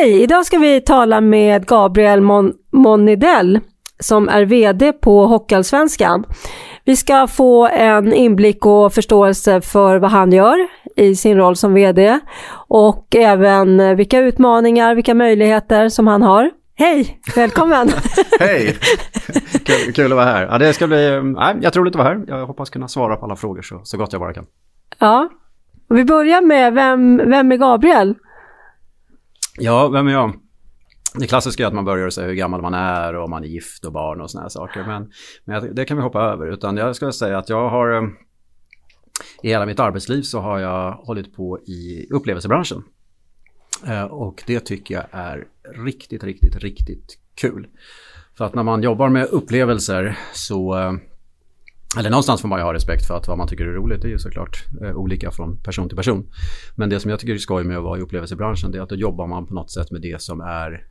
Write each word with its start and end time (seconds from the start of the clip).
Hej! 0.00 0.22
Idag 0.22 0.46
ska 0.46 0.58
vi 0.58 0.80
tala 0.80 1.20
med 1.20 1.66
Gabriel 1.66 2.20
Mon 2.20 2.52
Monidell 2.72 3.60
som 3.98 4.28
är 4.28 4.44
VD 4.44 4.92
på 4.92 5.26
Hockeyallsvenskan. 5.26 6.24
Vi 6.84 6.96
ska 6.96 7.26
få 7.26 7.68
en 7.68 8.12
inblick 8.12 8.66
och 8.66 8.92
förståelse 8.92 9.60
för 9.60 9.98
vad 9.98 10.10
han 10.10 10.32
gör 10.32 10.56
i 10.96 11.16
sin 11.16 11.36
roll 11.36 11.56
som 11.56 11.74
VD 11.74 12.20
och 12.68 13.16
även 13.16 13.96
vilka 13.96 14.18
utmaningar, 14.18 14.94
vilka 14.94 15.14
möjligheter 15.14 15.88
som 15.88 16.06
han 16.06 16.22
har. 16.22 16.50
Hej! 16.74 17.20
Välkommen! 17.36 17.88
Hej! 18.40 18.76
Kul, 19.64 19.92
kul, 19.94 20.12
att 20.12 20.16
vara 20.16 20.26
här. 20.26 20.48
Ja, 20.50 20.58
det 20.58 20.72
ska 20.72 20.86
bli, 20.86 21.20
nej, 21.22 21.56
jag 21.60 21.72
tror 21.72 21.88
att 21.88 21.96
vara 21.96 22.08
här. 22.08 22.24
Jag 22.28 22.46
hoppas 22.46 22.70
kunna 22.70 22.88
svara 22.88 23.16
på 23.16 23.24
alla 23.24 23.36
frågor 23.36 23.62
så, 23.62 23.80
så 23.84 23.96
gott 23.96 24.12
jag 24.12 24.20
bara 24.20 24.34
kan. 24.34 24.46
Ja, 24.98 25.28
och 25.90 25.98
vi 25.98 26.04
börjar 26.04 26.40
med 26.40 26.74
vem, 26.74 27.16
vem 27.30 27.52
är 27.52 27.56
Gabriel? 27.56 28.14
Ja, 29.60 29.88
vem 29.88 30.08
är 30.08 30.12
jag? 30.12 30.32
Det 31.14 31.26
klassiska 31.26 31.62
är 31.62 31.66
att 31.66 31.74
man 31.74 31.84
börjar 31.84 32.10
säga 32.10 32.26
hur 32.26 32.34
gammal 32.34 32.62
man 32.62 32.74
är 32.74 33.14
och 33.14 33.24
om 33.24 33.30
man 33.30 33.44
är 33.44 33.48
gift 33.48 33.84
och 33.84 33.92
barn 33.92 34.20
och 34.20 34.30
såna 34.30 34.42
här 34.42 34.48
saker. 34.48 34.84
Men, 34.84 35.12
men 35.44 35.74
det 35.74 35.84
kan 35.84 35.96
vi 35.96 36.02
hoppa 36.02 36.20
över. 36.20 36.46
Utan 36.46 36.76
jag 36.76 36.96
skulle 36.96 37.12
säga 37.12 37.38
att 37.38 37.48
jag 37.48 37.68
har... 37.70 37.92
Eh, 37.92 38.08
I 39.42 39.48
hela 39.48 39.66
mitt 39.66 39.80
arbetsliv 39.80 40.22
så 40.22 40.40
har 40.40 40.58
jag 40.58 40.92
hållit 40.92 41.36
på 41.36 41.58
i 41.58 42.06
upplevelsebranschen. 42.10 42.84
Eh, 43.86 44.04
och 44.04 44.42
det 44.46 44.60
tycker 44.60 44.94
jag 44.94 45.04
är 45.10 45.46
riktigt, 45.84 46.24
riktigt, 46.24 46.56
riktigt 46.56 47.18
kul. 47.34 47.66
För 48.36 48.44
att 48.44 48.54
när 48.54 48.62
man 48.62 48.82
jobbar 48.82 49.08
med 49.08 49.26
upplevelser 49.26 50.18
så 50.32 50.78
eh, 50.78 50.92
eller 51.96 52.10
någonstans 52.10 52.40
får 52.40 52.48
man 52.48 52.58
ju 52.58 52.64
ha 52.64 52.74
respekt 52.74 53.06
för 53.06 53.16
att 53.16 53.28
vad 53.28 53.38
man 53.38 53.48
tycker 53.48 53.64
är 53.64 53.72
roligt 53.72 54.02
det 54.02 54.08
är 54.08 54.10
ju 54.10 54.18
såklart 54.18 54.64
eh, 54.82 54.96
olika 54.96 55.30
från 55.30 55.62
person 55.62 55.88
till 55.88 55.96
person. 55.96 56.30
Men 56.74 56.90
det 56.90 57.00
som 57.00 57.10
jag 57.10 57.20
tycker 57.20 57.34
är 57.34 57.38
skoj 57.38 57.64
med 57.64 57.76
att 57.76 57.84
vara 57.84 57.98
i 57.98 58.02
upplevelsebranschen 58.02 58.70
det 58.70 58.78
är 58.78 58.82
att 58.82 58.88
då 58.88 58.94
jobbar 58.94 59.26
man 59.26 59.46
på 59.46 59.54
något 59.54 59.70
sätt 59.70 59.90
med 59.90 60.02
det 60.02 60.22
som 60.22 60.40
är 60.40 60.86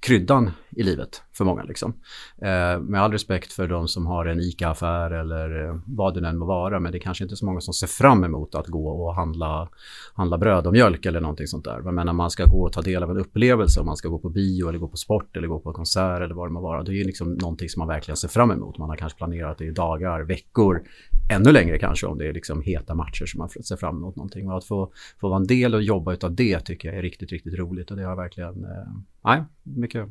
kryddan 0.00 0.50
i 0.70 0.82
livet 0.82 1.22
för 1.32 1.44
många. 1.44 1.62
Liksom. 1.62 1.94
Eh, 2.38 2.80
med 2.80 3.02
all 3.02 3.12
respekt 3.12 3.52
för 3.52 3.68
de 3.68 3.88
som 3.88 4.06
har 4.06 4.26
en 4.26 4.40
ICA-affär 4.40 5.10
eller 5.10 5.64
eh, 5.64 5.78
vad 5.86 6.14
det 6.14 6.28
än 6.28 6.38
må 6.38 6.46
vara. 6.46 6.80
Men 6.80 6.92
det 6.92 6.98
är 6.98 7.00
kanske 7.00 7.24
inte 7.24 7.36
så 7.36 7.46
många 7.46 7.60
som 7.60 7.74
ser 7.74 7.86
fram 7.86 8.24
emot 8.24 8.54
att 8.54 8.66
gå 8.66 8.88
och 8.88 9.14
handla, 9.14 9.68
handla 10.14 10.38
bröd 10.38 10.66
och 10.66 10.72
mjölk 10.72 11.06
eller 11.06 11.20
någonting 11.20 11.46
sånt 11.46 11.64
där. 11.64 11.80
Men 11.80 12.06
när 12.06 12.12
man 12.12 12.30
ska 12.30 12.44
gå 12.44 12.62
och 12.62 12.72
ta 12.72 12.82
del 12.82 13.02
av 13.02 13.10
en 13.10 13.16
upplevelse, 13.16 13.80
om 13.80 13.86
man 13.86 13.96
ska 13.96 14.08
gå 14.08 14.18
på 14.18 14.28
bio 14.28 14.68
eller 14.68 14.78
gå 14.78 14.88
på 14.88 14.96
sport 14.96 15.36
eller 15.36 15.48
gå 15.48 15.60
på 15.60 15.72
konsert 15.72 16.22
eller 16.22 16.34
vad 16.34 16.48
det 16.48 16.52
må 16.52 16.60
vara. 16.60 16.82
Det 16.82 16.92
är 16.92 16.94
ju 16.94 17.04
liksom 17.04 17.34
någonting 17.34 17.68
som 17.68 17.80
man 17.80 17.88
verkligen 17.88 18.16
ser 18.16 18.28
fram 18.28 18.50
emot. 18.50 18.78
Man 18.78 18.88
har 18.88 18.96
kanske 18.96 19.18
planerat 19.18 19.58
det 19.58 19.64
i 19.64 19.70
dagar, 19.70 20.20
veckor, 20.20 20.82
ännu 21.30 21.52
längre 21.52 21.78
kanske 21.78 22.06
om 22.06 22.18
det 22.18 22.28
är 22.28 22.32
liksom 22.32 22.62
heta 22.62 22.94
matcher 22.94 23.26
som 23.26 23.38
man 23.38 23.48
ser 23.48 23.76
fram 23.76 23.96
emot 23.96 24.16
någonting. 24.16 24.50
Och 24.50 24.56
att 24.56 24.64
få, 24.64 24.92
få 25.20 25.28
vara 25.28 25.40
en 25.40 25.46
del 25.46 25.74
och 25.74 25.82
jobba 25.82 26.12
utav 26.12 26.34
det 26.34 26.60
tycker 26.60 26.88
jag 26.88 26.98
är 26.98 27.02
riktigt, 27.02 27.32
riktigt 27.32 27.58
roligt. 27.58 27.90
Och 27.90 27.96
det 27.96 28.04
har 28.04 28.16
verkligen, 28.16 28.64
eh, 28.64 28.92
nej, 29.24 29.44
mycket, 29.86 30.08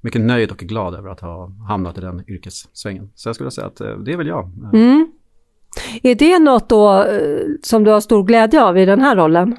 mycket 0.00 0.20
nöjd 0.20 0.50
och 0.50 0.58
glad 0.58 0.94
över 0.94 1.08
att 1.08 1.20
ha 1.20 1.50
hamnat 1.68 1.98
i 1.98 2.00
den 2.00 2.30
yrkessvängen. 2.30 3.10
Så 3.14 3.28
jag 3.28 3.34
skulle 3.34 3.50
säga 3.50 3.66
att 3.66 3.80
eh, 3.80 3.98
det 3.98 4.12
är 4.12 4.16
väl 4.16 4.26
jag. 4.26 4.52
Mm. 4.74 5.12
Är 6.02 6.14
det 6.14 6.38
något 6.38 6.68
då 6.68 7.04
eh, 7.04 7.46
som 7.62 7.84
du 7.84 7.90
har 7.90 8.00
stor 8.00 8.24
glädje 8.24 8.62
av 8.62 8.78
i 8.78 8.84
den 8.84 9.00
här 9.00 9.16
rollen? 9.16 9.56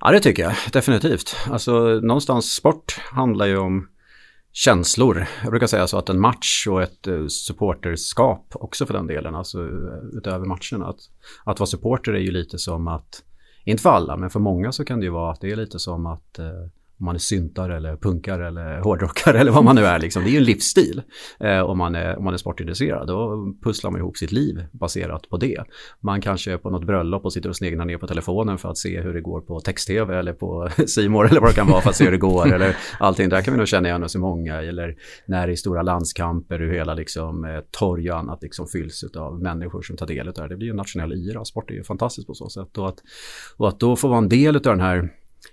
Ja, 0.00 0.10
det 0.10 0.20
tycker 0.20 0.42
jag 0.42 0.54
definitivt. 0.72 1.36
Alltså 1.50 1.72
någonstans 2.02 2.52
sport 2.52 3.00
handlar 3.12 3.46
ju 3.46 3.58
om 3.58 3.88
känslor. 4.52 5.26
Jag 5.42 5.50
brukar 5.50 5.66
säga 5.66 5.86
så 5.86 5.98
att 5.98 6.08
en 6.08 6.20
match 6.20 6.66
och 6.66 6.82
ett 6.82 7.06
eh, 7.06 7.26
supporterskap 7.26 8.46
också 8.54 8.86
för 8.86 8.94
den 8.94 9.06
delen, 9.06 9.34
alltså 9.34 9.68
utöver 10.12 10.46
matcherna. 10.46 10.90
Att, 10.90 11.00
att 11.44 11.60
vara 11.60 11.66
supporter 11.66 12.12
är 12.12 12.20
ju 12.20 12.30
lite 12.30 12.58
som 12.58 12.88
att, 12.88 13.22
inte 13.64 13.82
för 13.82 13.90
alla, 13.90 14.16
men 14.16 14.30
för 14.30 14.40
många 14.40 14.72
så 14.72 14.84
kan 14.84 15.00
det 15.00 15.04
ju 15.04 15.12
vara 15.12 15.32
att 15.32 15.40
det 15.40 15.50
är 15.50 15.56
lite 15.56 15.78
som 15.78 16.06
att 16.06 16.38
eh, 16.38 16.46
om 17.00 17.06
man 17.06 17.14
är 17.14 17.18
syntare 17.18 17.76
eller 17.76 17.96
punkare 17.96 18.48
eller 18.48 18.80
hårdrockare 18.80 19.38
eller 19.38 19.52
vad 19.52 19.64
man 19.64 19.76
nu 19.76 19.84
är. 19.84 19.98
Liksom. 19.98 20.24
Det 20.24 20.28
är 20.28 20.32
ju 20.32 20.38
en 20.38 20.44
livsstil 20.44 21.02
eh, 21.40 21.60
om, 21.60 21.78
man 21.78 21.94
är, 21.94 22.18
om 22.18 22.24
man 22.24 22.34
är 22.34 22.38
sportintresserad. 22.38 23.06
Då 23.06 23.54
pusslar 23.62 23.90
man 23.90 24.00
ihop 24.00 24.16
sitt 24.16 24.32
liv 24.32 24.64
baserat 24.72 25.28
på 25.28 25.36
det. 25.36 25.64
Man 26.00 26.20
kanske 26.20 26.52
är 26.52 26.56
på 26.56 26.70
något 26.70 26.86
bröllop 26.86 27.24
och 27.24 27.32
sitter 27.32 27.48
och 27.48 27.56
sneglar 27.56 27.84
ner 27.84 27.98
på 27.98 28.06
telefonen 28.06 28.58
för 28.58 28.68
att 28.68 28.78
se 28.78 29.00
hur 29.00 29.14
det 29.14 29.20
går 29.20 29.40
på 29.40 29.60
text-tv 29.60 30.18
eller 30.18 30.32
på 30.32 30.68
Simor 30.86 31.28
eller 31.30 31.40
vad 31.40 31.50
det 31.50 31.54
kan 31.54 31.66
vara 31.66 31.80
för 31.80 31.90
att 31.90 31.96
se 31.96 32.04
hur 32.04 32.12
det 32.12 32.18
går. 32.18 32.52
eller 32.54 32.76
allting. 32.98 33.28
Där 33.28 33.42
kan 33.42 33.54
vi 33.54 33.58
nog 33.58 33.68
känna 33.68 33.88
igen 33.88 34.02
oss 34.02 34.14
i 34.14 34.18
många. 34.18 34.62
Eller 34.62 34.96
när 35.26 35.46
det 35.46 35.52
är 35.52 35.56
stora 35.56 35.82
landskamper, 35.82 36.58
hur 36.58 36.72
hela 36.72 36.94
liksom, 36.94 37.44
eh, 37.44 37.60
torg 37.70 38.10
och 38.10 38.18
annat 38.18 38.42
liksom 38.42 38.66
fylls 38.66 39.04
av 39.16 39.42
människor 39.42 39.82
som 39.82 39.96
tar 39.96 40.06
del 40.06 40.28
av 40.28 40.34
det. 40.34 40.48
Det 40.48 40.56
blir 40.56 40.66
ju 40.66 40.70
en 40.70 40.76
nationell 40.76 41.12
yra. 41.12 41.44
Sport 41.44 41.70
är 41.70 41.74
ju 41.74 41.84
fantastiskt 41.84 42.26
på 42.26 42.34
så 42.34 42.48
sätt. 42.48 42.78
Och 42.78 42.88
att, 42.88 42.98
och 43.56 43.68
att 43.68 43.80
då 43.80 43.96
få 43.96 44.08
vara 44.08 44.18
en 44.18 44.28
del 44.28 44.56
av 44.56 44.62
den 44.62 44.80
här 44.80 45.10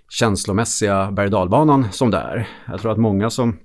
känslomässiga 0.08 1.10
berg 1.12 1.30
dalbanan 1.30 1.92
som 1.92 2.10
det 2.10 2.18
är. 2.18 2.48
Jag 2.66 2.80
tror 2.80 2.92
att 2.92 2.98
många 2.98 3.30
som, 3.30 3.58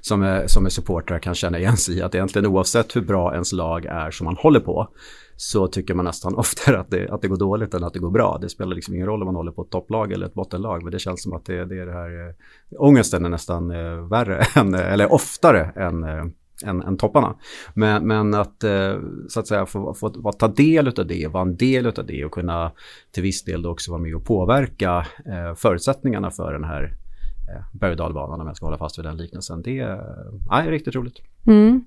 som, 0.00 0.22
är, 0.22 0.46
som 0.46 0.66
är 0.66 0.70
supportrar 0.70 1.18
kan 1.18 1.34
känna 1.34 1.58
igen 1.58 1.76
sig 1.76 1.98
i 1.98 2.02
att 2.02 2.14
egentligen 2.14 2.46
oavsett 2.46 2.96
hur 2.96 3.00
bra 3.00 3.32
ens 3.32 3.52
lag 3.52 3.84
är 3.84 4.10
som 4.10 4.24
man 4.24 4.36
håller 4.36 4.60
på 4.60 4.88
så 5.36 5.66
tycker 5.66 5.94
man 5.94 6.04
nästan 6.04 6.34
oftare 6.38 6.80
att 6.80 6.90
det, 6.90 7.08
att 7.10 7.22
det 7.22 7.28
går 7.28 7.36
dåligt 7.36 7.74
än 7.74 7.84
att 7.84 7.92
det 7.92 7.98
går 7.98 8.10
bra. 8.10 8.38
Det 8.40 8.48
spelar 8.48 8.74
liksom 8.74 8.94
ingen 8.94 9.06
roll 9.06 9.22
om 9.22 9.26
man 9.26 9.36
håller 9.36 9.52
på 9.52 9.62
ett 9.62 9.70
topplag 9.70 10.12
eller 10.12 10.26
ett 10.26 10.34
bottenlag 10.34 10.82
men 10.82 10.92
det 10.92 10.98
känns 10.98 11.22
som 11.22 11.32
att 11.32 11.44
det, 11.44 11.64
det 11.64 11.80
är 11.80 11.86
det 11.86 11.92
här 11.92 12.28
eh, 12.28 12.34
ångesten 12.78 13.24
är 13.24 13.28
nästan 13.28 13.70
eh, 13.70 14.08
värre 14.08 14.44
än, 14.56 14.74
eller 14.74 15.12
oftare 15.12 15.72
än 15.76 16.04
eh, 16.04 16.24
än, 16.64 16.82
än 16.82 16.96
topparna. 16.96 17.34
Men, 17.74 18.06
men 18.06 18.34
att 18.34 18.64
eh, 18.64 18.96
så 19.28 19.40
att 19.40 19.46
säga 19.46 19.66
få, 19.66 19.94
få, 19.94 20.12
få 20.22 20.32
ta 20.32 20.48
del 20.48 20.88
av 20.88 21.06
det, 21.06 21.26
vara 21.26 21.42
en 21.42 21.56
del 21.56 21.86
av 21.86 22.06
det 22.06 22.24
och 22.24 22.32
kunna 22.32 22.72
till 23.10 23.22
viss 23.22 23.44
del 23.44 23.66
också 23.66 23.90
vara 23.90 24.02
med 24.02 24.14
och 24.14 24.24
påverka 24.24 25.06
eh, 25.26 25.54
förutsättningarna 25.54 26.30
för 26.30 26.52
den 26.52 26.64
här 26.64 26.82
eh, 27.48 27.78
berg 27.78 28.00
och 28.00 28.40
om 28.40 28.46
jag 28.46 28.56
ska 28.56 28.66
hålla 28.66 28.78
fast 28.78 28.98
vid 28.98 29.04
den 29.04 29.16
liknelsen. 29.16 29.62
Det 29.62 29.78
är 30.50 30.70
riktigt 30.70 30.94
roligt. 30.94 31.16
Mm. 31.46 31.84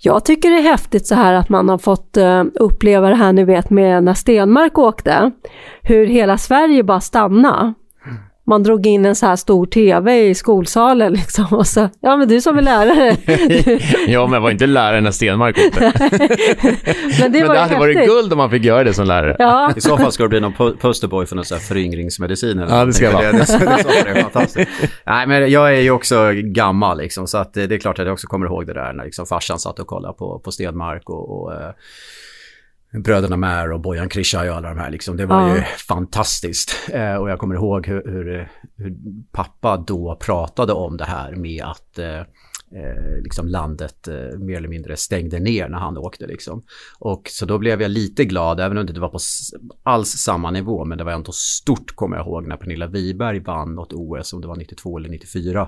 Jag 0.00 0.24
tycker 0.24 0.50
det 0.50 0.58
är 0.58 0.62
häftigt 0.62 1.06
så 1.06 1.14
här 1.14 1.34
att 1.34 1.48
man 1.48 1.68
har 1.68 1.78
fått 1.78 2.16
uppleva 2.54 3.08
det 3.08 3.14
här 3.14 3.32
ni 3.32 3.44
vet 3.44 3.70
med 3.70 4.04
när 4.04 4.14
Stenmark 4.14 4.78
åkte. 4.78 5.32
Hur 5.82 6.06
hela 6.06 6.38
Sverige 6.38 6.82
bara 6.82 7.00
stannade 7.00 7.74
man 8.48 8.62
drog 8.62 8.86
in 8.86 9.04
en 9.04 9.14
så 9.14 9.26
här 9.26 9.36
stor 9.36 9.66
tv 9.66 10.28
i 10.28 10.34
skolsalen 10.34 11.12
liksom 11.18 11.46
och 11.50 11.66
så, 11.66 11.88
ja 12.00 12.16
men 12.16 12.28
du 12.28 12.40
som 12.40 12.58
är 12.58 12.62
lärare. 12.62 13.16
ja 14.12 14.26
men 14.26 14.42
var 14.42 14.50
inte 14.50 14.66
lärare 14.66 15.00
när 15.00 15.10
Stenmark 15.10 15.58
åkte. 15.58 15.80
men 17.20 17.32
det, 17.32 17.40
men 17.40 17.48
det 17.48 17.58
hade 17.58 17.78
varit 17.78 18.06
guld 18.06 18.32
om 18.32 18.38
man 18.38 18.50
fick 18.50 18.64
göra 18.64 18.84
det 18.84 18.94
som 18.94 19.06
lärare. 19.06 19.36
Ja. 19.38 19.72
I 19.76 19.80
så 19.80 19.96
fall 19.96 20.12
ska 20.12 20.22
det 20.22 20.28
bli 20.28 20.40
någon 20.40 20.76
posterboy 20.76 21.26
för 21.26 21.36
någon 21.36 21.44
så 21.44 21.54
här 21.54 21.62
föryngringsmedicin. 21.62 22.58
Eller 22.58 22.76
ja 22.76 22.84
det 22.84 22.92
ska 22.92 23.10
vara. 23.10 23.32
Det, 23.32 23.38
det, 23.38 23.58
det, 23.58 24.14
det, 24.14 24.22
fantastiskt. 24.22 24.70
Nej 25.06 25.26
men 25.26 25.50
jag 25.50 25.76
är 25.76 25.80
ju 25.80 25.90
också 25.90 26.30
gammal 26.34 26.98
liksom 26.98 27.26
så 27.26 27.38
att 27.38 27.54
det 27.54 27.74
är 27.74 27.78
klart 27.78 27.98
att 27.98 28.06
jag 28.06 28.12
också 28.12 28.26
kommer 28.26 28.46
ihåg 28.46 28.66
det 28.66 28.74
där 28.74 28.92
när 28.92 29.04
liksom 29.04 29.26
farsan 29.26 29.58
satt 29.58 29.78
och 29.78 29.86
kollade 29.86 30.14
på, 30.14 30.38
på 30.38 30.52
Stenmark 30.52 31.10
och, 31.10 31.42
och 31.42 31.54
eh, 31.54 31.70
Bröderna 32.92 33.36
Mär 33.36 33.72
och 33.72 33.80
Bojan 33.80 34.08
Krishaj 34.08 34.50
och 34.50 34.56
alla 34.56 34.68
de 34.68 34.78
här 34.78 34.90
liksom. 34.90 35.16
Det 35.16 35.26
var 35.26 35.48
ja. 35.48 35.56
ju 35.56 35.62
fantastiskt. 35.62 36.88
Eh, 36.92 37.14
och 37.14 37.30
jag 37.30 37.38
kommer 37.38 37.54
ihåg 37.54 37.86
hur, 37.86 38.02
hur, 38.04 38.50
hur, 38.76 38.96
pappa 39.32 39.76
då 39.76 40.16
pratade 40.20 40.72
om 40.72 40.96
det 40.96 41.04
här 41.04 41.32
med 41.32 41.64
att 41.64 41.98
eh, 41.98 42.22
eh, 42.74 43.22
liksom 43.22 43.48
landet 43.48 44.08
eh, 44.08 44.38
mer 44.38 44.56
eller 44.56 44.68
mindre 44.68 44.96
stängde 44.96 45.38
ner 45.38 45.68
när 45.68 45.78
han 45.78 45.98
åkte. 45.98 46.26
Liksom. 46.26 46.62
Och 46.98 47.22
så 47.30 47.46
då 47.46 47.58
blev 47.58 47.82
jag 47.82 47.90
lite 47.90 48.24
glad, 48.24 48.60
även 48.60 48.78
om 48.78 48.86
det 48.86 48.90
inte 48.90 49.00
var 49.00 49.08
på 49.08 49.18
alls 49.82 50.08
samma 50.08 50.50
nivå, 50.50 50.84
men 50.84 50.98
det 50.98 51.04
var 51.04 51.12
ändå 51.12 51.32
stort 51.32 51.96
kommer 51.96 52.16
jag 52.16 52.26
ihåg 52.26 52.46
när 52.46 52.56
Pernilla 52.56 52.86
Wiberg 52.86 53.40
vann 53.40 53.74
något 53.74 53.92
OS, 53.92 54.32
om 54.32 54.40
det 54.40 54.48
var 54.48 54.56
92 54.56 54.98
eller 54.98 55.08
94. 55.08 55.60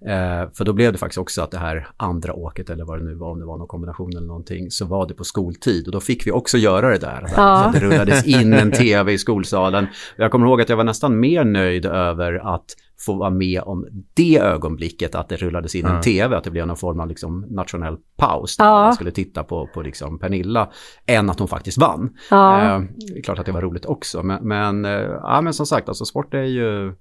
Eh, 0.00 0.50
för 0.54 0.64
då 0.64 0.72
blev 0.72 0.92
det 0.92 0.98
faktiskt 0.98 1.18
också 1.18 1.42
att 1.42 1.50
det 1.50 1.58
här 1.58 1.88
andra 1.96 2.34
åket, 2.34 2.70
eller 2.70 2.84
vad 2.84 2.98
det 2.98 3.04
nu 3.04 3.14
var, 3.14 3.30
om 3.30 3.38
det 3.40 3.46
var 3.46 3.58
någon 3.58 3.68
kombination 3.68 4.10
eller 4.16 4.26
någonting, 4.26 4.70
så 4.70 4.84
var 4.84 5.08
det 5.08 5.14
på 5.14 5.24
skoltid. 5.24 5.86
Och 5.86 5.92
då 5.92 6.00
fick 6.00 6.26
vi 6.26 6.30
också 6.30 6.58
göra 6.58 6.90
det 6.90 6.98
där. 6.98 7.32
Ja. 7.36 7.70
Så 7.72 7.78
det 7.78 7.86
rullades 7.86 8.26
in 8.26 8.52
en 8.52 8.72
tv 8.72 9.12
i 9.12 9.18
skolsalen. 9.18 9.86
Jag 10.16 10.30
kommer 10.30 10.46
ihåg 10.46 10.60
att 10.60 10.68
jag 10.68 10.76
var 10.76 10.84
nästan 10.84 11.20
mer 11.20 11.44
nöjd 11.44 11.86
över 11.86 12.54
att 12.54 12.76
få 12.98 13.14
vara 13.14 13.30
med 13.30 13.62
om 13.62 13.86
det 14.14 14.38
ögonblicket 14.38 15.14
att 15.14 15.28
det 15.28 15.36
rullades 15.36 15.74
in 15.74 15.86
en 15.86 16.00
tv, 16.00 16.36
att 16.36 16.44
det 16.44 16.50
blev 16.50 16.66
någon 16.66 16.76
form 16.76 17.00
av 17.00 17.08
liksom 17.08 17.40
nationell 17.50 17.96
paus. 18.16 18.56
Där 18.56 18.64
Ja. 18.64 18.70
alla 18.70 18.92
skulle 18.92 19.10
titta 19.10 19.44
på, 19.44 19.68
på 19.74 19.82
liksom 19.82 20.18
Pernilla, 20.18 20.70
än 21.06 21.30
att 21.30 21.38
hon 21.38 21.48
faktiskt 21.48 21.78
vann. 21.78 22.16
Ja. 22.30 22.62
Eh, 22.76 22.82
det 22.96 23.18
är 23.18 23.22
klart 23.22 23.38
att 23.38 23.46
det 23.46 23.52
var 23.52 23.62
roligt 23.62 23.84
också, 23.84 24.22
men, 24.22 24.48
men, 24.48 24.84
eh, 24.84 24.90
ja, 25.22 25.40
men 25.40 25.52
som 25.52 25.66
sagt, 25.66 25.88
alltså 25.88 26.04
sport 26.04 26.34
är 26.34 26.42
ju 26.42 26.94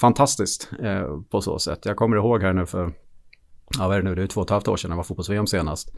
fantastiskt 0.00 0.70
eh, 0.82 1.20
på 1.30 1.40
så 1.40 1.58
sätt. 1.58 1.78
Jag 1.84 1.96
kommer 1.96 2.16
ihåg 2.16 2.42
här 2.42 2.52
nu 2.52 2.66
för 2.66 2.92
Ja, 3.78 3.88
vad 3.88 3.96
är 3.96 4.02
det 4.02 4.08
nu? 4.08 4.14
Det 4.14 4.22
är 4.22 4.26
två 4.26 4.40
och 4.40 4.46
ett 4.46 4.50
halvt 4.50 4.68
år 4.68 4.76
sedan 4.76 4.90
jag 4.90 4.96
var 4.96 5.04
fotbolls-VM 5.04 5.46
senast. 5.46 5.92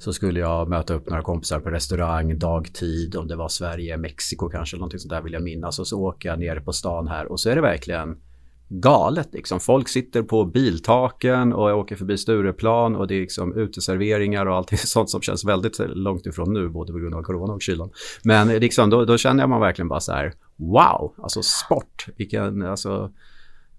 Så 0.00 0.12
skulle 0.12 0.40
jag 0.40 0.68
möta 0.68 0.94
upp 0.94 1.08
några 1.10 1.22
kompisar 1.22 1.60
på 1.60 1.70
restaurang, 1.70 2.38
dagtid, 2.38 3.16
om 3.16 3.28
det 3.28 3.36
var 3.36 3.48
Sverige, 3.48 3.96
Mexiko 3.96 4.48
kanske, 4.48 4.74
eller 4.76 4.80
någonting 4.80 4.98
sånt 5.00 5.10
där 5.10 5.22
vill 5.22 5.32
jag 5.32 5.42
minnas. 5.42 5.78
Och 5.78 5.86
så 5.86 6.00
åker 6.00 6.28
jag 6.28 6.38
ner 6.38 6.60
på 6.60 6.72
stan 6.72 7.08
här 7.08 7.32
och 7.32 7.40
så 7.40 7.50
är 7.50 7.54
det 7.54 7.60
verkligen 7.60 8.16
galet 8.68 9.28
liksom. 9.32 9.60
Folk 9.60 9.88
sitter 9.88 10.22
på 10.22 10.44
biltaken 10.44 11.52
och 11.52 11.70
jag 11.70 11.78
åker 11.78 11.96
förbi 11.96 12.18
Stureplan 12.18 12.96
och 12.96 13.06
det 13.06 13.14
är 13.14 13.20
liksom 13.20 13.56
uteserveringar 13.56 14.46
och 14.46 14.56
allting 14.56 14.78
sånt 14.84 15.10
som 15.10 15.20
känns 15.20 15.44
väldigt 15.44 15.78
långt 15.78 16.26
ifrån 16.26 16.52
nu, 16.52 16.68
både 16.68 16.92
på 16.92 16.98
grund 16.98 17.14
av 17.14 17.22
corona 17.22 17.52
och 17.52 17.62
kylan. 17.62 17.90
Men 18.24 18.48
liksom, 18.48 18.90
då, 18.90 19.04
då 19.04 19.18
känner 19.18 19.42
jag 19.42 19.50
man 19.50 19.60
verkligen 19.60 19.88
bara 19.88 20.00
så 20.00 20.12
här, 20.12 20.32
wow, 20.56 21.14
alltså 21.22 21.42
sport, 21.42 22.06
vilken, 22.16 22.62
alltså 22.62 23.10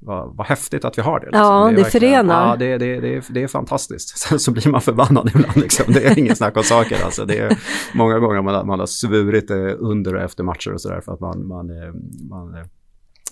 vad, 0.02 0.36
vad 0.36 0.48
häftigt 0.48 0.86
att 0.86 0.98
vi 0.98 1.02
har 1.02 1.20
det. 1.20 1.26
Liksom. 1.26 1.42
Ja, 1.44 1.70
det 1.70 1.76
verkligen- 1.76 1.92
förenar. 1.92 2.48
Ja, 2.48 2.56
det, 2.56 2.78
det, 2.78 3.00
det, 3.00 3.16
är, 3.16 3.24
det 3.30 3.44
är 3.44 3.48
fantastiskt. 3.48 4.18
Sen 4.18 4.40
så 4.40 4.52
blir 4.52 4.70
man 4.70 4.82
förbannad 4.82 5.30
ibland. 5.36 5.58
Liksom. 5.58 5.94
Det 5.94 6.06
är 6.06 6.20
ingen 6.20 6.36
snack 6.36 6.58
om 6.58 6.64
saker. 6.64 7.04
Alltså, 7.06 7.26
det 7.26 7.38
är 7.38 7.58
många 7.94 8.20
gånger 8.20 8.42
man, 8.42 8.68
man 8.68 8.80
har 8.80 8.86
svurit 8.88 9.52
eh, 9.52 9.58
under 9.80 10.16
och 10.16 10.22
efter 10.22 10.44
matcher 10.44 10.74
och 10.74 10.82
sådär 10.82 11.02
för 11.02 11.14
att 11.14 11.20
man, 11.20 11.48
man, 11.48 11.70
eh, 11.70 11.94
man 12.30 12.56
eh, 12.56 12.66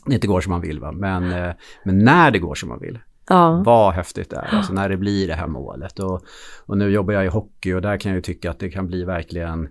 det 0.10 0.16
inte 0.16 0.28
går 0.28 0.42
som 0.42 0.52
man 0.52 0.62
vill. 0.62 0.80
Va? 0.80 0.92
Men, 0.92 1.32
eh, 1.32 1.54
men 1.86 2.00
när 2.00 2.32
det 2.32 2.40
går 2.40 2.56
som 2.56 2.70
man 2.70 2.80
vill, 2.80 3.00
Ja. 3.30 3.64
vad 3.66 3.94
häftigt 3.94 4.30
det 4.30 4.36
är. 4.38 4.56
Alltså 4.56 4.74
när 4.74 4.90
det 4.90 4.98
blir 4.98 5.28
det 5.28 5.34
här 5.34 5.48
målet. 5.48 6.00
Och, 6.00 6.22
och 6.66 6.78
nu 6.78 6.90
jobbar 6.90 7.14
jag 7.14 7.26
i 7.26 7.28
hockey 7.28 7.74
och 7.74 7.82
där 7.82 7.98
kan 7.98 8.12
jag 8.12 8.16
ju 8.16 8.22
tycka 8.22 8.52
att 8.52 8.60
det 8.60 8.70
kan 8.70 8.88
bli 8.88 9.04
verkligen 9.04 9.68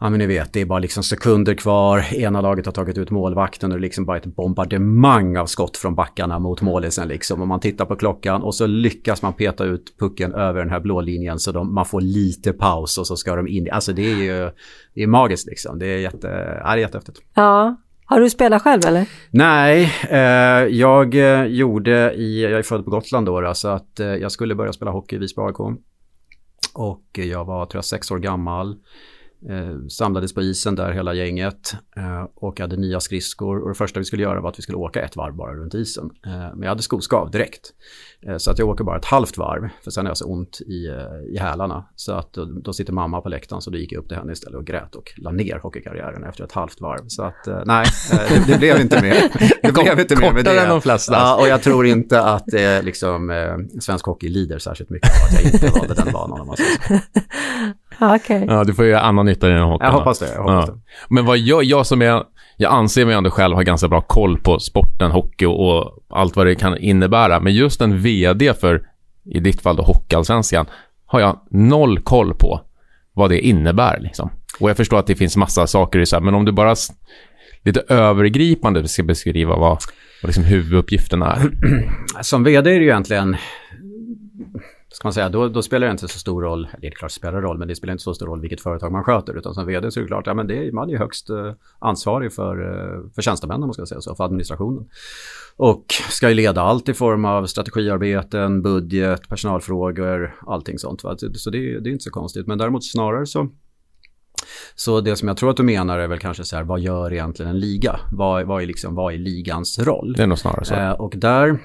Ja 0.00 0.10
men 0.10 0.18
ni 0.18 0.26
vet, 0.26 0.52
det 0.52 0.60
är 0.60 0.66
bara 0.66 0.78
liksom 0.78 1.02
sekunder 1.02 1.54
kvar. 1.54 2.14
Ena 2.14 2.40
laget 2.40 2.66
har 2.66 2.72
tagit 2.72 2.98
ut 2.98 3.10
målvakten 3.10 3.72
och 3.72 3.78
det 3.78 3.80
är 3.80 3.82
liksom 3.82 4.04
bara 4.04 4.16
ett 4.16 4.24
bombardemang 4.26 5.36
av 5.36 5.46
skott 5.46 5.76
från 5.76 5.94
backarna 5.94 6.38
mot 6.38 6.62
målisen 6.62 7.08
liksom. 7.08 7.40
Och 7.40 7.48
man 7.48 7.60
tittar 7.60 7.84
på 7.84 7.96
klockan 7.96 8.42
och 8.42 8.54
så 8.54 8.66
lyckas 8.66 9.22
man 9.22 9.32
peta 9.32 9.64
ut 9.64 9.98
pucken 9.98 10.34
över 10.34 10.60
den 10.60 10.70
här 10.70 10.80
blå 10.80 11.00
linjen 11.00 11.38
så 11.38 11.52
de, 11.52 11.74
man 11.74 11.84
får 11.84 12.00
lite 12.00 12.52
paus 12.52 12.98
och 12.98 13.06
så 13.06 13.16
ska 13.16 13.36
de 13.36 13.48
in. 13.48 13.68
Alltså 13.72 13.92
det 13.92 14.12
är 14.12 14.16
ju 14.16 14.50
det 14.94 15.02
är 15.02 15.06
magiskt 15.06 15.46
liksom. 15.46 15.78
Det 15.78 15.86
är, 15.86 15.98
jätte, 15.98 16.26
ja, 16.64 16.66
det 16.66 16.72
är 16.72 16.76
jättehäftigt. 16.76 17.18
ja. 17.34 17.76
Har 18.06 18.20
du 18.20 18.30
spelat 18.30 18.62
själv 18.62 18.82
eller? 18.86 19.08
Nej, 19.30 19.92
eh, 20.10 20.18
jag 20.76 21.14
eh, 21.14 21.44
gjorde 21.44 22.14
i, 22.14 22.42
jag 22.42 22.52
är 22.52 22.62
född 22.62 22.84
på 22.84 22.90
Gotland 22.90 23.26
då, 23.26 23.40
då 23.40 23.54
så 23.54 23.68
att 23.68 24.00
eh, 24.00 24.06
jag 24.06 24.32
skulle 24.32 24.54
börja 24.54 24.72
spela 24.72 24.90
hockey 24.90 25.16
i 25.16 25.18
Visby 25.18 25.42
AIK. 25.42 25.60
Och 26.74 27.04
jag 27.12 27.44
var, 27.44 27.66
tror 27.66 27.78
jag, 27.78 27.84
sex 27.84 28.10
år 28.10 28.18
gammal. 28.18 28.76
Eh, 29.50 29.86
samlades 29.88 30.34
på 30.34 30.42
isen 30.42 30.74
där 30.74 30.92
hela 30.92 31.14
gänget 31.14 31.74
eh, 31.96 32.26
och 32.34 32.60
hade 32.60 32.76
nya 32.76 33.00
skridskor. 33.00 33.62
Och 33.62 33.68
det 33.68 33.74
första 33.74 34.00
vi 34.00 34.04
skulle 34.04 34.22
göra 34.22 34.40
var 34.40 34.50
att 34.50 34.58
vi 34.58 34.62
skulle 34.62 34.78
åka 34.78 35.02
ett 35.02 35.16
varv 35.16 35.34
bara 35.36 35.54
runt 35.54 35.74
isen. 35.74 36.10
Eh, 36.26 36.32
men 36.32 36.62
jag 36.62 36.68
hade 36.68 36.82
skoskav 36.82 37.30
direkt. 37.30 37.72
Eh, 38.26 38.36
så 38.36 38.50
att 38.50 38.58
jag 38.58 38.68
åker 38.68 38.84
bara 38.84 38.98
ett 38.98 39.04
halvt 39.04 39.38
varv, 39.38 39.68
för 39.84 39.90
sen 39.90 40.04
har 40.04 40.10
jag 40.10 40.16
så 40.16 40.26
ont 40.26 40.60
i, 40.60 40.86
eh, 40.86 41.34
i 41.34 41.38
hälarna. 41.38 41.84
Så 41.96 42.12
att 42.12 42.32
då, 42.62 42.72
sitter 42.72 42.92
mamma 42.92 43.20
på 43.20 43.28
läktaren, 43.28 43.62
så 43.62 43.70
då 43.70 43.78
gick 43.78 43.92
jag 43.92 43.98
upp 43.98 44.08
till 44.08 44.16
henne 44.16 44.32
istället 44.32 44.58
och 44.58 44.66
grät 44.66 44.94
och 44.94 45.12
la 45.16 45.30
ner 45.30 45.58
hockeykarriären 45.58 46.24
efter 46.24 46.44
ett 46.44 46.52
halvt 46.52 46.80
varv. 46.80 47.04
Så 47.08 47.22
att 47.22 47.46
eh, 47.46 47.62
nej, 47.66 47.86
det, 48.10 48.52
det 48.52 48.58
blev 48.58 48.80
inte 48.80 49.02
mer. 49.02 49.14
Det 49.62 49.72
blev 49.72 50.00
inte 50.00 50.16
mer 50.16 50.32
med 50.32 50.44
Kortare 50.44 50.54
det. 50.54 50.60
än 50.60 50.68
de 50.68 50.80
flesta. 50.80 51.12
Ja, 51.12 51.40
och 51.40 51.48
jag 51.48 51.62
tror 51.62 51.86
inte 51.86 52.22
att 52.22 52.52
liksom, 52.82 53.32
svensk 53.80 54.06
hockey 54.06 54.28
lider 54.28 54.58
särskilt 54.58 54.90
mycket 54.90 55.10
av 55.10 55.26
att 55.26 55.44
jag 55.44 55.52
inte 55.52 55.78
valde 55.78 55.94
den 55.94 56.12
banan. 56.12 56.40
Om 56.40 56.46
man 56.46 56.56
säger 56.56 56.70
så. 56.88 56.94
Ja, 58.00 58.16
okej. 58.16 58.44
Ja, 58.48 58.64
du 58.64 58.74
får 58.74 58.84
göra 58.84 59.00
annan 59.00 59.26
nytta 59.26 59.48
i 59.48 59.50
den 59.50 59.62
hockeyn. 59.62 59.86
Jag 59.90 59.98
hoppas 59.98 60.18
det. 60.18 60.32
Jag 60.34 60.42
hoppas 60.42 60.68
Ja. 60.68 60.74
det. 60.74 60.80
Men 61.08 61.24
vad 61.24 61.38
jag, 61.38 61.64
jag 61.64 61.86
som 61.86 62.02
är, 62.02 62.22
jag 62.56 62.72
anser 62.72 63.04
mig 63.06 63.14
ändå 63.14 63.30
själv 63.30 63.54
ha 63.54 63.62
ganska 63.62 63.88
bra 63.88 64.00
koll 64.00 64.38
på 64.38 64.58
sporten, 64.60 65.10
hockey 65.10 65.46
och, 65.46 65.78
och 65.78 65.98
allt 66.10 66.36
vad 66.36 66.46
det 66.46 66.54
kan 66.54 66.78
innebära. 66.78 67.40
Men 67.40 67.54
just 67.54 67.80
en 67.80 67.98
vd 67.98 68.54
för, 68.54 68.82
i 69.24 69.40
ditt 69.40 69.62
fall 69.62 69.76
då, 69.76 69.82
Hockeyallsvenskan, 69.82 70.66
har 71.06 71.20
jag 71.20 71.38
noll 71.50 71.98
koll 72.00 72.34
på 72.34 72.60
vad 73.12 73.30
det 73.30 73.40
innebär 73.40 74.00
liksom. 74.00 74.30
Och 74.60 74.70
jag 74.70 74.76
förstår 74.76 74.98
att 74.98 75.06
det 75.06 75.14
finns 75.14 75.36
massa 75.36 75.66
saker 75.66 75.98
i 75.98 76.06
så 76.06 76.16
här, 76.16 76.20
men 76.22 76.34
om 76.34 76.44
du 76.44 76.52
bara 76.52 76.74
lite 77.64 77.80
övergripande 77.88 78.88
ska 78.88 79.02
beskriva 79.02 79.56
vad, 79.56 79.68
vad 80.22 80.26
liksom 80.28 80.44
huvuduppgiften 80.44 81.22
är. 81.22 81.50
Som 82.22 82.44
vd 82.44 82.70
är 82.70 82.74
det 82.74 82.80
ju 82.84 82.90
egentligen, 82.90 83.36
ska 84.94 85.06
man 85.08 85.12
säga, 85.12 85.28
då, 85.28 85.48
då 85.48 85.62
spelar 85.62 85.86
det 85.86 85.90
inte 85.90 86.08
så 86.08 86.18
stor 86.18 86.42
roll, 86.42 86.68
eller 86.72 86.80
det 86.80 86.86
är 86.86 86.90
klart 86.90 87.10
det 87.10 87.14
spelar 87.14 87.40
roll, 87.42 87.58
men 87.58 87.68
det 87.68 87.74
spelar 87.76 87.92
inte 87.92 88.04
så 88.04 88.14
stor 88.14 88.26
roll 88.26 88.40
vilket 88.40 88.60
företag 88.60 88.92
man 88.92 89.04
sköter, 89.04 89.34
utan 89.38 89.54
som 89.54 89.66
vd 89.66 89.90
så 89.90 90.00
är 90.00 90.02
det 90.02 90.08
klart, 90.08 90.26
ja 90.26 90.34
men 90.34 90.46
det 90.46 90.66
är, 90.68 90.72
man 90.72 90.90
är 90.90 90.98
högst 90.98 91.30
eh, 91.30 91.52
ansvarig 91.78 92.32
för, 92.32 92.56
eh, 92.62 93.10
för 93.14 93.22
tjänstemännen, 93.22 93.62
om 93.62 93.66
man 93.68 93.74
ska 93.74 93.86
säga 93.86 94.00
så, 94.00 94.14
för 94.14 94.24
administrationen. 94.24 94.84
Och 95.56 95.84
ska 96.10 96.28
ju 96.28 96.34
leda 96.34 96.62
allt 96.62 96.88
i 96.88 96.94
form 96.94 97.24
av 97.24 97.46
strategiarbeten, 97.46 98.62
budget, 98.62 99.28
personalfrågor, 99.28 100.34
allting 100.46 100.78
sånt. 100.78 101.04
Va? 101.04 101.16
Så 101.34 101.50
det, 101.50 101.58
är- 101.58 101.80
det 101.80 101.90
är 101.90 101.92
inte 101.92 102.04
så 102.04 102.10
konstigt, 102.10 102.46
men 102.46 102.58
däremot 102.58 102.84
snarare 102.84 103.26
så 103.26 103.48
så 104.74 105.00
det 105.00 105.16
som 105.16 105.28
jag 105.28 105.36
tror 105.36 105.50
att 105.50 105.56
du 105.56 105.62
menar 105.62 105.98
är 105.98 106.06
väl 106.08 106.18
kanske 106.18 106.44
så 106.44 106.56
här, 106.56 106.62
vad 106.62 106.80
gör 106.80 107.12
egentligen 107.12 107.50
en 107.50 107.58
liga? 107.58 108.00
Vad, 108.12 108.46
vad, 108.46 108.62
är, 108.62 108.66
liksom, 108.66 108.94
vad 108.94 109.14
är 109.14 109.18
ligans 109.18 109.78
roll? 109.78 110.12
Det 110.16 110.22
är 110.22 110.26
nog 110.26 110.38
snarare 110.38 110.64
så. 110.64 110.74
Eh, 110.74 110.90
och 110.90 111.12
där 111.16 111.58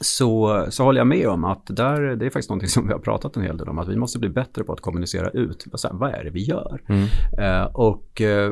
så, 0.00 0.66
så 0.70 0.84
håller 0.84 1.00
jag 1.00 1.06
med 1.06 1.28
om 1.28 1.44
att 1.44 1.66
där, 1.66 2.00
det 2.00 2.26
är 2.26 2.30
faktiskt 2.30 2.50
någonting 2.50 2.68
som 2.68 2.86
vi 2.86 2.92
har 2.92 3.00
pratat 3.00 3.36
en 3.36 3.42
hel 3.42 3.56
del 3.56 3.68
om, 3.68 3.78
att 3.78 3.88
vi 3.88 3.96
måste 3.96 4.18
bli 4.18 4.28
bättre 4.28 4.64
på 4.64 4.72
att 4.72 4.80
kommunicera 4.80 5.30
ut. 5.30 5.66
Så 5.74 5.88
här, 5.88 5.94
vad 5.94 6.14
är 6.14 6.24
det 6.24 6.30
vi 6.30 6.42
gör? 6.42 6.82
Mm. 6.88 7.06
Eh, 7.38 7.64
och 7.64 8.20
eh, 8.20 8.50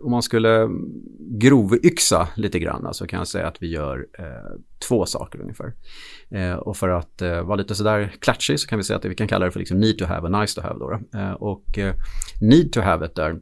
om 0.00 0.10
man 0.10 0.22
skulle 0.22 0.68
grovyxa 1.18 2.28
lite 2.36 2.58
grann 2.58 2.94
så 2.94 3.06
kan 3.06 3.18
jag 3.18 3.28
säga 3.28 3.46
att 3.46 3.62
vi 3.62 3.66
gör 3.70 4.06
eh, 4.18 4.24
två 4.88 5.06
saker 5.06 5.40
ungefär. 5.40 5.72
Eh, 6.30 6.54
och 6.54 6.76
för 6.76 6.88
att 6.88 7.22
eh, 7.22 7.42
vara 7.42 7.56
lite 7.56 7.74
sådär 7.74 8.12
klatschig 8.20 8.60
så 8.60 8.68
kan 8.68 8.78
vi 8.78 8.84
säga 8.84 8.96
att 8.96 9.04
vi 9.04 9.14
kan 9.14 9.28
kalla 9.28 9.44
det 9.44 9.50
för 9.50 9.58
liksom 9.58 9.80
need 9.80 9.98
to 9.98 10.04
have 10.04 10.28
och 10.28 10.40
nice 10.40 10.60
to 10.60 10.66
have. 10.66 10.78
Då. 10.78 11.18
Eh, 11.18 11.32
och 11.32 11.78
need 12.40 12.72
to 12.72 12.80
have 12.80 13.10
där, 13.14 13.36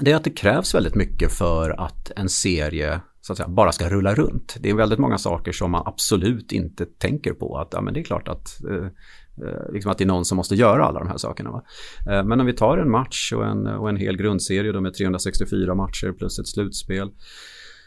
det 0.00 0.12
är 0.12 0.16
att 0.16 0.24
det 0.24 0.30
krävs 0.30 0.74
väldigt 0.74 0.94
mycket 0.94 1.32
för 1.32 1.70
att 1.70 2.10
en 2.16 2.28
serie 2.28 3.00
så 3.26 3.32
att 3.32 3.36
säga, 3.36 3.48
bara 3.48 3.72
ska 3.72 3.88
rulla 3.88 4.14
runt. 4.14 4.56
Det 4.60 4.70
är 4.70 4.74
väldigt 4.74 4.98
många 4.98 5.18
saker 5.18 5.52
som 5.52 5.70
man 5.70 5.82
absolut 5.86 6.52
inte 6.52 6.86
tänker 6.86 7.32
på. 7.32 7.58
Att 7.58 7.68
ja, 7.72 7.80
men 7.80 7.94
det 7.94 8.00
är 8.00 8.04
klart 8.04 8.28
att, 8.28 8.64
eh, 8.64 8.86
eh, 9.46 9.72
liksom 9.72 9.90
att 9.90 9.98
det 9.98 10.04
är 10.04 10.08
någon 10.08 10.24
som 10.24 10.36
måste 10.36 10.54
göra 10.54 10.84
alla 10.84 10.98
de 10.98 11.08
här 11.08 11.16
sakerna. 11.16 11.50
Va? 11.50 11.62
Eh, 12.10 12.24
men 12.24 12.40
om 12.40 12.46
vi 12.46 12.52
tar 12.52 12.78
en 12.78 12.90
match 12.90 13.32
och 13.32 13.46
en, 13.46 13.66
och 13.66 13.88
en 13.88 13.96
hel 13.96 14.16
grundserie 14.16 14.72
då 14.72 14.80
med 14.80 14.94
364 14.94 15.74
matcher 15.74 16.12
plus 16.18 16.38
ett 16.38 16.48
slutspel. 16.48 17.10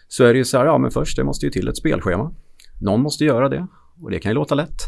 Så 0.08 0.24
är 0.24 0.34
det 0.34 0.38
ju 0.38 0.46
så 0.46 0.58
här, 0.58 0.65
ja 0.65 0.77
men 0.77 0.91
först 0.91 1.17
det 1.17 1.24
måste 1.24 1.46
ju 1.46 1.51
till 1.51 1.67
ett 1.67 1.77
spelschema. 1.77 2.31
Någon 2.81 3.01
måste 3.01 3.25
göra 3.25 3.50
det. 3.50 3.67
Och 4.01 4.12
det 4.12 4.20
kan 4.20 4.29
ju 4.29 4.34
låta 4.34 4.56
lätt. 4.56 4.82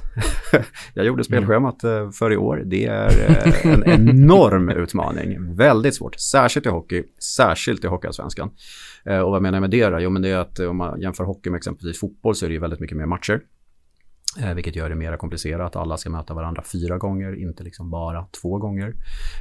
Jag 0.94 1.06
gjorde 1.06 1.24
spelschemat 1.24 1.84
eh, 1.84 2.10
för 2.12 2.34
i 2.34 2.38
år. 2.38 2.64
Det 2.66 2.86
är 2.86 3.30
eh, 3.30 3.74
en 3.74 3.84
enorm 4.10 4.70
utmaning. 4.70 5.56
Väldigt 5.56 5.96
svårt, 5.96 6.16
särskilt 6.20 6.66
i 6.66 6.70
hockey, 6.70 7.04
särskilt 7.36 7.84
i 7.84 7.88
Hockeyallsvenskan. 7.88 8.50
Eh, 9.06 9.20
Och 9.20 9.32
vad 9.32 9.42
menar 9.42 9.56
jag 9.56 9.62
med 9.62 9.70
det 9.70 9.90
då? 9.90 10.00
Jo, 10.00 10.10
men 10.10 10.22
det 10.22 10.30
är 10.30 10.38
att 10.38 10.60
om 10.60 10.78
man 10.78 11.02
jämför 11.02 11.24
hockey 11.24 11.50
med 11.50 11.58
exempelvis 11.58 12.00
fotboll 12.00 12.36
så 12.36 12.46
är 12.46 12.50
det 12.50 12.54
ju 12.54 12.60
väldigt 12.62 12.80
mycket 12.80 12.98
mer 12.98 13.06
matcher. 13.06 13.42
Eh, 14.40 14.54
vilket 14.54 14.76
gör 14.76 14.90
det 14.90 14.96
mer 14.96 15.18
komplicerat. 15.18 15.76
Alla 15.76 15.98
ska 15.98 16.10
möta 16.10 16.34
varandra 16.34 16.64
fyra 16.72 16.98
gånger, 16.98 17.42
inte 17.42 17.64
liksom 17.64 17.90
bara 17.90 18.26
två 18.42 18.58
gånger. 18.58 18.94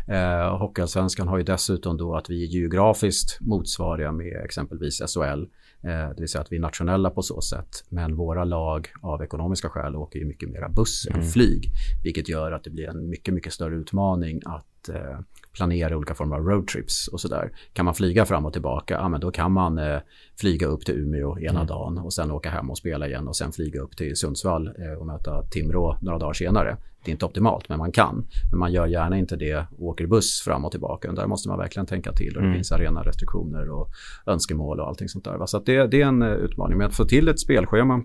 Eh, 0.09 0.59
Hockeyallsvenskan 0.59 1.29
har 1.29 1.39
ju 1.39 1.45
dessutom 1.45 1.97
då 1.97 2.17
att 2.17 2.31
vi 2.31 2.43
är 2.45 2.47
geografiskt 2.47 3.39
motsvariga 3.41 4.12
med 4.12 4.43
exempelvis 4.45 5.00
SHL. 5.15 5.45
Eh, 5.83 6.09
det 6.09 6.21
vill 6.21 6.29
säga 6.29 6.43
att 6.43 6.53
vi 6.53 6.57
är 6.57 6.61
nationella 6.61 7.11
på 7.11 7.23
så 7.23 7.41
sätt. 7.41 7.85
Men 7.89 8.17
våra 8.17 8.45
lag 8.45 8.89
av 9.01 9.23
ekonomiska 9.23 9.69
skäl 9.69 9.97
åker 9.97 10.19
ju 10.19 10.25
mycket 10.25 10.49
mera 10.49 10.69
buss 10.69 11.07
än 11.11 11.23
flyg. 11.23 11.71
Vilket 12.05 12.29
gör 12.29 12.53
att 12.53 12.65
det 12.65 12.71
blir 12.71 12.89
en 12.89 13.09
mycket, 13.09 13.35
mycket 13.35 13.53
större 13.53 13.77
utmaning 13.77 14.41
att 14.45 14.89
eh, 14.89 15.19
planera 15.52 15.97
olika 15.97 16.14
former 16.14 16.37
av 16.37 16.42
roadtrips 16.45 17.09
och 17.09 17.21
sådär. 17.21 17.52
Kan 17.73 17.85
man 17.85 17.95
flyga 17.95 18.25
fram 18.26 18.47
och 18.47 18.52
tillbaka, 18.52 18.95
ja 18.95 19.09
men 19.09 19.21
då 19.21 19.30
kan 19.30 19.52
man 19.52 19.78
eh, 19.78 19.99
flyga 20.40 20.66
upp 20.66 20.85
till 20.85 20.95
Umeå 20.95 21.38
ena 21.38 21.64
dagen 21.64 21.99
och 21.99 22.12
sen 22.12 22.30
åka 22.30 22.50
hem 22.50 22.71
och 22.71 22.78
spela 22.78 23.07
igen 23.09 23.28
och 23.28 23.37
sen 23.37 23.52
flyga 23.52 23.80
upp 23.80 23.97
till 23.97 24.16
Sundsvall 24.16 24.66
eh, 24.66 24.99
och 24.99 25.07
möta 25.07 25.42
Timrå 25.42 25.97
några 26.02 26.19
dagar 26.19 26.33
senare. 26.33 26.76
Det 27.04 27.11
är 27.11 27.12
inte 27.12 27.25
optimalt, 27.25 27.69
men 27.69 27.78
man 27.78 27.92
kan. 27.92 28.26
Men 28.50 28.59
man 28.59 28.73
gör 28.73 28.87
gärna 28.87 29.19
inte 29.19 29.37
det 29.37 29.66
och 29.78 29.87
åker 29.87 30.07
buss 30.07 30.42
fram 30.45 30.64
och 30.64 30.71
tillbaka. 30.71 31.12
Där 31.12 31.26
måste 31.26 31.49
man 31.49 31.59
verkligen 31.59 31.87
tänka 31.87 32.12
till 32.12 32.37
och 32.37 32.42
det 32.42 32.47
Mm. 32.49 32.54
finns 32.59 32.73
arena 32.73 33.02
restriktioner 33.02 33.71
och 33.71 33.88
önskemål 34.26 34.80
och 34.80 34.88
allting 34.88 35.09
sånt 35.09 35.25
där. 35.25 35.37
va. 35.38 35.47
Så 35.47 35.59
det, 35.59 35.87
det 35.87 36.02
är 36.02 36.07
en 36.07 36.23
eh, 36.23 36.28
utmaning. 36.33 36.78
Men 36.78 36.87
att 36.87 36.95
få 36.95 37.04
till 37.04 37.28
ett 37.28 37.40
spelschema 37.40 38.02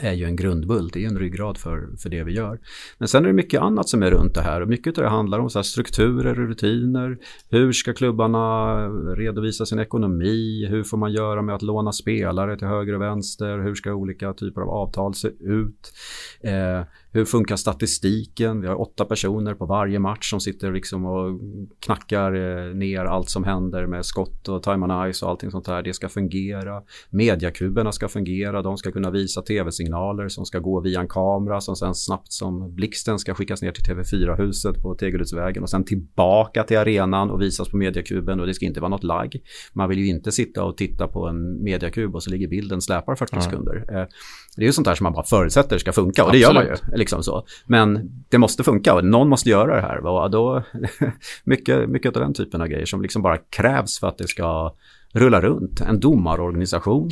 är 0.00 0.12
ju 0.12 0.24
en 0.24 0.36
grundbult, 0.36 0.92
det 0.92 1.04
är 1.04 1.08
en 1.08 1.18
ryggrad 1.18 1.58
för, 1.58 1.88
för 1.98 2.08
det 2.08 2.24
vi 2.24 2.32
gör. 2.32 2.58
Men 2.98 3.08
sen 3.08 3.24
är 3.24 3.28
det 3.28 3.34
mycket 3.34 3.60
annat 3.60 3.88
som 3.88 4.02
är 4.02 4.10
runt 4.10 4.34
det 4.34 4.42
här 4.42 4.60
och 4.60 4.68
mycket 4.68 4.98
av 4.98 5.04
det 5.04 5.10
handlar 5.10 5.38
om 5.38 5.50
så 5.50 5.62
strukturer 5.62 6.40
och 6.40 6.48
rutiner. 6.48 7.18
Hur 7.48 7.72
ska 7.72 7.92
klubbarna 7.92 8.74
redovisa 9.14 9.66
sin 9.66 9.78
ekonomi? 9.78 10.66
Hur 10.70 10.82
får 10.82 10.96
man 10.96 11.12
göra 11.12 11.42
med 11.42 11.54
att 11.54 11.62
låna 11.62 11.92
spelare 11.92 12.58
till 12.58 12.66
höger 12.66 12.94
och 12.94 13.02
vänster? 13.02 13.58
Hur 13.58 13.74
ska 13.74 13.94
olika 13.94 14.32
typer 14.32 14.60
av 14.60 14.70
avtal 14.70 15.14
se 15.14 15.28
ut? 15.28 15.92
Eh, 16.40 16.80
hur 17.14 17.24
funkar 17.24 17.56
statistiken? 17.56 18.60
Vi 18.60 18.66
har 18.66 18.80
åtta 18.80 19.04
personer 19.04 19.54
på 19.54 19.66
varje 19.66 19.98
match 19.98 20.30
som 20.30 20.40
sitter 20.40 20.72
liksom 20.72 21.06
och 21.06 21.40
knackar 21.80 22.32
eh, 22.32 22.74
ner 22.74 23.04
allt 23.04 23.30
som 23.30 23.44
händer 23.44 23.86
med 23.86 24.06
skott 24.06 24.48
och 24.48 24.62
time 24.62 24.86
on 24.86 25.12
ice 25.12 25.22
och 25.22 25.30
allting 25.30 25.50
sånt 25.50 25.64
där. 25.64 25.82
Det 25.82 25.92
ska 25.92 26.08
fungera. 26.08 26.82
Mediakuberna 27.10 27.92
ska 27.92 28.08
fungera. 28.08 28.62
De 28.62 28.76
ska 28.76 28.92
kunna 28.92 29.10
visa 29.10 29.42
tv-signaler 29.42 30.28
som 30.28 30.44
ska 30.44 30.58
gå 30.58 30.80
via 30.80 31.00
en 31.00 31.08
kamera 31.08 31.60
som 31.60 31.76
sen 31.76 31.94
snabbt 31.94 32.32
som 32.32 32.74
blixten 32.74 33.18
ska 33.18 33.34
skickas 33.34 33.62
ner 33.62 33.72
till 33.72 33.84
TV4-huset 33.84 34.82
på 34.82 34.94
Tegeludsvägen 34.94 35.62
och 35.62 35.70
sen 35.70 35.84
tillbaka 35.84 36.64
till 36.64 36.78
arenan 36.78 37.30
och 37.30 37.42
visas 37.42 37.68
på 37.68 37.76
mediakuben 37.76 38.40
och 38.40 38.46
det 38.46 38.54
ska 38.54 38.66
inte 38.66 38.80
vara 38.80 38.90
något 38.90 39.04
lagg. 39.04 39.42
Man 39.72 39.88
vill 39.88 39.98
ju 39.98 40.06
inte 40.06 40.32
sitta 40.32 40.64
och 40.64 40.76
titta 40.76 41.08
på 41.08 41.26
en 41.28 41.62
mediakub 41.62 42.14
och 42.14 42.22
så 42.22 42.30
ligger 42.30 42.48
bilden 42.48 42.80
släpar 42.80 43.14
40 43.14 43.32
mm. 43.32 43.42
sekunder. 43.42 44.08
Det 44.56 44.62
är 44.62 44.66
ju 44.66 44.72
sånt 44.72 44.84
där 44.84 44.94
som 44.94 45.04
man 45.04 45.12
bara 45.12 45.24
förutsätter 45.24 45.78
ska 45.78 45.92
funka 45.92 46.24
och 46.24 46.28
Absolut. 46.28 46.32
det 46.32 46.54
gör 46.54 46.54
man 46.54 46.64
ju. 46.64 46.96
Liksom 46.96 47.22
så. 47.22 47.46
Men 47.66 48.10
det 48.28 48.38
måste 48.38 48.64
funka 48.64 48.94
och 48.94 49.04
någon 49.04 49.28
måste 49.28 49.50
göra 49.50 49.76
det 49.76 49.82
här. 49.82 50.06
Och 50.06 50.30
då, 50.30 50.62
mycket, 51.44 51.88
mycket 51.88 52.16
av 52.16 52.22
den 52.22 52.34
typen 52.34 52.60
av 52.60 52.66
grejer 52.66 52.86
som 52.86 53.02
liksom 53.02 53.22
bara 53.22 53.38
krävs 53.38 54.00
för 54.00 54.06
att 54.06 54.18
det 54.18 54.28
ska 54.28 54.74
rulla 55.12 55.40
runt. 55.40 55.80
En 55.80 56.00
domarorganisation 56.00 57.10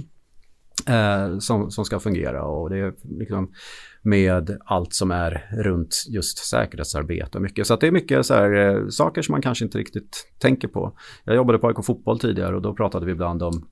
eh, 0.86 1.38
som, 1.38 1.70
som 1.70 1.84
ska 1.84 2.00
fungera 2.00 2.44
och 2.44 2.70
det 2.70 2.78
är 2.78 2.92
liksom 3.18 3.52
med 4.02 4.58
allt 4.64 4.94
som 4.94 5.10
är 5.10 5.62
runt 5.62 6.04
just 6.08 6.38
säkerhetsarbete 6.38 7.38
och 7.38 7.42
mycket. 7.42 7.66
Så 7.66 7.76
det 7.76 7.86
är 7.86 7.92
mycket 7.92 8.26
så 8.26 8.34
här, 8.34 8.52
eh, 8.52 8.88
saker 8.88 9.22
som 9.22 9.32
man 9.32 9.42
kanske 9.42 9.64
inte 9.64 9.78
riktigt 9.78 10.32
tänker 10.38 10.68
på. 10.68 10.98
Jag 11.24 11.36
jobbade 11.36 11.58
på 11.58 11.68
AIK 11.68 11.84
Fotboll 11.84 12.18
tidigare 12.18 12.56
och 12.56 12.62
då 12.62 12.74
pratade 12.74 13.06
vi 13.06 13.12
ibland 13.12 13.42
om 13.42 13.68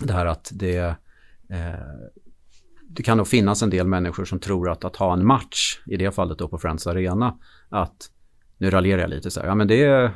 det 0.00 0.12
här 0.12 0.26
att 0.26 0.50
det 0.54 0.76
eh, 1.50 1.74
det 2.96 3.02
kan 3.02 3.16
nog 3.16 3.28
finnas 3.28 3.62
en 3.62 3.70
del 3.70 3.86
människor 3.86 4.24
som 4.24 4.38
tror 4.38 4.70
att 4.70 4.84
att 4.84 4.96
ha 4.96 5.12
en 5.12 5.26
match, 5.26 5.80
i 5.86 5.96
det 5.96 6.14
fallet 6.14 6.38
då 6.38 6.48
på 6.48 6.58
Friends 6.58 6.86
Arena, 6.86 7.34
att 7.68 7.96
nu 8.58 8.70
raljerar 8.70 9.00
jag 9.00 9.10
lite 9.10 9.30
så 9.30 9.40
här, 9.40 9.46
ja 9.46 9.54
men 9.54 9.68
det 9.68 9.82
är 9.82 10.14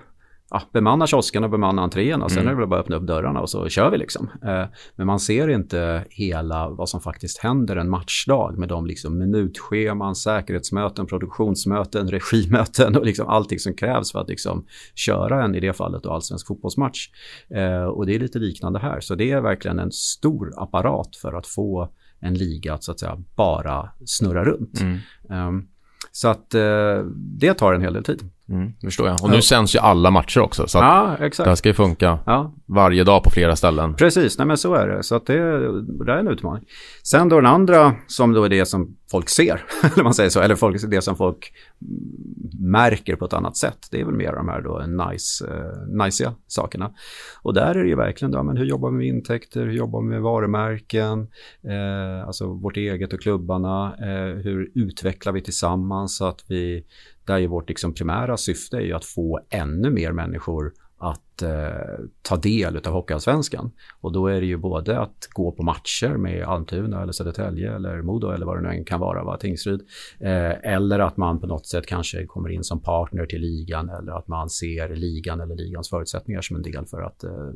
ja, 0.50 0.62
bemanna 0.72 1.06
kiosken 1.06 1.44
och 1.44 1.50
bemanna 1.50 1.82
entréerna. 1.82 2.28
Sen 2.28 2.38
mm. 2.38 2.48
är 2.48 2.52
det 2.52 2.60
väl 2.60 2.68
bara 2.68 2.80
att 2.80 2.84
öppna 2.84 2.96
upp 2.96 3.06
dörrarna 3.06 3.40
och 3.40 3.50
så 3.50 3.68
kör 3.68 3.90
vi 3.90 3.98
liksom. 3.98 4.30
Eh, 4.44 4.64
men 4.96 5.06
man 5.06 5.20
ser 5.20 5.48
inte 5.48 6.04
hela 6.10 6.68
vad 6.68 6.88
som 6.88 7.00
faktiskt 7.00 7.38
händer 7.38 7.76
en 7.76 7.90
matchdag 7.90 8.58
med 8.58 8.68
de 8.68 8.86
liksom 8.86 9.18
minutscheman, 9.18 10.14
säkerhetsmöten, 10.14 11.06
produktionsmöten, 11.06 12.08
regimöten 12.08 12.96
och 12.96 13.06
liksom 13.06 13.28
allting 13.28 13.58
som 13.58 13.74
krävs 13.74 14.12
för 14.12 14.18
att 14.18 14.28
liksom 14.28 14.66
köra 14.94 15.44
en, 15.44 15.54
i 15.54 15.60
det 15.60 15.72
fallet, 15.72 16.02
då, 16.02 16.12
allsvensk 16.12 16.46
fotbollsmatch. 16.46 17.08
Eh, 17.50 17.84
och 17.84 18.06
det 18.06 18.14
är 18.14 18.18
lite 18.18 18.38
liknande 18.38 18.78
här. 18.78 19.00
Så 19.00 19.14
det 19.14 19.30
är 19.30 19.40
verkligen 19.40 19.78
en 19.78 19.92
stor 19.92 20.52
apparat 20.56 21.16
för 21.16 21.32
att 21.32 21.46
få 21.46 21.90
en 22.24 22.34
liga 22.34 22.74
att 22.74 22.84
så 22.84 22.92
att 22.92 23.00
säga 23.00 23.22
bara 23.36 23.90
snurra 24.04 24.44
runt. 24.44 24.80
Mm. 24.80 24.98
Um, 25.48 25.68
så 26.12 26.28
att 26.28 26.54
uh, 26.54 27.04
det 27.14 27.54
tar 27.54 27.74
en 27.74 27.82
hel 27.82 27.92
del 27.92 28.04
tid. 28.04 28.30
Mm, 28.48 28.72
förstår 28.80 29.08
jag. 29.08 29.22
Och 29.22 29.30
nu 29.30 29.36
ja. 29.36 29.42
sänds 29.42 29.74
ju 29.74 29.78
alla 29.78 30.10
matcher 30.10 30.40
också. 30.40 30.66
Så 30.66 30.78
ja, 30.78 31.16
exakt. 31.20 31.44
det 31.44 31.50
här 31.50 31.56
ska 31.56 31.68
ju 31.68 31.74
funka 31.74 32.18
ja. 32.26 32.54
varje 32.66 33.04
dag 33.04 33.22
på 33.22 33.30
flera 33.30 33.56
ställen. 33.56 33.94
Precis, 33.94 34.38
nej 34.38 34.46
men 34.46 34.56
så 34.56 34.74
är 34.74 34.88
det. 34.88 35.02
Så 35.02 35.14
att 35.14 35.26
det, 35.26 35.34
det 36.04 36.12
är 36.12 36.16
en 36.16 36.28
utmaning. 36.28 36.64
Sen 37.02 37.28
då 37.28 37.36
den 37.36 37.46
andra 37.46 37.94
som 38.06 38.32
då 38.32 38.44
är 38.44 38.48
det 38.48 38.66
som 38.66 38.96
folk 39.10 39.28
ser, 39.28 39.64
eller 39.82 40.04
man 40.04 40.14
säger 40.14 40.30
så, 40.30 40.40
eller 40.40 40.54
folk, 40.54 40.90
det 40.90 41.02
som 41.02 41.16
folk 41.16 41.52
märker 42.60 43.16
på 43.16 43.24
ett 43.24 43.32
annat 43.32 43.56
sätt. 43.56 43.78
Det 43.90 44.00
är 44.00 44.04
väl 44.04 44.14
mer 44.14 44.32
de 44.32 44.48
här 44.48 44.60
då 44.60 45.04
nice, 45.04 45.44
uh, 45.44 46.04
nicea 46.04 46.34
sakerna. 46.46 46.90
Och 47.42 47.54
där 47.54 47.74
är 47.74 47.82
det 47.82 47.88
ju 47.88 47.96
verkligen 47.96 48.32
då, 48.32 48.42
men 48.42 48.56
hur 48.56 48.64
jobbar 48.64 48.90
vi 48.90 48.96
med 48.96 49.06
intäkter, 49.06 49.60
hur 49.60 49.72
jobbar 49.72 50.02
vi 50.02 50.08
med 50.08 50.22
varumärken, 50.22 51.28
eh, 51.68 52.26
alltså 52.26 52.46
vårt 52.46 52.76
eget 52.76 53.12
och 53.12 53.20
klubbarna, 53.20 53.94
eh, 53.98 54.36
hur 54.36 54.70
utvecklar 54.74 55.32
vi 55.32 55.40
tillsammans 55.40 56.16
så 56.16 56.24
att 56.24 56.44
vi 56.48 56.84
där 57.26 57.38
är 57.38 57.46
vårt 57.46 57.68
liksom 57.68 57.94
primära 57.94 58.36
syfte 58.36 58.76
är 58.76 58.80
ju 58.80 58.92
att 58.92 59.04
få 59.04 59.40
ännu 59.50 59.90
mer 59.90 60.12
människor 60.12 60.72
att 60.98 61.33
eh, 61.42 62.04
ta 62.22 62.36
del 62.36 62.76
av 62.76 62.92
Hockeyallsvenskan. 62.92 63.70
Och 64.00 64.12
då 64.12 64.26
är 64.26 64.40
det 64.40 64.46
ju 64.46 64.56
både 64.56 65.00
att 65.00 65.28
gå 65.32 65.52
på 65.52 65.62
matcher 65.62 66.16
med 66.16 66.44
Almtuna 66.44 67.02
eller 67.02 67.12
Södertälje 67.12 67.74
eller 67.74 68.02
Modo 68.02 68.30
eller 68.30 68.46
vad 68.46 68.56
det 68.56 68.62
nu 68.62 68.68
än 68.68 68.84
kan 68.84 69.00
vara, 69.00 69.24
va, 69.24 69.36
Tingsryd. 69.36 69.80
Eh, 70.20 70.72
eller 70.74 70.98
att 70.98 71.16
man 71.16 71.40
på 71.40 71.46
något 71.46 71.66
sätt 71.66 71.86
kanske 71.86 72.26
kommer 72.26 72.48
in 72.48 72.64
som 72.64 72.80
partner 72.80 73.26
till 73.26 73.40
ligan 73.40 73.88
eller 73.88 74.12
att 74.12 74.28
man 74.28 74.50
ser 74.50 74.96
ligan 74.96 75.40
eller 75.40 75.54
ligans 75.54 75.90
förutsättningar 75.90 76.40
som 76.40 76.56
en 76.56 76.62
del 76.62 76.86
för 76.86 77.02
att, 77.02 77.24
eh, 77.24 77.50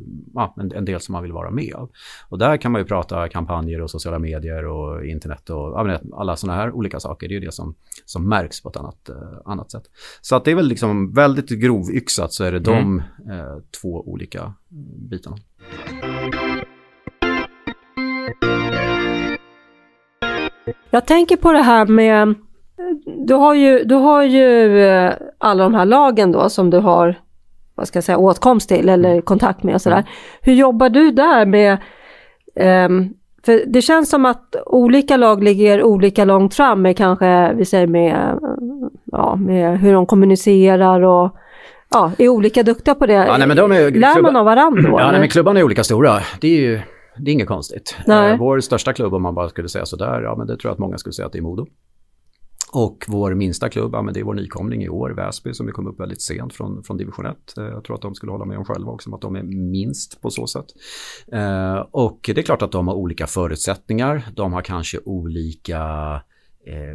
en, 0.61 0.73
en, 0.73 0.85
del 0.85 1.01
som 1.01 1.13
man 1.13 1.23
vill 1.23 1.33
vara 1.33 1.51
med 1.51 1.75
av. 1.75 1.91
Och 2.29 2.39
där 2.39 2.57
kan 2.57 2.73
man 2.73 2.81
ju 2.81 2.85
prata 2.85 3.29
kampanjer 3.29 3.83
och 3.83 3.91
sociala 3.91 4.19
medier 4.19 4.67
och 4.67 5.07
internet 5.07 5.51
och 5.51 5.57
ja, 5.57 6.01
alla 6.13 6.37
sådana 6.37 6.59
här 6.59 6.73
olika 6.73 7.01
saker. 7.01 7.29
Det 7.29 7.35
är 7.35 7.41
ju 7.41 7.47
det 7.47 7.53
som, 7.53 7.75
som 8.05 8.29
märks 8.29 8.63
på 8.63 8.69
ett 8.69 8.77
annat, 8.77 9.09
eh, 9.09 9.17
annat 9.45 9.71
sätt. 9.71 9.85
Så 10.21 10.37
att 10.37 10.45
det 10.45 10.51
är 10.51 10.55
väl 10.55 10.69
liksom 10.69 11.13
väldigt 11.13 11.49
grovyxat 11.49 12.33
så 12.33 12.45
är 12.45 12.53
det 12.53 12.71
mm. 12.71 13.03
de 13.27 13.33
eh, 13.33 13.59
två 13.81 14.03
olika 14.07 14.53
bitarna. 15.11 15.37
Jag 20.91 21.07
tänker 21.07 21.37
på 21.37 21.53
det 21.53 21.63
här 21.63 21.87
med, 21.87 22.35
du 23.27 23.35
har 23.35 23.55
ju, 23.55 23.85
du 23.85 23.95
har 23.95 24.23
ju 24.23 24.81
eh, 24.83 25.13
alla 25.39 25.65
de 25.65 25.75
här 25.75 25.85
lagen 25.85 26.33
då 26.33 26.51
som 26.51 26.71
du 26.71 26.79
har 26.79 27.17
vad 27.79 27.89
ska 27.89 27.97
jag 27.97 28.05
säga, 28.05 28.19
åtkomst 28.19 28.69
till 28.69 28.89
eller 28.89 29.21
kontakt 29.21 29.63
med 29.63 29.75
och 29.75 29.83
sådär. 29.83 29.97
Mm. 29.97 30.09
Hur 30.43 30.53
jobbar 30.53 30.89
du 30.89 31.11
där 31.11 31.47
med 31.47 31.79
um, 32.55 33.15
för 33.45 33.63
det 33.67 33.83
känns 33.83 34.11
som 34.11 34.25
att 34.25 34.57
olika 34.67 35.17
lag 35.17 35.45
ligger 35.45 35.83
olika 35.83 36.25
långt 36.25 36.55
fram 36.55 36.83
med 36.83 36.97
kanske, 36.97 37.53
vi 37.55 37.65
säger 37.65 37.87
med, 37.87 38.39
ja, 39.05 39.37
med 39.37 39.79
hur 39.79 39.93
de 39.93 40.07
kommunicerar 40.07 41.03
och 41.03 41.37
ja, 41.91 42.13
är 42.19 42.29
olika 42.29 42.63
duktiga 42.63 42.95
på 42.95 43.07
det. 43.07 43.13
Ja, 43.13 43.37
nej, 43.39 43.49
men 43.49 43.57
de 43.57 43.73
är, 43.73 43.91
Lär 43.91 44.13
klubba... 44.13 44.29
man 44.29 44.37
av 44.37 44.45
varandra 44.45 44.91
då? 44.91 45.01
Ja, 45.01 45.11
nej, 45.11 45.21
men 45.21 45.29
klubbarna 45.29 45.61
är 45.61 45.65
olika 45.65 45.85
stora. 45.85 46.21
Det 46.41 46.49
är 46.49 46.61
ju 46.61 46.81
det 47.19 47.31
är 47.31 47.33
inget 47.33 47.49
konstigt. 47.49 47.97
Nej. 48.07 48.33
Eh, 48.33 48.39
vår 48.39 48.61
största 48.61 48.93
klubb, 48.93 49.15
om 49.15 49.23
man 49.23 49.35
bara 49.35 49.49
skulle 49.49 49.69
säga 49.69 49.87
sådär, 49.87 50.23
ja 50.23 50.35
men 50.37 50.47
det 50.47 50.57
tror 50.57 50.69
jag 50.69 50.73
att 50.73 50.79
många 50.79 50.99
skulle 50.99 51.13
säga 51.13 51.27
att 51.27 51.33
det 51.33 51.39
är 51.39 51.43
Modo. 51.43 51.67
Och 52.73 53.05
vår 53.09 53.35
minsta 53.35 53.69
klubb, 53.69 53.91
ja, 53.95 54.03
men 54.03 54.15
det 54.15 54.21
är 54.21 54.25
vår 54.25 54.35
nykomling 54.35 54.83
i 54.83 54.89
år, 54.89 55.11
Väsby, 55.11 55.55
som 55.55 55.67
vi 55.67 55.73
kom 55.73 55.87
upp 55.87 56.01
väldigt 56.01 56.23
sent 56.23 56.55
från, 56.55 56.85
från 56.85 56.97
division 56.97 57.27
1. 57.27 57.37
Eh, 57.59 57.65
jag 57.65 57.85
tror 57.85 57.97
att 57.97 58.03
de 58.03 58.15
skulle 58.15 58.33
hålla 58.33 58.45
med 58.45 58.59
om 58.59 58.65
själva 58.65 58.93
också, 58.93 59.15
att 59.15 59.21
de 59.21 59.37
är 59.37 59.43
minst 59.43 60.21
på 60.21 60.31
så 60.31 60.47
sätt. 60.47 60.67
Eh, 61.33 61.79
och 61.91 62.21
det 62.35 62.39
är 62.39 62.43
klart 62.43 62.63
att 62.63 62.73
de 62.73 62.89
har 62.89 62.95
olika 62.95 63.27
förutsättningar. 63.27 64.23
De 64.37 64.53
har 64.53 64.63
kanske 64.63 64.99
olika 65.05 65.83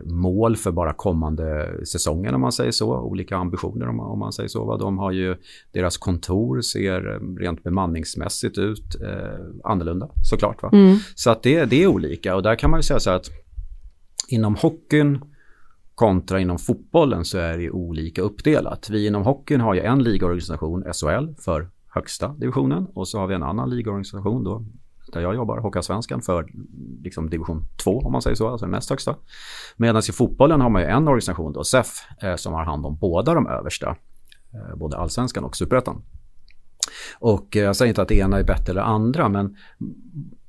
mål 0.03 0.55
för 0.55 0.71
bara 0.71 0.93
kommande 0.93 1.71
säsongen 1.85 2.35
om 2.35 2.41
man 2.41 2.51
säger 2.51 2.71
så. 2.71 2.99
Olika 2.99 3.37
ambitioner 3.37 3.87
om, 3.87 3.99
om 3.99 4.19
man 4.19 4.33
säger 4.33 4.49
så. 4.49 4.77
De 4.77 4.97
har 4.97 5.11
ju, 5.11 5.35
deras 5.71 5.97
kontor 5.97 6.61
ser 6.61 7.19
rent 7.39 7.63
bemanningsmässigt 7.63 8.57
ut 8.57 9.01
eh, 9.01 9.39
annorlunda 9.63 10.09
såklart. 10.23 10.63
Va? 10.63 10.69
Mm. 10.73 10.97
Så 11.15 11.31
att 11.31 11.43
det, 11.43 11.65
det 11.65 11.83
är 11.83 11.87
olika 11.87 12.35
och 12.35 12.43
där 12.43 12.55
kan 12.55 12.69
man 12.71 12.79
ju 12.79 12.83
säga 12.83 12.99
så 12.99 13.09
här 13.09 13.17
att 13.17 13.29
inom 14.27 14.55
hockeyn 14.55 15.19
kontra 15.95 16.39
inom 16.39 16.59
fotbollen 16.59 17.25
så 17.25 17.37
är 17.37 17.57
det 17.57 17.71
olika 17.71 18.21
uppdelat. 18.21 18.89
Vi 18.89 19.07
inom 19.07 19.23
hockeyn 19.23 19.61
har 19.61 19.73
ju 19.73 19.79
en 19.79 20.03
ligaorganisation, 20.03 20.83
SHL, 20.93 21.41
för 21.41 21.69
högsta 21.87 22.27
divisionen 22.27 22.87
och 22.93 23.07
så 23.07 23.19
har 23.19 23.27
vi 23.27 23.35
en 23.35 23.43
annan 23.43 23.69
ligaorganisation 23.69 24.43
då, 24.43 24.65
där 25.13 25.21
jag 25.21 25.35
jobbar, 25.35 25.57
Hockeyallsvenskan, 25.57 26.21
för 26.21 26.47
liksom 27.03 27.29
division 27.29 27.65
2 27.83 27.99
om 27.99 28.11
man 28.11 28.21
säger 28.21 28.35
så, 28.35 28.47
alltså 28.47 28.65
den 28.65 28.71
näst 28.71 28.89
högsta. 28.89 29.15
Medan 29.77 30.01
i 30.09 30.11
fotbollen 30.11 30.61
har 30.61 30.69
man 30.69 30.81
ju 30.81 30.87
en 30.87 31.07
organisation 31.07 31.53
då, 31.53 31.63
SEF, 31.63 31.87
eh, 32.21 32.35
som 32.35 32.53
har 32.53 32.63
hand 32.63 32.85
om 32.85 32.97
båda 32.97 33.33
de 33.33 33.47
översta, 33.47 33.95
eh, 34.53 34.75
både 34.75 34.97
allsvenskan 34.97 35.43
och 35.43 35.55
superettan. 35.55 36.01
Och 37.19 37.57
eh, 37.57 37.63
jag 37.63 37.75
säger 37.75 37.89
inte 37.89 38.01
att 38.01 38.07
det 38.07 38.17
ena 38.17 38.39
är 38.39 38.43
bättre 38.43 38.71
eller 38.71 38.81
andra, 38.81 39.29
men 39.29 39.57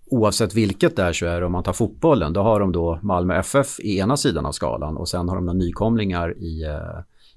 oavsett 0.07 0.55
vilket 0.55 0.97
det 0.97 1.03
är 1.03 1.13
så 1.13 1.27
är 1.27 1.41
det 1.41 1.47
om 1.47 1.53
man 1.53 1.63
tar 1.63 1.73
fotbollen, 1.73 2.33
då 2.33 2.43
har 2.43 2.61
de 2.61 2.73
då 2.73 2.99
Malmö 3.03 3.35
FF 3.35 3.81
i 3.81 3.99
ena 3.99 4.17
sidan 4.17 4.47
av 4.47 4.53
skalan 4.53 4.97
och 4.97 5.09
sen 5.09 5.29
har 5.29 5.37
de 5.37 5.47
några 5.47 5.59
nykomlingar 5.59 6.39
i 6.39 6.65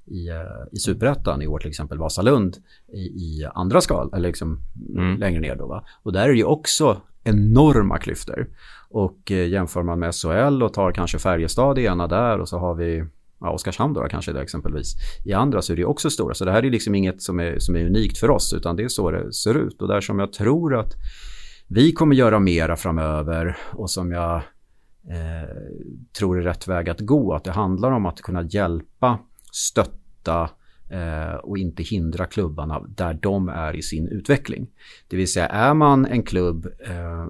i, 0.07 0.29
i 0.71 0.79
superettan 0.79 1.41
i 1.41 1.47
år 1.47 1.59
till 1.59 1.69
exempel 1.69 1.97
Vasalund 1.97 2.57
i, 2.93 2.99
i 2.99 3.47
andra 3.53 3.81
skal, 3.81 4.09
eller 4.13 4.27
liksom 4.27 4.59
mm. 4.95 5.19
längre 5.19 5.39
ner 5.39 5.55
då. 5.55 5.67
Va? 5.67 5.83
Och 6.03 6.13
där 6.13 6.23
är 6.23 6.29
det 6.29 6.37
ju 6.37 6.43
också 6.43 7.01
enorma 7.27 7.97
klyftor. 7.97 8.47
Och 8.89 9.31
eh, 9.31 9.47
jämför 9.47 9.83
man 9.83 9.99
med 9.99 10.15
SHL 10.15 10.63
och 10.63 10.73
tar 10.73 10.91
kanske 10.91 11.19
Färjestad 11.19 11.79
i 11.79 11.85
ena 11.85 12.07
där 12.07 12.39
och 12.39 12.49
så 12.49 12.57
har 12.57 12.75
vi 12.75 13.03
ja, 13.39 13.51
Oskarshamn 13.51 13.93
då 13.93 14.07
kanske 14.09 14.33
det 14.33 14.41
exempelvis. 14.41 14.93
I 15.25 15.33
andra 15.33 15.61
så 15.61 15.73
är 15.73 15.77
det 15.77 15.85
också 15.85 16.09
stora. 16.09 16.33
Så 16.33 16.45
det 16.45 16.51
här 16.51 16.63
är 16.65 16.71
liksom 16.71 16.95
inget 16.95 17.21
som 17.21 17.39
är, 17.39 17.59
som 17.59 17.75
är 17.75 17.85
unikt 17.85 18.17
för 18.17 18.29
oss 18.29 18.53
utan 18.53 18.75
det 18.75 18.83
är 18.83 18.87
så 18.87 19.11
det 19.11 19.33
ser 19.33 19.55
ut. 19.55 19.81
Och 19.81 19.87
där 19.87 20.01
som 20.01 20.19
jag 20.19 20.33
tror 20.33 20.75
att 20.75 20.93
vi 21.67 21.91
kommer 21.91 22.15
göra 22.15 22.39
mera 22.39 22.75
framöver 22.75 23.57
och 23.73 23.89
som 23.89 24.11
jag 24.11 24.35
eh, 24.35 25.49
tror 26.19 26.39
är 26.39 26.43
rätt 26.43 26.67
väg 26.67 26.89
att 26.89 26.99
gå. 26.99 27.33
Att 27.33 27.43
det 27.43 27.51
handlar 27.51 27.91
om 27.91 28.05
att 28.05 28.21
kunna 28.21 28.43
hjälpa, 28.43 29.19
stötta 29.51 30.49
Eh, 30.89 31.35
och 31.35 31.57
inte 31.57 31.83
hindra 31.83 32.25
klubbarna 32.25 32.79
där 32.79 33.13
de 33.21 33.49
är 33.49 33.75
i 33.75 33.81
sin 33.81 34.07
utveckling. 34.07 34.67
Det 35.07 35.17
vill 35.17 35.31
säga 35.31 35.47
är 35.47 35.73
man 35.73 36.05
en 36.05 36.23
klubb, 36.23 36.65
eh, 36.65 37.27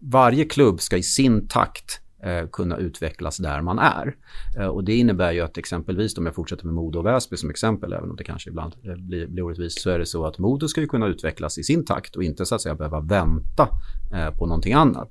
varje 0.00 0.44
klubb 0.44 0.80
ska 0.80 0.96
i 0.96 1.02
sin 1.02 1.48
takt 1.48 2.00
eh, 2.22 2.48
kunna 2.52 2.76
utvecklas 2.76 3.36
där 3.36 3.62
man 3.62 3.78
är. 3.78 4.16
Eh, 4.58 4.66
och 4.66 4.84
det 4.84 4.94
innebär 4.94 5.32
ju 5.32 5.40
att 5.40 5.58
exempelvis 5.58 6.18
om 6.18 6.26
jag 6.26 6.34
fortsätter 6.34 6.64
med 6.64 6.74
Modo 6.74 6.98
och 6.98 7.06
Väsby 7.06 7.36
som 7.36 7.50
exempel, 7.50 7.92
även 7.92 8.10
om 8.10 8.16
det 8.16 8.24
kanske 8.24 8.50
ibland 8.50 8.74
eh, 8.84 8.94
blir, 8.94 9.26
blir 9.26 9.42
orättvist, 9.42 9.80
så 9.80 9.90
är 9.90 9.98
det 9.98 10.06
så 10.06 10.26
att 10.26 10.38
Modo 10.38 10.68
ska 10.68 10.80
ju 10.80 10.86
kunna 10.86 11.06
utvecklas 11.06 11.58
i 11.58 11.62
sin 11.62 11.84
takt 11.84 12.16
och 12.16 12.24
inte 12.24 12.46
så 12.46 12.54
att 12.54 12.62
säga 12.62 12.74
behöva 12.74 13.00
vänta 13.00 13.68
eh, 14.12 14.30
på 14.30 14.46
någonting 14.46 14.72
annat. 14.72 15.08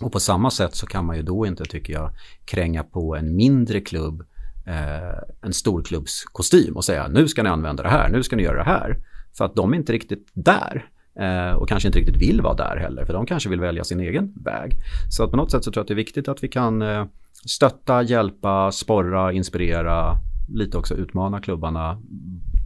Och 0.00 0.12
på 0.12 0.20
samma 0.20 0.50
sätt 0.50 0.74
så 0.74 0.86
kan 0.86 1.04
man 1.04 1.16
ju 1.16 1.22
då 1.22 1.46
inte, 1.46 1.64
tycker 1.64 1.92
jag, 1.92 2.10
kränga 2.44 2.84
på 2.84 3.16
en 3.16 3.36
mindre 3.36 3.80
klubb 3.80 4.24
en 5.42 5.52
storklubbskostym 5.52 6.76
och 6.76 6.84
säga 6.84 7.08
nu 7.08 7.28
ska 7.28 7.42
ni 7.42 7.48
använda 7.48 7.82
det 7.82 7.88
här, 7.88 8.08
nu 8.08 8.22
ska 8.22 8.36
ni 8.36 8.42
göra 8.42 8.56
det 8.56 8.70
här. 8.70 8.98
För 9.38 9.44
att 9.44 9.54
de 9.54 9.72
är 9.72 9.76
inte 9.76 9.92
riktigt 9.92 10.28
där. 10.32 10.88
Eh, 11.20 11.56
och 11.56 11.68
kanske 11.68 11.88
inte 11.88 11.98
riktigt 11.98 12.16
vill 12.16 12.40
vara 12.40 12.54
där 12.54 12.76
heller, 12.76 13.04
för 13.04 13.12
de 13.12 13.26
kanske 13.26 13.48
vill 13.48 13.60
välja 13.60 13.84
sin 13.84 14.00
egen 14.00 14.32
väg. 14.44 14.72
Så 15.10 15.24
att 15.24 15.30
på 15.30 15.36
något 15.36 15.50
sätt 15.50 15.64
så 15.64 15.72
tror 15.72 15.80
jag 15.80 15.84
att 15.84 15.88
det 15.88 15.94
är 15.94 15.96
viktigt 15.96 16.28
att 16.28 16.44
vi 16.44 16.48
kan 16.48 16.82
eh, 16.82 17.06
stötta, 17.46 18.02
hjälpa, 18.02 18.72
sporra, 18.72 19.32
inspirera, 19.32 20.14
lite 20.48 20.78
också 20.78 20.94
utmana 20.94 21.40
klubbarna 21.40 22.02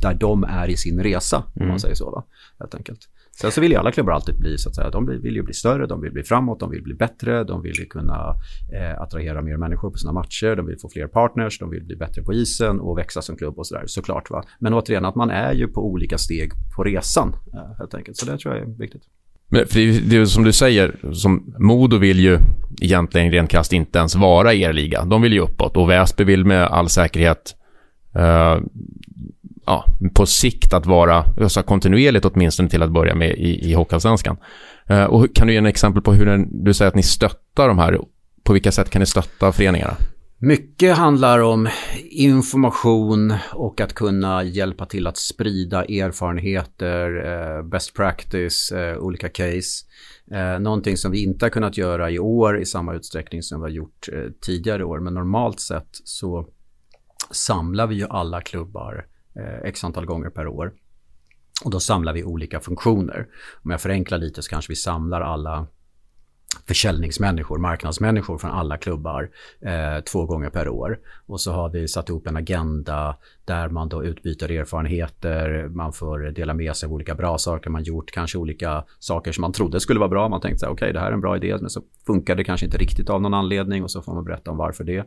där 0.02 0.14
de 0.14 0.44
är 0.44 0.68
i 0.68 0.76
sin 0.76 1.02
resa, 1.02 1.36
om 1.36 1.52
man 1.54 1.68
mm. 1.68 1.78
säger 1.78 1.94
så. 1.94 2.10
Va? 2.10 2.24
Helt 2.58 2.74
enkelt. 2.74 3.08
Sen 3.40 3.52
så 3.52 3.60
vill 3.60 3.70
ju 3.70 3.76
alla 3.76 3.92
klubbar 3.92 4.12
alltid 4.12 4.38
bli, 4.38 4.58
så 4.58 4.68
att 4.68 4.74
säga, 4.74 4.90
de 4.90 5.06
vill 5.06 5.34
ju 5.34 5.42
bli 5.42 5.54
större, 5.54 5.86
de 5.86 6.00
vill 6.00 6.12
bli 6.12 6.22
framåt, 6.22 6.60
de 6.60 6.70
vill 6.70 6.82
bli 6.82 6.94
bättre, 6.94 7.44
de 7.44 7.62
vill 7.62 7.78
ju 7.78 7.86
kunna 7.86 8.34
eh, 8.72 9.00
attrahera 9.00 9.42
mer 9.42 9.56
människor 9.56 9.90
på 9.90 9.98
sina 9.98 10.12
matcher, 10.12 10.56
de 10.56 10.66
vill 10.66 10.78
få 10.78 10.88
fler 10.88 11.06
partners, 11.06 11.58
de 11.58 11.70
vill 11.70 11.84
bli 11.84 11.96
bättre 11.96 12.22
på 12.22 12.32
isen 12.32 12.80
och 12.80 12.98
växa 12.98 13.22
som 13.22 13.36
klubb 13.36 13.58
och 13.58 13.66
sådär, 13.66 13.84
såklart. 13.86 14.30
Va? 14.30 14.44
Men 14.58 14.74
återigen, 14.74 15.04
att 15.04 15.14
man 15.14 15.30
är 15.30 15.52
ju 15.52 15.68
på 15.68 15.86
olika 15.86 16.18
steg 16.18 16.52
på 16.76 16.84
resan, 16.84 17.36
eh, 17.52 17.78
helt 17.78 17.94
enkelt. 17.94 18.16
Så 18.16 18.26
det 18.26 18.38
tror 18.38 18.54
jag 18.54 18.62
är 18.62 18.78
viktigt. 18.78 19.02
Men 19.48 19.66
för 19.66 20.08
det 20.10 20.16
är 20.16 20.24
som 20.24 20.44
du 20.44 20.52
säger, 20.52 21.12
som 21.12 21.54
Modo 21.58 21.98
vill 21.98 22.20
ju 22.20 22.38
egentligen 22.80 23.32
rent 23.32 23.50
krasst 23.50 23.72
inte 23.72 23.98
ens 23.98 24.14
vara 24.14 24.54
er 24.54 24.72
liga. 24.72 25.04
De 25.04 25.22
vill 25.22 25.32
ju 25.32 25.40
uppåt 25.40 25.76
och 25.76 25.90
Väsby 25.90 26.24
vill 26.24 26.44
med 26.44 26.64
all 26.64 26.88
säkerhet 26.88 27.54
eh, 28.14 28.58
ja, 29.68 29.84
på 30.14 30.26
sikt 30.26 30.72
att 30.72 30.86
vara, 30.86 31.24
alltså 31.40 31.62
kontinuerligt 31.62 32.24
åtminstone 32.24 32.68
till 32.68 32.82
att 32.82 32.90
börja 32.90 33.14
med 33.14 33.30
i, 33.30 33.70
i 33.70 33.74
Hockeyallsvenskan. 33.74 34.36
Eh, 34.86 35.04
och 35.04 35.34
kan 35.34 35.46
du 35.46 35.52
ge 35.52 35.58
en 35.58 35.66
exempel 35.66 36.02
på 36.02 36.12
hur 36.12 36.26
den, 36.26 36.64
du 36.64 36.74
säger 36.74 36.88
att 36.88 36.94
ni 36.94 37.02
stöttar 37.02 37.68
de 37.68 37.78
här, 37.78 38.00
på 38.42 38.52
vilka 38.52 38.72
sätt 38.72 38.90
kan 38.90 39.00
ni 39.00 39.06
stötta 39.06 39.52
föreningarna? 39.52 39.96
Mycket 40.40 40.96
handlar 40.96 41.38
om 41.38 41.68
information 42.10 43.34
och 43.54 43.80
att 43.80 43.94
kunna 43.94 44.44
hjälpa 44.44 44.86
till 44.86 45.06
att 45.06 45.16
sprida 45.16 45.84
erfarenheter, 45.84 47.26
eh, 47.26 47.62
best 47.62 47.94
practice, 47.94 48.72
eh, 48.72 48.98
olika 48.98 49.28
case. 49.28 49.86
Eh, 50.32 50.60
någonting 50.60 50.96
som 50.96 51.12
vi 51.12 51.22
inte 51.22 51.44
har 51.44 51.50
kunnat 51.50 51.76
göra 51.76 52.10
i 52.10 52.18
år 52.18 52.60
i 52.60 52.66
samma 52.66 52.94
utsträckning 52.94 53.42
som 53.42 53.60
vi 53.60 53.62
har 53.62 53.70
gjort 53.70 54.08
tidigare 54.40 54.84
år. 54.84 55.00
Men 55.00 55.14
normalt 55.14 55.60
sett 55.60 55.88
så 56.04 56.46
samlar 57.30 57.86
vi 57.86 57.94
ju 57.94 58.06
alla 58.10 58.40
klubbar 58.40 59.04
Eh, 59.04 59.17
Eh, 59.38 59.68
x 59.68 59.84
antal 59.84 60.06
gånger 60.06 60.30
per 60.30 60.46
år. 60.46 60.72
Och 61.64 61.70
då 61.70 61.80
samlar 61.80 62.12
vi 62.12 62.24
olika 62.24 62.60
funktioner. 62.60 63.26
Om 63.62 63.70
jag 63.70 63.80
förenklar 63.80 64.18
lite 64.18 64.42
så 64.42 64.50
kanske 64.50 64.72
vi 64.72 64.76
samlar 64.76 65.20
alla 65.20 65.66
försäljningsmänniskor, 66.66 67.58
marknadsmänniskor 67.58 68.38
från 68.38 68.50
alla 68.50 68.78
klubbar 68.78 69.30
eh, 69.60 70.00
två 70.00 70.26
gånger 70.26 70.50
per 70.50 70.68
år. 70.68 70.98
Och 71.26 71.40
så 71.40 71.52
har 71.52 71.70
vi 71.70 71.88
satt 71.88 72.08
ihop 72.08 72.26
en 72.26 72.36
agenda 72.36 73.16
där 73.48 73.68
man 73.68 73.88
då 73.88 74.04
utbyter 74.04 74.50
erfarenheter, 74.50 75.68
man 75.68 75.92
får 75.92 76.18
dela 76.18 76.54
med 76.54 76.76
sig 76.76 76.86
av 76.86 76.92
olika 76.92 77.14
bra 77.14 77.38
saker 77.38 77.70
man 77.70 77.82
gjort, 77.82 78.10
kanske 78.10 78.38
olika 78.38 78.84
saker 78.98 79.32
som 79.32 79.42
man 79.42 79.52
trodde 79.52 79.80
skulle 79.80 80.00
vara 80.00 80.08
bra. 80.08 80.28
Man 80.28 80.40
tänkte 80.40 80.58
så 80.58 80.66
här, 80.66 80.72
okej 80.72 80.86
okay, 80.86 80.92
det 80.92 81.00
här 81.00 81.08
är 81.08 81.12
en 81.12 81.20
bra 81.20 81.36
idé, 81.36 81.56
men 81.60 81.70
så 81.70 81.82
funkar 82.06 82.36
det 82.36 82.44
kanske 82.44 82.66
inte 82.66 82.78
riktigt 82.78 83.10
av 83.10 83.22
någon 83.22 83.34
anledning 83.34 83.82
och 83.82 83.90
så 83.90 84.02
får 84.02 84.14
man 84.14 84.24
berätta 84.24 84.50
om 84.50 84.56
varför 84.56 84.84
det. 84.84 84.98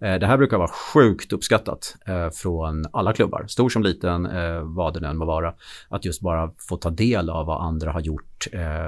Eh, 0.00 0.14
det 0.14 0.26
här 0.26 0.36
brukar 0.36 0.58
vara 0.58 0.68
sjukt 0.68 1.32
uppskattat 1.32 1.96
eh, 2.06 2.30
från 2.30 2.84
alla 2.92 3.12
klubbar, 3.12 3.44
stor 3.48 3.68
som 3.68 3.82
liten, 3.82 4.26
eh, 4.26 4.60
vad 4.62 4.94
det 4.94 5.08
än 5.08 5.16
må 5.16 5.24
vara. 5.24 5.54
Att 5.88 6.04
just 6.04 6.20
bara 6.20 6.50
få 6.68 6.76
ta 6.76 6.90
del 6.90 7.30
av 7.30 7.46
vad 7.46 7.62
andra 7.62 7.92
har 7.92 8.00
gjort 8.00 8.24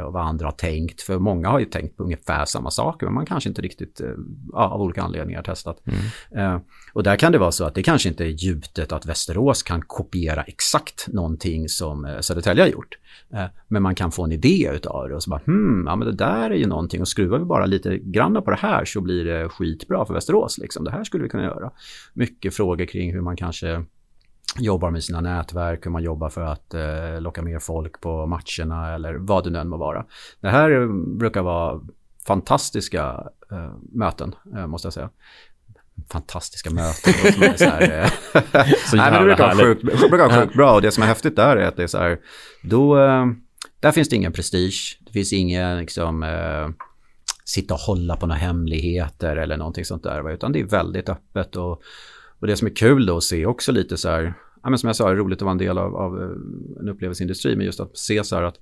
och 0.06 0.12
vad 0.12 0.22
andra 0.22 0.46
har 0.46 0.52
tänkt. 0.52 1.02
För 1.02 1.18
många 1.18 1.48
har 1.48 1.58
ju 1.58 1.64
tänkt 1.64 1.96
på 1.96 2.02
ungefär 2.02 2.44
samma 2.44 2.70
saker, 2.70 3.06
men 3.06 3.14
man 3.14 3.26
kanske 3.26 3.48
inte 3.48 3.62
riktigt, 3.62 4.00
av 4.52 4.82
olika 4.82 5.02
anledningar 5.02 5.42
testat. 5.42 5.82
Mm. 6.32 6.60
Och 6.92 7.02
där 7.02 7.16
kan 7.16 7.32
det 7.32 7.38
vara 7.38 7.52
så 7.52 7.64
att 7.64 7.74
det 7.74 7.82
kanske 7.82 8.08
inte 8.08 8.24
är 8.24 8.28
gjutet 8.28 8.92
att 9.00 9.06
Västerås 9.06 9.62
kan 9.62 9.82
kopiera 9.82 10.42
exakt 10.42 11.08
någonting 11.08 11.68
som 11.68 12.04
eh, 12.04 12.20
Södertälje 12.20 12.64
har 12.64 12.68
gjort. 12.68 12.98
Eh, 13.32 13.44
men 13.68 13.82
man 13.82 13.94
kan 13.94 14.12
få 14.12 14.24
en 14.24 14.32
idé 14.32 14.70
utav 14.74 15.08
det 15.08 15.14
och 15.14 15.22
så 15.22 15.30
bara 15.30 15.40
hmm, 15.46 15.84
ja 15.86 15.96
men 15.96 16.08
det 16.08 16.14
där 16.14 16.50
är 16.50 16.54
ju 16.54 16.66
någonting 16.66 17.00
och 17.00 17.08
skruvar 17.08 17.38
vi 17.38 17.44
bara 17.44 17.66
lite 17.66 17.98
grann 17.98 18.42
på 18.44 18.50
det 18.50 18.56
här 18.56 18.84
så 18.84 19.00
blir 19.00 19.24
det 19.24 19.48
skitbra 19.48 20.06
för 20.06 20.14
Västerås 20.14 20.58
liksom. 20.58 20.84
Det 20.84 20.90
här 20.90 21.04
skulle 21.04 21.22
vi 21.22 21.30
kunna 21.30 21.44
göra. 21.44 21.70
Mycket 22.14 22.54
frågor 22.54 22.84
kring 22.84 23.12
hur 23.12 23.20
man 23.20 23.36
kanske 23.36 23.84
jobbar 24.58 24.90
med 24.90 25.04
sina 25.04 25.20
nätverk, 25.20 25.86
hur 25.86 25.90
man 25.90 26.02
jobbar 26.02 26.28
för 26.28 26.42
att 26.42 26.74
eh, 26.74 27.20
locka 27.20 27.42
mer 27.42 27.58
folk 27.58 28.00
på 28.00 28.26
matcherna 28.26 28.94
eller 28.94 29.14
vad 29.14 29.44
det 29.44 29.50
nu 29.50 29.58
än 29.58 29.68
må 29.68 29.76
vara. 29.76 30.04
Det 30.40 30.48
här 30.48 30.86
brukar 31.18 31.42
vara 31.42 31.80
fantastiska 32.26 33.28
eh, 33.50 33.72
möten, 33.92 34.34
eh, 34.56 34.66
måste 34.66 34.86
jag 34.86 34.92
säga 34.92 35.10
fantastiska 36.08 36.70
möten. 36.70 37.12
Som 37.32 37.42
är 37.42 37.56
så 37.56 37.64
här, 37.64 38.02
eh, 38.02 38.08
så 38.90 38.96
Nej, 38.96 39.10
men 39.10 39.20
det 39.20 39.26
brukar 39.26 39.54
vara 39.54 39.56
sjukt, 39.56 39.82
brukar 39.82 40.40
sjukt 40.40 40.54
bra. 40.54 40.74
Och 40.74 40.82
det 40.82 40.90
som 40.90 41.02
är 41.02 41.06
häftigt 41.06 41.36
där 41.36 41.56
är 41.56 41.66
att 41.66 41.76
det 41.76 41.82
är 41.82 41.86
så 41.86 41.98
här, 41.98 42.18
då, 42.62 43.00
eh, 43.00 43.26
där 43.80 43.92
finns 43.92 44.08
det 44.08 44.16
ingen 44.16 44.32
prestige, 44.32 44.98
det 45.06 45.12
finns 45.12 45.32
ingen 45.32 45.78
liksom, 45.78 46.22
eh, 46.22 46.68
sitta 47.44 47.74
och 47.74 47.80
hålla 47.80 48.16
på 48.16 48.26
några 48.26 48.38
hemligheter 48.38 49.36
eller 49.36 49.56
någonting 49.56 49.84
sånt 49.84 50.02
där, 50.02 50.32
utan 50.32 50.52
det 50.52 50.60
är 50.60 50.64
väldigt 50.64 51.08
öppet 51.08 51.56
och, 51.56 51.82
och 52.40 52.46
det 52.46 52.56
som 52.56 52.66
är 52.66 52.76
kul 52.76 53.06
då 53.06 53.16
att 53.16 53.22
se 53.22 53.46
också 53.46 53.72
lite 53.72 53.96
så 53.96 54.08
här, 54.08 54.34
ja, 54.62 54.70
men 54.70 54.78
som 54.78 54.86
jag 54.86 54.96
sa, 54.96 55.06
det 55.06 55.10
är 55.10 55.16
roligt 55.16 55.38
att 55.38 55.42
vara 55.42 55.52
en 55.52 55.58
del 55.58 55.78
av, 55.78 55.96
av 55.96 56.20
en 56.80 56.88
upplevelseindustri, 56.88 57.56
men 57.56 57.66
just 57.66 57.80
att 57.80 57.98
se 57.98 58.24
så 58.24 58.36
här 58.36 58.42
att 58.42 58.58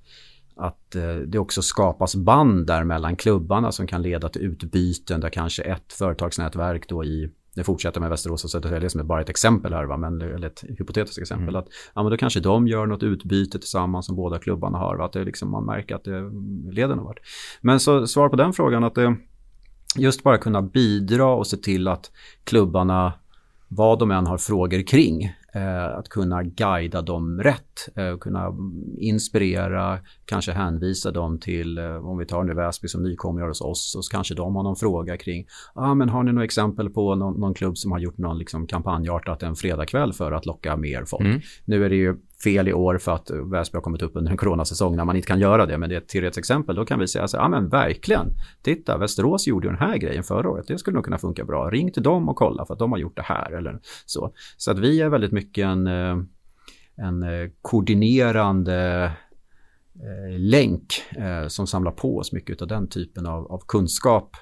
att 0.59 0.95
eh, 0.95 1.15
det 1.15 1.39
också 1.39 1.61
skapas 1.61 2.15
band 2.15 2.67
där 2.67 2.83
mellan 2.83 3.15
klubbarna 3.15 3.71
som 3.71 3.87
kan 3.87 4.01
leda 4.01 4.29
till 4.29 4.41
utbyten 4.41 5.21
där 5.21 5.29
kanske 5.29 5.63
ett 5.63 5.93
företagsnätverk 5.93 6.89
då 6.89 7.03
i 7.03 7.29
det 7.55 7.63
fortsätter 7.63 8.01
med 8.01 8.09
Västerås 8.09 8.43
och 8.43 8.49
Södertälje 8.49 8.89
som 8.89 8.99
är 8.99 9.03
bara 9.03 9.21
ett 9.21 9.29
exempel 9.29 9.73
här, 9.73 9.85
va? 9.85 9.97
Men, 9.97 10.21
eller 10.21 10.47
ett 10.47 10.63
hypotetiskt 10.67 11.21
exempel. 11.21 11.49
Mm. 11.49 11.59
Att, 11.59 11.67
ja, 11.93 12.03
men 12.03 12.11
då 12.11 12.17
kanske 12.17 12.39
de 12.39 12.67
gör 12.67 12.85
något 12.85 13.03
utbyte 13.03 13.59
tillsammans 13.59 14.05
som 14.05 14.15
båda 14.15 14.39
klubbarna 14.39 14.77
har. 14.77 14.95
Va? 14.95 15.05
Att 15.05 15.13
det 15.13 15.23
liksom, 15.23 15.51
man 15.51 15.65
märker 15.65 15.95
att 15.95 16.03
det 16.03 16.31
leder 16.71 16.95
någon 16.95 17.05
vart. 17.05 17.19
Men 17.61 17.79
så 17.79 18.07
svar 18.07 18.29
på 18.29 18.35
den 18.35 18.53
frågan 18.53 18.83
att 18.83 18.95
det, 18.95 19.15
just 19.95 20.23
bara 20.23 20.37
kunna 20.37 20.61
bidra 20.61 21.25
och 21.25 21.47
se 21.47 21.57
till 21.57 21.87
att 21.87 22.11
klubbarna, 22.43 23.13
vad 23.67 23.99
de 23.99 24.11
än 24.11 24.27
har 24.27 24.37
frågor 24.37 24.87
kring, 24.87 25.23
Eh, 25.23 25.38
att 25.97 26.09
kunna 26.09 26.43
guida 26.43 27.01
dem 27.01 27.39
rätt, 27.41 27.89
eh, 27.95 28.17
kunna 28.17 28.55
inspirera, 28.97 29.99
kanske 30.25 30.51
hänvisa 30.51 31.11
dem 31.11 31.39
till, 31.39 31.77
eh, 31.77 32.07
om 32.07 32.17
vi 32.17 32.25
tar 32.25 32.43
nu 32.43 32.53
Väsby 32.53 32.87
som 32.87 33.03
nykomlingar 33.03 33.47
hos 33.47 33.61
oss, 33.61 33.91
så 33.91 34.01
kanske 34.11 34.35
de 34.35 34.55
har 34.55 34.63
någon 34.63 34.75
fråga 34.75 35.17
kring, 35.17 35.45
ah, 35.75 35.93
men 35.93 36.09
har 36.09 36.23
ni 36.23 36.31
några 36.31 36.45
exempel 36.45 36.89
på 36.89 37.15
någon, 37.15 37.39
någon 37.39 37.53
klubb 37.53 37.77
som 37.77 37.91
har 37.91 37.99
gjort 37.99 38.17
någon 38.17 38.37
liksom 38.37 38.67
kampanjartat 38.67 39.43
en 39.43 39.55
fredagkväll 39.55 40.13
för 40.13 40.31
att 40.31 40.45
locka 40.45 40.77
mer 40.77 41.05
folk? 41.05 41.25
Mm. 41.25 41.41
Nu 41.65 41.85
är 41.85 41.89
det 41.89 41.95
ju 41.95 42.17
fel 42.43 42.67
i 42.67 42.73
år 42.73 42.97
för 42.97 43.11
att 43.11 43.29
eh, 43.29 43.37
Väsby 43.37 43.75
har 43.75 43.81
kommit 43.81 44.01
upp 44.01 44.11
under 44.15 44.31
en 44.31 44.37
coronasäsong 44.37 44.95
när 44.95 45.05
man 45.05 45.15
inte 45.15 45.27
kan 45.27 45.39
göra 45.39 45.65
det. 45.65 45.77
Men 45.77 45.89
det 45.89 45.95
är 45.95 45.97
ett 45.97 46.07
teoretiskt 46.07 46.37
exempel. 46.37 46.75
Då 46.75 46.85
kan 46.85 46.99
vi 46.99 47.07
säga 47.07 47.27
så 47.27 47.37
ja 47.37 47.47
men 47.47 47.69
verkligen. 47.69 48.27
Titta, 48.61 48.97
Västerås 48.97 49.47
gjorde 49.47 49.67
ju 49.67 49.71
den 49.71 49.89
här 49.89 49.97
grejen 49.97 50.23
förra 50.23 50.49
året. 50.49 50.67
Det 50.67 50.77
skulle 50.77 50.95
nog 50.95 51.03
kunna 51.03 51.17
funka 51.17 51.45
bra. 51.45 51.69
Ring 51.69 51.91
till 51.91 52.03
dem 52.03 52.29
och 52.29 52.35
kolla 52.35 52.65
för 52.65 52.73
att 52.73 52.79
de 52.79 52.91
har 52.91 52.99
gjort 52.99 53.15
det 53.15 53.21
här 53.21 53.51
eller 53.51 53.79
så. 54.05 54.33
Så 54.57 54.71
att 54.71 54.79
vi 54.79 55.01
är 55.01 55.09
väldigt 55.09 55.31
mycket 55.31 55.65
en, 55.65 55.87
eh, 55.87 56.17
en 56.95 57.23
eh, 57.23 57.49
koordinerande 57.61 59.11
länk 60.37 61.03
som 61.47 61.67
samlar 61.67 61.91
på 61.91 62.17
oss 62.17 62.31
mycket 62.31 62.61
av 62.61 62.67
den 62.67 62.87
typen 62.87 63.25
av, 63.25 63.51
av 63.51 63.61
kunskap 63.67 64.37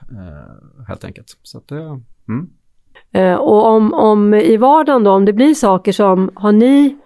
helt 0.87 1.03
enkelt. 1.03 1.37
Så 1.43 1.57
att, 1.57 1.71
mm. 1.71 3.37
Och 3.39 3.65
om, 3.65 3.93
om 3.93 4.33
i 4.33 4.57
vardagen 4.57 5.03
då, 5.03 5.11
om 5.11 5.25
det 5.25 5.33
blir 5.33 5.53
saker 5.53 5.91
som, 5.91 6.31
har 6.35 6.51
ni 6.51 6.97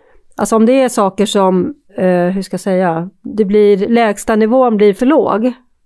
Alltså 0.42 0.56
om 0.56 0.66
det 0.66 0.82
är 0.82 0.90
saker 0.90 1.26
som, 1.26 1.74
eh, 1.98 2.26
hur 2.26 2.42
ska 2.42 2.54
jag 2.54 2.62
säga, 2.62 3.10
det 3.24 3.46
blir, 3.46 3.78
lägsta 3.90 4.36
nivån 4.36 4.78
blir 4.78 4.94
för 4.94 5.06
låg. 5.06 5.46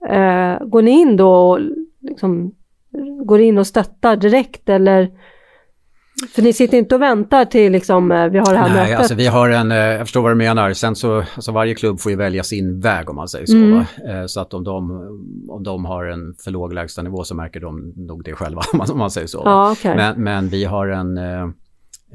Eh, 0.10 0.68
går 0.68 0.82
ni 0.82 0.92
in 0.92 1.18
då 1.18 1.30
och 1.30 1.60
liksom, 2.02 2.52
går 3.26 3.42
in 3.42 3.58
och 3.58 3.68
stöttar 3.68 4.16
direkt 4.16 4.70
eller 4.70 5.10
För 6.36 6.42
ni 6.42 6.54
sitter 6.54 6.78
inte 6.78 6.96
och 6.96 7.02
väntar 7.02 7.46
till 7.46 7.72
liksom, 7.72 8.12
eh, 8.12 8.28
vi 8.28 8.38
har 8.38 8.54
det 8.54 8.60
här 8.60 8.70
Nej, 8.70 8.78
mötet? 8.84 8.98
alltså 8.98 9.16
vi 9.16 9.28
har 9.28 9.50
en, 9.50 9.72
eh, 9.72 9.78
jag 9.78 10.00
förstår 10.00 10.22
vad 10.22 10.32
du 10.32 10.36
menar. 10.36 10.74
Sen 10.74 10.96
så, 10.96 11.18
alltså 11.18 11.52
varje 11.52 11.76
klubb 11.76 12.00
får 12.00 12.12
ju 12.12 12.18
välja 12.18 12.44
sin 12.44 12.80
väg 12.80 13.10
om 13.10 13.16
man 13.16 13.28
säger 13.28 13.46
så. 13.46 13.56
Mm. 13.58 13.80
Eh, 13.80 14.26
Så 14.26 14.40
att 14.42 14.54
om 14.54 14.64
de, 14.64 14.92
om 15.50 15.64
de 15.64 15.86
har 15.86 16.06
en 16.06 16.36
för 16.44 16.52
låg 16.52 16.74
lägstanivå 16.74 17.24
så 17.24 17.36
märker 17.36 17.60
de 17.60 17.94
nog 17.96 18.24
det 18.24 18.34
själva 18.34 18.62
om 18.92 18.98
man, 18.98 19.12
säger 19.12 19.28
så. 19.28 19.42
Ja, 19.46 19.72
okej. 19.72 19.96
Men, 19.96 20.24
men 20.24 20.48
vi 20.50 20.66
har 20.66 20.88
en 20.88 21.18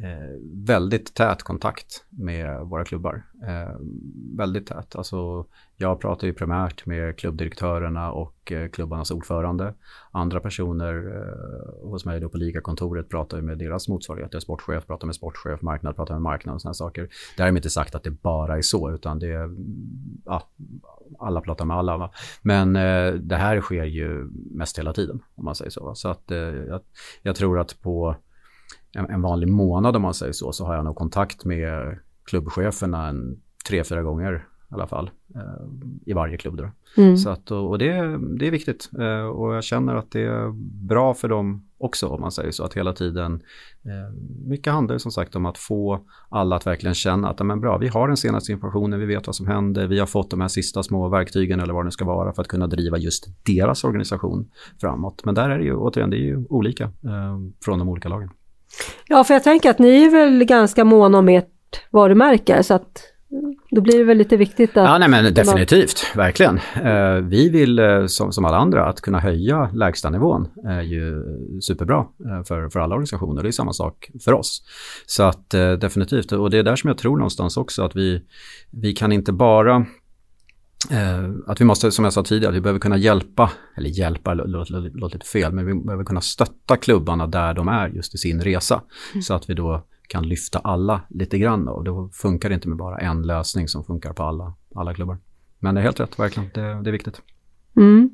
eh, 0.03 0.39
väldigt 0.67 1.15
tät 1.15 1.43
kontakt 1.43 2.05
med 2.11 2.61
våra 2.61 2.85
klubbar. 2.85 3.23
Eh, 3.47 3.77
väldigt 4.37 4.67
tät. 4.67 4.97
Alltså, 4.97 5.47
jag 5.77 6.01
pratar 6.01 6.27
ju 6.27 6.33
primärt 6.33 6.87
med 6.87 7.17
klubbdirektörerna 7.17 8.13
och 8.13 8.53
eh, 8.53 8.69
klubbarnas 8.69 9.11
ordförande. 9.11 9.75
Andra 10.11 10.41
personer 10.41 10.95
eh, 10.95 11.91
hos 11.91 12.05
mig 12.05 12.21
då 12.21 12.29
på 12.29 12.37
ligakontoret 12.37 13.09
pratar 13.09 13.37
ju 13.37 13.43
med 13.43 13.59
deras 13.59 13.89
motsvarigheter. 13.89 14.41
Sportchef 14.41 14.87
pratar 14.87 15.07
med 15.07 15.15
sportchef, 15.15 15.63
marknad 15.63 15.97
pratar 15.97 16.15
med 16.15 16.23
marknad 16.23 16.55
och 16.55 16.61
sådana 16.61 16.75
saker. 16.75 17.09
Därmed 17.37 17.57
inte 17.57 17.71
sagt 17.71 17.95
att 17.95 18.03
det 18.03 18.11
bara 18.11 18.59
är 18.59 18.63
så, 18.63 18.91
utan 18.91 19.19
det 19.19 19.33
är, 19.33 19.51
ja, 20.25 20.49
alla 21.19 21.41
pratar 21.41 21.65
med 21.65 21.77
alla. 21.77 21.97
Va? 21.97 22.11
Men 22.43 22.77
eh, 22.77 23.13
det 23.15 23.37
här 23.37 23.61
sker 23.61 23.85
ju 23.85 24.31
mest 24.51 24.79
hela 24.79 24.93
tiden, 24.93 25.21
om 25.35 25.45
man 25.45 25.55
säger 25.55 25.71
så. 25.71 25.85
Va? 25.85 25.95
Så 25.95 26.09
att 26.09 26.31
eh, 26.31 26.39
jag, 26.39 26.81
jag 27.23 27.37
tror 27.37 27.59
att 27.59 27.81
på 27.83 28.17
en, 28.93 29.11
en 29.11 29.23
vanlig 29.23 29.49
månad 29.49 29.97
om 29.97 30.03
man 30.03 30.15
säger 30.15 30.33
så, 30.33 30.53
så 30.53 30.67
har 30.67 30.75
jag 30.75 30.85
nog 30.85 30.97
kontakt 30.97 31.45
med 31.45 31.99
klubbcheferna 32.25 33.09
en 33.09 33.41
tre, 33.69 33.85
fyra 33.85 34.03
gånger 34.03 34.47
i 34.71 34.75
alla 34.75 34.87
fall. 34.87 35.11
Eh, 35.35 35.67
I 36.07 36.13
varje 36.13 36.37
klubb. 36.37 36.61
Mm. 36.97 37.17
Så 37.17 37.31
att, 37.31 37.51
och 37.51 37.79
det, 37.79 37.93
det 38.39 38.47
är 38.47 38.51
viktigt. 38.51 38.91
Eh, 38.99 39.27
och 39.27 39.55
jag 39.55 39.65
känner 39.65 39.95
att 39.95 40.11
det 40.11 40.21
är 40.21 40.51
bra 40.89 41.15
för 41.15 41.29
dem 41.29 41.67
också 41.79 42.07
om 42.07 42.21
man 42.21 42.33
säger 42.33 42.51
så. 42.51 42.65
Att 42.65 42.75
hela 42.75 42.93
tiden, 42.93 43.43
eh, 43.85 44.15
mycket 44.47 44.73
handlar 44.73 44.99
som 44.99 45.13
sagt 45.13 45.37
om 45.37 45.47
att 45.47 45.59
få 45.59 46.01
alla 46.29 46.57
att 46.57 46.67
verkligen 46.67 46.95
känna 46.95 47.29
att 47.31 47.47
men 47.47 47.61
bra, 47.61 47.79
vi 47.79 47.89
har 47.89 48.09
den 48.09 48.17
senaste 48.17 48.53
informationen, 48.53 49.01
vi 49.01 49.07
vet 49.07 49.27
vad 49.27 49.37
som 49.37 49.47
händer, 49.47 49.87
vi 49.87 49.99
har 49.99 50.07
fått 50.07 50.31
de 50.31 50.41
här 50.41 50.49
sista 50.49 50.83
små 50.83 51.09
verktygen 51.09 51.61
eller 51.61 51.73
vad 51.73 51.83
det 51.83 51.87
nu 51.87 51.91
ska 51.91 52.05
vara 52.05 52.33
för 52.33 52.43
att 52.43 52.49
kunna 52.49 52.67
driva 52.67 52.99
just 52.99 53.29
deras 53.47 53.85
organisation 53.85 54.51
framåt. 54.81 55.25
Men 55.25 55.35
där 55.35 55.51
är 55.51 55.59
det 55.59 55.65
ju, 55.65 55.77
återigen, 55.77 56.11
det 56.11 56.17
är 56.17 56.27
ju 56.27 56.47
olika 56.49 56.91
från 57.65 57.79
de 57.79 57.89
olika 57.89 58.09
lagen. 58.09 58.31
Ja, 59.07 59.25
för 59.25 59.35
jag 59.35 59.43
tänker 59.43 59.71
att 59.71 59.79
ni 59.79 60.05
är 60.05 60.11
väl 60.11 60.45
ganska 60.45 60.85
måna 60.85 61.19
om 61.19 61.29
ert 61.29 61.47
varumärke, 61.91 62.63
så 62.63 62.75
att 62.75 63.03
då 63.71 63.81
blir 63.81 63.99
det 63.99 64.05
väl 64.05 64.19
lite 64.19 64.37
viktigt 64.37 64.71
att... 64.71 64.85
Ja, 64.85 64.99
nej 64.99 65.09
men 65.09 65.35
definitivt, 65.35 66.17
verkligen. 66.17 66.61
Eh, 66.85 67.15
vi 67.15 67.49
vill 67.49 67.79
eh, 67.79 68.07
som, 68.07 68.33
som 68.33 68.45
alla 68.45 68.57
andra 68.57 68.87
att 68.87 69.01
kunna 69.01 69.21
höja 69.21 69.71
lägstanivån 69.75 70.49
är 70.67 70.83
ju 70.83 71.23
superbra 71.61 71.99
eh, 71.99 72.45
för, 72.45 72.69
för 72.69 72.81
alla 72.81 72.95
organisationer. 72.95 73.43
Det 73.43 73.49
är 73.49 73.53
samma 73.53 73.73
sak 73.73 74.11
för 74.25 74.33
oss. 74.33 74.63
Så 75.07 75.23
att 75.23 75.55
eh, 75.55 75.73
definitivt, 75.73 76.33
och 76.33 76.51
det 76.51 76.59
är 76.59 76.63
där 76.63 76.77
som 76.77 76.89
jag 76.89 76.99
tror 76.99 77.17
någonstans 77.17 77.57
också 77.57 77.83
att 77.83 77.97
vi, 77.97 78.23
vi 78.71 78.93
kan 78.93 79.13
inte 79.13 79.33
bara 79.33 79.77
Eh, 79.77 79.87
att 81.47 81.61
vi 81.61 81.65
måste, 81.65 81.91
som 81.91 82.05
jag 82.05 82.13
sa 82.13 82.23
tidigare, 82.23 82.55
vi 82.55 82.61
behöver 82.61 82.81
kunna 82.81 82.97
hjälpa, 82.97 83.51
eller 83.77 83.89
hjälpa 83.89 84.35
låter 84.35 84.51
låt, 84.51 84.71
låt, 84.71 84.93
låt 84.95 85.13
lite 85.13 85.27
fel, 85.27 85.53
men 85.53 85.67
vi 85.67 85.75
behöver 85.75 86.05
kunna 86.05 86.21
stötta 86.21 86.77
klubbarna 86.77 87.27
där 87.27 87.55
de 87.55 87.69
är 87.69 87.89
just 87.89 88.15
i 88.15 88.19
sin 88.19 88.41
resa. 88.41 88.83
Så 89.23 89.35
att 89.35 89.51
vi 89.51 89.55
då 89.55 89.87
kan 90.09 90.29
lyfta 90.29 90.59
alla 90.59 91.01
lite 91.11 91.39
grann 91.39 91.69
och 91.69 91.85
då 91.85 92.11
funkar 92.13 92.49
det 92.49 92.55
inte 92.55 92.69
med 92.69 92.79
bara 92.79 92.99
en 92.99 93.23
lösning 93.23 93.69
som 93.69 93.85
funkar 93.85 94.13
på 94.13 94.23
alla, 94.23 94.55
alla 94.75 94.95
klubbar. 94.95 95.19
Men 95.59 95.75
det 95.75 95.81
är 95.81 95.83
helt 95.83 96.01
rätt, 96.01 96.19
verkligen. 96.19 96.51
Det, 96.55 96.61
det 96.61 96.91
är 96.91 96.93
viktigt. 96.93 97.23
Mm. 97.77 98.11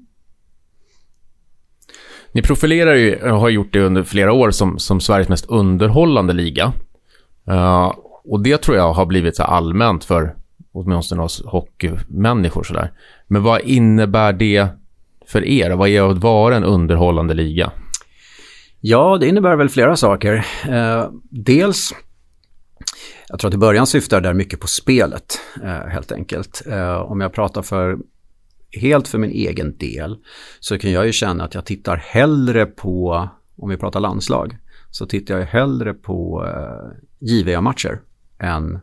Ni 2.32 2.42
profilerar 2.42 2.94
ju, 2.94 3.28
har 3.28 3.48
gjort 3.48 3.72
det 3.72 3.80
under 3.80 4.02
flera 4.02 4.32
år, 4.32 4.50
som, 4.50 4.78
som 4.78 5.00
Sveriges 5.00 5.28
mest 5.28 5.46
underhållande 5.46 6.32
liga. 6.32 6.72
Eh, 7.46 7.92
och 8.24 8.42
det 8.42 8.58
tror 8.62 8.76
jag 8.76 8.92
har 8.92 9.06
blivit 9.06 9.36
så 9.36 9.42
allmänt 9.42 10.04
för 10.04 10.36
åtminstone 10.76 11.22
oss 11.22 11.42
hockeymänniskor 11.44 12.62
sådär. 12.62 12.92
Men 13.26 13.42
vad 13.42 13.60
innebär 13.60 14.32
det 14.32 14.68
för 15.26 15.44
er? 15.44 15.70
Vad 15.70 15.88
är 15.88 16.10
att 16.10 16.18
vara 16.18 16.56
en 16.56 16.64
underhållande 16.64 17.34
liga? 17.34 17.72
Ja, 18.80 19.18
det 19.20 19.28
innebär 19.28 19.56
väl 19.56 19.68
flera 19.68 19.96
saker. 19.96 20.46
Eh, 20.68 21.10
dels, 21.30 21.94
jag 23.28 23.38
tror 23.38 23.48
att 23.48 23.54
i 23.54 23.58
början 23.58 23.86
syftar 23.86 24.20
det 24.20 24.28
där 24.28 24.34
mycket 24.34 24.60
på 24.60 24.66
spelet, 24.66 25.40
eh, 25.62 25.88
helt 25.88 26.12
enkelt. 26.12 26.62
Eh, 26.66 26.96
om 26.96 27.20
jag 27.20 27.32
pratar 27.32 27.62
för 27.62 27.98
helt 28.80 29.08
för 29.08 29.18
min 29.18 29.30
egen 29.30 29.76
del 29.76 30.16
så 30.60 30.78
kan 30.78 30.92
jag 30.92 31.06
ju 31.06 31.12
känna 31.12 31.44
att 31.44 31.54
jag 31.54 31.64
tittar 31.64 31.96
hellre 31.96 32.66
på, 32.66 33.28
om 33.56 33.68
vi 33.68 33.76
pratar 33.76 34.00
landslag, 34.00 34.56
så 34.90 35.06
tittar 35.06 35.38
jag 35.38 35.46
hellre 35.46 35.94
på 35.94 36.44
eh, 36.46 36.98
JVM-matcher 37.20 38.00
än 38.38 38.78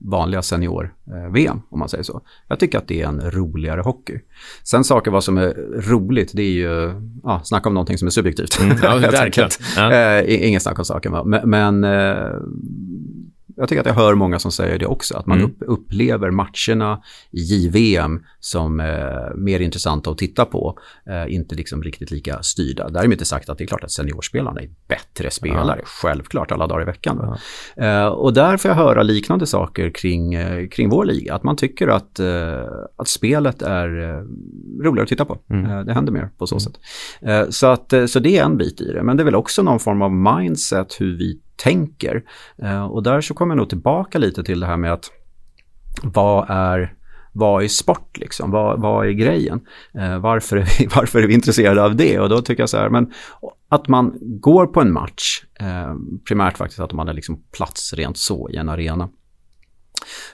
vanliga 0.00 0.42
senior-VM, 0.42 1.62
om 1.68 1.78
man 1.78 1.88
säger 1.88 2.04
så. 2.04 2.20
Jag 2.48 2.58
tycker 2.58 2.78
att 2.78 2.88
det 2.88 3.02
är 3.02 3.06
en 3.06 3.30
roligare 3.30 3.80
hockey. 3.80 4.18
Sen 4.64 4.84
saker 4.84 5.10
vad 5.10 5.24
som 5.24 5.38
är 5.38 5.54
roligt, 5.80 6.30
det 6.34 6.42
är 6.42 6.52
ju, 6.52 6.94
ja, 7.22 7.40
snacka 7.44 7.68
om 7.68 7.74
någonting 7.74 7.98
som 7.98 8.06
är 8.06 8.10
subjektivt. 8.10 8.60
Mm, 8.60 8.78
ja, 8.82 8.96
verkligen. 9.10 9.50
Ja. 9.76 9.92
Eh, 9.92 10.46
inget 10.48 10.62
snack 10.62 10.78
om 10.78 10.84
saken, 10.84 11.12
men, 11.24 11.50
men 11.50 11.84
eh, 11.84 12.32
jag 13.62 13.68
tycker 13.68 13.80
att 13.80 13.86
jag 13.86 13.94
hör 13.94 14.14
många 14.14 14.38
som 14.38 14.52
säger 14.52 14.78
det 14.78 14.86
också, 14.86 15.16
att 15.16 15.26
man 15.26 15.38
Mm. 15.38 15.50
upp, 15.50 15.56
upplever 15.66 16.30
matcherna 16.30 17.02
i 17.30 17.40
JVM 17.40 18.20
som 18.40 18.80
eh, 18.80 18.86
mer 19.36 19.60
intressanta 19.60 20.10
att 20.10 20.18
titta 20.18 20.44
på, 20.44 20.78
eh, 21.06 21.34
inte 21.34 21.54
liksom 21.54 21.82
riktigt 21.82 22.10
lika 22.10 22.42
styrda. 22.42 22.88
Därmed 22.88 23.12
inte 23.12 23.24
sagt 23.24 23.48
att 23.48 23.58
det 23.58 23.64
är 23.64 23.66
klart 23.68 23.84
att 23.84 23.90
seniorspelarna 23.90 24.60
är 24.60 24.70
bättre 24.88 25.30
spelare, 25.30 25.80
självklvklart 25.84 26.52
alla 26.52 26.66
dagar 26.66 26.82
i 26.82 26.84
veckan. 26.84 27.16
va. 27.18 27.38
Eh, 27.86 28.06
och 28.06 28.32
där 28.34 28.56
får 28.56 28.68
jag 28.68 28.76
höra 28.76 29.02
liknande 29.02 29.46
saker 29.46 29.90
kring, 29.90 30.34
eh, 30.34 30.68
kring 30.68 30.88
vår 30.88 31.04
liga, 31.04 31.34
att 31.34 31.42
man 31.42 31.56
tycker 31.56 31.88
att, 31.88 32.18
eh, 32.18 32.64
att 32.96 33.08
spelet 33.08 33.62
är 33.62 34.00
eh, 34.02 34.24
roligare 34.84 35.02
att 35.02 35.08
titta 35.08 35.24
på. 35.24 35.38
Eh, 35.50 35.80
det 35.80 35.92
händer 35.92 36.12
mer 36.12 36.30
på 36.38 36.46
så 36.46 36.60
sätt. 36.60 36.72
Eh, 37.20 37.42
så, 37.50 37.66
att, 37.66 37.92
så 38.06 38.18
det 38.18 38.38
är 38.38 38.44
en 38.44 38.56
bit 38.56 38.80
i 38.80 38.92
det, 38.92 39.02
men 39.02 39.16
det 39.16 39.22
är 39.22 39.24
väl 39.24 39.34
också 39.34 39.62
någon 39.62 39.80
form 39.80 40.02
av 40.02 40.12
mindset 40.12 40.96
hur 41.00 41.18
vi 41.18 41.40
tänker. 41.62 42.22
Eh, 42.62 42.84
och 42.84 43.02
där 43.02 43.20
så 43.20 43.34
kommer 43.34 43.54
jag 43.54 43.58
nog 43.58 43.68
tillbaka 43.68 44.18
lite 44.18 44.44
till 44.44 44.60
det 44.60 44.66
här 44.66 44.76
med 44.76 44.92
att 44.92 45.10
vad 46.02 46.50
är, 46.50 46.94
vad 47.32 47.64
är 47.64 47.68
sport 47.68 48.18
liksom? 48.18 48.50
Vad, 48.50 48.80
vad 48.80 49.06
är 49.06 49.10
grejen? 49.10 49.60
Eh, 49.94 50.18
varför, 50.18 50.56
är 50.56 50.78
vi, 50.78 50.86
varför 50.94 51.22
är 51.22 51.26
vi 51.26 51.34
intresserade 51.34 51.84
av 51.84 51.96
det? 51.96 52.20
Och 52.20 52.28
då 52.28 52.42
tycker 52.42 52.62
jag 52.62 52.70
så 52.70 52.76
här, 52.76 52.88
men 52.88 53.12
att 53.68 53.88
man 53.88 54.18
går 54.20 54.66
på 54.66 54.80
en 54.80 54.92
match, 54.92 55.44
eh, 55.60 55.94
primärt 56.28 56.58
faktiskt 56.58 56.80
att 56.80 56.92
man 56.92 57.08
är 57.08 57.12
liksom 57.12 57.42
plats 57.56 57.94
rent 57.94 58.18
så 58.18 58.50
i 58.50 58.56
en 58.56 58.68
arena. 58.68 59.08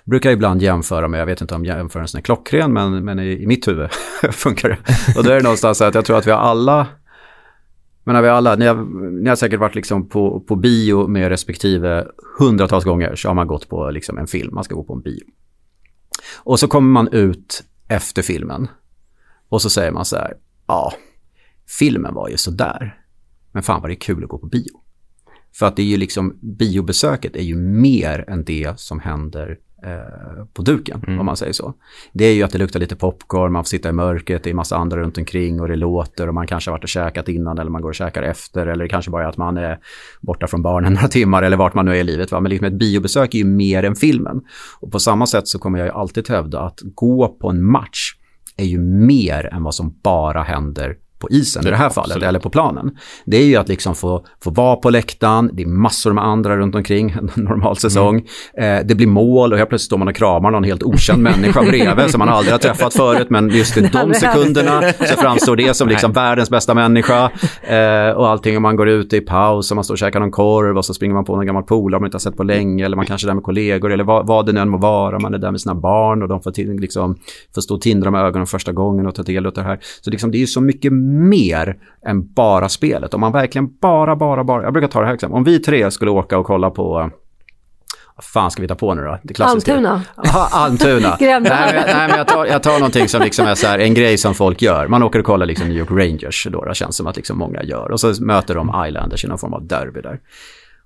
Brukar 0.04 0.30
ibland 0.30 0.62
jämföra 0.62 1.08
med, 1.08 1.20
jag 1.20 1.26
vet 1.26 1.40
inte 1.40 1.54
om 1.54 1.64
jämförelsen 1.64 2.18
är 2.18 2.22
klockren, 2.22 2.72
men, 2.72 3.04
men 3.04 3.18
i, 3.18 3.42
i 3.42 3.46
mitt 3.46 3.68
huvud 3.68 3.90
funkar 4.32 4.68
det. 4.68 4.78
Och 5.18 5.24
då 5.24 5.30
är 5.30 5.36
det 5.36 5.42
någonstans 5.42 5.78
så 5.78 5.84
att 5.84 5.94
jag 5.94 6.04
tror 6.04 6.18
att 6.18 6.26
vi 6.26 6.30
har 6.30 6.38
alla 6.38 6.86
men 8.12 8.22
vi 8.22 8.28
alla, 8.28 8.56
ni 8.56 8.66
har, 8.66 8.74
ni 9.22 9.28
har 9.28 9.36
säkert 9.36 9.60
varit 9.60 9.74
liksom 9.74 10.08
på, 10.08 10.40
på 10.40 10.56
bio 10.56 11.06
med 11.06 11.28
respektive 11.28 12.06
hundratals 12.38 12.84
gånger 12.84 13.14
så 13.16 13.28
har 13.28 13.34
man 13.34 13.46
gått 13.46 13.68
på 13.68 13.90
liksom 13.90 14.18
en 14.18 14.26
film, 14.26 14.54
man 14.54 14.64
ska 14.64 14.74
gå 14.74 14.84
på 14.84 14.92
en 14.92 15.00
bio. 15.00 15.24
Och 16.36 16.60
så 16.60 16.68
kommer 16.68 16.88
man 16.88 17.08
ut 17.12 17.64
efter 17.88 18.22
filmen 18.22 18.68
och 19.48 19.62
så 19.62 19.70
säger 19.70 19.90
man 19.92 20.04
så 20.04 20.16
här, 20.16 20.36
ja, 20.66 20.92
filmen 21.78 22.14
var 22.14 22.28
ju 22.28 22.36
sådär, 22.36 23.00
men 23.52 23.62
fan 23.62 23.82
var 23.82 23.88
det 23.88 23.96
kul 23.96 24.24
att 24.24 24.30
gå 24.30 24.38
på 24.38 24.46
bio. 24.46 24.80
För 25.52 25.66
att 25.66 25.76
det 25.76 25.82
är 25.82 25.86
ju 25.86 25.96
liksom, 25.96 26.38
biobesöket 26.42 27.36
är 27.36 27.42
ju 27.42 27.56
mer 27.56 28.24
än 28.28 28.44
det 28.44 28.80
som 28.80 29.00
händer 29.00 29.58
eh, 29.84 30.44
på 30.52 30.62
duken, 30.62 31.18
om 31.20 31.26
man 31.26 31.36
säger 31.36 31.52
så. 31.52 31.74
Det 32.12 32.24
är 32.24 32.34
ju 32.34 32.42
att 32.42 32.50
det 32.50 32.58
luktar 32.58 32.80
lite 32.80 32.96
popcorn, 32.96 33.52
man 33.52 33.64
får 33.64 33.68
sitta 33.68 33.88
i 33.88 33.92
mörkret, 33.92 34.44
det 34.44 34.50
är 34.50 34.54
massa 34.54 34.76
andra 34.76 34.96
runt 34.96 35.18
omkring 35.18 35.60
och 35.60 35.68
det 35.68 35.76
låter 35.76 36.28
och 36.28 36.34
man 36.34 36.46
kanske 36.46 36.70
har 36.70 36.76
varit 36.76 36.84
och 36.84 36.88
käkat 36.88 37.28
innan 37.28 37.58
eller 37.58 37.70
man 37.70 37.82
går 37.82 37.88
och 37.88 37.94
käkar 37.94 38.22
efter 38.22 38.66
eller 38.66 38.84
det 38.84 38.88
kanske 38.88 39.10
bara 39.10 39.24
är 39.24 39.28
att 39.28 39.36
man 39.36 39.56
är 39.56 39.78
borta 40.20 40.46
från 40.46 40.62
barnen 40.62 40.92
några 40.94 41.08
timmar 41.08 41.42
eller 41.42 41.56
vart 41.56 41.74
man 41.74 41.84
nu 41.84 41.90
är 41.90 42.00
i 42.00 42.04
livet. 42.04 42.32
Va? 42.32 42.40
Men 42.40 42.50
liksom 42.50 42.66
ett 42.66 42.78
biobesök 42.78 43.34
är 43.34 43.38
ju 43.38 43.44
mer 43.44 43.82
än 43.82 43.96
filmen. 43.96 44.40
Och 44.80 44.92
på 44.92 44.98
samma 44.98 45.26
sätt 45.26 45.48
så 45.48 45.58
kommer 45.58 45.78
jag 45.78 45.86
ju 45.86 45.92
alltid 45.92 46.28
hävda 46.28 46.60
att 46.60 46.78
gå 46.94 47.28
på 47.40 47.50
en 47.50 47.64
match 47.64 48.14
är 48.56 48.64
ju 48.64 48.78
mer 48.80 49.54
än 49.54 49.62
vad 49.62 49.74
som 49.74 49.98
bara 50.02 50.42
händer 50.42 50.96
på 51.18 51.30
isen 51.30 51.66
i 51.66 51.70
det 51.70 51.76
här 51.76 51.90
fallet, 51.90 52.22
eller 52.22 52.38
på 52.38 52.50
planen. 52.50 52.90
Det 53.24 53.36
är 53.36 53.44
ju 53.44 53.56
att 53.56 53.68
liksom 53.68 53.94
få, 53.94 54.24
få 54.44 54.50
vara 54.50 54.76
på 54.76 54.90
läktaren, 54.90 55.50
det 55.52 55.62
är 55.62 55.66
massor 55.66 56.12
med 56.12 56.24
andra 56.24 56.56
runt 56.56 56.74
omkring 56.74 57.10
en 57.36 57.44
normal 57.44 57.76
säsong. 57.76 58.16
Eh, 58.58 58.78
det 58.84 58.94
blir 58.94 59.06
mål 59.06 59.52
och 59.52 59.58
helt 59.58 59.68
plötsligt 59.68 59.86
står 59.86 59.98
man 59.98 60.08
och 60.08 60.14
kramar 60.14 60.50
någon 60.50 60.64
helt 60.64 60.82
okänd 60.82 61.22
människa 61.22 61.62
bredvid 61.62 62.10
som 62.10 62.18
man 62.18 62.28
aldrig 62.28 62.52
har 62.54 62.58
träffat 62.58 62.94
förut, 62.94 63.30
men 63.30 63.48
just 63.48 63.76
i 63.76 63.80
de 63.92 64.14
sekunderna 64.14 64.82
så 64.92 65.14
framstår 65.14 65.56
det 65.56 65.74
som 65.74 65.88
liksom 65.88 66.12
världens 66.18 66.50
bästa 66.50 66.74
människa. 66.74 67.30
Eh, 67.62 68.16
och 68.16 68.28
allting, 68.28 68.56
om 68.56 68.62
man 68.62 68.76
går 68.76 68.88
ut 68.88 69.12
i 69.12 69.20
paus 69.20 69.70
och 69.70 69.74
man 69.74 69.84
står 69.84 69.94
och 69.94 69.98
käkar 69.98 70.20
någon 70.20 70.30
korv 70.30 70.76
och 70.76 70.84
så 70.84 70.94
springer 70.94 71.14
man 71.14 71.24
på 71.24 71.36
någon 71.36 71.46
gammal 71.46 71.62
polare 71.62 72.00
man 72.00 72.06
inte 72.06 72.14
har 72.14 72.20
sett 72.20 72.36
på 72.36 72.42
länge, 72.42 72.84
eller 72.84 72.96
man 72.96 73.06
kanske 73.06 73.26
är 73.26 73.28
där 73.28 73.34
med 73.34 73.44
kollegor, 73.44 73.92
eller 73.92 74.04
vad, 74.04 74.26
vad 74.26 74.46
det 74.46 74.52
nu 74.52 74.60
än 74.60 74.68
må 74.68 74.78
vara, 74.78 75.18
man 75.18 75.34
är 75.34 75.38
där 75.38 75.50
med 75.50 75.60
sina 75.60 75.74
barn 75.74 76.22
och 76.22 76.28
de 76.28 76.42
får, 76.42 76.50
till, 76.50 76.72
liksom, 76.72 77.16
får 77.54 77.60
stå 77.60 77.74
och 77.74 77.80
tindra 77.80 78.10
med 78.10 78.24
ögonen 78.24 78.46
första 78.46 78.72
gången 78.72 79.06
och 79.06 79.14
ta 79.14 79.22
del 79.22 79.46
av 79.46 79.52
det 79.52 79.62
här. 79.62 79.78
Så 80.00 80.10
liksom, 80.10 80.30
det 80.30 80.36
är 80.36 80.40
ju 80.40 80.46
så 80.46 80.60
mycket 80.60 80.92
mer 81.08 81.76
än 82.06 82.32
bara 82.32 82.68
spelet. 82.68 83.14
Om 83.14 83.20
man 83.20 83.32
verkligen 83.32 83.76
bara, 83.80 84.16
bara, 84.16 84.44
bara, 84.44 84.62
jag 84.62 84.72
brukar 84.72 84.88
ta 84.88 85.00
det 85.00 85.06
här 85.06 85.14
exempel. 85.14 85.36
Om 85.36 85.44
vi 85.44 85.58
tre 85.58 85.90
skulle 85.90 86.10
åka 86.10 86.38
och 86.38 86.46
kolla 86.46 86.70
på 86.70 87.10
vad 88.18 88.24
fan 88.24 88.50
ska 88.50 88.62
vi 88.62 88.68
ta 88.68 88.74
på 88.74 88.94
nu 88.94 89.02
då? 89.02 89.18
Det 89.22 89.34
klassiska. 89.34 89.72
Almtuna. 89.72 90.02
Almtuna. 90.50 91.16
nej, 91.20 91.40
nej, 91.40 92.08
men 92.08 92.18
jag 92.18 92.28
tar, 92.28 92.46
jag 92.46 92.62
tar 92.62 92.72
någonting 92.72 93.08
som 93.08 93.22
liksom 93.22 93.46
är 93.46 93.54
så 93.54 93.66
här, 93.66 93.78
en 93.78 93.94
grej 93.94 94.18
som 94.18 94.34
folk 94.34 94.62
gör. 94.62 94.88
Man 94.88 95.02
åker 95.02 95.18
och 95.18 95.24
kollar 95.24 95.46
liksom 95.46 95.68
New 95.68 95.76
York 95.76 95.90
Rangers 95.90 96.46
då, 96.50 96.64
det 96.64 96.74
känns 96.74 96.96
som 96.96 97.06
att 97.06 97.16
liksom 97.16 97.38
många 97.38 97.62
gör. 97.62 97.90
Och 97.90 98.00
så 98.00 98.24
möter 98.24 98.54
de 98.54 98.84
Islanders 98.88 99.24
i 99.24 99.28
någon 99.28 99.38
form 99.38 99.54
av 99.54 99.66
derby 99.66 100.00
där. 100.00 100.20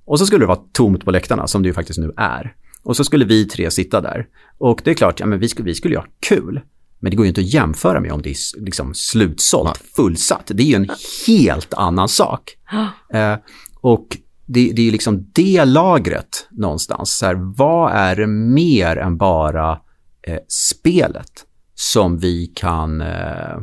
Och 0.04 0.18
så 0.18 0.26
skulle 0.26 0.42
det 0.42 0.48
vara 0.48 0.60
tomt 0.72 1.04
på 1.04 1.10
läktarna, 1.10 1.46
som 1.46 1.62
det 1.62 1.66
ju 1.66 1.74
faktiskt 1.74 1.98
nu 1.98 2.12
är. 2.16 2.54
Och 2.82 2.96
så 2.96 3.04
skulle 3.04 3.24
vi 3.24 3.44
tre 3.44 3.70
sitta 3.70 4.00
där. 4.00 4.26
Och 4.58 4.80
det 4.84 4.90
är 4.90 4.94
klart, 4.94 5.20
ja, 5.20 5.26
men 5.26 5.38
vi, 5.38 5.48
skulle, 5.48 5.66
vi 5.66 5.74
skulle 5.74 5.94
ju 5.94 5.98
ha 5.98 6.06
kul. 6.28 6.60
Men 7.02 7.10
det 7.10 7.16
går 7.16 7.26
ju 7.26 7.28
inte 7.28 7.40
att 7.40 7.54
jämföra 7.54 8.00
med 8.00 8.12
om 8.12 8.22
det 8.22 8.30
är 8.30 8.60
liksom 8.60 8.94
slutsålt, 8.94 9.82
fullsatt. 9.96 10.50
Det 10.54 10.62
är 10.62 10.66
ju 10.66 10.74
en 10.74 10.90
helt 11.26 11.74
annan 11.74 12.08
sak. 12.08 12.56
Eh, 13.14 13.36
och 13.80 14.06
det, 14.46 14.72
det 14.72 14.88
är 14.88 14.92
liksom 14.92 15.30
det 15.32 15.64
lagret 15.64 16.48
någonstans. 16.50 17.18
Så 17.18 17.26
här, 17.26 17.34
vad 17.56 17.92
är 17.92 18.16
det 18.16 18.26
mer 18.26 18.96
än 18.96 19.16
bara 19.16 19.80
eh, 20.22 20.38
spelet 20.48 21.30
som 21.74 22.18
vi 22.18 22.46
kan 22.46 23.00
eh, 23.00 23.54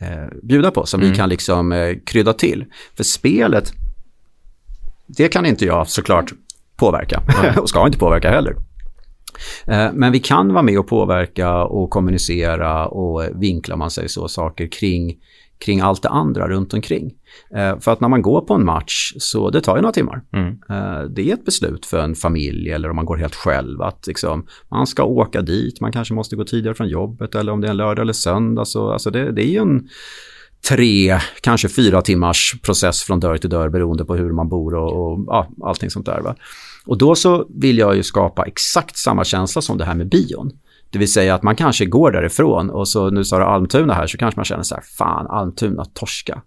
eh 0.00 0.28
bjuda 0.42 0.70
på, 0.70 0.86
som 0.86 1.00
mm. 1.00 1.10
vi 1.10 1.16
kan 1.16 1.28
liksom 1.28 1.72
eh, 1.72 1.96
krydda 2.06 2.32
till? 2.32 2.66
För 2.96 3.04
spelet, 3.04 3.72
det 5.06 5.28
kan 5.28 5.46
inte 5.46 5.64
jag 5.64 5.88
såklart 5.88 6.32
påverka 6.76 7.22
och 7.60 7.68
ska 7.68 7.86
inte 7.86 7.98
påverka 7.98 8.30
heller. 8.30 8.56
Eh, 9.66 9.92
men 9.92 10.12
vi 10.12 10.20
kan 10.20 10.52
vara 10.52 10.62
med 10.62 10.78
och 10.78 10.86
påverka 10.86 11.64
och 11.64 11.90
kommunicera 11.90 12.86
och 12.86 13.42
vinkla, 13.42 13.76
man 13.76 13.90
säger 13.90 14.08
så, 14.08 14.28
saker 14.28 14.66
kring, 14.66 15.16
kring 15.64 15.80
allt 15.80 16.02
det 16.02 16.08
andra 16.08 16.48
runt 16.48 16.74
omkring. 16.74 17.12
Eh, 17.54 17.78
för 17.78 17.92
att 17.92 18.00
när 18.00 18.08
man 18.08 18.22
går 18.22 18.40
på 18.40 18.54
en 18.54 18.64
match 18.64 19.12
så 19.18 19.50
det 19.50 19.60
tar 19.60 19.76
ju 19.76 19.82
några 19.82 19.92
timmar. 19.92 20.22
Mm. 20.32 20.48
Eh, 20.48 21.02
det 21.02 21.30
är 21.30 21.34
ett 21.34 21.44
beslut 21.44 21.86
för 21.86 21.98
en 21.98 22.14
familj 22.14 22.70
eller 22.70 22.90
om 22.90 22.96
man 22.96 23.06
går 23.06 23.16
helt 23.16 23.34
själv 23.34 23.82
att 23.82 24.06
liksom, 24.06 24.46
man 24.70 24.86
ska 24.86 25.04
åka 25.04 25.42
dit, 25.42 25.80
man 25.80 25.92
kanske 25.92 26.14
måste 26.14 26.36
gå 26.36 26.44
tidigare 26.44 26.74
från 26.74 26.88
jobbet 26.88 27.34
eller 27.34 27.52
om 27.52 27.60
det 27.60 27.66
är 27.66 27.70
en 27.70 27.76
lördag 27.76 28.02
eller 28.02 28.12
söndag. 28.12 28.64
Så, 28.64 28.92
alltså 28.92 29.10
det, 29.10 29.32
det 29.32 29.42
är 29.42 29.50
ju 29.50 29.58
en 29.58 29.88
tre, 30.68 31.18
kanske 31.40 31.68
fyra 31.68 32.02
timmars 32.02 32.54
process 32.62 33.02
från 33.02 33.20
dörr 33.20 33.36
till 33.36 33.50
dörr 33.50 33.68
beroende 33.68 34.04
på 34.04 34.16
hur 34.16 34.32
man 34.32 34.48
bor 34.48 34.74
och, 34.74 35.12
och 35.12 35.24
ja, 35.26 35.48
allting 35.64 35.90
sånt 35.90 36.06
där. 36.06 36.20
Va? 36.20 36.34
Och 36.88 36.98
då 36.98 37.14
så 37.14 37.46
vill 37.48 37.78
jag 37.78 37.96
ju 37.96 38.02
skapa 38.02 38.44
exakt 38.44 38.96
samma 38.96 39.24
känsla 39.24 39.62
som 39.62 39.78
det 39.78 39.84
här 39.84 39.94
med 39.94 40.08
bion. 40.08 40.50
Det 40.90 40.98
vill 40.98 41.12
säga 41.12 41.34
att 41.34 41.42
man 41.42 41.56
kanske 41.56 41.86
går 41.86 42.12
därifrån 42.12 42.70
och 42.70 42.88
så 42.88 43.10
nu 43.10 43.24
sa 43.24 43.38
du 43.38 43.44
Almtuna 43.44 43.94
här 43.94 44.06
så 44.06 44.18
kanske 44.18 44.38
man 44.38 44.44
känner 44.44 44.62
så 44.62 44.74
här, 44.74 44.84
fan 44.98 45.26
Almtuna 45.26 45.84
torska. 45.84 46.42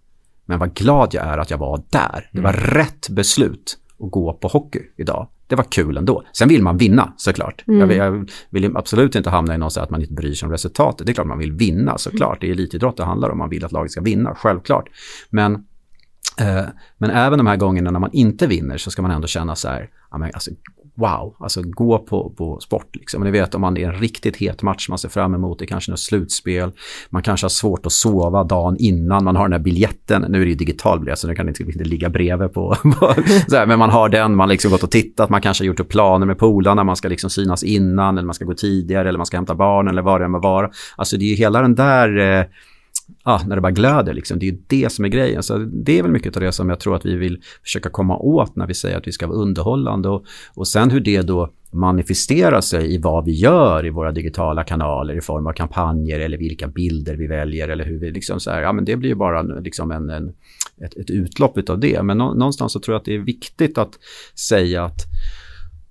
Men 0.46 0.58
vad 0.58 0.74
glad 0.74 1.14
jag 1.14 1.26
är 1.26 1.38
att 1.38 1.50
jag 1.50 1.58
var 1.58 1.82
där. 1.90 2.30
Det 2.32 2.40
var 2.40 2.52
mm. 2.52 2.64
rätt 2.64 3.08
beslut 3.08 3.78
att 4.00 4.10
gå 4.10 4.32
på 4.32 4.48
hockey 4.48 4.80
idag. 4.96 5.28
Det 5.46 5.56
var 5.56 5.64
kul 5.64 5.96
ändå. 5.96 6.22
Sen 6.32 6.48
vill 6.48 6.62
man 6.62 6.76
vinna 6.76 7.12
såklart. 7.16 7.64
Mm. 7.68 7.80
Jag, 7.80 7.86
vill, 7.86 7.96
jag, 7.96 8.30
vill, 8.50 8.76
absolut 8.76 9.14
inte 9.14 9.30
hamna 9.30 9.54
i 9.54 9.58
någon 9.58 9.70
så 9.70 9.80
att 9.80 9.90
man 9.90 10.00
inte 10.00 10.14
bryr 10.14 10.34
sig 10.34 10.46
om 10.46 10.52
resultatet. 10.52 11.06
Det 11.06 11.12
är 11.12 11.14
klart 11.14 11.26
man 11.26 11.38
vill 11.38 11.52
vinna 11.52 11.98
såklart. 11.98 12.40
Det 12.40 12.46
är 12.46 12.50
elitidrott 12.50 12.96
det 12.96 13.04
handlar 13.04 13.30
om. 13.30 13.38
Man 13.38 13.50
vill 13.50 13.64
att 13.64 13.72
laget 13.72 13.92
ska 13.92 14.00
vinna, 14.00 14.34
självklart. 14.34 14.88
Men, 15.30 15.64
Eh, 16.40 16.64
men 16.98 17.10
även 17.10 17.38
de 17.38 17.46
här 17.46 17.56
gångerna 17.56 17.90
när 17.90 18.00
man 18.00 18.12
inte 18.12 18.46
vinner 18.46 18.76
så 18.76 18.90
ska 18.90 19.02
man 19.02 19.10
ändå 19.10 19.26
känna 19.26 19.56
så 19.56 19.68
här, 19.68 19.90
ja, 20.10 20.18
men 20.18 20.30
alltså, 20.34 20.50
wow, 20.94 21.36
alltså 21.38 21.62
gå 21.64 21.98
på, 21.98 22.30
på 22.36 22.60
sport. 22.60 22.96
Liksom. 22.96 23.20
Men 23.20 23.32
ni 23.32 23.38
vet 23.38 23.54
om 23.54 23.60
man 23.60 23.76
är 23.76 23.88
en 23.88 23.94
riktigt 23.94 24.36
het 24.36 24.62
match 24.62 24.88
man 24.88 24.98
ser 24.98 25.08
fram 25.08 25.34
emot, 25.34 25.58
det 25.58 25.64
är 25.64 25.66
kanske 25.66 25.90
något 25.90 26.00
slutspel, 26.00 26.72
man 27.10 27.22
kanske 27.22 27.44
har 27.44 27.48
svårt 27.48 27.86
att 27.86 27.92
sova 27.92 28.44
dagen 28.44 28.76
innan, 28.78 29.24
man 29.24 29.36
har 29.36 29.44
den 29.44 29.52
här 29.52 29.58
biljetten, 29.58 30.24
nu 30.28 30.40
är 30.40 30.44
det 30.44 30.50
ju 30.50 30.56
digital 30.56 31.00
biljett 31.00 31.18
så 31.18 31.28
nu 31.28 31.34
kan 31.34 31.46
det 31.46 31.50
inte, 31.50 31.62
inte 31.62 31.84
ligga 31.84 32.08
bredvid 32.10 32.52
på, 32.54 32.76
så 33.48 33.56
här, 33.56 33.66
men 33.66 33.78
man 33.78 33.90
har 33.90 34.08
den, 34.08 34.36
man 34.36 34.48
har 34.48 34.52
liksom 34.52 34.70
gått 34.70 34.82
och 34.82 34.90
tittat, 34.90 35.30
man 35.30 35.40
kanske 35.40 35.64
har 35.64 35.66
gjort 35.66 35.80
upp 35.80 35.88
planer 35.88 36.26
med 36.26 36.38
polarna, 36.38 36.84
man 36.84 36.96
ska 36.96 37.08
liksom 37.08 37.30
synas 37.30 37.62
innan, 37.62 38.18
eller 38.18 38.26
man 38.26 38.34
ska 38.34 38.44
gå 38.44 38.54
tidigare, 38.54 39.08
eller 39.08 39.18
man 39.18 39.26
ska 39.26 39.36
hämta 39.36 39.54
barn, 39.54 39.88
eller 39.88 40.02
vad 40.02 40.20
det 40.20 40.24
än 40.24 40.30
må 40.30 40.40
vara. 40.40 40.70
Alltså 40.96 41.16
det 41.16 41.24
är 41.24 41.28
ju 41.28 41.34
hela 41.34 41.62
den 41.62 41.74
där 41.74 42.18
eh, 42.18 42.44
ah, 43.22 43.40
när 43.46 43.56
det 43.56 43.62
bara 43.62 43.72
glöder. 43.72 44.14
Liksom. 44.14 44.38
Det 44.38 44.46
är 44.46 44.52
ju 44.52 44.58
det 44.66 44.92
som 44.92 45.04
är 45.04 45.08
grejen. 45.08 45.42
Så 45.42 45.58
det 45.58 45.98
är 45.98 46.02
väl 46.02 46.12
mycket 46.12 46.36
av 46.36 46.42
det 46.42 46.52
som 46.52 46.68
jag 46.68 46.80
tror 46.80 46.96
att 46.96 47.06
vi 47.06 47.16
vill 47.16 47.42
försöka 47.62 47.90
komma 47.90 48.16
åt 48.16 48.56
när 48.56 48.66
vi 48.66 48.74
säger 48.74 48.96
att 48.96 49.06
vi 49.06 49.12
ska 49.12 49.26
vara 49.26 49.38
underhållande. 49.38 50.08
Och, 50.08 50.24
och 50.54 50.68
sen 50.68 50.90
hur 50.90 51.00
det 51.00 51.22
då 51.22 51.50
manifesterar 51.72 52.60
sig 52.60 52.94
i 52.94 52.98
vad 52.98 53.24
vi 53.24 53.32
gör 53.32 53.86
i 53.86 53.90
våra 53.90 54.12
digitala 54.12 54.64
kanaler 54.64 55.16
i 55.16 55.20
form 55.20 55.46
av 55.46 55.52
kampanjer 55.52 56.20
eller 56.20 56.38
vilka 56.38 56.68
bilder 56.68 57.14
vi 57.14 57.26
väljer 57.26 57.68
eller 57.68 57.84
hur 57.84 57.98
vi 57.98 58.10
liksom 58.10 58.40
så 58.40 58.50
här, 58.50 58.62
ja 58.62 58.72
men 58.72 58.84
det 58.84 58.96
blir 58.96 59.08
ju 59.08 59.14
bara 59.14 59.42
liksom 59.42 59.90
en, 59.90 60.10
en 60.10 60.32
ett, 60.80 60.96
ett 60.96 61.10
utlopp 61.10 61.68
av 61.68 61.80
det. 61.80 62.02
Men 62.02 62.18
någonstans 62.18 62.72
så 62.72 62.80
tror 62.80 62.94
jag 62.94 62.98
att 62.98 63.04
det 63.04 63.14
är 63.14 63.18
viktigt 63.18 63.78
att 63.78 63.92
säga 64.48 64.84
att 64.84 65.00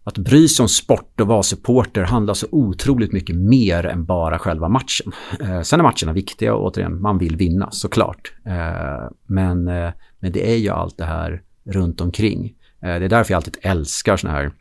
att 0.04 0.18
bry 0.18 0.48
sig 0.48 0.64
om 0.64 0.70
sport 0.70 1.22
och 1.22 1.28
vara 1.28 1.44
supporter 1.44 2.04
handlar 2.04 2.34
så 2.34 2.48
otroligt 2.52 3.12
mycket 3.12 3.36
mer 3.36 3.86
än 3.86 4.06
bara 4.06 4.40
själva 4.40 4.70
matchen. 4.70 5.12
Eh, 5.40 5.62
sen 5.62 5.80
är 5.80 5.84
matcherna 5.84 6.14
viktiga 6.14 6.54
och 6.54 6.66
återigen, 6.66 7.02
man 7.02 7.18
vill 7.18 7.36
vinna 7.36 7.72
såklart. 7.72 8.34
Eh, 8.46 9.10
men, 9.28 9.68
eh, 9.68 9.92
men 10.20 10.32
det 10.32 10.52
är 10.52 10.58
ju 10.58 10.70
allt 10.70 10.98
det 10.98 11.06
här 11.06 11.42
runt 11.64 12.02
omkring. 12.02 12.46
Eh, 12.82 13.00
det 13.00 13.06
är 13.06 13.10
därför 13.10 13.34
jag 13.34 13.38
alltid 13.38 13.58
älskar 13.62 14.18
såna 14.18 14.34
här 14.34 14.52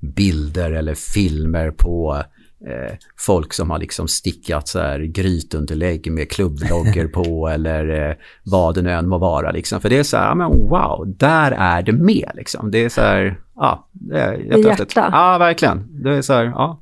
bilder 0.00 0.72
eller 0.72 0.94
filmer 0.94 1.70
på 1.70 2.22
eh, 2.66 2.96
folk 3.18 3.52
som 3.52 3.70
har 3.70 3.78
liksom 3.78 4.08
stickat 4.08 4.68
så 4.68 4.78
här 4.78 5.00
grytunderlägg 5.00 6.12
med 6.12 6.30
klubbloggor 6.30 7.08
på 7.08 7.48
eller 7.52 8.08
eh, 8.10 8.16
vad 8.44 8.74
det 8.74 8.82
nu 8.82 8.90
än 8.90 9.08
må 9.08 9.18
vara. 9.18 9.50
Liksom. 9.50 9.80
För 9.80 9.88
det 9.88 9.98
är 9.98 10.02
så 10.02 10.16
här, 10.16 10.34
men 10.34 10.50
wow, 10.50 11.14
där 11.18 11.52
är 11.52 11.82
det 11.82 11.92
med 11.92 12.30
liksom. 12.34 12.70
Det 12.70 12.84
är 12.84 12.88
så 12.88 13.00
här, 13.00 13.40
ja, 13.62 13.88
det 13.92 14.20
är 14.20 14.32
jättehäftigt. 14.32 14.96
Ja, 14.96 15.38
verkligen. 15.38 16.02
Det 16.02 16.10
är 16.10 16.22
så 16.22 16.32
här, 16.32 16.44
ja. 16.44 16.78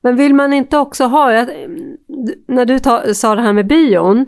Men 0.00 0.16
vill 0.16 0.34
man 0.34 0.52
inte 0.52 0.78
också 0.78 1.04
ha, 1.04 1.46
när 2.48 2.64
du 2.64 2.78
ta, 2.78 3.14
sa 3.14 3.34
det 3.34 3.42
här 3.42 3.52
med 3.52 3.66
bion, 3.66 4.26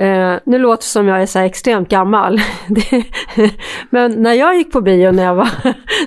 Eh, 0.00 0.38
nu 0.44 0.58
låter 0.58 0.82
det 0.82 0.86
som 0.86 1.08
jag 1.08 1.22
är 1.22 1.26
så 1.26 1.38
extremt 1.38 1.88
gammal. 1.88 2.40
men 3.90 4.22
när 4.22 4.32
jag 4.32 4.56
gick 4.56 4.72
på 4.72 4.80
bio 4.80 5.12
när 5.12 5.24
jag 5.24 5.34
var, 5.34 5.48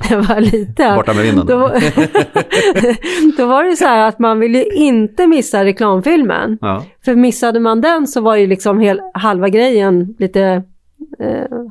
när 0.10 0.18
jag 0.18 0.24
var 0.24 0.42
liten. 0.42 0.96
Borta 0.96 1.14
med 1.14 1.24
vinden. 1.24 1.46
Då, 1.46 1.58
då 3.38 3.46
var 3.46 3.64
det 3.64 3.76
så 3.76 3.86
här 3.86 4.08
att 4.08 4.20
man 4.20 4.40
ville 4.40 4.64
inte 4.64 5.28
missa 5.28 5.66
reklamfilmen. 5.66 6.58
Ja. 6.62 6.84
För 7.06 7.16
missade 7.16 7.60
man 7.60 7.82
den 7.82 8.08
så 8.08 8.22
var 8.22 8.36
ju 8.36 8.48
liksom 8.48 8.80
hel, 8.80 9.02
halva 9.14 9.50
grejen 9.50 10.16
lite 10.20 10.64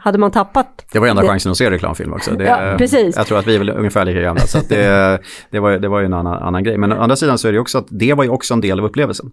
hade 0.01 0.19
man 0.19 0.31
tappat... 0.31 0.87
Det 0.93 0.99
var 0.99 1.09
enda 1.09 1.23
det. 1.23 1.29
chansen 1.29 1.53
att 1.53 1.59
se 1.59 1.71
reklamfilm 1.71 2.13
också. 2.13 2.31
Det, 2.31 2.45
ja, 2.45 2.75
precis. 2.79 3.17
Jag 3.17 3.27
tror 3.27 3.39
att 3.39 3.47
vi 3.47 3.55
är 3.55 3.59
väl 3.59 3.71
ungefär 3.71 4.05
lika 4.05 4.21
gamla, 4.21 4.41
så 4.41 4.59
det, 4.69 5.21
det, 5.51 5.61
var, 5.61 5.79
det 5.79 5.89
var 5.89 6.01
ju 6.01 6.07
en 6.07 6.15
annan, 6.15 6.43
annan 6.43 6.65
grej. 6.65 6.79
Men 6.79 6.93
å 6.93 6.97
andra 6.97 7.17
sidan 7.17 7.39
så 7.39 7.49
är 7.49 7.53
det 7.53 7.59
också 7.59 7.79
att 7.79 7.87
det 7.91 8.15
var 8.15 8.25
ju 8.25 8.31
också 8.31 8.55
en 8.55 8.61
del 8.61 8.79
av 8.81 8.87
upplevelsen. 8.87 9.31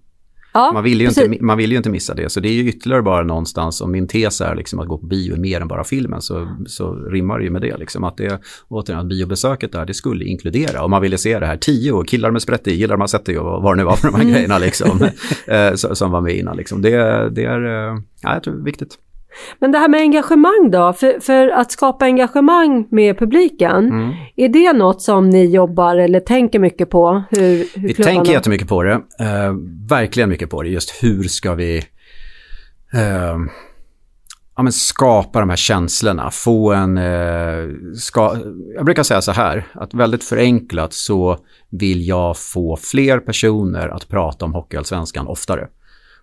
Ja, 0.54 0.72
man, 0.74 0.84
vill 0.84 1.02
ju 1.02 1.08
inte, 1.08 1.38
man 1.42 1.58
vill 1.58 1.72
ju 1.72 1.78
inte 1.78 1.90
missa 1.90 2.14
det, 2.14 2.30
så 2.30 2.40
det 2.40 2.50
är 2.50 2.54
ju 2.54 2.70
ytterligare 2.70 3.02
bara 3.02 3.24
någonstans, 3.24 3.82
om 3.82 3.92
min 3.92 4.08
tes 4.08 4.42
är 4.42 4.56
liksom 4.56 4.80
att 4.80 4.88
gå 4.88 4.98
på 4.98 5.06
bio 5.06 5.34
är 5.34 5.38
mer 5.38 5.62
än 5.62 5.68
bara 5.68 5.84
filmen, 5.84 6.22
så, 6.22 6.48
så 6.68 6.94
rimmar 6.94 7.38
det 7.38 7.44
ju 7.44 7.50
med 7.50 7.62
det. 7.62 7.78
Liksom, 7.78 8.04
att 8.04 8.18
det 8.18 8.42
återigen, 8.68 9.02
att 9.02 9.08
biobesöket 9.08 9.72
där, 9.72 9.86
det 9.86 9.94
skulle 9.94 10.26
inkludera, 10.26 10.84
om 10.84 10.92
man 10.92 11.02
ville 11.02 11.18
se 11.18 11.40
det 11.40 11.46
här, 11.46 11.58
tio 11.58 12.04
killar 12.04 12.32
med 12.32 12.42
sprätt 12.42 12.68
i, 12.68 12.76
gillar 12.76 12.98
man 12.98 13.08
sett 13.08 13.26
det 13.26 13.40
och 13.40 13.64
vad 13.64 13.74
det 13.74 13.78
nu 13.78 13.84
var 13.84 13.96
för 13.96 14.08
de 14.08 14.16
här 14.16 14.22
mm. 14.22 14.34
grejerna 14.34 14.58
liksom, 14.58 15.10
eh, 15.48 15.74
som 15.74 16.12
var 16.12 16.22
med 16.22 16.36
innan. 16.36 16.58
Liksom. 16.58 16.82
Det, 16.82 17.30
det 17.30 17.44
är, 17.44 17.66
eh, 17.66 18.02
ja, 18.22 18.34
jag 18.34 18.44
tror 18.44 18.54
det 18.54 18.62
är 18.62 18.66
viktigt. 18.66 18.98
Men 19.60 19.72
det 19.72 19.78
här 19.78 19.88
med 19.88 20.02
engagemang 20.02 20.70
då, 20.72 20.94
för, 20.94 21.20
för 21.20 21.50
att 21.50 21.72
skapa 21.72 22.06
engagemang 22.06 22.88
med 22.92 23.20
publiken, 23.20 23.88
mm. 23.90 24.14
är 24.36 24.50
det 24.50 24.74
något 24.74 25.02
som 25.02 25.30
ni 25.30 25.46
jobbar 25.46 25.98
eller 25.98 26.20
tänker 26.20 26.60
mycket 26.60 26.90
på? 26.90 27.24
Hur, 27.30 27.40
hur 27.40 27.88
vi 27.88 27.94
klubbarna... 27.94 28.16
tänker 28.16 28.32
jättemycket 28.32 28.68
på 28.68 28.84
det, 28.84 28.94
uh, 28.96 29.56
verkligen 29.90 30.30
mycket 30.30 30.50
på 30.50 30.64
det, 30.64 30.70
just 30.70 31.04
hur 31.04 31.24
ska 31.24 31.54
vi 31.54 31.78
uh, 32.96 33.38
ja, 34.56 34.64
men 34.64 34.74
skapa 34.74 35.40
de 35.40 35.50
här 35.50 35.58
känslorna, 35.58 36.32
få 36.32 36.74
en... 36.74 36.98
Uh, 36.98 37.76
ska, 37.96 38.38
jag 38.76 38.86
brukar 38.86 39.04
säga 39.04 39.22
så 39.22 39.32
här, 39.32 39.68
att 39.74 39.94
väldigt 39.94 40.24
förenklat 40.24 40.94
så 40.94 41.38
vill 41.70 42.08
jag 42.08 42.38
få 42.38 42.78
fler 42.78 43.20
personer 43.20 43.88
att 43.88 44.08
prata 44.08 44.46
om 44.46 44.54
Hockeyallsvenskan 44.54 45.28
oftare. 45.28 45.68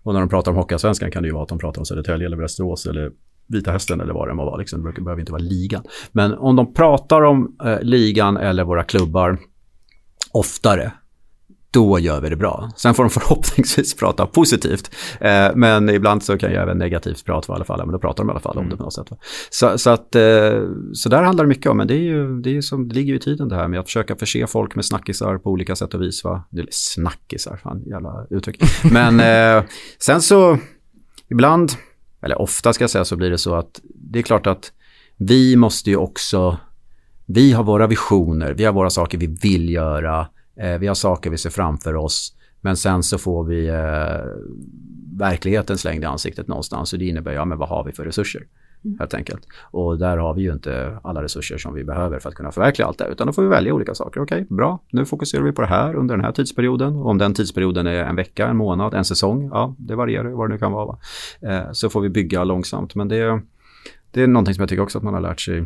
Och 0.07 0.13
när 0.15 0.21
de 0.21 0.29
pratar 0.29 0.51
om 0.51 0.57
Hockeyallsvenskan 0.57 1.11
kan 1.11 1.23
det 1.23 1.27
ju 1.27 1.33
vara 1.33 1.43
att 1.43 1.49
de 1.49 1.59
pratar 1.59 1.81
om 1.81 1.85
Södertälje 1.87 2.27
eller 2.27 2.37
Västerås 2.37 2.87
eller 2.87 3.13
Vita 3.49 3.73
Hästen 3.73 4.01
eller 4.01 4.15
vad 4.15 4.29
det 4.29 4.35
må 4.35 4.45
vara. 4.45 4.57
Liksom. 4.57 4.93
Det 4.95 5.01
behöver 5.01 5.21
inte 5.21 5.33
vara 5.33 5.43
ligan. 5.43 5.83
Men 6.13 6.35
om 6.35 6.57
de 6.57 6.75
pratar 6.75 7.23
om 7.23 7.57
eh, 7.65 7.81
ligan 7.81 8.37
eller 8.37 8.65
våra 8.65 8.83
klubbar 8.83 9.39
oftare, 10.33 10.93
då 11.77 11.99
gör 11.99 12.21
vi 12.21 12.29
det 12.29 12.37
bra. 12.37 12.71
Sen 12.77 12.95
får 12.95 13.03
de 13.03 13.11
förhoppningsvis 13.21 13.95
prata 13.95 14.27
positivt. 14.27 14.91
Eh, 15.21 15.49
men 15.55 15.89
ibland 15.89 16.23
så 16.23 16.39
kan 16.39 16.53
jag 16.53 16.63
även 16.63 16.79
negativt 16.79 17.25
prata 17.25 17.53
i 17.53 17.57
alla 17.57 17.65
fall. 17.65 17.79
Men 17.79 17.93
då 17.93 17.99
pratar 17.99 18.25
de 18.25 18.29
i 18.29 18.31
alla 18.31 18.41
fall 18.41 18.59
om 18.59 18.69
det 18.69 18.77
på 18.77 18.83
något 18.83 18.95
sätt. 18.95 19.09
Så, 19.51 19.79
så, 19.79 19.91
att, 19.91 20.15
eh, 20.15 20.63
så 20.93 21.09
där 21.09 21.23
handlar 21.23 21.45
det 21.45 21.49
mycket 21.49 21.71
om. 21.71 21.77
Men 21.77 21.87
det, 21.87 21.95
är 21.95 22.03
ju, 22.03 22.41
det, 22.41 22.57
är 22.57 22.61
som, 22.61 22.89
det 22.89 22.95
ligger 22.95 23.13
ju 23.13 23.17
i 23.17 23.21
tiden 23.21 23.49
det 23.49 23.57
här 23.57 23.69
med 23.69 23.81
att 23.81 23.87
försöka 23.87 24.17
förse 24.17 24.47
folk 24.47 24.75
med 24.75 24.85
snackisar 24.85 25.39
på 25.39 25.51
olika 25.51 25.77
sätt 25.77 25.95
och 25.95 26.03
vis. 26.03 26.25
Va? 26.25 26.45
Eller 26.53 26.69
snackisar, 26.71 27.57
fan 27.57 27.83
jävla 27.87 28.27
uttryck. 28.31 28.63
Men 28.93 29.21
eh, 29.21 29.65
sen 29.99 30.23
så 30.23 30.59
ibland, 31.31 31.73
eller 32.23 32.43
ofta 32.43 32.73
ska 32.73 32.83
jag 32.83 32.91
säga, 32.91 33.05
så 33.05 33.17
blir 33.17 33.31
det 33.31 33.39
så 33.39 33.55
att 33.55 33.81
det 33.85 34.19
är 34.19 34.23
klart 34.23 34.47
att 34.47 34.73
vi 35.17 35.57
måste 35.57 35.91
ju 35.91 35.97
också, 35.97 36.59
vi 37.27 37.53
har 37.53 37.65
våra 37.65 37.87
visioner, 37.87 38.55
vi 38.55 38.65
har 38.65 38.73
våra 38.73 38.91
saker 38.91 39.19
vi 39.19 39.27
vill 39.43 39.71
göra, 39.71 40.27
vi 40.81 40.87
har 40.87 40.95
saker 40.95 41.31
vi 41.31 41.39
ser 41.39 41.51
framför 41.51 41.95
oss. 41.95 42.37
Men 42.61 42.77
sen 42.77 43.03
så 43.03 43.19
får 43.19 43.45
vi 43.45 43.69
eh, 43.69 44.25
verkligheten 45.19 45.79
slängd 45.79 46.03
i 46.03 46.07
ansiktet 46.07 46.49
någonstans 46.49 46.93
och 46.93 46.99
det 46.99 47.05
innebär, 47.05 47.33
ja 47.33 47.45
men 47.45 47.59
vad 47.59 47.69
har 47.69 47.85
vi 47.85 47.93
för 47.93 48.05
resurser? 48.05 48.43
Mm. 48.85 48.99
Helt 48.99 49.15
enkelt. 49.15 49.47
Och 49.71 49.99
där 49.99 50.17
har 50.17 50.35
vi 50.35 50.43
ju 50.43 50.53
inte 50.53 50.99
alla 51.03 51.23
resurser 51.23 51.59
som 51.59 51.75
vi 51.75 51.85
behöver 51.85 52.19
för 52.19 52.29
att 52.29 52.35
kunna 52.35 52.53
förverkliga 52.53 52.87
allt 52.87 52.99
det. 52.99 53.09
Utan 53.09 53.27
då 53.27 53.33
får 53.33 53.43
vi 53.43 53.49
välja 53.49 53.75
olika 53.75 53.95
saker. 53.95 54.21
Okej, 54.21 54.43
okay, 54.43 54.57
bra. 54.57 54.79
Nu 54.91 55.05
fokuserar 55.05 55.43
vi 55.43 55.53
på 55.53 55.63
det 55.63 55.69
här 55.69 55.95
under 55.95 56.17
den 56.17 56.25
här 56.25 56.33
tidsperioden. 56.33 56.97
Och 56.97 57.11
om 57.11 57.19
den 57.19 57.35
tidsperioden 57.35 57.87
är 57.87 58.05
en 58.05 58.17
vecka, 58.17 58.49
en 58.49 58.57
månad, 58.57 58.95
en 58.95 59.05
säsong. 59.05 59.49
Ja, 59.53 59.75
det 59.79 59.95
varierar 59.95 60.31
vad 60.31 60.49
det 60.49 60.53
nu 60.53 60.59
kan 60.59 60.73
vara. 60.73 60.99
Eh, 61.41 61.73
så 61.73 61.91
får 61.91 62.01
vi 62.01 62.09
bygga 62.09 62.45
långsamt. 62.45 62.95
Men 62.95 63.09
det, 63.09 63.41
det 64.11 64.23
är 64.23 64.27
någonting 64.27 64.55
som 64.55 64.63
jag 64.63 64.69
tycker 64.69 64.83
också 64.83 64.99
att 64.99 65.05
man 65.05 65.15
har 65.15 65.21
lärt 65.21 65.41
sig 65.41 65.65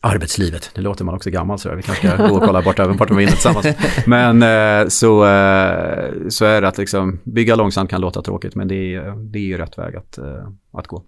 arbetslivet. 0.00 0.70
Nu 0.74 0.82
låter 0.82 1.04
man 1.04 1.14
också 1.14 1.30
gammal 1.30 1.58
så 1.58 1.74
Vi 1.74 1.82
kanske 1.82 2.08
ska 2.08 2.28
gå 2.28 2.34
och 2.34 2.42
kolla 2.42 2.62
bort 2.62 2.78
över 2.78 2.94
vart 2.94 3.08
de 3.08 3.18
är 3.18 3.22
inne 3.22 3.30
tillsammans. 3.30 3.66
Men 4.06 4.42
eh, 4.42 4.88
så, 4.88 5.26
eh, 5.26 6.28
så 6.28 6.44
är 6.44 6.60
det 6.60 6.68
att 6.68 6.78
liksom, 6.78 7.20
bygga 7.24 7.56
långsamt 7.56 7.90
kan 7.90 8.00
låta 8.00 8.22
tråkigt 8.22 8.54
men 8.54 8.68
det 8.68 8.94
är, 8.94 9.30
det 9.30 9.38
är 9.38 9.42
ju 9.42 9.58
rätt 9.58 9.78
väg 9.78 9.96
att, 9.96 10.18
eh, 10.18 10.48
att 10.72 10.86
gå. 10.86 11.02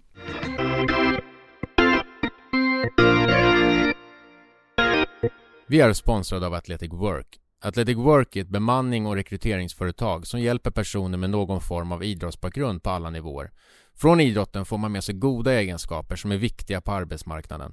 Vi 5.66 5.80
är 5.80 5.92
sponsrade 5.92 6.46
av 6.46 6.54
Athletic 6.54 6.92
Work. 6.92 7.26
Athletic 7.64 7.96
Work 7.96 8.36
är 8.36 8.40
ett 8.40 8.48
bemanning 8.48 9.06
och 9.06 9.14
rekryteringsföretag 9.14 10.26
som 10.26 10.40
hjälper 10.40 10.70
personer 10.70 11.18
med 11.18 11.30
någon 11.30 11.60
form 11.60 11.92
av 11.92 12.04
idrottsbakgrund 12.04 12.82
på 12.82 12.90
alla 12.90 13.10
nivåer. 13.10 13.50
Från 13.94 14.20
idrotten 14.20 14.64
får 14.64 14.78
man 14.78 14.92
med 14.92 15.04
sig 15.04 15.14
goda 15.14 15.52
egenskaper 15.54 16.16
som 16.16 16.32
är 16.32 16.36
viktiga 16.36 16.80
på 16.80 16.92
arbetsmarknaden. 16.92 17.72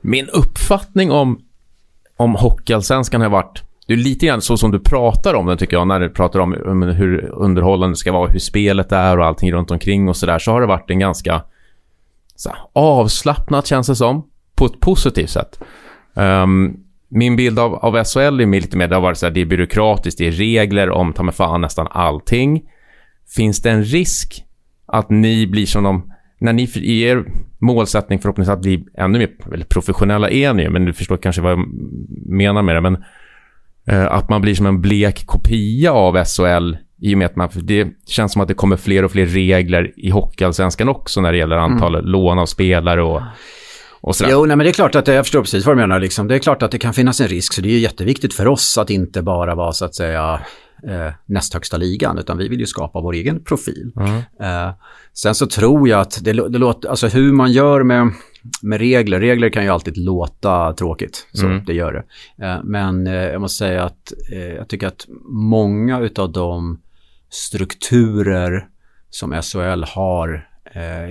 Min 0.00 0.28
uppfattning 0.28 1.10
om, 1.10 1.40
om 2.16 2.34
Hockeyallsvenskan 2.34 3.20
har 3.20 3.28
varit 3.28 3.62
det 3.86 3.92
är 3.92 3.96
lite 3.96 4.26
grann 4.26 4.42
så 4.42 4.56
som 4.56 4.70
du 4.70 4.80
pratar 4.80 5.34
om 5.34 5.46
den 5.46 5.58
tycker 5.58 5.76
jag, 5.76 5.88
när 5.88 6.00
du 6.00 6.08
pratar 6.10 6.40
om 6.40 6.52
hur 6.82 7.30
underhållande 7.32 7.92
det 7.92 7.96
ska 7.96 8.12
vara, 8.12 8.30
hur 8.30 8.38
spelet 8.38 8.92
är 8.92 9.18
och 9.18 9.26
allting 9.26 9.52
runt 9.52 9.70
omkring 9.70 10.08
och 10.08 10.16
sådär, 10.16 10.38
så 10.38 10.52
har 10.52 10.60
det 10.60 10.66
varit 10.66 10.90
en 10.90 10.98
ganska 10.98 11.42
så 12.36 12.48
här, 12.48 12.58
avslappnat 12.72 13.66
känns 13.66 13.86
det 13.86 13.96
som, 13.96 14.26
på 14.54 14.66
ett 14.66 14.80
positivt 14.80 15.30
sätt. 15.30 15.60
Um, 16.14 16.76
min 17.08 17.36
bild 17.36 17.58
av, 17.58 17.74
av 17.74 18.04
SHL 18.04 18.40
är 18.40 18.60
lite 18.60 18.76
mer, 18.76 18.88
det 18.88 18.94
har 18.94 19.02
varit 19.02 19.18
så 19.18 19.26
här, 19.26 19.32
det 19.32 19.40
är 19.40 19.46
byråkratiskt, 19.46 20.18
det 20.18 20.26
är 20.26 20.32
regler 20.32 20.90
om 20.90 21.12
ta 21.12 21.22
mig 21.22 21.34
fan 21.34 21.60
nästan 21.60 21.88
allting. 21.90 22.62
Finns 23.36 23.62
det 23.62 23.70
en 23.70 23.84
risk 23.84 24.44
att 24.86 25.10
ni 25.10 25.46
blir 25.46 25.66
som 25.66 25.82
de, 25.82 26.11
när 26.42 26.52
ni 26.52 26.62
i 26.74 27.02
er 27.02 27.24
målsättning 27.58 28.18
förhoppningsvis 28.18 28.52
att 28.52 28.62
bli 28.62 28.84
ännu 28.98 29.18
mer, 29.18 29.30
eller 29.52 29.64
professionella 29.64 30.30
är 30.30 30.54
ni 30.54 30.68
men 30.68 30.84
du 30.84 30.92
förstår 30.92 31.16
kanske 31.16 31.42
vad 31.42 31.52
jag 31.52 31.64
menar 32.26 32.62
med 32.62 32.74
det, 32.74 32.80
men 32.80 33.04
Eh, 33.86 34.12
att 34.12 34.28
man 34.28 34.40
blir 34.40 34.54
som 34.54 34.66
en 34.66 34.80
blek 34.80 35.26
kopia 35.26 35.92
av 35.92 36.24
SHL 36.24 36.76
i 37.00 37.14
och 37.14 37.18
med 37.18 37.26
att 37.26 37.36
man, 37.36 37.48
det 37.54 37.88
känns 38.06 38.32
som 38.32 38.42
att 38.42 38.48
det 38.48 38.54
kommer 38.54 38.76
fler 38.76 39.04
och 39.04 39.12
fler 39.12 39.26
regler 39.26 39.92
i 39.96 40.10
Hockeyallsvenskan 40.10 40.88
också 40.88 41.20
när 41.20 41.32
det 41.32 41.38
gäller 41.38 41.56
antalet 41.56 42.00
mm. 42.00 42.10
lån 42.10 42.38
av 42.38 42.46
spelare 42.46 43.02
och, 43.02 43.22
och 44.00 44.16
sådär. 44.16 44.30
Jo, 44.32 44.44
nej, 44.44 44.56
men 44.56 44.64
det 44.64 44.70
är 44.70 44.72
klart 44.72 44.94
att 44.94 45.08
jag 45.08 45.24
förstår 45.24 45.40
precis 45.40 45.66
vad 45.66 45.76
du 45.76 45.80
menar. 45.80 46.00
Liksom. 46.00 46.28
Det 46.28 46.34
är 46.34 46.38
klart 46.38 46.62
att 46.62 46.70
det 46.70 46.78
kan 46.78 46.94
finnas 46.94 47.20
en 47.20 47.28
risk, 47.28 47.52
så 47.52 47.60
det 47.60 47.68
är 47.68 47.78
jätteviktigt 47.78 48.34
för 48.34 48.48
oss 48.48 48.78
att 48.78 48.90
inte 48.90 49.22
bara 49.22 49.54
vara 49.54 49.72
så 49.72 49.84
att 49.84 49.94
säga 49.94 50.40
eh, 50.88 51.12
näst 51.26 51.54
högsta 51.54 51.76
ligan, 51.76 52.18
utan 52.18 52.38
vi 52.38 52.48
vill 52.48 52.60
ju 52.60 52.66
skapa 52.66 53.00
vår 53.00 53.12
egen 53.12 53.44
profil. 53.44 53.92
Mm. 53.96 54.16
Eh, 54.40 54.74
sen 55.12 55.34
så 55.34 55.46
tror 55.46 55.88
jag 55.88 56.00
att 56.00 56.24
det, 56.24 56.32
det 56.32 56.58
låter, 56.58 56.88
alltså 56.88 57.08
hur 57.08 57.32
man 57.32 57.52
gör 57.52 57.82
med 57.82 58.12
med 58.62 58.78
regler, 58.78 59.20
regler 59.20 59.50
kan 59.50 59.64
ju 59.64 59.70
alltid 59.70 59.96
låta 59.96 60.72
tråkigt, 60.72 61.26
så 61.32 61.46
mm. 61.46 61.64
det 61.64 61.72
gör 61.72 61.92
det. 61.92 62.04
Eh, 62.46 62.60
men 62.64 63.06
eh, 63.06 63.14
jag 63.14 63.40
måste 63.40 63.58
säga 63.58 63.84
att 63.84 64.12
eh, 64.32 64.54
jag 64.54 64.68
tycker 64.68 64.86
att 64.86 65.06
många 65.28 66.00
utav 66.00 66.32
de 66.32 66.80
strukturer 67.30 68.68
som 69.10 69.42
SHL 69.42 69.84
har 69.84 70.48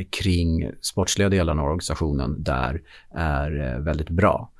kring 0.09 0.71
sportsliga 0.81 1.29
delarna 1.29 1.61
av 1.61 1.67
organisationen 1.67 2.43
där 2.43 2.81
är 3.15 3.79
väldigt 3.79 4.09
bra. 4.09 4.51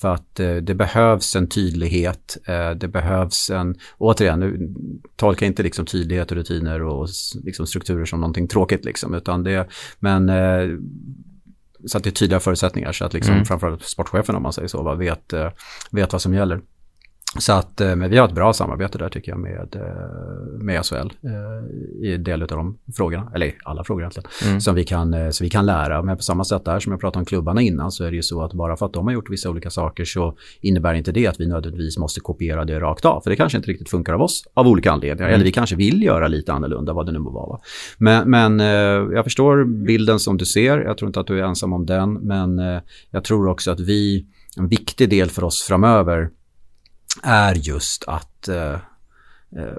För 0.00 0.14
att 0.14 0.34
det 0.62 0.74
behövs 0.74 1.36
en 1.36 1.48
tydlighet, 1.48 2.36
det 2.76 2.88
behövs 2.88 3.50
en, 3.50 3.74
återigen, 3.98 4.40
nu 4.40 4.74
tolka 5.16 5.46
inte 5.46 5.62
liksom 5.62 5.86
tydlighet 5.86 6.30
och 6.30 6.36
rutiner 6.36 6.82
och 6.82 7.08
liksom 7.44 7.66
strukturer 7.66 8.04
som 8.04 8.20
någonting 8.20 8.48
tråkigt 8.48 8.84
liksom, 8.84 9.14
utan 9.14 9.44
det, 9.44 9.68
men 9.98 10.30
så 11.86 11.98
att 11.98 12.04
det 12.04 12.10
är 12.10 12.12
tydliga 12.12 12.40
förutsättningar 12.40 12.92
så 12.92 13.04
att 13.04 13.12
liksom, 13.12 13.34
mm. 13.34 13.44
framförallt 13.44 13.82
sportchefen 13.82 14.36
om 14.36 14.42
man 14.42 14.52
säger 14.52 14.68
så, 14.68 14.94
vet, 14.94 15.32
eh, 15.32 15.50
vet 15.90 16.12
vad 16.12 16.22
som 16.22 16.34
gäller. 16.34 16.60
Så 17.38 17.52
att, 17.52 17.80
eh, 17.80 17.96
men 17.96 18.10
vi 18.10 18.18
har 18.18 18.28
ett 18.28 18.34
bra 18.34 18.52
samarbete 18.52 18.98
där 18.98 19.08
tycker 19.08 19.32
jag 19.32 19.38
med, 19.38 19.76
eh, 19.76 20.62
med 20.64 20.84
SHL 20.86 21.10
i 22.02 22.16
del 22.16 22.42
av 22.42 22.48
de 22.48 22.78
frågorna, 22.96 23.32
eller 23.34 23.54
alla 23.64 23.84
frågor 23.84 24.02
egentligen, 24.02 24.30
mm. 24.46 24.60
som 24.60 24.74
vi 24.74 24.84
kan, 24.84 25.32
så 25.32 25.44
vi 25.44 25.50
kan 25.50 25.66
lära. 25.66 26.02
Men 26.02 26.16
på 26.16 26.22
samma 26.22 26.44
sätt 26.44 26.64
där 26.64 26.80
som 26.80 26.92
jag 26.92 27.00
pratade 27.00 27.18
om 27.18 27.24
klubbarna 27.24 27.62
innan 27.62 27.92
så 27.92 28.04
är 28.04 28.10
det 28.10 28.16
ju 28.16 28.22
så 28.22 28.42
att 28.42 28.52
bara 28.52 28.76
för 28.76 28.86
att 28.86 28.92
de 28.92 29.06
har 29.06 29.14
gjort 29.14 29.30
vissa 29.30 29.50
olika 29.50 29.70
saker 29.70 30.04
så 30.04 30.36
innebär 30.60 30.94
inte 30.94 31.12
det 31.12 31.26
att 31.26 31.40
vi 31.40 31.46
nödvändigtvis 31.46 31.98
måste 31.98 32.20
kopiera 32.20 32.64
det 32.64 32.80
rakt 32.80 33.04
av. 33.04 33.20
För 33.20 33.30
det 33.30 33.36
kanske 33.36 33.58
inte 33.58 33.70
riktigt 33.70 33.90
funkar 33.90 34.12
av 34.12 34.22
oss 34.22 34.44
av 34.54 34.68
olika 34.68 34.92
anledningar. 34.92 35.28
Mm. 35.28 35.34
Eller 35.34 35.44
vi 35.44 35.52
kanske 35.52 35.76
vill 35.76 36.02
göra 36.02 36.28
lite 36.28 36.52
annorlunda, 36.52 36.92
vad 36.92 37.06
det 37.06 37.12
nu 37.12 37.18
må 37.18 37.30
vara. 37.30 37.60
Men, 37.98 38.30
men 38.30 38.58
jag 39.14 39.24
förstår 39.24 39.64
bilden 39.64 40.18
som 40.18 40.36
du 40.36 40.44
ser. 40.44 40.78
Jag 40.78 40.98
tror 40.98 41.08
inte 41.08 41.20
att 41.20 41.26
du 41.26 41.38
är 41.38 41.44
ensam 41.44 41.72
om 41.72 41.86
den. 41.86 42.12
Men 42.12 42.80
jag 43.10 43.24
tror 43.24 43.48
också 43.48 43.70
att 43.70 43.80
vi, 43.80 44.26
en 44.56 44.68
viktig 44.68 45.10
del 45.10 45.30
för 45.30 45.44
oss 45.44 45.62
framöver 45.62 46.30
är 47.22 47.54
just 47.54 48.04
att 48.08 48.48
eh, 48.48 48.74
eh, 49.56 49.76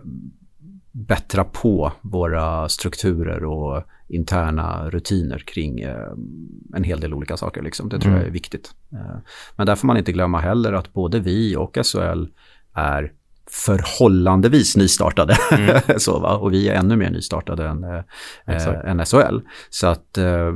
bättra 0.92 1.44
på 1.44 1.92
våra 2.02 2.70
strukturer 2.70 3.44
och 3.44 3.84
interna 4.08 4.90
rutiner 4.90 5.40
kring 5.40 5.80
eh, 5.80 6.12
en 6.76 6.84
hel 6.84 7.00
del 7.00 7.14
olika 7.14 7.38
saker. 7.38 7.62
Liksom. 7.62 7.90
Det 7.90 8.00
tror 8.00 8.10
mm. 8.12 8.20
jag 8.20 8.28
är 8.28 8.34
viktigt. 8.34 8.72
Eh, 8.94 9.18
men 9.56 9.68
där 9.68 9.76
får 9.76 9.88
man 9.88 9.98
inte 9.98 10.12
glömma 10.12 10.40
heller 10.40 10.74
att 10.74 10.94
både 10.94 11.20
vi 11.20 11.56
och 11.56 11.78
SHL 11.86 12.26
är 12.74 13.14
förhållandevis 13.50 14.78
nystartade. 14.78 15.38
Mm. 15.52 15.82
så, 15.98 16.20
va? 16.20 16.38
Och 16.38 16.54
vi 16.54 16.70
är 16.70 16.76
ännu 16.76 16.96
mer 16.96 17.10
nystartade 17.10 17.68
än, 17.68 17.84
eh, 17.84 18.90
än 18.90 19.06
SHL. 19.06 19.40
Så 19.70 19.88
att 19.88 20.18
eh, 20.18 20.52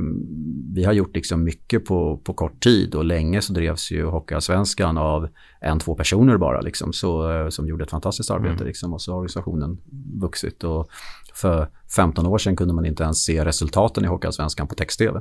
vi 0.74 0.84
har 0.84 0.92
gjort 0.92 1.14
liksom 1.14 1.44
mycket 1.44 1.84
på, 1.84 2.16
på 2.24 2.34
kort 2.34 2.62
tid 2.62 2.94
och 2.94 3.04
länge 3.04 3.42
så 3.42 3.52
drevs 3.52 3.90
ju 3.90 4.04
Hockeyallsvenskan 4.04 4.98
av 4.98 5.28
en, 5.60 5.78
två 5.78 5.94
personer 5.94 6.36
bara 6.36 6.60
liksom, 6.60 6.92
så, 6.92 7.30
eh, 7.30 7.48
som 7.48 7.68
gjorde 7.68 7.84
ett 7.84 7.90
fantastiskt 7.90 8.30
arbete. 8.30 8.54
Mm. 8.54 8.66
Liksom, 8.66 8.92
och 8.92 9.02
så 9.02 9.12
har 9.12 9.16
organisationen 9.16 9.78
vuxit. 10.20 10.64
Och 10.64 10.88
för 11.34 11.68
15 11.96 12.26
år 12.26 12.38
sedan 12.38 12.56
kunde 12.56 12.74
man 12.74 12.86
inte 12.86 13.02
ens 13.02 13.24
se 13.24 13.44
resultaten 13.44 14.04
i 14.04 14.08
Hockeyallsvenskan 14.08 14.68
på 14.68 14.74
text-tv. 14.74 15.20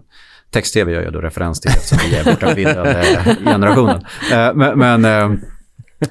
Text-tv 0.52 0.92
gör 0.92 1.02
jag 1.02 1.14
då 1.14 1.22
referens 1.22 1.62
till 1.62 1.72
eftersom 1.72 2.00
vi 2.10 2.16
är 2.16 2.26
borta 2.26 2.56
generationen. 3.52 4.06
Eh, 4.32 4.54
men, 4.56 4.80
men 4.80 5.06
eh, 5.06 5.40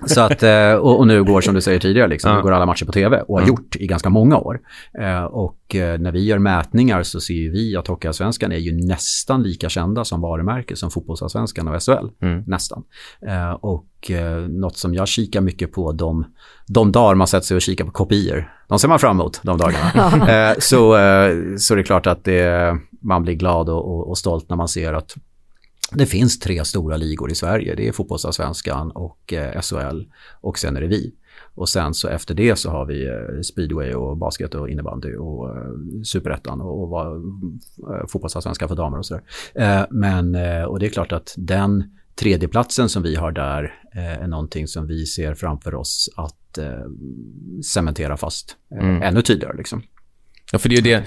så 0.06 0.20
att, 0.20 0.42
eh, 0.42 0.72
och, 0.72 0.98
och, 0.98 1.06
nu 1.06 1.24
går 1.24 1.40
som 1.40 1.54
du 1.54 1.60
säger 1.60 1.78
tidigare, 1.78 2.08
liksom, 2.08 2.30
ja. 2.30 2.36
nu 2.36 2.42
går 2.42 2.52
alla 2.52 2.66
matcher 2.66 2.84
på 2.84 2.92
tv 2.92 3.20
och 3.20 3.34
har 3.34 3.42
mm. 3.42 3.48
gjort 3.48 3.76
i 3.76 3.86
ganska 3.86 4.10
många 4.10 4.38
år. 4.38 4.60
Eh, 4.98 5.24
och 5.24 5.74
eh, 5.74 5.98
när 5.98 6.12
vi 6.12 6.24
gör 6.24 6.38
mätningar 6.38 7.02
så 7.02 7.20
ser 7.20 7.52
vi 7.52 7.76
att 7.76 7.86
Hockeyallsvenskan 7.86 8.52
är 8.52 8.56
ju 8.56 8.86
nästan 8.86 9.42
lika 9.42 9.68
kända 9.68 10.04
som 10.04 10.20
varumärke 10.20 10.76
som 10.76 10.90
fotbollsallsvenskan 10.90 11.68
och 11.68 11.82
SHL. 11.82 12.08
Mm. 12.22 12.42
Nästan. 12.46 12.82
och 13.60 13.86
något 14.48 14.76
som 14.76 14.94
jag 14.94 15.08
kikar 15.08 15.40
mycket 15.40 15.72
på 15.72 15.92
de, 15.92 16.24
de 16.66 16.92
dagar 16.92 17.14
man 17.14 17.26
sätter 17.26 17.46
sig 17.46 17.54
och 17.54 17.62
kikar 17.62 17.84
på 17.84 17.90
kopior. 17.90 18.52
De 18.68 18.78
ser 18.78 18.88
man 18.88 18.98
fram 18.98 19.20
emot 19.20 19.40
de 19.42 19.58
dagarna. 19.58 20.54
så, 20.58 20.78
så 21.58 21.74
är 21.74 21.76
det 21.76 21.82
klart 21.82 22.06
att 22.06 22.24
det, 22.24 22.76
man 23.02 23.22
blir 23.22 23.34
glad 23.34 23.68
och, 23.68 23.94
och, 23.94 24.08
och 24.08 24.18
stolt 24.18 24.48
när 24.48 24.56
man 24.56 24.68
ser 24.68 24.92
att 24.92 25.16
det 25.92 26.06
finns 26.06 26.38
tre 26.38 26.64
stora 26.64 26.96
ligor 26.96 27.32
i 27.32 27.34
Sverige. 27.34 27.74
Det 27.74 27.88
är 27.88 27.92
fotbollsallsvenskan 27.92 28.90
och 28.90 29.32
eh, 29.32 29.60
SHL 29.60 30.02
och 30.40 30.58
sen 30.58 30.76
är 30.76 30.80
det 30.80 30.86
vi. 30.86 31.14
Och 31.54 31.68
sen 31.68 31.94
så 31.94 32.08
efter 32.08 32.34
det 32.34 32.56
så 32.56 32.70
har 32.70 32.86
vi 32.86 33.06
eh, 33.06 33.40
speedway 33.42 33.94
och 33.94 34.16
basket 34.16 34.54
och 34.54 34.68
innebandy 34.68 35.16
och 35.16 35.56
eh, 35.56 35.72
superettan 36.04 36.60
och, 36.60 36.92
och 36.92 37.22
fotbollsallsvenskan 38.10 38.68
för 38.68 38.76
damer 38.76 38.98
och 38.98 39.06
sådär. 39.06 39.22
Men, 39.90 40.34
och 40.66 40.78
det 40.78 40.86
är 40.86 40.90
klart 40.90 41.12
att 41.12 41.34
den 41.36 41.84
tredjeplatsen 42.14 42.88
som 42.88 43.02
vi 43.02 43.16
har 43.16 43.32
där 43.32 43.74
är 43.92 44.26
någonting 44.26 44.68
som 44.68 44.86
vi 44.86 45.06
ser 45.06 45.34
framför 45.34 45.74
oss 45.74 46.10
att 46.16 46.58
cementera 47.64 48.16
fast 48.16 48.56
mm. 48.70 49.02
ännu 49.02 49.22
tydligare. 49.22 49.56
Liksom. 49.56 49.82
Ja, 50.52 50.58
för 50.58 50.68
det 50.68 50.74
är 50.74 50.82
ju 50.82 50.90
det. 50.90 51.04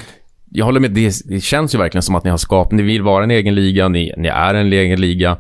Jag 0.49 0.65
håller 0.65 0.79
med, 0.79 0.91
det, 0.91 1.13
det 1.25 1.41
känns 1.41 1.75
ju 1.75 1.79
verkligen 1.79 2.01
som 2.01 2.15
att 2.15 2.23
ni 2.23 2.29
har 2.29 2.37
skapat, 2.37 2.71
ni 2.71 2.83
vill 2.83 3.01
vara 3.01 3.23
en 3.23 3.31
egen 3.31 3.55
liga, 3.55 3.87
ni, 3.87 4.13
ni 4.17 4.27
är 4.27 4.53
en 4.53 4.73
egen 4.73 5.01
liga 5.01 5.37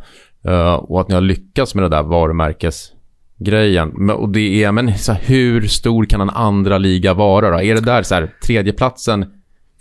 uh, 0.47 0.73
och 0.73 1.01
att 1.01 1.07
ni 1.07 1.15
har 1.15 1.21
lyckats 1.21 1.75
med 1.75 1.83
det 1.83 1.89
där 1.89 2.03
varumärkesgrejen. 2.03 3.91
Men, 3.95 4.15
och 4.15 4.29
det 4.29 4.63
är, 4.63 4.71
men 4.71 4.97
så 4.97 5.11
här, 5.11 5.21
hur 5.25 5.67
stor 5.67 6.05
kan 6.05 6.21
en 6.21 6.29
andra 6.29 6.77
liga 6.77 7.13
vara 7.13 7.49
då? 7.51 7.61
Är 7.61 7.75
det 7.75 7.81
där 7.81 8.03
så 8.03 8.15
här, 8.15 8.33
tredjeplatsen, 8.43 9.25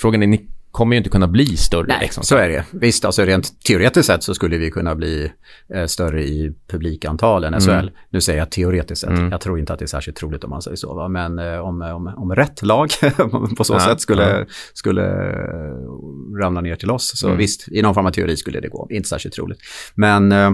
frågan 0.00 0.22
är, 0.22 0.26
ni 0.26 0.48
kommer 0.76 0.96
ju 0.96 0.98
inte 0.98 1.10
kunna 1.10 1.28
bli 1.28 1.56
större. 1.56 1.86
Nej, 1.86 1.98
liksom. 2.00 2.24
så 2.24 2.36
är 2.36 2.48
det. 2.48 2.64
Visst, 2.70 3.04
alltså 3.04 3.22
rent 3.22 3.62
teoretiskt 3.62 4.06
sett 4.06 4.22
så 4.22 4.34
skulle 4.34 4.58
vi 4.58 4.70
kunna 4.70 4.94
bli 4.94 5.32
eh, 5.74 5.86
större 5.86 6.22
i 6.24 6.52
publikantal 6.70 7.44
än 7.44 7.60
SHL. 7.60 7.70
Mm. 7.70 7.88
Nu 8.10 8.20
säger 8.20 8.38
jag 8.38 8.50
teoretiskt 8.50 9.00
sett. 9.00 9.10
Mm. 9.10 9.30
Jag 9.30 9.40
tror 9.40 9.58
inte 9.58 9.72
att 9.72 9.78
det 9.78 9.84
är 9.84 9.86
särskilt 9.86 10.16
troligt 10.16 10.44
om 10.44 10.50
man 10.50 10.62
säger 10.62 10.76
så. 10.76 10.94
Va? 10.94 11.08
Men 11.08 11.38
eh, 11.38 11.58
om, 11.58 11.82
om, 11.82 12.06
om 12.06 12.34
rätt 12.34 12.62
lag 12.62 12.90
på 13.56 13.64
så 13.64 13.74
ja, 13.74 13.80
sätt 13.80 14.00
skulle, 14.00 14.38
ja. 14.38 14.44
skulle 14.74 15.02
ramla 16.42 16.60
ner 16.60 16.76
till 16.76 16.90
oss 16.90 17.12
så 17.14 17.26
mm. 17.26 17.38
visst, 17.38 17.68
i 17.68 17.82
någon 17.82 17.94
form 17.94 18.06
av 18.06 18.10
teori 18.10 18.36
skulle 18.36 18.60
det 18.60 18.68
gå. 18.68 18.86
Inte 18.90 19.08
särskilt 19.08 19.34
troligt. 19.34 19.60
Men 19.94 20.32
eh, 20.32 20.50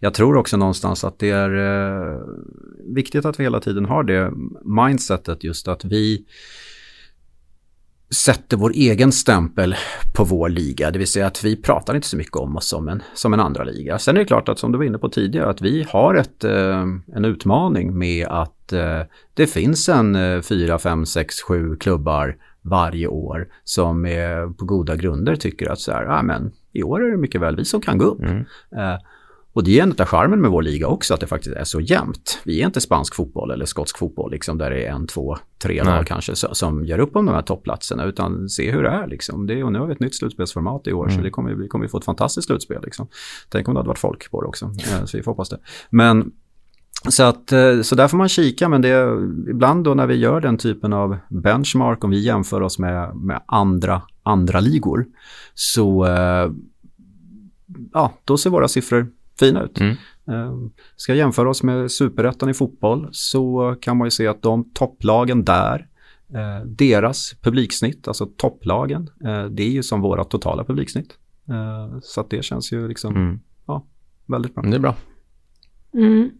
jag 0.00 0.14
tror 0.14 0.36
också 0.36 0.56
någonstans 0.56 1.04
att 1.04 1.18
det 1.18 1.30
är 1.30 1.56
eh, 1.56 2.20
viktigt 2.94 3.24
att 3.24 3.40
vi 3.40 3.42
hela 3.42 3.60
tiden 3.60 3.84
har 3.84 4.04
det 4.04 4.32
mindsetet 4.64 5.44
just 5.44 5.68
att 5.68 5.84
vi 5.84 6.24
sätter 8.14 8.56
vår 8.56 8.72
egen 8.74 9.12
stämpel 9.12 9.74
på 10.14 10.24
vår 10.24 10.48
liga. 10.48 10.90
Det 10.90 10.98
vill 10.98 11.08
säga 11.08 11.26
att 11.26 11.44
vi 11.44 11.56
pratar 11.56 11.94
inte 11.94 12.08
så 12.08 12.16
mycket 12.16 12.36
om 12.36 12.56
oss 12.56 12.68
som 12.68 12.88
en, 12.88 13.02
som 13.14 13.32
en 13.32 13.40
andra 13.40 13.64
liga. 13.64 13.98
Sen 13.98 14.16
är 14.16 14.20
det 14.20 14.26
klart 14.26 14.48
att 14.48 14.58
som 14.58 14.72
du 14.72 14.78
var 14.78 14.84
inne 14.84 14.98
på 14.98 15.08
tidigare 15.08 15.50
att 15.50 15.60
vi 15.60 15.86
har 15.88 16.14
ett, 16.14 16.44
eh, 16.44 16.84
en 17.14 17.24
utmaning 17.24 17.98
med 17.98 18.26
att 18.26 18.72
eh, 18.72 19.00
det 19.34 19.46
finns 19.46 19.88
en 19.88 20.16
eh, 20.16 20.40
4, 20.40 20.78
5, 20.78 21.06
6, 21.06 21.40
7 21.40 21.76
klubbar 21.76 22.36
varje 22.62 23.06
år 23.06 23.48
som 23.64 24.06
är 24.06 24.54
på 24.54 24.64
goda 24.64 24.96
grunder 24.96 25.36
tycker 25.36 25.70
att 25.70 25.80
så 25.80 25.92
här, 25.92 26.04
ah, 26.04 26.22
men 26.22 26.52
i 26.72 26.82
år 26.82 27.04
är 27.04 27.10
det 27.10 27.16
mycket 27.16 27.40
väl 27.40 27.56
vi 27.56 27.64
som 27.64 27.80
kan 27.80 27.98
gå 27.98 28.04
upp. 28.04 28.20
Mm. 28.20 28.44
Och 29.54 29.64
det 29.64 29.78
är 29.78 29.82
en 29.82 29.94
av 29.98 30.06
charmen 30.06 30.40
med 30.40 30.50
vår 30.50 30.62
liga 30.62 30.86
också, 30.86 31.14
att 31.14 31.20
det 31.20 31.26
faktiskt 31.26 31.56
är 31.56 31.64
så 31.64 31.80
jämnt. 31.80 32.38
Vi 32.44 32.60
är 32.60 32.66
inte 32.66 32.80
spansk 32.80 33.14
fotboll 33.14 33.50
eller 33.50 33.64
skotsk 33.64 33.98
fotboll, 33.98 34.30
liksom, 34.30 34.58
där 34.58 34.70
det 34.70 34.86
är 34.86 34.92
en, 34.92 35.06
två, 35.06 35.36
tre 35.62 35.82
lag 35.82 36.06
kanske 36.06 36.36
som 36.36 36.84
gör 36.84 36.98
upp 36.98 37.16
om 37.16 37.26
de 37.26 37.34
här 37.34 37.42
toppplatserna, 37.42 38.04
utan 38.04 38.48
se 38.48 38.70
hur 38.70 38.82
det 38.82 38.88
är. 38.88 39.06
Liksom. 39.06 39.46
Det, 39.46 39.64
och 39.64 39.72
nu 39.72 39.78
har 39.78 39.86
vi 39.86 39.92
ett 39.92 40.00
nytt 40.00 40.14
slutspelsformat 40.14 40.86
i 40.86 40.92
år, 40.92 41.04
mm. 41.04 41.16
så 41.16 41.22
det 41.22 41.30
kommer, 41.30 41.54
vi 41.54 41.68
kommer 41.68 41.88
få 41.88 41.98
ett 41.98 42.04
fantastiskt 42.04 42.46
slutspel. 42.46 42.82
Liksom. 42.84 43.08
Tänk 43.48 43.68
om 43.68 43.74
det 43.74 43.80
hade 43.80 43.88
varit 43.88 43.98
folk 43.98 44.30
på 44.30 44.40
det 44.40 44.48
också, 44.48 44.64
eh, 44.64 45.04
så 45.04 45.16
vi 45.16 45.22
får 45.22 45.32
hoppas 45.32 45.48
det. 45.48 45.58
Men 45.90 46.32
så, 47.08 47.22
att, 47.22 47.52
eh, 47.52 47.80
så 47.82 47.94
där 47.94 48.08
får 48.08 48.16
man 48.16 48.28
kika, 48.28 48.68
men 48.68 48.82
det, 48.82 49.18
ibland 49.50 49.84
då 49.84 49.94
när 49.94 50.06
vi 50.06 50.14
gör 50.14 50.40
den 50.40 50.58
typen 50.58 50.92
av 50.92 51.16
benchmark, 51.28 52.04
om 52.04 52.10
vi 52.10 52.20
jämför 52.20 52.60
oss 52.60 52.78
med, 52.78 53.16
med 53.16 53.40
andra, 53.46 54.02
andra 54.22 54.60
ligor, 54.60 55.06
så 55.54 56.06
eh, 56.06 56.50
ja, 57.92 58.12
då 58.24 58.36
ser 58.36 58.50
våra 58.50 58.68
siffror 58.68 59.06
fina 59.38 59.62
ut. 59.62 59.80
Mm. 59.80 59.96
Ehm, 60.26 60.70
ska 60.96 61.12
jag 61.12 61.18
jämföra 61.18 61.50
oss 61.50 61.62
med 61.62 61.90
superettan 61.90 62.48
i 62.50 62.54
fotboll 62.54 63.08
så 63.12 63.76
kan 63.80 63.96
man 63.96 64.06
ju 64.06 64.10
se 64.10 64.26
att 64.26 64.42
de 64.42 64.70
topplagen 64.74 65.44
där, 65.44 65.88
eh, 66.34 66.66
deras 66.66 67.34
publiksnitt, 67.42 68.08
alltså 68.08 68.26
topplagen, 68.36 69.10
eh, 69.24 69.44
det 69.44 69.62
är 69.62 69.70
ju 69.70 69.82
som 69.82 70.00
våra 70.00 70.24
totala 70.24 70.64
publiksnitt. 70.64 71.18
Eh, 71.48 71.98
så 72.02 72.20
att 72.20 72.30
det 72.30 72.44
känns 72.44 72.72
ju 72.72 72.88
liksom, 72.88 73.16
mm. 73.16 73.40
ja, 73.66 73.86
väldigt 74.26 74.54
bra. 74.54 74.64
Det 74.64 74.76
är 74.76 74.80
bra. 74.80 74.94
Mm. 75.94 76.30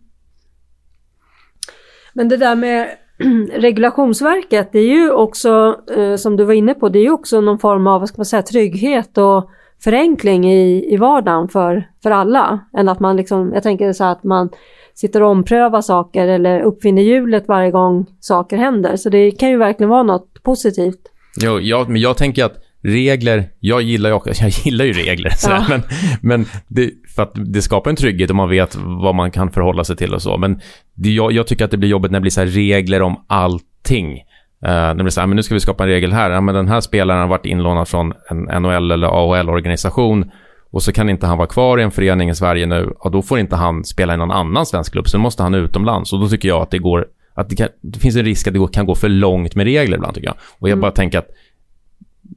Men 2.15 2.29
det 2.29 2.37
där 2.37 2.57
med 2.57 2.97
regulationsverket, 3.55 4.73
det 4.73 4.79
är 4.79 4.95
ju 4.95 5.11
också, 5.11 5.81
som 6.19 6.37
du 6.37 6.45
var 6.45 6.53
inne 6.53 6.75
på, 6.75 6.89
det 6.89 6.99
är 6.99 7.03
ju 7.03 7.11
också 7.11 7.41
någon 7.41 7.59
form 7.59 7.87
av, 7.87 8.01
vad 8.01 8.09
ska 8.09 8.19
man 8.19 8.27
säga, 8.27 8.43
trygghet 8.43 9.19
och 9.19 9.51
förenkling 9.85 10.53
i, 10.53 10.95
i 10.95 10.97
vardagen 10.97 11.49
för, 11.49 11.89
för 12.03 12.11
alla. 12.11 12.61
Än 12.77 12.89
att 12.89 13.01
man 13.01 13.17
liksom, 13.17 13.53
jag 13.55 13.63
tänker 13.63 13.93
så 13.93 14.05
att 14.05 14.25
man 14.25 14.51
sitter 14.95 15.23
och 15.23 15.31
omprövar 15.31 15.81
saker 15.81 16.29
eller 16.29 16.61
uppfinner 16.61 17.03
hjulet 17.03 17.49
varje 17.49 17.71
gång 17.71 18.07
saker 18.21 18.57
händer. 18.57 18.97
Så 18.97 19.09
det 19.09 19.31
kan 19.31 19.51
ju 19.51 19.57
verkligen 19.57 19.91
vara 19.91 20.03
något 20.03 20.43
positivt. 20.43 21.01
Jo, 21.43 21.61
jag, 21.61 21.89
men 21.89 22.01
jag 22.01 22.17
tänker 22.17 22.45
att 22.45 22.55
regler, 22.83 23.45
jag 23.61 23.83
gillar 23.83 24.11
ju, 24.11 24.21
jag 24.41 24.51
gillar 24.51 24.85
ju 24.85 24.93
regler, 24.93 25.33
ja. 25.47 25.65
men, 25.69 25.83
men 26.23 26.47
det, 26.69 26.91
för 27.17 27.23
att 27.23 27.33
det 27.35 27.63
skapar 27.63 27.91
en 27.91 27.97
trygghet 27.97 28.31
och 28.31 28.37
man 28.37 28.49
vet 28.49 28.77
vad 28.77 29.15
man 29.15 29.31
kan 29.31 29.51
förhålla 29.51 29.85
sig 29.85 29.97
till 29.97 30.15
och 30.15 30.23
så. 30.23 30.37
Men 30.37 30.61
det, 30.95 31.11
jag, 31.11 31.33
jag 31.33 31.47
tycker 31.47 31.65
att 31.65 31.71
det 31.71 31.77
blir 31.77 31.89
jobbigt 31.89 32.11
när 32.11 32.19
det 32.19 32.23
blir 32.23 32.31
så 32.31 32.45
regler 32.45 33.03
om 33.03 33.25
allting. 33.27 34.23
Uh, 34.69 34.89
det 34.89 35.03
blir 35.03 35.11
så 35.11 35.21
här, 35.21 35.27
men 35.27 35.37
nu 35.37 35.43
ska 35.43 35.55
vi 35.55 35.61
skapa 35.61 35.85
en 35.85 35.91
regel 35.91 36.13
här. 36.13 36.31
Ja, 36.31 36.41
men 36.41 36.55
den 36.55 36.69
här 36.69 36.81
spelaren 36.81 37.21
har 37.21 37.29
varit 37.29 37.47
inlånad 37.47 37.89
från 37.89 38.13
en 38.31 38.63
NHL 38.63 38.91
eller 38.91 39.07
AHL-organisation 39.07 40.31
och 40.75 40.83
så 40.83 40.93
kan 40.93 41.11
inte 41.11 41.27
han 41.27 41.39
vara 41.39 41.49
kvar 41.49 41.79
i 41.79 41.83
en 41.83 41.91
förening 41.91 42.31
i 42.31 42.35
Sverige 42.35 42.67
nu. 42.67 42.95
Och 42.99 43.11
då 43.11 43.23
får 43.23 43.39
inte 43.39 43.57
han 43.57 43.85
spela 43.85 44.15
i 44.15 44.17
någon 44.17 44.31
annan 44.31 44.67
svensk 44.67 44.93
klubb. 44.93 45.09
Så 45.09 45.19
måste 45.19 45.43
han 45.43 45.55
utomlands. 45.55 46.13
Och 46.13 46.21
då 46.21 46.29
tycker 46.29 46.49
jag 46.49 46.63
att 46.63 46.71
det 46.71 46.79
går... 46.79 47.07
Att 47.35 47.49
det, 47.49 47.57
kan, 47.57 47.69
det 47.81 47.99
finns 47.99 48.17
en 48.17 48.25
risk 48.25 48.47
att 48.47 48.55
det 48.55 48.73
kan 48.73 48.87
gå 48.87 48.95
för 48.95 49.09
långt 49.09 49.55
med 49.55 49.65
regler 49.65 49.97
ibland 49.97 50.15
tycker 50.15 50.29
jag. 50.29 50.37
Och 50.59 50.69
jag 50.69 50.73
mm. 50.73 50.81
bara 50.81 50.91
tänker 50.91 51.19
att 51.19 51.29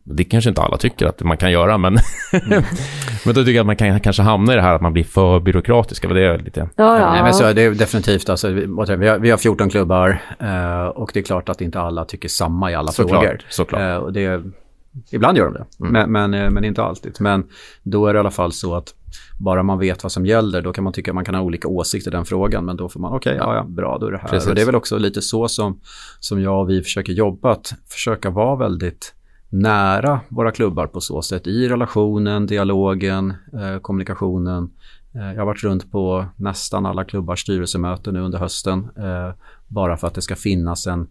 det 0.04 0.24
kanske 0.24 0.50
inte 0.50 0.62
alla 0.62 0.78
tycker 0.78 1.06
att 1.06 1.24
man 1.24 1.38
kan 1.38 1.52
göra, 1.52 1.78
men, 1.78 1.98
mm. 2.34 2.64
men 3.26 3.36
då 3.36 3.42
tycker 3.42 3.52
jag 3.52 3.60
att 3.60 3.66
man 3.66 3.76
kan 3.76 4.00
kanske 4.00 4.24
hamna 4.24 4.54
i 4.54 4.56
det 4.56 4.62
här 4.62 4.74
att 4.74 4.82
man 4.82 4.94
blir 4.94 5.04
för 5.04 5.40
byråkratisk. 5.40 6.10
Det 6.10 6.26
är 6.26 6.38
lite... 6.38 6.70
Ja, 6.76 7.00
ja. 7.00 7.12
Nej, 7.12 7.24
men 7.24 7.34
så 7.34 7.44
är 7.44 7.54
det 7.54 7.70
definitivt. 7.70 8.30
Alltså, 8.30 8.50
vi, 8.50 8.66
har, 9.08 9.20
vi 9.20 9.30
har 9.30 9.38
14 9.38 9.70
klubbar 9.70 10.22
eh, 10.40 10.88
och 10.88 11.12
det 11.14 11.20
är 11.20 11.24
klart 11.24 11.50
att 11.50 11.62
inte 11.62 11.80
alla 11.80 12.06
tycker 12.06 12.30
samma 12.30 12.72
i 12.72 12.76
alla 12.76 12.92
såklart, 12.92 13.24
frågor. 13.24 13.40
Såklart. 13.50 13.82
Eh, 13.82 13.96
och 13.96 14.14
det, 14.14 14.44
ibland 15.12 15.38
gör 15.38 15.46
de 15.46 15.54
det, 15.54 15.66
mm. 15.80 15.92
men, 15.92 16.12
men, 16.12 16.34
eh, 16.44 16.50
men, 16.50 16.64
inte 16.64 16.84
alltid. 16.84 17.16
Men 17.20 17.44
då 17.84 18.08
är 18.08 18.14
det 18.14 18.18
i 18.18 18.20
alla 18.20 18.32
fall 18.32 18.52
så 18.52 18.76
att 18.76 18.94
bara 19.40 19.64
man 19.64 19.80
vet 19.80 20.04
vad 20.04 20.12
som 20.12 20.26
gäller, 20.26 20.62
då 20.62 20.74
kan 20.74 20.84
man 20.84 20.94
tycka 20.94 21.12
att 21.12 21.16
man 21.16 21.26
kan 21.26 21.36
ha 21.36 21.42
olika 21.42 21.68
åsikter 21.68 22.12
i 22.12 22.14
den 22.14 22.26
frågan, 22.26 22.66
men 22.66 22.78
då 22.78 22.90
får 22.90 23.00
man, 23.00 23.14
okej, 23.14 23.36
okay, 23.36 23.48
ja, 23.48 23.56
ja, 23.56 23.64
bra, 23.64 23.98
då 23.98 24.08
är 24.08 24.12
det 24.12 24.18
här. 24.18 24.28
Precis. 24.28 24.50
Och 24.50 24.56
det 24.56 24.62
är 24.62 24.66
väl 24.66 24.76
också 24.76 24.98
lite 24.98 25.22
så 25.22 25.48
som, 25.48 25.80
som 26.20 26.42
jag 26.42 26.62
och 26.62 26.70
vi 26.70 26.82
försöker 26.82 27.14
jobba, 27.14 27.52
att 27.52 27.74
försöka 27.90 28.30
vara 28.30 28.56
väldigt 28.56 29.14
nära 29.50 30.20
våra 30.30 30.52
klubbar 30.52 30.88
på 30.88 31.02
så 31.02 31.22
sätt 31.22 31.48
i 31.48 31.70
relationen, 31.70 32.45
dialogen, 32.45 33.34
eh, 33.54 33.80
kommunikationen. 33.82 34.70
Eh, 35.16 35.34
jag 35.34 35.38
har 35.38 35.45
varit 35.45 35.64
runt 35.64 35.91
på 35.91 36.26
nästan 36.36 36.86
alla 36.86 37.04
klubbars 37.04 37.41
styrelsemöten 37.41 38.14
nu 38.14 38.20
under 38.20 38.39
hösten 38.39 38.89
eh, 38.98 39.34
bara 39.68 39.98
för 39.98 40.08
att 40.08 40.14
det 40.14 40.22
ska 40.22 40.36
finnas 40.36 40.88
en 40.88 41.08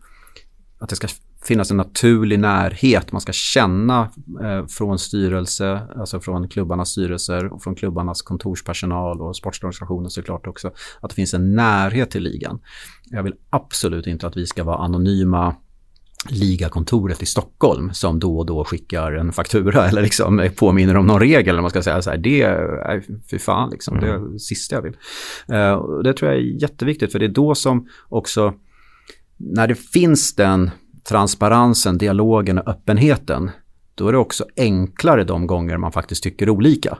att 0.78 0.89
det 0.89 0.97
ska 0.97 1.09
finnas 1.45 1.70
en 1.70 1.76
naturlig 1.76 2.39
närhet. 2.39 3.12
Man 3.12 3.20
ska 3.20 3.32
känna 3.32 4.11
eh, 4.43 4.66
från 4.66 4.99
styrelse, 4.99 5.80
alltså 5.97 6.20
från 6.20 6.49
klubbarnas 6.49 6.89
styrelser 6.89 7.53
och 7.53 7.62
från 7.62 7.74
klubbarnas 7.74 8.22
kontorspersonal 8.22 9.20
och 9.20 9.37
sportorganisationer 9.37 10.09
såklart 10.09 10.47
också, 10.47 10.70
att 11.01 11.11
det 11.11 11.14
finns 11.14 11.34
en 11.34 11.55
närhet 11.55 12.11
till 12.11 12.22
ligan. 12.22 12.59
Jag 13.05 13.22
vill 13.22 13.34
absolut 13.51 14.07
inte 14.07 14.26
att 14.26 14.37
vi 14.37 14.47
ska 14.47 14.64
vara 14.64 14.78
anonyma 14.78 15.55
ligakontoret 16.31 17.22
i 17.22 17.27
Stockholm 17.27 17.91
som 17.93 18.18
då 18.18 18.39
och 18.39 18.47
då 18.47 18.64
skickar 18.64 19.12
en 19.12 19.33
faktura 19.33 19.89
eller 19.89 20.03
liksom 20.03 20.49
påminner 20.57 20.97
om 20.97 21.07
någon 21.07 21.20
regel. 21.20 21.49
Eller 21.49 21.61
man 21.61 21.70
ska 21.70 21.83
säga 21.83 22.03
så 22.03 22.11
här, 22.11 22.16
det 22.16 22.43
är 22.43 23.05
fy 23.31 23.39
fan, 23.39 23.70
liksom, 23.70 24.01
det 24.01 24.07
är 24.07 24.14
mm. 24.14 24.33
det 24.33 24.39
sista 24.39 24.74
jag 24.74 24.83
vill. 24.83 24.97
Uh, 25.53 25.99
det 26.05 26.12
tror 26.12 26.31
jag 26.31 26.41
är 26.41 26.62
jätteviktigt 26.62 27.12
för 27.12 27.18
det 27.18 27.27
är 27.27 27.29
då 27.29 27.55
som 27.55 27.89
också, 28.09 28.55
när 29.37 29.68
det 29.68 29.74
finns 29.74 30.35
den 30.35 30.70
transparensen, 31.09 31.99
dialogen 31.99 32.59
och 32.59 32.68
öppenheten, 32.68 33.51
då 33.95 34.09
är 34.09 34.12
det 34.12 34.18
också 34.18 34.45
enklare 34.57 35.24
de 35.24 35.47
gånger 35.47 35.77
man 35.77 35.93
faktiskt 35.93 36.22
tycker 36.22 36.51
olika. 36.51 36.99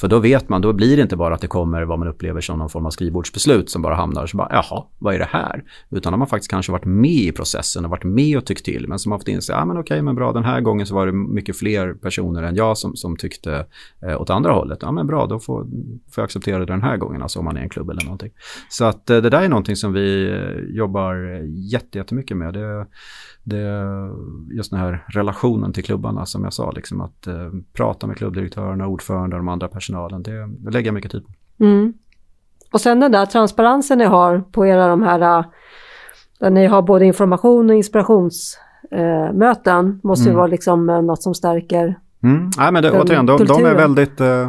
För 0.00 0.08
då 0.08 0.18
vet 0.18 0.48
man, 0.48 0.60
då 0.62 0.72
blir 0.72 0.96
det 0.96 1.02
inte 1.02 1.16
bara 1.16 1.34
att 1.34 1.40
det 1.40 1.46
kommer 1.46 1.82
vad 1.82 1.98
man 1.98 2.08
upplever 2.08 2.40
som 2.40 2.58
någon 2.58 2.68
form 2.68 2.86
av 2.86 2.90
skrivbordsbeslut 2.90 3.70
som 3.70 3.82
bara 3.82 3.94
hamnar 3.94 4.26
så 4.26 4.36
bara, 4.36 4.48
jaha, 4.50 4.84
vad 4.98 5.14
är 5.14 5.18
det 5.18 5.28
här? 5.30 5.64
Utan 5.90 6.12
har 6.12 6.18
man 6.18 6.28
faktiskt 6.28 6.50
kanske 6.50 6.72
varit 6.72 6.84
med 6.84 7.10
i 7.10 7.32
processen 7.32 7.84
och 7.84 7.90
varit 7.90 8.04
med 8.04 8.38
och 8.38 8.46
tyckt 8.46 8.64
till, 8.64 8.88
men 8.88 8.98
som 8.98 9.12
har 9.12 9.18
fått 9.18 9.28
inse, 9.28 9.52
ja 9.52 9.64
men 9.64 9.78
okej, 9.78 10.02
men 10.02 10.14
bra, 10.14 10.32
den 10.32 10.44
här 10.44 10.60
gången 10.60 10.86
så 10.86 10.94
var 10.94 11.06
det 11.06 11.12
mycket 11.12 11.58
fler 11.58 11.94
personer 11.94 12.42
än 12.42 12.54
jag 12.54 12.78
som, 12.78 12.96
som 12.96 13.16
tyckte 13.16 13.66
eh, 14.02 14.20
åt 14.20 14.30
andra 14.30 14.52
hållet. 14.52 14.78
Ja 14.82 14.92
men 14.92 15.06
bra, 15.06 15.26
då 15.26 15.38
får, 15.38 15.64
får 15.64 16.22
jag 16.22 16.24
acceptera 16.24 16.58
det 16.58 16.66
den 16.66 16.82
här 16.82 16.96
gången, 16.96 17.22
alltså 17.22 17.38
om 17.38 17.44
man 17.44 17.56
är 17.56 17.60
en 17.60 17.68
klubb 17.68 17.90
eller 17.90 18.04
någonting. 18.04 18.30
Så 18.68 18.84
att 18.84 19.10
eh, 19.10 19.16
det 19.16 19.30
där 19.30 19.42
är 19.42 19.48
någonting 19.48 19.76
som 19.76 19.92
vi 19.92 20.28
eh, 20.28 20.76
jobbar 20.76 21.14
eh, 21.14 21.40
jättemycket 21.92 22.36
med. 22.36 22.54
Det, 22.54 22.86
det, 23.44 23.84
just 24.50 24.70
den 24.70 24.80
här 24.80 25.04
relationen 25.08 25.72
till 25.72 25.84
klubbarna 25.84 26.26
som 26.26 26.44
jag 26.44 26.52
sa, 26.52 26.70
liksom 26.70 27.00
att 27.00 27.26
eh, 27.26 27.50
prata 27.72 28.06
med 28.06 28.16
klubbdirektörerna, 28.16 28.86
ordförande 28.86 29.36
och 29.36 29.42
de 29.42 29.48
andra 29.48 29.66
Internationalen. 29.66 30.22
Det, 30.22 30.46
det 30.46 30.70
lägger 30.70 30.88
jag 30.88 30.94
mycket 30.94 31.12
tid 31.12 31.26
på. 31.26 31.32
Mm. 31.64 31.92
Och 32.72 32.80
sen 32.80 33.00
den 33.00 33.12
där 33.12 33.26
transparensen 33.26 33.98
ni 33.98 34.04
har 34.04 34.40
på 34.40 34.66
era 34.66 34.88
de 34.88 35.02
här, 35.02 35.44
där 36.38 36.50
ni 36.50 36.66
har 36.66 36.82
både 36.82 37.04
information 37.04 37.70
och 37.70 37.76
inspirationsmöten, 37.76 39.88
eh, 39.88 39.94
måste 40.02 40.24
ju 40.24 40.30
mm. 40.30 40.36
vara 40.36 40.46
liksom 40.46 40.86
något 40.86 41.22
som 41.22 41.34
stärker 41.34 41.96
Mm. 42.24 42.50
Nej, 42.58 42.72
men 42.72 42.82
det, 42.82 42.90
återigen, 42.90 43.26
de, 43.26 43.44
de, 43.44 43.64
är 43.64 43.74
väldigt, 43.74 44.20
eh, 44.20 44.48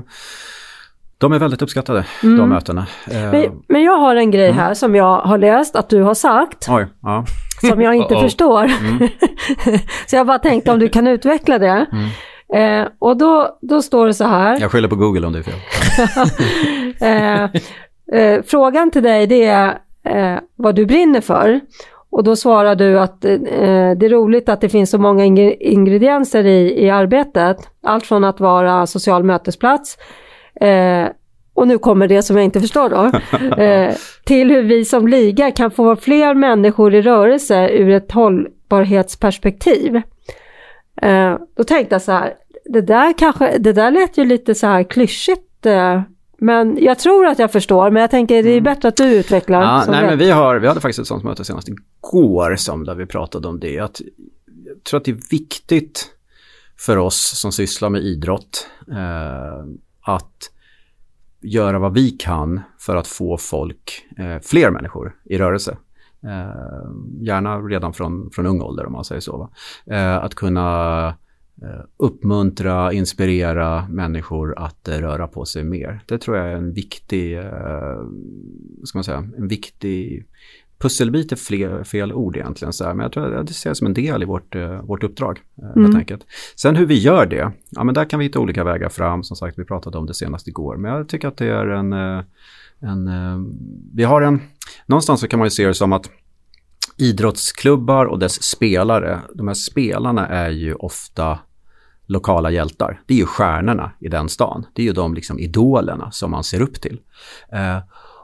de 1.18 1.34
är 1.34 1.40
väldigt 1.40 1.62
uppskattade, 1.62 2.06
mm. 2.24 2.38
de 2.38 2.50
mötena. 2.50 2.86
Eh, 3.12 3.32
men, 3.32 3.62
men, 3.68 3.84
jag 3.84 3.98
har 3.98 4.16
en 4.16 4.32
grej 4.32 4.50
mm. 4.50 4.58
här 4.58 4.74
som 4.74 4.96
jag 4.96 5.18
har 5.18 5.38
läst 5.38 5.76
att 5.76 5.90
du 5.90 6.02
har 6.02 6.14
sagt. 6.14 6.66
Oj, 6.70 6.88
ja. 7.02 7.26
Som 7.70 7.82
jag 7.82 7.96
inte 7.96 8.16
förstår. 8.22 8.64
Mm. 8.64 9.10
så 10.08 10.16
jag 10.16 10.28
bara 10.28 10.40
tänkte 10.40 10.72
om 10.72 10.80
du 10.80 10.90
kan 10.90 11.08
utveckla 11.08 11.60
det. 11.60 11.86
Mm. 11.92 12.10
Eh, 12.54 12.88
och 13.00 13.18
då, 13.18 13.58
då 13.62 13.82
står 13.82 14.08
det 14.08 14.14
så 14.14 14.24
här. 14.24 14.60
Jag 14.62 14.72
skyller 14.72 14.88
på 14.88 14.96
Google 14.96 15.28
om 15.28 15.34
det 15.34 15.40
är 15.40 15.44
fel. 15.44 15.60
eh, 18.12 18.22
eh, 18.22 18.44
frågan 18.48 18.92
till 18.92 19.04
dig 19.04 19.28
det 19.28 19.46
är 19.46 19.78
eh, 20.04 20.40
vad 20.56 20.76
du 20.76 20.86
brinner 20.86 21.22
för. 21.22 21.60
Och 22.10 22.24
då 22.24 22.36
svarar 22.36 22.76
du 22.76 23.00
att 23.00 23.26
eh, 23.26 23.40
det 23.98 24.06
är 24.06 24.10
roligt 24.10 24.50
att 24.50 24.62
det 24.62 24.70
finns 24.70 24.90
så 24.90 24.98
många 24.98 25.26
ingredienser 25.60 26.46
i, 26.46 26.86
i 26.86 26.90
arbetet. 26.90 27.58
Allt 27.84 28.06
från 28.06 28.24
att 28.24 28.40
vara 28.40 28.88
social 28.88 29.24
mötesplats 29.24 29.98
eh, 30.62 31.08
och 31.54 31.68
nu 31.68 31.78
kommer 31.78 32.08
det 32.08 32.24
som 32.24 32.36
jag 32.36 32.46
inte 32.46 32.62
förstår 32.62 32.90
då, 32.90 33.04
eh, 33.64 33.96
till 34.24 34.52
hur 34.52 34.64
vi 34.64 34.86
som 34.86 35.08
liga 35.08 35.52
kan 35.52 35.72
få 35.72 35.96
fler 35.96 36.34
människor 36.34 36.94
i 36.94 37.02
rörelse 37.02 37.70
ur 37.70 37.90
ett 37.90 38.12
hållbarhetsperspektiv. 38.12 40.02
Eh, 41.02 41.38
då 41.58 41.64
tänkte 41.64 41.96
jag 41.96 42.02
så 42.02 42.12
här, 42.12 42.34
det 42.66 42.82
där, 42.82 43.18
kanske, 43.18 43.58
det 43.58 43.74
där 43.74 43.92
lät 43.92 44.18
ju 44.18 44.26
lite 44.26 44.56
så 44.56 44.68
här 44.68 44.84
klyschigt 44.84 45.66
eh, 45.66 46.02
men 46.38 46.78
jag 46.84 47.00
tror 47.00 47.26
att 47.26 47.40
jag 47.40 47.52
förstår, 47.52 47.92
men 47.92 48.02
jag 48.02 48.12
tänker 48.12 48.44
det 48.44 48.50
är 48.50 48.58
mm. 48.58 48.64
bättre 48.64 48.88
att 48.88 48.98
du 48.98 49.04
utvecklar. 49.04 49.62
Ja, 49.62 49.86
nej, 49.88 50.06
men 50.06 50.18
vi, 50.18 50.32
har, 50.32 50.60
vi 50.60 50.68
hade 50.68 50.82
faktiskt 50.82 51.00
ett 51.00 51.08
sånt 51.08 51.24
möte 51.24 51.46
senast 51.46 51.68
igår 51.68 52.56
som 52.56 52.84
där 52.84 52.96
vi 52.96 53.06
pratade 53.06 53.48
om 53.48 53.60
det. 53.60 53.80
Att, 53.80 54.02
jag 54.66 54.84
tror 54.84 54.98
att 55.00 55.06
det 55.06 55.12
är 55.12 55.30
viktigt 55.32 56.12
för 56.78 56.98
oss 56.98 57.40
som 57.40 57.52
sysslar 57.52 57.90
med 57.90 58.02
idrott 58.02 58.68
eh, 58.92 59.66
att 60.06 60.52
göra 61.42 61.80
vad 61.80 61.94
vi 61.94 62.10
kan 62.10 62.62
för 62.80 62.96
att 62.96 63.08
få 63.08 63.38
folk, 63.38 64.06
eh, 64.18 64.40
fler 64.42 64.72
människor 64.72 65.16
i 65.26 65.38
rörelse. 65.38 65.78
Eh, 66.24 66.92
gärna 67.22 67.60
redan 67.60 67.94
från, 67.94 68.30
från 68.32 68.46
ung 68.46 68.62
ålder 68.62 68.86
om 68.86 68.94
man 68.94 69.06
säger 69.06 69.22
så. 69.22 69.50
Eh, 69.86 70.16
att 70.16 70.36
kunna 70.36 71.16
Eh, 71.62 71.84
uppmuntra, 71.98 72.94
inspirera 72.94 73.88
människor 73.90 74.60
att 74.60 74.88
eh, 74.88 74.98
röra 74.98 75.28
på 75.28 75.46
sig 75.46 75.64
mer. 75.64 76.04
Det 76.06 76.18
tror 76.18 76.38
jag 76.38 76.48
är 76.48 76.56
en 76.56 76.74
viktig, 76.74 77.38
eh, 77.38 78.00
ska 78.84 78.98
man 78.98 79.04
säga, 79.04 79.30
en 79.38 79.48
viktig 79.48 80.26
pusselbit 80.80 81.32
är 81.32 81.36
fler, 81.36 81.84
fel 81.84 82.14
ord 82.14 82.38
egentligen, 82.38 82.74
så 82.74 82.86
här, 82.86 82.94
men 82.94 83.04
jag 83.04 83.12
tror 83.12 83.36
att 83.36 83.48
det 83.48 83.54
ser 83.54 83.70
jag 83.70 83.78
som 83.78 83.88
en 83.88 83.94
del 83.94 84.24
i 84.24 84.26
vårt, 84.26 84.56
vårt 84.84 85.04
uppdrag. 85.04 85.40
Mm. 85.62 85.84
Helt 85.84 85.96
enkelt. 85.98 86.26
Sen 86.56 86.76
hur 86.76 86.86
vi 86.86 87.00
gör 87.00 87.26
det, 87.26 87.52
ja 87.70 87.84
men 87.84 87.96
där 87.96 88.06
kan 88.06 88.20
vi 88.20 88.26
hitta 88.26 88.40
olika 88.40 88.64
vägar 88.64 88.90
fram, 88.90 89.24
som 89.24 89.38
sagt 89.38 89.60
vi 89.60 89.66
pratade 89.66 89.98
om 89.98 90.06
det 90.06 90.14
senast 90.14 90.48
igår, 90.48 90.78
men 90.78 90.92
jag 90.92 91.10
tycker 91.10 91.28
att 91.28 91.38
det 91.38 91.48
är 91.48 91.68
en, 91.68 91.94
en 92.80 93.10
vi 93.94 94.04
har 94.04 94.22
en, 94.22 94.42
någonstans 94.86 95.20
så 95.20 95.28
kan 95.28 95.40
man 95.40 95.46
ju 95.46 95.52
se 95.52 95.68
det 95.68 95.74
som 95.74 95.94
att 95.94 96.10
idrottsklubbar 96.98 98.06
och 98.06 98.20
dess 98.20 98.44
spelare, 98.44 99.22
de 99.34 99.48
här 99.48 99.56
spelarna 99.56 100.28
är 100.28 100.50
ju 100.50 100.74
ofta 100.74 101.40
lokala 102.08 102.52
hjältar. 102.52 103.02
Det 103.06 103.14
är 103.14 103.18
ju 103.18 103.26
stjärnorna 103.26 103.92
i 104.00 104.08
den 104.08 104.30
stan. 104.30 104.66
Det 104.74 104.82
är 104.82 104.86
ju 104.86 104.94
de 104.94 105.14
liksom 105.14 105.40
idolerna 105.40 106.12
som 106.12 106.32
man 106.32 106.44
ser 106.44 106.62
upp 106.62 106.82
till. 106.82 107.00
Eh, 107.52 107.78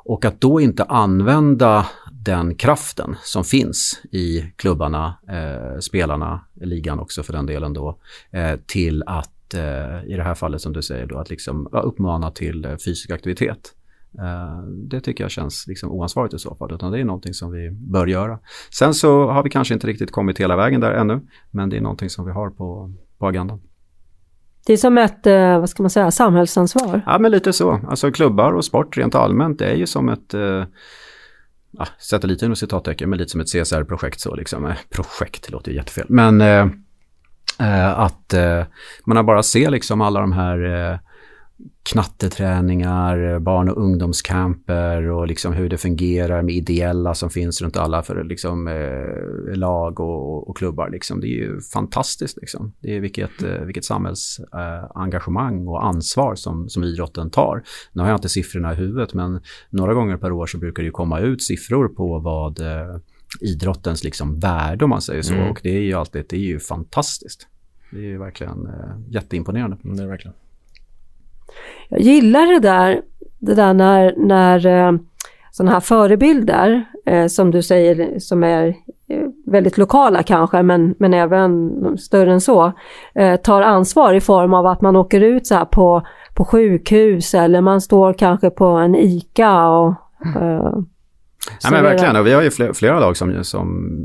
och 0.03 0.25
att 0.25 0.41
då 0.41 0.61
inte 0.61 0.83
använda 0.83 1.85
den 2.23 2.55
kraften 2.55 3.15
som 3.23 3.43
finns 3.43 4.01
i 4.11 4.41
klubbarna, 4.55 5.17
eh, 5.29 5.79
spelarna, 5.79 6.41
ligan 6.53 6.99
också 6.99 7.23
för 7.23 7.33
den 7.33 7.45
delen 7.45 7.73
då, 7.73 7.97
eh, 8.31 8.59
till 8.65 9.03
att, 9.05 9.53
eh, 9.53 10.05
i 10.05 10.15
det 10.17 10.23
här 10.23 10.35
fallet 10.35 10.61
som 10.61 10.73
du 10.73 10.81
säger 10.81 11.05
då, 11.05 11.17
att 11.17 11.29
liksom 11.29 11.67
uppmana 11.71 12.31
till 12.31 12.65
eh, 12.65 12.71
fysisk 12.71 13.11
aktivitet. 13.11 13.73
Eh, 14.19 14.63
det 14.67 15.01
tycker 15.01 15.23
jag 15.23 15.31
känns 15.31 15.67
liksom 15.67 15.91
oansvarigt 15.91 16.33
i 16.33 16.39
så 16.39 16.55
fall, 16.55 16.73
utan 16.73 16.91
det 16.91 16.99
är 16.99 17.05
någonting 17.05 17.33
som 17.33 17.51
vi 17.51 17.71
bör 17.71 18.07
göra. 18.07 18.39
Sen 18.69 18.93
så 18.93 19.27
har 19.27 19.43
vi 19.43 19.49
kanske 19.49 19.73
inte 19.73 19.87
riktigt 19.87 20.11
kommit 20.11 20.39
hela 20.39 20.55
vägen 20.55 20.81
där 20.81 20.91
ännu, 20.91 21.21
men 21.51 21.69
det 21.69 21.77
är 21.77 21.81
någonting 21.81 22.09
som 22.09 22.25
vi 22.25 22.31
har 22.31 22.49
på, 22.49 22.93
på 23.17 23.27
agendan. 23.27 23.61
Det 24.65 24.73
är 24.73 24.77
som 24.77 24.97
ett, 24.97 25.27
eh, 25.27 25.59
vad 25.59 25.69
ska 25.69 25.83
man 25.83 25.89
säga, 25.89 26.11
samhällsansvar? 26.11 27.01
Ja, 27.05 27.19
men 27.19 27.31
lite 27.31 27.53
så. 27.53 27.79
Alltså 27.87 28.11
klubbar 28.11 28.51
och 28.51 28.65
sport 28.65 28.97
rent 28.97 29.15
allmänt, 29.15 29.59
det 29.59 29.65
är 29.65 29.75
ju 29.75 29.87
som 29.87 30.09
ett 30.09 30.33
ja, 31.71 31.87
sätter 31.99 32.27
lite 32.27 32.55
citattecken, 32.55 33.09
men 33.09 33.19
lite 33.19 33.31
som 33.31 33.41
ett 33.41 33.47
CSR-projekt 33.47 34.19
så 34.19 34.35
liksom. 34.35 34.65
Eh, 34.65 34.75
projekt 34.89 35.49
låter 35.51 35.71
ju 35.71 35.77
jättefel. 35.77 36.05
Men 36.09 36.41
eh, 36.41 36.67
eh 37.59 37.99
att 37.99 38.33
eh, 38.33 38.63
man 39.05 39.25
bara 39.25 39.43
ser 39.43 39.69
liksom 39.69 40.01
alla 40.01 40.21
de 40.21 40.31
här 40.31 40.89
eh, 40.91 40.99
knatteträningar, 41.83 43.39
barn 43.39 43.69
och 43.69 43.77
ungdomscamper 43.77 45.07
och 45.07 45.27
liksom 45.27 45.53
hur 45.53 45.69
det 45.69 45.77
fungerar 45.77 46.41
med 46.41 46.55
ideella 46.55 47.13
som 47.13 47.29
finns 47.29 47.61
runt 47.61 47.77
alla 47.77 48.03
för 48.03 48.23
liksom, 48.23 48.67
eh, 48.67 49.55
lag 49.57 49.99
och, 49.99 50.49
och, 50.49 50.57
klubbar. 50.57 50.89
Liksom. 50.89 51.21
Det 51.21 51.27
är 51.27 51.37
ju 51.37 51.61
fantastiskt. 51.61 52.37
Liksom. 52.37 52.73
Det 52.79 52.95
är 52.95 52.99
vilket, 52.99 53.43
eh, 53.43 53.61
vilket 53.61 53.85
samhällsengagemang 53.85 55.67
och 55.67 55.85
ansvar 55.85 56.35
som, 56.35 56.69
som 56.69 56.83
idrotten 56.83 57.29
tar. 57.29 57.63
Nu 57.93 58.01
har 58.01 58.09
jag 58.09 58.17
inte 58.17 58.29
siffrorna 58.29 58.73
i 58.73 58.75
huvudet 58.75 59.13
men 59.13 59.41
några 59.69 59.93
gånger 59.93 60.17
per 60.17 60.31
år 60.31 60.45
så 60.45 60.57
brukar 60.57 60.83
det 60.83 60.91
komma 60.91 61.19
ut 61.19 61.43
siffror 61.43 61.87
på 61.87 62.19
vad 62.19 62.59
eh, 62.59 62.95
idrottens 63.41 64.03
liksom 64.03 64.39
värde 64.39 64.83
om 64.83 64.89
man 64.89 65.01
säger 65.01 65.21
så. 65.21 65.33
Mm. 65.33 65.49
Och 65.49 65.59
det 65.63 65.77
är 65.77 65.81
ju 65.81 65.93
alltid, 65.93 66.25
det 66.29 66.35
är 66.35 66.39
ju 66.39 66.59
fantastiskt. 66.59 67.47
Det 67.91 67.97
är 67.97 68.01
ju 68.03 68.17
verkligen 68.17 68.67
eh, 68.67 68.95
jätteimponerande. 69.09 69.77
Mm, 69.83 69.97
det 69.97 70.03
är 70.03 70.07
verkligen. 70.07 70.35
Jag 71.89 72.01
gillar 72.01 72.53
det 72.53 72.59
där, 72.59 73.01
det 73.39 73.53
där 73.53 73.73
när, 73.73 74.13
när 74.17 74.65
eh, 74.65 74.91
sådana 75.51 75.71
här 75.71 75.79
förebilder, 75.79 76.85
eh, 77.05 77.27
som 77.27 77.51
du 77.51 77.61
säger, 77.61 78.19
som 78.19 78.43
är 78.43 78.67
eh, 79.07 79.27
väldigt 79.45 79.77
lokala 79.77 80.23
kanske, 80.23 80.63
men, 80.63 80.95
men 80.99 81.13
även 81.13 81.71
större 81.97 82.33
än 82.33 82.41
så, 82.41 82.71
tar 83.43 83.61
ansvar 83.61 84.13
i 84.13 84.21
form 84.21 84.53
av 84.53 84.65
att 84.65 84.81
man 84.81 84.95
åker 84.95 85.21
ut 85.21 85.47
så 85.47 85.55
här 85.55 85.65
på, 85.65 86.01
på 86.35 86.45
sjukhus 86.45 87.33
eller 87.33 87.61
man 87.61 87.81
står 87.81 88.13
kanske 88.13 88.49
på 88.49 88.65
en 88.65 88.95
ICA 88.95 89.67
och 89.67 89.93
eh, 90.35 90.73
Ja, 91.63 91.71
men 91.71 91.83
verkligen, 91.83 92.15
och 92.15 92.27
vi 92.27 92.33
har 92.33 92.41
ju 92.41 92.51
flera, 92.51 92.73
flera 92.73 92.99
lag 92.99 93.17
som, 93.17 93.43
som 93.43 93.97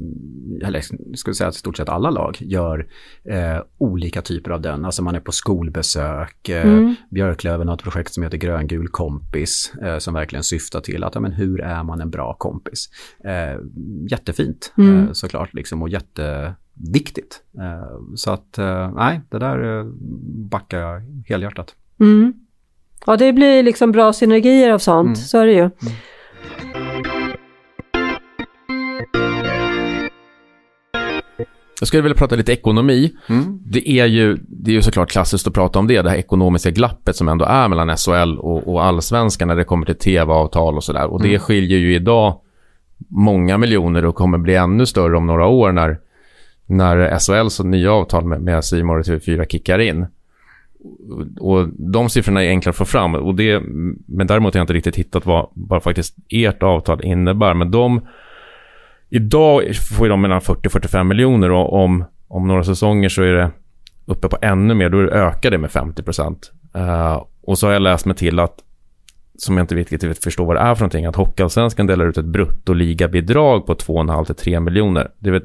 eller 0.62 0.82
skulle 1.16 1.34
säga 1.34 1.48
att 1.48 1.54
i 1.54 1.58
stort 1.58 1.76
sett 1.76 1.88
alla 1.88 2.10
lag 2.10 2.36
gör 2.40 2.86
eh, 3.24 3.58
olika 3.78 4.22
typer 4.22 4.50
av 4.50 4.60
den. 4.60 4.84
Alltså 4.84 5.02
man 5.02 5.14
är 5.14 5.20
på 5.20 5.32
skolbesök, 5.32 6.48
eh, 6.48 6.66
mm. 6.66 6.94
Björklöven 7.10 7.68
har 7.68 7.74
ett 7.74 7.82
projekt 7.82 8.14
som 8.14 8.22
heter 8.22 8.38
Gröngul 8.38 8.88
kompis 8.88 9.72
eh, 9.82 9.98
som 9.98 10.14
verkligen 10.14 10.42
syftar 10.42 10.80
till 10.80 11.04
att, 11.04 11.14
ja, 11.14 11.20
men 11.20 11.32
hur 11.32 11.60
är 11.60 11.82
man 11.82 12.00
en 12.00 12.10
bra 12.10 12.34
kompis? 12.34 12.88
Eh, 13.24 13.60
jättefint 14.10 14.72
mm. 14.78 15.04
Eh, 15.06 15.12
såklart 15.12 15.54
liksom 15.54 15.82
och 15.82 15.88
jätteviktigt. 15.88 17.42
Eh, 17.58 18.14
så 18.14 18.30
att 18.30 18.58
nej, 18.94 19.20
det 19.30 19.38
där 19.38 19.84
backar 20.50 20.78
jag 20.78 21.02
helhjärtat. 21.28 21.74
Mm. 22.00 22.32
Ja, 23.06 23.16
det 23.16 23.32
blir 23.32 23.62
liksom 23.62 23.92
bra 23.92 24.12
synergier 24.12 24.72
av 24.72 24.78
sånt, 24.78 25.06
mm. 25.06 25.16
så 25.16 25.38
är 25.38 25.46
det 25.46 25.52
ju. 25.52 25.70
Jag 31.80 31.88
skulle 31.88 32.02
vilja 32.02 32.16
prata 32.16 32.36
lite 32.36 32.52
ekonomi. 32.52 33.12
Mm. 33.28 33.58
Det, 33.64 33.90
är 33.90 34.06
ju, 34.06 34.38
det 34.48 34.70
är 34.70 34.74
ju 34.74 34.82
såklart 34.82 35.10
klassiskt 35.10 35.46
att 35.46 35.54
prata 35.54 35.78
om 35.78 35.86
det, 35.86 36.02
det 36.02 36.10
här 36.10 36.16
ekonomiska 36.16 36.70
glappet 36.70 37.16
som 37.16 37.28
ändå 37.28 37.44
är 37.44 37.68
mellan 37.68 37.96
SHL 37.96 38.38
och, 38.38 38.68
och 38.74 38.84
allsvenskan 38.84 39.48
när 39.48 39.56
det 39.56 39.64
kommer 39.64 39.86
till 39.86 39.94
tv-avtal 39.94 40.76
och 40.76 40.84
sådär. 40.84 41.06
Och 41.06 41.22
det 41.22 41.28
mm. 41.28 41.40
skiljer 41.40 41.78
ju 41.78 41.94
idag 41.94 42.40
många 43.08 43.58
miljoner 43.58 44.04
och 44.04 44.14
kommer 44.14 44.38
bli 44.38 44.54
ännu 44.54 44.86
större 44.86 45.16
om 45.16 45.26
några 45.26 45.46
år 45.46 45.72
när, 45.72 45.98
när 46.66 47.18
SHLs 47.18 47.60
nya 47.60 47.92
avtal 47.92 48.24
med, 48.24 48.42
med 48.42 48.64
Simor 48.64 48.98
och 48.98 49.04
TV4 49.04 49.46
kickar 49.48 49.78
in. 49.78 50.06
Och 51.40 51.68
de 51.68 52.08
siffrorna 52.08 52.44
är 52.44 52.48
enkla 52.48 52.70
att 52.70 52.76
få 52.76 52.84
fram. 52.84 53.14
Och 53.14 53.34
det, 53.34 53.62
men 54.06 54.26
däremot 54.26 54.54
har 54.54 54.58
jag 54.58 54.64
inte 54.64 54.72
riktigt 54.72 54.96
hittat 54.96 55.26
vad, 55.26 55.48
vad 55.54 55.82
faktiskt 55.82 56.16
ert 56.28 56.62
avtal 56.62 57.04
innebär. 57.04 57.54
Men 57.54 57.70
de 57.70 58.00
Idag 59.08 59.76
får 59.76 60.08
de 60.08 60.20
mellan 60.20 60.40
40-45 60.40 61.04
miljoner 61.04 61.50
och 61.50 61.84
om, 61.84 62.04
om 62.28 62.48
några 62.48 62.64
säsonger 62.64 63.08
så 63.08 63.22
är 63.22 63.32
det 63.32 63.50
uppe 64.06 64.28
på 64.28 64.38
ännu 64.42 64.74
mer. 64.74 64.88
Då 64.88 64.98
ökar 65.00 65.50
det 65.50 65.58
med 65.58 65.70
50 65.70 66.02
procent. 66.02 66.52
Uh, 66.76 67.22
och 67.42 67.58
så 67.58 67.66
har 67.66 67.72
jag 67.72 67.82
läst 67.82 68.06
mig 68.06 68.16
till 68.16 68.38
att, 68.38 68.54
som 69.38 69.56
jag 69.56 69.64
inte 69.64 69.74
riktigt 69.74 70.24
förstår 70.24 70.46
vad 70.46 70.56
det 70.56 70.60
är 70.60 70.74
för 70.74 70.80
någonting, 70.80 71.06
att 71.06 71.16
Hockeyallsvenskan 71.16 71.86
delar 71.86 72.06
ut 72.06 72.18
ett 72.18 72.24
bruttoligabidrag 72.24 73.66
på 73.66 73.74
2,5-3 73.74 74.60
miljoner. 74.60 75.10
Det, 75.18 75.30
vet, 75.30 75.42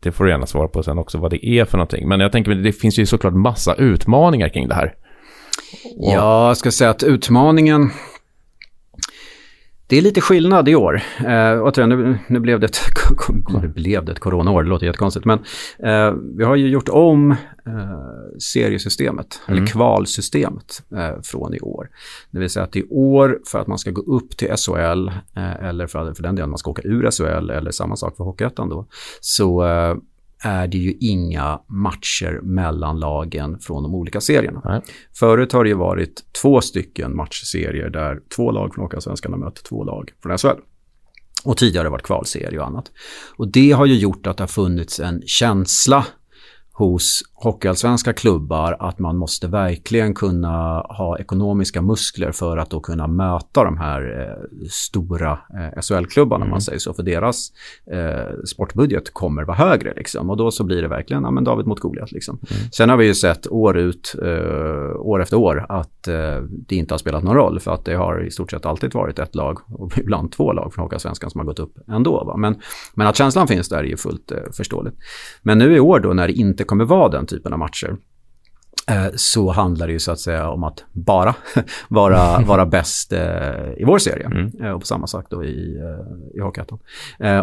det 0.00 0.12
får 0.12 0.24
du 0.24 0.30
gärna 0.30 0.46
svara 0.46 0.68
på 0.68 0.82
sen 0.82 0.98
också 0.98 1.18
vad 1.18 1.30
det 1.30 1.46
är 1.46 1.64
för 1.64 1.78
någonting. 1.78 2.08
Men 2.08 2.20
jag 2.20 2.32
tänker, 2.32 2.54
det 2.54 2.72
finns 2.72 2.98
ju 2.98 3.06
såklart 3.06 3.34
massa 3.34 3.74
utmaningar 3.74 4.48
kring 4.48 4.68
det 4.68 4.74
här. 4.74 4.94
Ja, 5.96 6.48
jag 6.48 6.56
ska 6.56 6.70
säga 6.70 6.90
att 6.90 7.02
utmaningen 7.02 7.90
det 9.88 9.96
är 9.96 10.02
lite 10.02 10.20
skillnad 10.20 10.68
i 10.68 10.74
år. 10.74 11.00
Eh, 11.18 11.62
återigen, 11.62 11.88
nu, 11.88 12.18
nu 12.28 12.40
blev 12.40 12.60
det 12.60 12.66
ett, 12.66 12.78
nu 13.62 13.68
blev 13.68 14.04
det 14.04 14.12
ett 14.12 14.18
coronaår, 14.18 14.62
det 14.62 14.68
låter 14.68 14.86
jättekonstigt. 14.86 15.26
Men 15.26 15.38
eh, 15.78 16.14
vi 16.36 16.44
har 16.44 16.56
ju 16.56 16.68
gjort 16.68 16.88
om 16.88 17.30
eh, 17.30 17.38
seriesystemet, 18.38 19.40
mm. 19.46 19.58
eller 19.58 19.66
kvalsystemet 19.72 20.82
eh, 20.96 21.22
från 21.22 21.54
i 21.54 21.60
år. 21.60 21.88
Det 22.30 22.38
vill 22.38 22.50
säga 22.50 22.64
att 22.64 22.76
i 22.76 22.84
år, 22.90 23.40
för 23.46 23.58
att 23.58 23.66
man 23.66 23.78
ska 23.78 23.90
gå 23.90 24.16
upp 24.16 24.36
till 24.36 24.48
SHL, 24.56 25.08
eh, 25.36 25.64
eller 25.64 25.86
för, 25.86 26.14
för 26.14 26.22
den 26.22 26.34
delen 26.34 26.50
man 26.50 26.58
ska 26.58 26.70
åka 26.70 26.82
ur 26.82 27.10
SHL, 27.10 27.50
eller 27.50 27.70
samma 27.70 27.96
sak 27.96 28.16
för 28.16 28.24
Hockeyettan 28.24 28.68
då, 28.68 28.86
så 29.20 29.66
eh, 29.66 29.96
är 30.46 30.66
det 30.66 30.78
ju 30.78 30.92
inga 31.00 31.60
matcher 31.68 32.40
mellan 32.42 32.98
lagen 32.98 33.58
från 33.58 33.82
de 33.82 33.94
olika 33.94 34.20
serierna. 34.20 34.62
Nej. 34.64 34.80
Förut 35.18 35.52
har 35.52 35.64
det 35.64 35.70
ju 35.70 35.76
varit 35.76 36.24
två 36.42 36.60
stycken 36.60 37.16
matchserier 37.16 37.90
där 37.90 38.20
två 38.36 38.50
lag 38.50 38.74
från 38.74 38.84
Hockeyallsvenskan 38.84 39.32
har 39.32 39.38
mött 39.38 39.64
två 39.64 39.84
lag 39.84 40.10
från 40.22 40.38
SHL. 40.38 40.60
Och 41.44 41.56
tidigare 41.56 41.80
har 41.80 41.84
det 41.84 41.90
varit 41.90 42.02
kvalserie 42.02 42.58
och 42.58 42.66
annat. 42.66 42.90
Och 43.36 43.48
det 43.48 43.72
har 43.72 43.86
ju 43.86 43.94
gjort 43.94 44.26
att 44.26 44.36
det 44.36 44.42
har 44.42 44.48
funnits 44.48 45.00
en 45.00 45.22
känsla 45.26 46.06
hos 46.72 47.22
hockeyallsvenska 47.38 48.12
klubbar 48.12 48.76
att 48.78 48.98
man 48.98 49.16
måste 49.16 49.46
verkligen 49.48 50.14
kunna 50.14 50.80
ha 50.80 51.18
ekonomiska 51.18 51.82
muskler 51.82 52.32
för 52.32 52.56
att 52.56 52.70
då 52.70 52.80
kunna 52.80 53.06
möta 53.06 53.64
de 53.64 53.78
här 53.78 54.20
eh, 54.20 54.66
stora 54.70 55.32
eh, 55.32 55.80
SHL-klubbarna, 55.82 56.44
mm. 56.44 56.50
man 56.50 56.60
säger 56.60 56.78
så. 56.78 56.94
För 56.94 57.02
deras 57.02 57.52
eh, 57.92 58.44
sportbudget 58.46 59.14
kommer 59.14 59.44
vara 59.44 59.56
högre 59.56 59.94
liksom. 59.94 60.30
Och 60.30 60.36
då 60.36 60.50
så 60.50 60.64
blir 60.64 60.82
det 60.82 60.88
verkligen, 60.88 61.22
ja 61.22 61.30
men 61.30 61.44
David 61.44 61.66
mot 61.66 61.80
Goliat 61.80 62.12
liksom. 62.12 62.38
Mm. 62.50 62.70
Sen 62.72 62.90
har 62.90 62.96
vi 62.96 63.06
ju 63.06 63.14
sett 63.14 63.46
år 63.46 63.76
ut, 63.76 64.14
eh, 64.22 64.96
år 64.96 65.22
efter 65.22 65.36
år, 65.36 65.66
att 65.68 66.08
eh, 66.08 66.42
det 66.48 66.76
inte 66.76 66.94
har 66.94 66.98
spelat 66.98 67.22
någon 67.22 67.36
roll. 67.36 67.60
För 67.60 67.70
att 67.70 67.84
det 67.84 67.94
har 67.94 68.26
i 68.26 68.30
stort 68.30 68.50
sett 68.50 68.66
alltid 68.66 68.94
varit 68.94 69.18
ett 69.18 69.34
lag, 69.34 69.58
och 69.68 69.98
ibland 69.98 70.32
två 70.32 70.52
lag 70.52 70.74
från 70.74 70.82
hockeyallsvenskan 70.82 71.30
som 71.30 71.38
har 71.38 71.46
gått 71.46 71.58
upp 71.58 71.78
ändå. 71.88 72.24
Va? 72.24 72.36
Men, 72.36 72.60
men 72.94 73.06
att 73.06 73.16
känslan 73.16 73.48
finns 73.48 73.68
där 73.68 73.78
är 73.78 73.84
ju 73.84 73.96
fullt 73.96 74.32
eh, 74.32 74.38
förståeligt. 74.52 74.96
Men 75.42 75.58
nu 75.58 75.76
i 75.76 75.80
år 75.80 76.00
då 76.00 76.12
när 76.12 76.26
det 76.26 76.32
inte 76.32 76.64
kommer 76.64 76.84
vara 76.84 77.08
den 77.08 77.26
typen 77.36 77.52
av 77.52 77.58
matcher 77.58 77.96
eh, 78.90 79.06
så 79.14 79.52
handlar 79.52 79.86
det 79.86 79.92
ju 79.92 79.98
så 79.98 80.12
att 80.12 80.20
säga 80.20 80.48
om 80.48 80.64
att 80.64 80.84
bara 80.92 81.34
vara, 81.88 82.40
vara 82.46 82.66
bäst 82.66 83.12
eh, 83.12 83.20
i 83.76 83.84
vår 83.86 83.98
serie. 83.98 84.26
Mm. 84.26 84.52
Eh, 84.62 84.70
och 84.70 84.80
på 84.80 84.86
samma 84.86 85.06
sak 85.06 85.26
då 85.30 85.44
i, 85.44 85.78
i 86.34 86.40
Hockeyettan. 86.40 86.78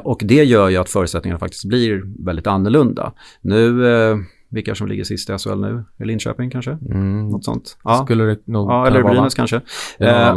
Och 0.03 0.21
det 0.23 0.43
gör 0.43 0.69
ju 0.69 0.77
att 0.77 0.89
förutsättningarna 0.89 1.39
faktiskt 1.39 1.65
blir 1.65 2.25
väldigt 2.25 2.47
annorlunda. 2.47 3.13
Nu 3.41 4.25
vilka 4.49 4.75
som 4.75 4.87
ligger 4.87 5.03
sist 5.03 5.29
i 5.29 5.37
SHL 5.37 5.59
nu? 5.59 5.83
Linköping 5.99 6.49
kanske? 6.49 6.71
Mm. 6.71 7.29
Något 7.29 7.45
sånt. 7.45 7.77
Ja. 7.83 8.03
Skulle 8.05 8.23
det 8.23 8.47
nog 8.47 8.71
ja, 8.71 8.87
eller 8.87 9.03
Brynäs 9.03 9.33
kanske. 9.33 9.61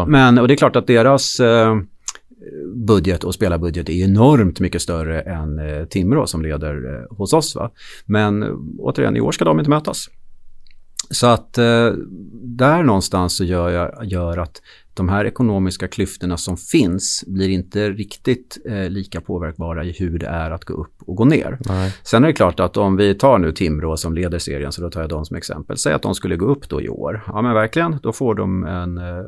men, 0.06 0.38
och 0.38 0.48
det 0.48 0.54
är 0.54 0.56
klart 0.56 0.76
att 0.76 0.86
deras 0.86 1.40
budget 2.74 3.24
och 3.24 3.34
spelarbudget 3.34 3.88
är 3.88 4.04
enormt 4.04 4.60
mycket 4.60 4.82
större 4.82 5.20
än 5.20 5.58
eh, 5.58 5.84
Timrå 5.84 6.26
som 6.26 6.42
leder 6.42 6.94
eh, 6.94 7.16
hos 7.16 7.32
oss. 7.32 7.54
Va? 7.56 7.70
Men 8.06 8.42
eh, 8.42 8.48
återigen, 8.78 9.16
i 9.16 9.20
år 9.20 9.32
ska 9.32 9.44
de 9.44 9.58
inte 9.58 9.70
mötas. 9.70 10.08
Så 11.10 11.26
att 11.26 11.52
där 12.32 12.82
någonstans 12.82 13.36
så 13.36 13.44
gör, 13.44 13.70
jag, 13.70 14.04
gör 14.04 14.38
att 14.38 14.62
de 14.96 15.08
här 15.08 15.24
ekonomiska 15.24 15.88
klyftorna 15.88 16.36
som 16.36 16.56
finns 16.56 17.24
blir 17.26 17.48
inte 17.48 17.90
riktigt 17.90 18.58
eh, 18.68 18.90
lika 18.90 19.20
påverkbara 19.20 19.84
i 19.84 19.92
hur 19.92 20.18
det 20.18 20.26
är 20.26 20.50
att 20.50 20.64
gå 20.64 20.74
upp 20.74 20.94
och 20.98 21.16
gå 21.16 21.24
ner. 21.24 21.58
Nej. 21.60 21.94
Sen 22.02 22.24
är 22.24 22.28
det 22.28 22.32
klart 22.32 22.60
att 22.60 22.76
om 22.76 22.96
vi 22.96 23.14
tar 23.14 23.38
nu 23.38 23.52
Timrå 23.52 23.96
som 23.96 24.14
leder 24.14 24.38
serien, 24.38 24.72
så 24.72 24.82
då 24.82 24.90
tar 24.90 25.00
jag 25.00 25.10
dem 25.10 25.24
som 25.24 25.36
exempel. 25.36 25.76
Säg 25.76 25.92
att 25.92 26.02
de 26.02 26.14
skulle 26.14 26.36
gå 26.36 26.46
upp 26.46 26.68
då 26.68 26.82
i 26.82 26.88
år. 26.88 27.24
Ja 27.26 27.42
men 27.42 27.54
verkligen, 27.54 27.98
då 28.02 28.12
får 28.12 28.34
de 28.34 28.64
en, 28.64 28.98
eh, 28.98 29.24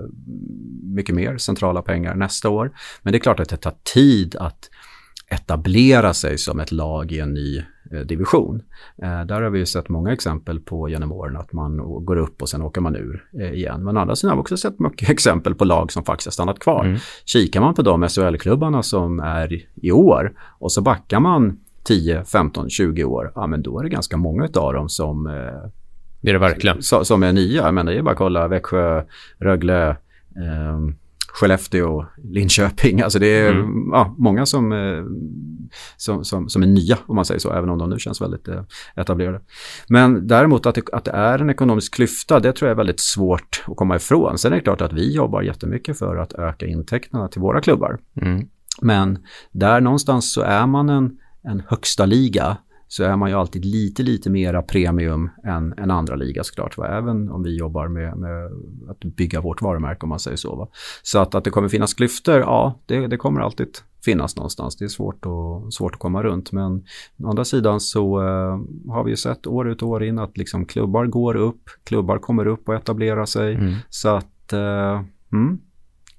mycket 0.82 1.14
mer 1.14 1.36
centrala 1.36 1.82
pengar 1.82 2.14
nästa 2.14 2.48
år. 2.48 2.72
Men 3.02 3.12
det 3.12 3.18
är 3.18 3.20
klart 3.20 3.40
att 3.40 3.48
det 3.48 3.56
tar 3.56 3.74
tid 3.94 4.36
att 4.36 4.70
etablera 5.30 6.14
sig 6.14 6.38
som 6.38 6.60
ett 6.60 6.72
lag 6.72 7.12
i 7.12 7.20
en 7.20 7.34
ny 7.34 7.62
division. 7.90 8.62
Eh, 9.02 9.24
där 9.24 9.42
har 9.42 9.50
vi 9.50 9.66
sett 9.66 9.88
många 9.88 10.12
exempel 10.12 10.60
på 10.60 10.88
genom 10.88 11.12
åren 11.12 11.36
att 11.36 11.52
man 11.52 11.76
går 12.04 12.16
upp 12.16 12.42
och 12.42 12.48
sen 12.48 12.62
åker 12.62 12.80
man 12.80 12.96
ur 12.96 13.24
eh, 13.40 13.52
igen. 13.52 13.84
Men 13.84 13.96
andra 13.96 14.16
sidan 14.16 14.30
har 14.30 14.36
vi 14.36 14.42
också 14.42 14.56
sett 14.56 14.78
mycket 14.78 15.10
exempel 15.10 15.54
på 15.54 15.64
lag 15.64 15.92
som 15.92 16.04
faktiskt 16.04 16.26
har 16.26 16.32
stannat 16.32 16.58
kvar. 16.58 16.84
Mm. 16.84 16.98
Kikar 17.24 17.60
man 17.60 17.74
på 17.74 17.82
de 17.82 18.08
SHL-klubbarna 18.08 18.82
som 18.82 19.20
är 19.20 19.62
i 19.74 19.92
år 19.92 20.32
och 20.58 20.72
så 20.72 20.82
backar 20.82 21.20
man 21.20 21.58
10, 21.82 22.24
15, 22.24 22.70
20 22.70 23.04
år, 23.04 23.32
ja 23.34 23.46
men 23.46 23.62
då 23.62 23.78
är 23.78 23.82
det 23.82 23.88
ganska 23.88 24.16
många 24.16 24.48
av 24.54 24.72
dem 24.72 24.88
som 24.88 25.28
det 26.20 26.30
är 26.30 26.32
det 26.32 26.38
verkligen. 26.38 26.82
Som 26.82 27.22
är 27.22 27.32
nya. 27.32 27.72
Men 27.72 27.86
det 27.86 27.98
är 27.98 28.02
bara 28.02 28.10
att 28.10 28.18
kolla 28.18 28.48
Växjö, 28.48 29.02
Rögle, 29.38 29.88
eh, 30.36 30.78
Skellefteå, 31.40 32.06
Linköping. 32.24 33.00
Alltså 33.08 33.18
det 33.18 33.26
är 33.26 33.50
mm. 33.50 33.90
ja, 33.92 34.14
många 34.18 34.46
som, 34.46 34.72
eh, 34.72 35.04
som, 35.96 36.24
som, 36.24 36.48
som, 36.48 36.62
är 36.62 36.66
nya 36.66 36.98
om 37.06 37.16
man 37.16 37.24
säger 37.24 37.40
så, 37.40 37.52
även 37.52 37.70
om 37.70 37.78
de 37.78 37.90
nu 37.90 37.98
känns 37.98 38.20
väldigt 38.20 38.48
eh, 38.48 38.62
etablerade. 38.96 39.40
Men 39.88 40.26
däremot 40.26 40.66
att 40.66 40.74
det, 40.74 40.82
att 40.92 41.04
det 41.04 41.10
är 41.10 41.38
en 41.38 41.50
ekonomisk 41.50 41.94
klyfta, 41.94 42.40
det 42.40 42.52
tror 42.52 42.68
jag 42.68 42.74
är 42.74 42.76
väldigt 42.76 43.00
svårt 43.00 43.64
att 43.66 43.76
komma 43.76 43.96
ifrån. 43.96 44.38
Sen 44.38 44.52
är 44.52 44.56
det 44.56 44.62
klart 44.62 44.80
att 44.80 44.92
vi 44.92 45.14
jobbar 45.14 45.42
jättemycket 45.42 45.98
för 45.98 46.16
att 46.16 46.32
öka 46.32 46.66
intäkterna 46.66 47.28
till 47.28 47.40
våra 47.40 47.60
klubbar. 47.60 47.98
Mm. 48.22 48.48
Men 48.82 49.18
där 49.52 49.80
någonstans 49.80 50.32
så 50.32 50.40
är 50.40 50.66
man 50.66 50.88
en, 50.88 51.18
en 51.42 51.62
högsta 51.68 52.06
liga 52.06 52.56
så 52.88 53.04
är 53.04 53.16
man 53.16 53.30
ju 53.30 53.36
alltid 53.36 53.64
lite, 53.64 54.02
lite 54.02 54.30
mera 54.30 54.62
premium 54.62 55.30
än 55.44 55.74
en 55.76 55.90
andra 55.90 56.16
liga 56.16 56.44
såklart. 56.44 56.76
Va? 56.76 56.86
Även 56.86 57.30
om 57.30 57.42
vi 57.42 57.56
jobbar 57.56 57.88
med, 57.88 58.16
med, 58.16 58.50
att 58.90 59.00
bygga 59.00 59.40
vårt 59.40 59.62
varumärke 59.62 60.02
om 60.02 60.08
man 60.08 60.20
säger 60.20 60.36
så. 60.36 60.56
Va? 60.56 60.68
Så 61.02 61.18
att, 61.18 61.34
att 61.34 61.44
det 61.44 61.50
kommer 61.50 61.68
finnas 61.68 61.94
klyftor, 61.94 62.38
ja, 62.38 62.80
det, 62.86 63.06
det 63.06 63.16
kommer 63.16 63.40
alltid 63.40 63.68
finnas 64.04 64.36
någonstans. 64.36 64.76
Det 64.76 64.84
är 64.84 64.88
svårt, 64.88 65.26
och, 65.26 65.74
svårt 65.74 65.94
att 65.94 66.00
komma 66.00 66.22
runt. 66.22 66.52
Men 66.52 66.84
å 67.24 67.28
andra 67.28 67.44
sidan 67.44 67.80
så 67.80 68.20
uh, 68.20 68.60
har 68.88 69.04
vi 69.04 69.10
ju 69.10 69.16
sett 69.16 69.46
år 69.46 69.68
ut 69.68 69.82
och 69.82 69.88
år 69.88 70.04
in 70.04 70.18
att 70.18 70.36
liksom 70.38 70.64
klubbar 70.64 71.06
går 71.06 71.36
upp, 71.36 71.70
klubbar 71.84 72.18
kommer 72.18 72.46
upp 72.46 72.68
och 72.68 72.74
etablerar 72.74 73.24
sig. 73.24 73.54
Mm. 73.54 73.74
Så 73.88 74.08
att, 74.08 74.52
uh, 74.52 75.02
mm, 75.32 75.58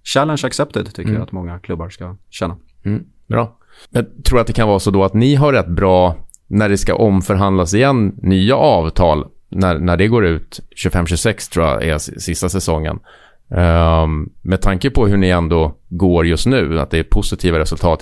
challenge 0.04 0.42
accepted 0.46 0.86
tycker 0.86 1.02
mm. 1.02 1.14
jag 1.14 1.24
att 1.24 1.32
många 1.32 1.60
klubbar 1.60 1.90
ska 1.90 2.16
känna. 2.30 2.58
Mm. 2.84 3.04
Bra. 3.28 3.58
Jag 3.90 4.06
tror 4.26 4.40
att 4.40 4.48
det 4.48 4.54
kan 4.54 4.68
vara 4.68 4.80
så 4.80 4.92
då 4.92 5.04
att 5.04 5.14
ni 5.14 5.36
har 5.36 5.54
rätt 5.54 5.68
bra 5.68 6.16
när 6.50 6.70
det 6.70 6.78
ska 6.78 6.96
omförhandlas 6.96 7.74
igen 7.74 8.16
nya 8.22 8.56
avtal, 8.56 9.28
när, 9.50 9.80
när 9.80 9.98
det 9.98 10.08
går 10.08 10.26
ut 10.26 10.60
25-26 10.86 11.54
tror 11.54 11.66
jag 11.66 11.84
är 11.84 11.98
sista 11.98 12.50
säsongen. 12.50 13.00
Um, 13.48 14.30
med 14.42 14.62
tanke 14.62 14.90
på 14.90 15.08
hur 15.08 15.18
ni 15.18 15.30
ändå 15.30 15.76
går 15.90 16.28
just 16.28 16.46
nu, 16.46 16.80
att 16.80 16.92
det 16.92 16.98
är 17.00 17.04
positiva 17.04 17.60
resultat, 17.60 18.02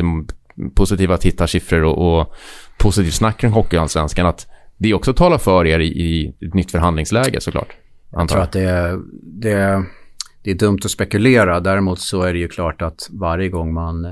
positiva 0.76 1.18
tittarsiffror 1.18 1.84
och, 1.84 2.20
och 2.20 2.34
positivt 2.78 3.14
snack 3.14 3.38
kring 3.38 3.52
Hockeyallsvenskan, 3.52 4.26
att 4.26 4.48
det 4.78 4.94
också 4.94 5.14
talar 5.14 5.38
för 5.38 5.68
er 5.68 5.80
i, 5.80 5.88
i 5.88 6.34
ett 6.46 6.54
nytt 6.54 6.72
förhandlingsläge 6.72 7.42
såklart. 7.42 7.76
Jag 8.12 8.30
tror 8.30 8.42
att 8.42 8.52
det, 8.52 9.00
det, 9.24 9.84
det 10.48 10.52
är 10.52 10.56
dumt 10.56 10.80
att 10.86 10.92
spekulera. 10.92 11.60
Däremot 11.60 12.00
så 12.00 12.22
är 12.22 12.34
det 12.34 12.40
ju 12.40 12.48
klart 12.48 12.82
att 12.82 13.10
varje 13.12 13.50
gång 13.50 13.74
man 13.74 14.06
eh, 14.06 14.12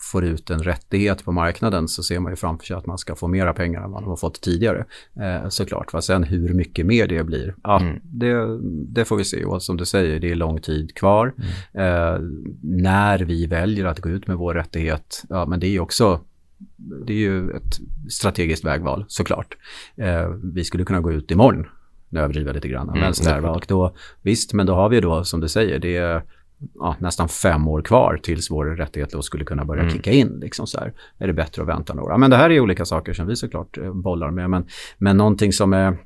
får 0.00 0.24
ut 0.24 0.50
en 0.50 0.62
rättighet 0.62 1.24
på 1.24 1.32
marknaden 1.32 1.88
så 1.88 2.02
ser 2.02 2.20
man 2.20 2.32
ju 2.32 2.36
framför 2.36 2.66
sig 2.66 2.76
att 2.76 2.86
man 2.86 2.98
ska 2.98 3.14
få 3.14 3.28
mera 3.28 3.54
pengar 3.54 3.84
än 3.84 3.90
man 3.90 4.04
har 4.04 4.16
fått 4.16 4.40
tidigare. 4.40 4.84
Eh, 5.20 5.48
såklart. 5.48 5.92
Va? 5.92 6.02
Sen 6.02 6.24
hur 6.24 6.54
mycket 6.54 6.86
mer 6.86 7.06
det 7.06 7.24
blir, 7.24 7.54
ja, 7.62 7.80
mm. 7.80 8.00
det, 8.02 8.58
det, 8.88 9.04
får 9.04 9.16
vi 9.16 9.24
se. 9.24 9.44
Och 9.44 9.62
som 9.62 9.76
du 9.76 9.84
säger, 9.84 10.20
det 10.20 10.30
är 10.30 10.34
lång 10.34 10.60
tid 10.60 10.94
kvar. 10.94 11.34
Mm. 11.36 11.86
Eh, 11.86 12.20
när 12.62 13.18
vi 13.18 13.46
väljer 13.46 13.84
att 13.84 14.00
gå 14.00 14.08
ut 14.08 14.26
med 14.26 14.36
vår 14.36 14.54
rättighet, 14.54 15.24
ja 15.28 15.46
men 15.46 15.60
det 15.60 15.66
är 15.66 15.72
ju 15.72 15.80
också 15.80 16.20
det 17.06 17.12
är 17.12 17.18
ju 17.18 17.50
ett 17.50 17.80
strategiskt 18.12 18.64
vägval 18.64 19.04
såklart. 19.08 19.56
Eh, 19.96 20.28
vi 20.54 20.64
skulle 20.64 20.84
kunna 20.84 21.00
gå 21.00 21.12
ut 21.12 21.30
imorgon 21.30 21.66
nu 22.12 22.20
överdriver 22.20 22.48
jag 22.48 22.54
lite 22.54 22.68
grann. 22.68 22.88
Mm, 22.88 23.00
vänster, 23.00 23.44
och 23.44 23.64
då, 23.68 23.94
visst, 24.22 24.52
men 24.52 24.66
då 24.66 24.74
har 24.74 24.88
vi 24.88 25.00
då 25.00 25.24
som 25.24 25.40
du 25.40 25.48
säger, 25.48 25.78
det 25.78 25.96
är 25.96 26.22
ja, 26.74 26.96
nästan 26.98 27.28
fem 27.28 27.68
år 27.68 27.82
kvar 27.82 28.20
tills 28.22 28.50
vår 28.50 28.64
rättighet 28.64 29.10
då 29.10 29.22
skulle 29.22 29.44
kunna 29.44 29.64
börja 29.64 29.82
mm. 29.82 29.94
kicka 29.94 30.10
in. 30.10 30.38
Liksom 30.40 30.66
så 30.66 30.78
här. 30.78 30.92
Är 31.18 31.26
det 31.26 31.32
bättre 31.32 31.62
att 31.62 31.68
vänta 31.68 31.94
några? 31.94 32.18
Men 32.18 32.30
det 32.30 32.36
här 32.36 32.50
är 32.50 32.60
olika 32.60 32.84
saker 32.84 33.12
som 33.12 33.26
vi 33.26 33.36
såklart 33.36 33.78
eh, 33.78 33.92
bollar 33.92 34.30
med. 34.30 34.50
Men, 34.50 34.66
men 34.98 35.16
någonting 35.16 35.52
som 35.52 35.72
är 35.72 35.96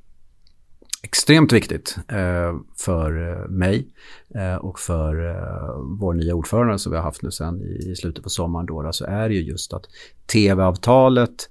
extremt 1.02 1.52
viktigt 1.52 1.96
eh, 2.08 2.54
för 2.76 3.30
eh, 3.30 3.48
mig 3.48 3.86
eh, 4.34 4.56
och 4.56 4.78
för 4.78 5.30
eh, 5.30 5.76
vår 6.00 6.14
nya 6.14 6.34
ordförande 6.34 6.78
som 6.78 6.92
vi 6.92 6.98
har 6.98 7.04
haft 7.04 7.22
nu 7.22 7.30
sen 7.30 7.62
i, 7.62 7.90
i 7.90 7.96
slutet 7.96 8.24
på 8.24 8.30
sommaren 8.30 8.66
då, 8.66 8.92
så 8.92 9.04
är 9.04 9.28
det 9.28 9.34
ju 9.34 9.42
just 9.42 9.72
att 9.72 9.84
tv-avtalet 10.32 11.50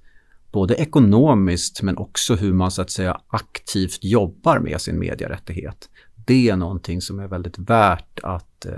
både 0.56 0.76
ekonomiskt 0.76 1.82
men 1.82 1.98
också 1.98 2.36
hur 2.36 2.54
man 2.54 2.72
så 2.72 2.82
att 2.82 2.92
säga 2.92 3.22
aktivt 3.28 4.04
jobbar 4.04 4.60
med 4.60 4.82
sin 4.82 5.00
medierättighet 5.00 5.90
det 6.26 6.50
är 6.50 6.56
någonting 6.56 7.02
som 7.02 7.20
är 7.20 7.28
väldigt 7.28 7.60
värt 7.60 8.20
att 8.24 8.66
eh, 8.66 8.74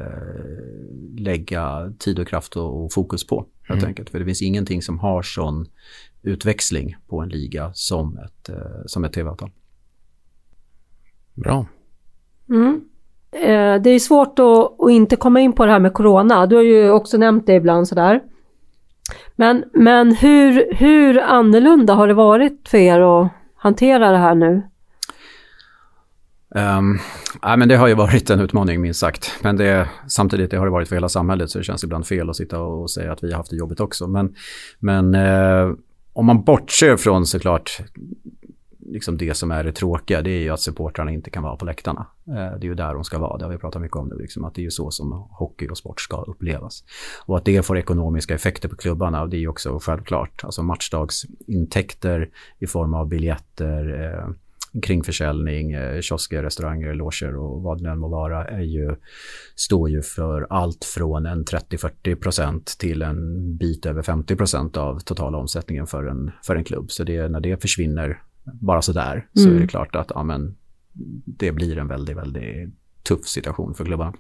lägga 1.17 1.93
tid 1.99 2.19
och 2.19 2.27
kraft 2.27 2.55
och, 2.55 2.83
och 2.83 2.93
fokus 2.93 3.27
på. 3.27 3.45
Helt 3.61 3.79
mm. 3.79 3.87
enkelt. 3.87 4.09
För 4.09 4.19
det 4.19 4.25
finns 4.25 4.41
ingenting 4.41 4.81
som 4.81 4.99
har 4.99 5.21
sån 5.21 5.65
utväxling 6.23 6.95
på 7.07 7.21
en 7.21 7.29
liga 7.29 7.71
som 7.73 8.17
ett, 8.17 8.49
eh, 8.49 8.55
som 8.85 9.03
ett 9.03 9.13
tv-avtal. 9.13 9.51
Bra. 11.33 11.65
Mm. 12.49 12.81
eh, 13.31 13.81
det 13.81 13.89
är 13.89 13.99
svårt 13.99 14.39
att, 14.39 14.81
att, 14.81 14.91
inte 14.91 15.15
komma 15.15 15.39
in 15.39 15.53
på 15.53 15.65
det 15.65 15.71
här 15.71 15.79
med 15.79 15.93
corona. 15.93 16.45
Du 16.45 16.55
har 16.55 16.63
ju 16.63 16.89
också 16.89 17.17
nämnt 17.17 17.47
det 17.47 17.53
ibland 17.53 17.87
sådär. 17.87 18.21
Men, 19.35 19.63
men 19.73 20.15
hur, 20.15 20.73
hur 20.73 21.19
annorlunda 21.19 21.93
har 21.93 22.07
det 22.07 22.13
varit 22.13 22.67
för 22.69 22.77
er 22.77 23.01
att 23.01 23.31
hantera 23.55 24.11
det 24.11 24.17
här 24.17 24.35
nu? 24.35 24.61
Um, 26.55 26.99
nej, 27.43 27.57
men 27.57 27.69
det 27.69 27.75
har 27.75 27.87
ju 27.87 27.93
varit 27.93 28.29
en 28.29 28.39
utmaning 28.39 28.81
minst 28.81 28.99
sagt. 28.99 29.31
Men 29.43 29.57
det, 29.57 29.89
samtidigt 30.07 30.51
det 30.51 30.57
har 30.57 30.65
det 30.65 30.71
varit 30.71 30.87
för 30.87 30.95
hela 30.95 31.09
samhället 31.09 31.49
så 31.49 31.57
det 31.57 31.63
känns 31.63 31.83
ibland 31.83 32.07
fel 32.07 32.29
att 32.29 32.35
sitta 32.35 32.59
och 32.59 32.91
säga 32.91 33.11
att 33.11 33.23
vi 33.23 33.31
har 33.31 33.37
haft 33.37 33.49
det 33.49 33.55
jobbigt 33.55 33.79
också. 33.79 34.07
Men, 34.07 34.35
men 34.79 35.15
uh, 35.15 35.75
om 36.13 36.25
man 36.25 36.43
bortser 36.43 36.97
från 36.97 37.25
såklart 37.25 37.79
liksom 38.87 39.17
det 39.17 39.33
som 39.33 39.51
är 39.51 39.63
det 39.63 39.71
tråkiga, 39.71 40.21
det 40.21 40.31
är 40.31 40.41
ju 40.41 40.49
att 40.49 40.59
supportrarna 40.59 41.11
inte 41.11 41.29
kan 41.29 41.43
vara 41.43 41.55
på 41.55 41.65
läktarna. 41.65 42.07
Eh, 42.27 42.33
det 42.33 42.65
är 42.65 42.69
ju 42.69 42.75
där 42.75 42.93
de 42.93 43.03
ska 43.03 43.19
vara, 43.19 43.37
det 43.37 43.45
har 43.45 43.51
vi 43.51 43.57
pratat 43.57 43.81
mycket 43.81 43.97
om 43.97 44.07
nu, 44.07 44.15
liksom, 44.15 44.45
att 44.45 44.55
det 44.55 44.61
är 44.61 44.63
ju 44.63 44.71
så 44.71 44.91
som 44.91 45.11
hockey 45.11 45.67
och 45.69 45.77
sport 45.77 46.01
ska 46.01 46.21
upplevas. 46.21 46.83
Och 47.25 47.37
att 47.37 47.45
det 47.45 47.65
får 47.65 47.77
ekonomiska 47.77 48.35
effekter 48.35 48.69
på 48.69 48.75
klubbarna, 48.75 49.25
det 49.25 49.37
är 49.37 49.39
ju 49.39 49.47
också 49.47 49.79
självklart. 49.79 50.43
Alltså 50.43 50.63
matchdagsintäkter 50.63 52.29
i 52.59 52.67
form 52.67 52.93
av 52.93 53.07
biljetter, 53.07 54.03
eh, 54.03 54.33
kringförsäljning, 54.81 55.71
eh, 55.71 56.01
kiosker, 56.01 56.43
restauranger, 56.43 56.93
loger 56.93 57.35
och 57.35 57.61
vad 57.61 57.83
det 57.83 57.89
än 57.89 57.99
må 57.99 58.07
vara 58.07 58.45
är 58.45 58.61
ju, 58.61 58.95
står 59.55 59.89
ju 59.89 60.01
för 60.01 60.47
allt 60.49 60.85
från 60.85 61.25
en 61.25 61.45
30-40% 61.45 62.77
till 62.77 63.01
en 63.01 63.57
bit 63.57 63.85
över 63.85 64.01
50% 64.01 64.77
av 64.77 64.99
totala 64.99 65.37
omsättningen 65.37 65.87
för 65.87 66.05
en, 66.05 66.31
för 66.43 66.55
en 66.55 66.63
klubb. 66.63 66.91
Så 66.91 67.03
det, 67.03 67.27
när 67.27 67.39
det 67.39 67.61
försvinner 67.61 68.21
bara 68.53 68.81
sådär 68.81 69.13
mm. 69.13 69.25
så 69.33 69.43
är 69.43 69.49
det 69.49 69.55
mm. 69.55 69.67
klart 69.67 69.95
att 69.95 70.11
ja, 70.15 70.23
men, 70.23 70.55
det 71.25 71.51
blir 71.51 71.77
en 71.77 71.87
väldigt, 71.87 72.17
väldigt 72.17 72.73
tuff 73.03 73.27
situation 73.27 73.73
för 73.73 73.85
klubbarna. 73.85 74.13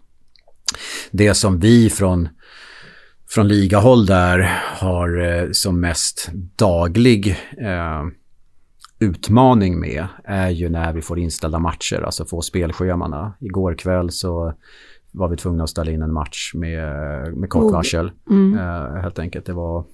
Det 1.11 1.33
som 1.33 1.59
vi 1.59 1.89
från, 1.89 2.29
från 3.29 3.47
ligahåll 3.47 4.05
där 4.05 4.39
har 4.63 5.19
eh, 5.25 5.51
som 5.51 5.79
mest 5.79 6.29
daglig 6.55 7.27
eh, 7.57 8.03
utmaning 8.99 9.79
med 9.79 10.07
är 10.23 10.49
ju 10.49 10.69
när 10.69 10.93
vi 10.93 11.01
får 11.01 11.19
inställda 11.19 11.59
matcher, 11.59 12.01
alltså 12.01 12.25
få 12.25 12.41
spelschemana. 12.41 13.33
Igår 13.39 13.75
kväll 13.75 14.11
så 14.11 14.53
var 15.11 15.29
vi 15.29 15.37
tvungna 15.37 15.63
att 15.63 15.69
ställa 15.69 15.91
in 15.91 16.01
en 16.01 16.13
match 16.13 16.51
med, 16.53 16.93
med 17.37 17.49
kort 17.49 17.73
varsel. 17.73 18.11
Mm. 18.29 18.53
Uh, 18.59 19.01
helt 19.01 19.19
enkelt, 19.19 19.45
det 19.45 19.53
var 19.53 19.85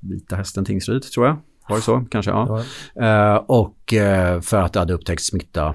Vita 0.00 0.36
Hästen 0.36 0.64
Tingsryd 0.64 1.02
tror 1.02 1.26
jag. 1.26 1.36
Var 1.68 1.76
det 1.76 1.82
så? 1.82 2.04
Kanske, 2.10 2.30
ja. 2.30 2.64
ja. 2.94 3.34
Uh, 3.34 3.44
och 3.46 3.92
uh, 3.92 4.40
för 4.40 4.56
att 4.56 4.72
det 4.72 4.78
hade 4.78 4.92
upptäckts 4.92 5.26
smitta 5.26 5.74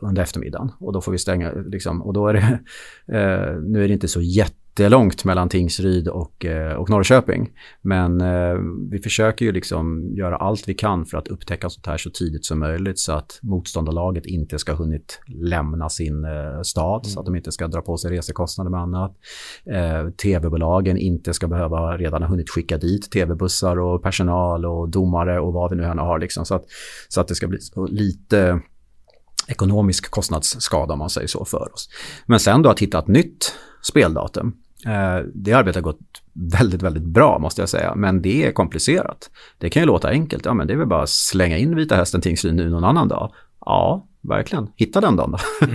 under 0.00 0.22
eftermiddagen. 0.22 0.72
Och 0.80 0.92
då 0.92 1.00
får 1.00 1.12
vi 1.12 1.18
stänga, 1.18 1.52
liksom, 1.52 2.02
och 2.02 2.12
då 2.12 2.28
är 2.28 2.34
det, 2.34 2.60
nu 3.62 3.84
är 3.84 3.88
det 3.88 3.94
inte 3.94 4.08
så 4.08 4.20
jätte 4.20 4.57
jättelångt 4.78 5.24
mellan 5.24 5.48
Tingsryd 5.48 6.08
och, 6.08 6.44
eh, 6.44 6.72
och 6.72 6.90
Norrköping. 6.90 7.50
Men 7.82 8.20
eh, 8.20 8.54
vi 8.90 8.98
försöker 8.98 9.44
ju 9.44 9.52
liksom 9.52 10.12
göra 10.14 10.36
allt 10.36 10.68
vi 10.68 10.74
kan 10.74 11.06
för 11.06 11.18
att 11.18 11.28
upptäcka 11.28 11.70
sånt 11.70 11.86
här 11.86 11.96
så 11.96 12.10
tidigt 12.10 12.44
som 12.44 12.58
möjligt 12.58 12.98
så 12.98 13.12
att 13.12 13.38
motståndarlaget 13.42 14.26
inte 14.26 14.58
ska 14.58 14.74
hunnit 14.74 15.20
lämna 15.26 15.88
sin 15.88 16.24
eh, 16.24 16.62
stad, 16.62 17.04
mm. 17.04 17.12
så 17.12 17.20
att 17.20 17.26
de 17.26 17.36
inte 17.36 17.52
ska 17.52 17.68
dra 17.68 17.80
på 17.80 17.96
sig 17.96 18.10
resekostnader 18.10 18.70
med 18.70 18.80
annat. 18.80 19.16
Eh, 19.66 20.10
Tv-bolagen 20.10 20.96
inte 20.96 21.34
ska 21.34 21.48
behöva 21.48 21.96
redan 21.96 22.22
ha 22.22 22.28
hunnit 22.28 22.50
skicka 22.50 22.78
dit 22.78 23.10
tv-bussar 23.10 23.78
och 23.78 24.02
personal 24.02 24.66
och 24.66 24.88
domare 24.88 25.40
och 25.40 25.52
vad 25.52 25.70
vi 25.70 25.76
nu 25.76 25.84
än 25.84 25.98
har. 25.98 26.18
Liksom, 26.18 26.44
så, 26.44 26.54
att, 26.54 26.64
så 27.08 27.20
att 27.20 27.28
det 27.28 27.34
ska 27.34 27.46
bli 27.46 27.58
lite 27.88 28.60
ekonomisk 29.48 30.10
kostnadsskada 30.10 30.92
om 30.92 30.98
man 30.98 31.10
säger 31.10 31.28
så 31.28 31.44
för 31.44 31.74
oss. 31.74 31.88
Men 32.26 32.40
sen 32.40 32.62
då 32.62 32.70
att 32.70 32.80
hitta 32.80 32.98
ett 32.98 33.08
nytt 33.08 33.54
speldatum. 33.82 34.54
Eh, 34.86 35.24
det 35.34 35.52
arbetet 35.52 35.74
har 35.74 35.82
gått 35.82 36.00
väldigt, 36.32 36.82
väldigt 36.82 37.02
bra 37.02 37.38
måste 37.38 37.62
jag 37.62 37.68
säga, 37.68 37.94
men 37.94 38.22
det 38.22 38.46
är 38.46 38.52
komplicerat. 38.52 39.30
Det 39.58 39.70
kan 39.70 39.82
ju 39.82 39.86
låta 39.86 40.08
enkelt, 40.08 40.44
ja 40.44 40.54
men 40.54 40.66
det 40.66 40.72
är 40.72 40.76
väl 40.76 40.86
bara 40.86 41.02
att 41.02 41.10
slänga 41.10 41.58
in 41.58 41.76
Vita 41.76 41.96
Hästen 41.96 42.20
Tingsryd 42.20 42.54
nu 42.54 42.70
någon 42.70 42.84
annan 42.84 43.08
dag. 43.08 43.32
Ja, 43.60 44.06
verkligen. 44.20 44.68
Hitta 44.76 45.00
den 45.00 45.16
dagen 45.16 45.30
då. 45.30 45.38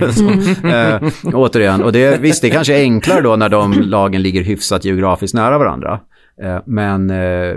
Mm. 0.64 1.04
äh, 1.04 1.12
återigen, 1.34 1.84
och 1.84 1.92
det, 1.92 2.22
visst 2.22 2.42
det 2.42 2.50
kanske 2.50 2.78
är 2.78 2.82
enklare 2.82 3.22
då 3.22 3.36
när 3.36 3.50
de 3.50 3.74
lagen 3.74 4.22
ligger 4.22 4.44
hyfsat 4.44 4.86
geografiskt 4.86 5.34
nära 5.34 5.58
varandra. 5.58 6.00
Äh, 6.42 6.58
men 6.66 7.10
äh, 7.10 7.56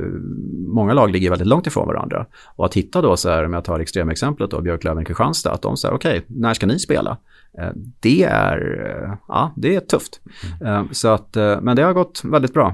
många 0.68 0.94
lag 0.94 1.10
ligger 1.10 1.30
väldigt 1.30 1.48
långt 1.48 1.66
ifrån 1.66 1.86
varandra. 1.86 2.26
Och 2.56 2.66
att 2.66 2.74
hitta 2.74 3.02
då 3.02 3.16
så 3.16 3.28
här, 3.28 3.44
om 3.44 3.52
jag 3.52 3.64
tar 3.64 3.80
extremexemplet 3.80 4.50
då, 4.50 4.60
Björklöven-Kristianstad, 4.60 5.50
att 5.50 5.62
de 5.62 5.76
säger 5.76 5.94
okej, 5.94 6.18
okay, 6.18 6.36
när 6.40 6.54
ska 6.54 6.66
ni 6.66 6.78
spela? 6.78 7.18
Eh, 7.58 7.70
det 8.00 8.22
är, 8.22 8.86
eh, 8.86 9.14
ja, 9.28 9.52
det 9.56 9.76
är 9.76 9.80
tufft. 9.80 10.20
Mm. 10.60 10.88
Så 10.92 11.08
att, 11.08 11.36
men 11.62 11.76
det 11.76 11.82
har 11.82 11.92
gått 11.92 12.20
väldigt 12.24 12.54
bra 12.54 12.68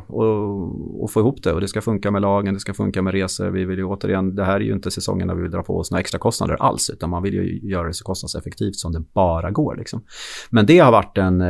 att 1.04 1.12
få 1.12 1.20
ihop 1.20 1.42
det 1.42 1.52
och 1.52 1.60
det 1.60 1.68
ska 1.68 1.80
funka 1.80 2.10
med 2.10 2.22
lagen, 2.22 2.54
det 2.54 2.60
ska 2.60 2.74
funka 2.74 3.02
med 3.02 3.14
resor. 3.14 3.50
Vi 3.50 3.64
vill 3.64 3.78
ju 3.78 3.84
återigen, 3.84 4.34
det 4.34 4.44
här 4.44 4.54
är 4.54 4.60
ju 4.60 4.72
inte 4.72 4.90
säsongen 4.90 5.26
när 5.26 5.34
vi 5.34 5.42
vill 5.42 5.50
dra 5.50 5.62
på 5.62 5.78
oss 5.78 5.90
några 5.90 6.00
extra 6.00 6.18
kostnader 6.18 6.56
alls, 6.60 6.90
utan 6.90 7.10
man 7.10 7.22
vill 7.22 7.34
ju 7.34 7.70
göra 7.70 7.86
det 7.86 7.94
så 7.94 8.04
kostnadseffektivt 8.04 8.76
som 8.76 8.92
det 8.92 9.00
bara 9.14 9.50
går. 9.50 9.76
Liksom. 9.76 10.02
Men 10.50 10.66
det 10.66 10.78
har 10.78 10.92
varit 10.92 11.18
en 11.18 11.42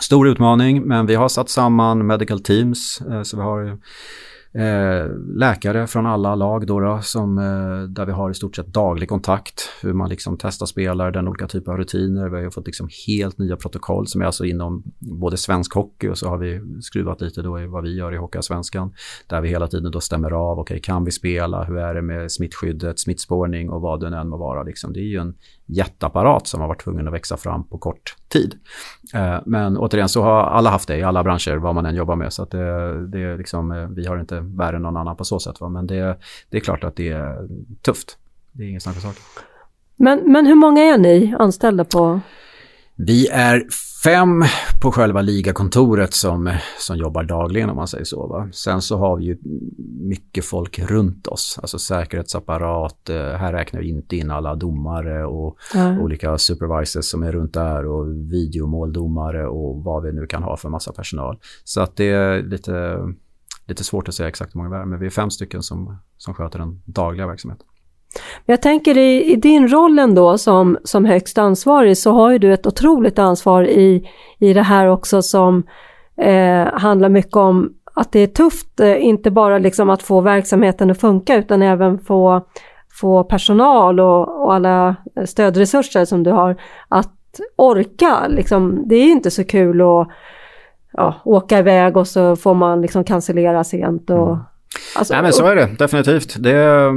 stor 0.00 0.28
utmaning, 0.28 0.82
men 0.82 1.06
vi 1.06 1.14
har 1.14 1.28
satt 1.28 1.48
samman 1.48 2.06
medical 2.06 2.40
teams, 2.40 3.00
eh, 3.10 3.22
så 3.22 3.36
vi 3.36 3.42
har 3.42 3.78
Eh, 4.56 5.08
läkare 5.36 5.86
från 5.86 6.06
alla 6.06 6.34
lag 6.34 6.66
då, 6.66 6.80
då 6.80 7.00
som, 7.02 7.38
eh, 7.38 7.88
där 7.88 8.06
vi 8.06 8.12
har 8.12 8.30
i 8.30 8.34
stort 8.34 8.56
sett 8.56 8.66
daglig 8.66 9.08
kontakt. 9.08 9.68
Hur 9.82 9.92
man 9.92 10.08
liksom 10.08 10.36
testar 10.38 10.66
spelare, 10.66 11.10
den 11.10 11.28
olika 11.28 11.46
typer 11.46 11.72
av 11.72 11.78
rutiner. 11.78 12.28
Vi 12.28 12.44
har 12.44 12.50
fått 12.50 12.66
liksom 12.66 12.88
helt 13.06 13.38
nya 13.38 13.56
protokoll 13.56 14.06
som 14.06 14.20
är 14.20 14.24
alltså 14.24 14.44
inom 14.44 14.82
både 14.98 15.36
svensk 15.36 15.74
hockey 15.74 16.08
och 16.08 16.18
så 16.18 16.28
har 16.28 16.38
vi 16.38 16.60
skruvat 16.82 17.20
lite 17.20 17.42
då 17.42 17.60
i 17.60 17.66
vad 17.66 17.82
vi 17.82 17.96
gör 17.96 18.14
i 18.14 18.16
Hockeyallsvenskan. 18.16 18.92
Där 19.26 19.40
vi 19.40 19.48
hela 19.48 19.68
tiden 19.68 19.92
då 19.92 20.00
stämmer 20.00 20.30
av, 20.30 20.58
okej 20.58 20.74
okay, 20.74 20.80
kan 20.80 21.04
vi 21.04 21.10
spela, 21.10 21.64
hur 21.64 21.78
är 21.78 21.94
det 21.94 22.02
med 22.02 22.32
smittskyddet, 22.32 22.98
smittspårning 22.98 23.70
och 23.70 23.80
vad 23.80 24.00
det 24.00 24.16
än 24.16 24.28
må 24.28 24.36
vara. 24.36 24.62
Liksom. 24.62 24.92
Det 24.92 25.00
är 25.00 25.08
ju 25.08 25.18
en 25.18 25.34
jätteapparat 25.66 26.46
som 26.46 26.60
har 26.60 26.68
varit 26.68 26.84
tvungen 26.84 27.08
att 27.08 27.14
växa 27.14 27.36
fram 27.36 27.64
på 27.64 27.78
kort 27.78 28.16
tid. 28.28 28.54
Eh, 29.14 29.38
men 29.46 29.76
återigen 29.76 30.08
så 30.08 30.22
har 30.22 30.42
alla 30.42 30.70
haft 30.70 30.88
det 30.88 30.96
i 30.96 31.02
alla 31.02 31.24
branscher, 31.24 31.56
vad 31.56 31.74
man 31.74 31.86
än 31.86 31.94
jobbar 31.94 32.16
med. 32.16 32.32
Så 32.32 32.42
att 32.42 32.50
det, 32.50 33.06
det 33.06 33.22
är 33.22 33.38
liksom, 33.38 33.72
eh, 33.72 33.88
vi 33.88 34.06
har 34.06 34.18
inte 34.18 34.40
värre 34.40 34.76
än 34.76 34.82
någon 34.82 34.96
annan 34.96 35.16
på 35.16 35.24
så 35.24 35.38
sätt. 35.38 35.60
Va? 35.60 35.68
Men 35.68 35.86
det, 35.86 36.18
det 36.50 36.56
är 36.56 36.60
klart 36.60 36.84
att 36.84 36.96
det 36.96 37.08
är 37.08 37.48
tufft. 37.82 38.18
Det 38.52 38.64
är 38.64 38.68
ingen 38.68 38.80
snack 38.80 38.96
sak. 38.96 39.16
Men, 39.96 40.32
men 40.32 40.46
hur 40.46 40.54
många 40.54 40.82
är 40.82 40.98
ni 40.98 41.34
anställda 41.38 41.84
på? 41.84 42.20
Vi 42.96 43.28
är 43.28 43.66
fem 44.04 44.44
på 44.82 44.92
själva 44.92 45.22
ligakontoret 45.22 46.14
som, 46.14 46.56
som 46.78 46.96
jobbar 46.96 47.22
dagligen 47.22 47.70
om 47.70 47.76
man 47.76 47.88
säger 47.88 48.04
så. 48.04 48.26
Va? 48.26 48.48
Sen 48.52 48.82
så 48.82 48.98
har 48.98 49.16
vi 49.16 49.24
ju 49.24 49.38
mycket 50.00 50.44
folk 50.44 50.78
runt 50.78 51.26
oss, 51.26 51.58
alltså 51.62 51.78
säkerhetsapparat, 51.78 53.08
eh, 53.10 53.16
här 53.16 53.52
räknar 53.52 53.80
vi 53.80 53.88
inte 53.88 54.16
in 54.16 54.30
alla 54.30 54.54
domare 54.54 55.26
och 55.26 55.56
mm. 55.74 56.00
olika 56.00 56.38
supervisors 56.38 57.04
som 57.04 57.22
är 57.22 57.32
runt 57.32 57.54
där 57.54 57.86
och 57.86 58.08
videomåldomare 58.32 59.46
och 59.46 59.84
vad 59.84 60.02
vi 60.02 60.12
nu 60.12 60.26
kan 60.26 60.42
ha 60.42 60.56
för 60.56 60.68
massa 60.68 60.92
personal. 60.92 61.38
Så 61.64 61.80
att 61.80 61.96
det 61.96 62.10
är 62.10 62.42
lite, 62.42 62.98
lite 63.66 63.84
svårt 63.84 64.08
att 64.08 64.14
säga 64.14 64.28
exakt 64.28 64.54
hur 64.54 64.58
många 64.58 64.70
vi 64.70 64.82
är, 64.82 64.84
men 64.84 64.98
vi 64.98 65.06
är 65.06 65.10
fem 65.10 65.30
stycken 65.30 65.62
som, 65.62 65.96
som 66.16 66.34
sköter 66.34 66.58
den 66.58 66.82
dagliga 66.84 67.26
verksamheten. 67.26 67.66
Jag 68.46 68.62
tänker 68.62 68.96
i, 68.98 69.32
i 69.32 69.36
din 69.36 69.68
roll 69.68 69.98
ändå 69.98 70.38
som, 70.38 70.78
som 70.84 71.04
högst 71.04 71.38
ansvarig 71.38 71.98
så 71.98 72.12
har 72.12 72.30
ju 72.30 72.38
du 72.38 72.52
ett 72.52 72.66
otroligt 72.66 73.18
ansvar 73.18 73.64
i, 73.64 74.08
i 74.38 74.52
det 74.52 74.62
här 74.62 74.86
också 74.86 75.22
som 75.22 75.62
eh, 76.16 76.64
handlar 76.72 77.08
mycket 77.08 77.36
om 77.36 77.74
att 77.94 78.12
det 78.12 78.20
är 78.20 78.26
tufft, 78.26 78.80
eh, 78.80 79.04
inte 79.04 79.30
bara 79.30 79.58
liksom 79.58 79.90
att 79.90 80.02
få 80.02 80.20
verksamheten 80.20 80.90
att 80.90 81.00
funka 81.00 81.36
utan 81.36 81.62
även 81.62 81.98
få, 81.98 82.46
få 83.00 83.24
personal 83.24 84.00
och, 84.00 84.44
och 84.44 84.54
alla 84.54 84.96
stödresurser 85.24 86.04
som 86.04 86.22
du 86.22 86.30
har 86.30 86.56
att 86.88 87.10
orka. 87.56 88.26
Liksom, 88.28 88.82
det 88.86 88.96
är 88.96 89.10
inte 89.10 89.30
så 89.30 89.44
kul 89.44 89.80
att 89.80 90.08
ja, 90.92 91.14
åka 91.24 91.58
iväg 91.58 91.96
och 91.96 92.06
så 92.08 92.36
får 92.36 92.54
man 92.54 92.80
liksom 92.80 93.04
cancellera 93.04 93.64
sent 93.64 94.10
och 94.10 94.28
mm 94.28 94.38
Alltså, 94.96 95.14
Nej 95.14 95.22
men 95.22 95.32
så 95.32 95.46
är 95.46 95.56
det 95.56 95.70
definitivt. 95.78 96.36
Det 96.38 96.50
är 96.50 96.90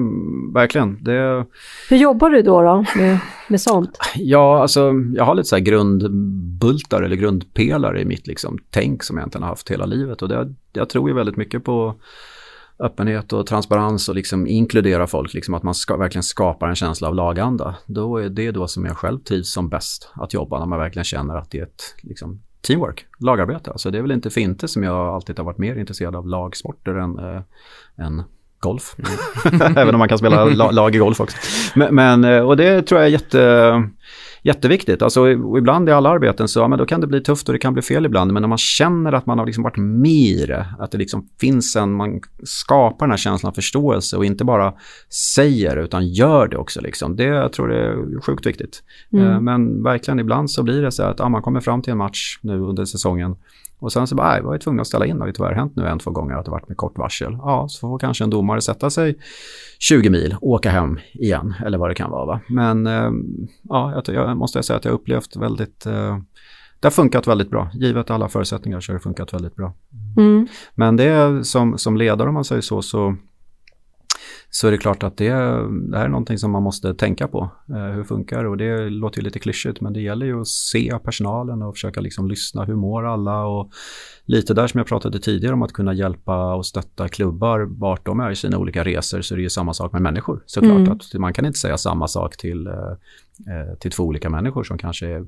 verkligen. 0.53 1.03
Det... 1.03 1.45
Hur 1.89 1.97
jobbar 1.97 2.29
du 2.29 2.41
då, 2.41 2.61
då 2.61 2.85
med, 2.95 3.19
med 3.47 3.61
sånt? 3.61 3.97
Ja, 4.15 4.61
alltså 4.61 4.93
jag 5.15 5.25
har 5.25 5.35
lite 5.35 5.49
så 5.49 5.55
här 5.55 5.63
grundbultar 5.63 7.01
eller 7.01 7.15
grundpelare 7.15 8.01
i 8.01 8.05
mitt 8.05 8.27
liksom, 8.27 8.57
tänk 8.69 9.03
som 9.03 9.17
jag 9.17 9.21
egentligen 9.21 9.43
har 9.43 9.49
haft 9.49 9.71
hela 9.71 9.85
livet. 9.85 10.21
Och 10.21 10.29
det, 10.29 10.53
jag 10.73 10.89
tror 10.89 11.09
ju 11.09 11.15
väldigt 11.15 11.37
mycket 11.37 11.63
på 11.63 11.95
öppenhet 12.79 13.33
och 13.33 13.47
transparens 13.47 14.09
och 14.09 14.15
liksom 14.15 14.47
inkludera 14.47 15.07
folk, 15.07 15.33
liksom 15.33 15.53
att 15.53 15.63
man 15.63 15.75
ska, 15.75 15.97
verkligen 15.97 16.23
skapar 16.23 16.67
en 16.67 16.75
känsla 16.75 17.07
av 17.07 17.15
laganda. 17.15 17.75
Då 17.85 18.17
är 18.17 18.29
det 18.29 18.51
då 18.51 18.67
som 18.67 18.85
jag 18.85 18.97
själv 18.97 19.19
trivs 19.19 19.53
som 19.53 19.69
bäst 19.69 20.09
att 20.13 20.33
jobba, 20.33 20.59
när 20.59 20.65
man 20.65 20.79
verkligen 20.79 21.03
känner 21.03 21.35
att 21.35 21.51
det 21.51 21.59
är 21.59 21.63
ett 21.63 21.95
liksom, 22.01 22.41
teamwork, 22.61 23.05
lagarbete. 23.19 23.71
Alltså 23.71 23.91
det 23.91 23.97
är 23.97 24.01
väl 24.01 24.11
inte 24.11 24.29
för 24.29 24.41
inte 24.41 24.67
som 24.67 24.83
jag 24.83 25.07
alltid 25.07 25.37
har 25.37 25.45
varit 25.45 25.57
mer 25.57 25.75
intresserad 25.75 26.15
av 26.15 26.27
lagsporter 26.27 26.95
än, 26.95 27.19
äh, 27.19 27.41
än 28.05 28.23
golf. 28.59 28.95
Även 29.61 29.95
om 29.95 29.99
man 29.99 30.09
kan 30.09 30.17
spela 30.17 30.45
lag 30.71 30.95
i 30.95 30.97
golf 30.97 31.19
också. 31.19 31.37
Men, 31.75 31.95
men, 31.95 32.23
eh, 32.23 32.41
och 32.41 32.57
det 32.57 32.81
tror 32.81 33.01
jag 33.01 33.07
är 33.07 33.11
jätte, 33.11 33.71
jätteviktigt. 34.47 35.01
Alltså, 35.01 35.29
ibland 35.57 35.89
i 35.89 35.91
alla 35.91 36.09
arbeten 36.09 36.47
så 36.47 36.59
ja, 36.59 36.67
men 36.67 36.79
då 36.79 36.85
kan 36.85 37.01
det 37.01 37.07
bli 37.07 37.21
tufft 37.21 37.49
och 37.49 37.53
det 37.53 37.59
kan 37.59 37.73
bli 37.73 37.81
fel 37.81 38.05
ibland. 38.05 38.33
Men 38.33 38.41
när 38.41 38.47
man 38.47 38.57
känner 38.57 39.13
att 39.13 39.25
man 39.25 39.39
har 39.39 39.45
liksom 39.45 39.63
varit 39.63 39.77
med 39.77 40.11
i 40.11 40.45
det, 40.45 40.65
att 40.79 40.91
det 40.91 40.97
liksom 40.97 41.27
finns 41.39 41.75
en, 41.75 41.93
man 41.93 42.21
skapar 42.43 43.05
den 43.05 43.11
här 43.11 43.17
känslan 43.17 43.49
av 43.49 43.53
förståelse 43.53 44.17
och 44.17 44.25
inte 44.25 44.45
bara 44.45 44.73
säger 45.35 45.77
utan 45.77 46.07
gör 46.07 46.47
det 46.47 46.57
också. 46.57 46.81
Liksom. 46.81 47.15
Det 47.15 47.23
jag 47.23 47.53
tror 47.53 47.67
det 47.67 47.77
är 47.77 48.21
sjukt 48.21 48.45
viktigt. 48.45 48.83
Mm. 49.13 49.27
Eh, 49.27 49.39
men 49.41 49.83
verkligen 49.83 50.19
ibland 50.19 50.51
så 50.51 50.63
blir 50.63 50.81
det 50.81 50.91
så 50.91 51.03
att 51.03 51.19
ja, 51.19 51.29
man 51.29 51.41
kommer 51.41 51.61
fram 51.61 51.81
till 51.81 51.91
en 51.91 51.97
match 51.97 52.39
nu 52.41 52.59
under 52.59 52.85
säsongen 52.85 53.35
och 53.79 53.91
sen 53.91 54.07
så 54.07 54.15
bara, 54.15 54.29
nej, 54.29 54.41
var 54.41 54.53
jag 54.53 54.61
tvungen 54.61 54.79
att 54.79 54.87
ställa 54.87 55.05
in. 55.05 55.15
Det 55.15 55.21
har 55.21 55.27
ju 55.27 55.33
tyvärr 55.33 55.53
hänt 55.53 55.75
nu 55.75 55.87
en, 55.87 55.99
två 55.99 56.11
gånger 56.11 56.35
att 56.35 56.45
det 56.45 56.51
varit 56.51 56.67
med 56.67 56.77
kort 56.77 56.97
varsel. 56.97 57.33
Ja, 57.33 57.67
så 57.69 57.79
får 57.79 57.99
kanske 57.99 58.23
en 58.23 58.29
domare 58.29 58.61
sätta 58.61 58.89
sig 58.89 59.15
20 59.79 60.09
mil 60.09 60.35
och 60.41 60.49
åka 60.49 60.69
hem 60.69 60.99
igen, 61.13 61.53
eller 61.65 61.77
vad 61.77 61.89
det 61.89 61.95
kan 61.95 62.11
vara. 62.11 62.25
Va? 62.25 62.39
Men 62.49 62.87
eh, 62.87 63.11
ja, 63.63 64.03
jag 64.05 64.37
måste 64.37 64.63
säga 64.63 64.77
att 64.77 64.85
jag 64.85 64.93
upplevt 64.93 65.35
väldigt, 65.35 65.85
eh, 65.85 66.17
det 66.79 66.85
har 66.85 66.91
funkat 66.91 67.27
väldigt 67.27 67.49
bra. 67.49 67.69
Givet 67.73 68.11
alla 68.11 68.29
förutsättningar 68.29 68.79
så 68.79 68.91
har 68.91 68.97
det 68.97 69.03
funkat 69.03 69.33
väldigt 69.33 69.55
bra. 69.55 69.73
Mm. 70.17 70.47
Men 70.75 70.95
det 70.95 71.03
är 71.03 71.43
som, 71.43 71.77
som 71.77 71.97
ledare 71.97 72.27
om 72.27 72.33
man 72.33 72.45
säger 72.45 72.61
så, 72.61 72.81
så 72.81 73.15
så 74.49 74.67
är 74.67 74.71
det 74.71 74.77
klart 74.77 75.03
att 75.03 75.17
det, 75.17 75.29
det 75.91 75.97
här 75.97 76.05
är 76.05 76.07
någonting 76.07 76.37
som 76.37 76.51
man 76.51 76.63
måste 76.63 76.93
tänka 76.93 77.27
på. 77.27 77.49
Eh, 77.69 77.95
hur 77.95 78.03
funkar 78.03 78.43
det? 78.43 78.49
Och 78.49 78.57
det 78.57 78.89
låter 78.89 79.17
ju 79.17 79.23
lite 79.23 79.39
klyschigt 79.39 79.81
men 79.81 79.93
det 79.93 80.01
gäller 80.01 80.25
ju 80.25 80.41
att 80.41 80.47
se 80.47 80.99
personalen 81.03 81.61
och 81.61 81.75
försöka 81.75 82.01
liksom 82.01 82.27
lyssna. 82.27 82.65
Hur 82.65 82.75
mår 82.75 83.05
alla? 83.05 83.45
Och 83.45 83.71
lite 84.25 84.53
där 84.53 84.67
som 84.67 84.77
jag 84.77 84.87
pratade 84.87 85.19
tidigare 85.19 85.53
om 85.53 85.61
att 85.61 85.73
kunna 85.73 85.93
hjälpa 85.93 86.55
och 86.55 86.65
stötta 86.65 87.07
klubbar 87.07 87.59
vart 87.59 88.05
de 88.05 88.19
är 88.19 88.31
i 88.31 88.35
sina 88.35 88.57
olika 88.57 88.83
resor 88.83 89.21
så 89.21 89.33
är 89.33 89.37
det 89.37 89.43
ju 89.43 89.49
samma 89.49 89.73
sak 89.73 89.93
med 89.93 90.01
människor 90.01 90.43
såklart. 90.45 90.77
Mm. 90.77 90.91
Att 90.91 91.13
man 91.13 91.33
kan 91.33 91.45
inte 91.45 91.59
säga 91.59 91.77
samma 91.77 92.07
sak 92.07 92.37
till, 92.37 92.67
eh, 92.67 92.73
eh 92.73 93.77
till 93.79 93.91
två 93.91 94.03
olika 94.03 94.29
människor 94.29 94.63
som 94.63 94.77
kanske 94.77 95.07
är 95.07 95.25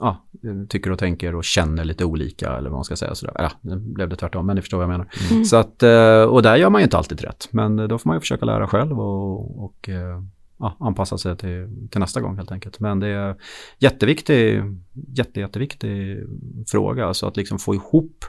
ja, 0.00 0.24
tycker 0.68 0.90
och 0.90 0.98
tänker 0.98 1.34
och 1.34 1.44
känner 1.44 1.84
lite 1.84 2.04
olika 2.04 2.56
eller 2.56 2.70
vad 2.70 2.78
man 2.78 2.84
ska 2.84 2.96
säga. 2.96 3.14
Sådär. 3.14 3.34
Ja, 3.38 3.50
nu 3.60 3.76
blev 3.76 4.08
det 4.08 4.16
tvärtom, 4.16 4.46
men 4.46 4.56
ni 4.56 4.62
förstår 4.62 4.78
vad 4.78 4.84
jag 4.84 4.90
menar. 4.90 5.08
Mm. 5.30 5.44
Så 5.44 5.56
att, 5.56 5.82
eh, 5.82 6.22
och 6.22 6.42
där 6.42 6.56
gör 6.56 6.70
man 6.70 6.80
ju 6.80 6.84
inte 6.84 6.98
alltid 6.98 7.20
rätt, 7.20 7.48
men 7.50 7.76
då 7.76 7.98
får 7.98 8.08
man 8.08 8.16
ju 8.16 8.20
försöka 8.20 8.44
lära 8.44 8.66
själv 8.66 9.00
och, 9.00 9.64
och 9.64 9.88
eh, 9.88 10.22
ja, 10.58 10.76
anpassa 10.80 11.18
sig 11.18 11.36
till, 11.36 11.88
till, 11.90 12.00
nästa 12.00 12.20
gång 12.20 12.36
helt 12.36 12.52
enkelt. 12.52 12.80
Men 12.80 13.00
det 13.00 13.08
är 13.08 13.36
jätteviktig, 13.78 14.62
jätte, 14.92 15.40
jätteviktig 15.40 16.18
fråga, 16.66 17.06
alltså 17.06 17.26
att 17.26 17.36
liksom 17.36 17.58
få 17.58 17.74
ihop 17.74 18.24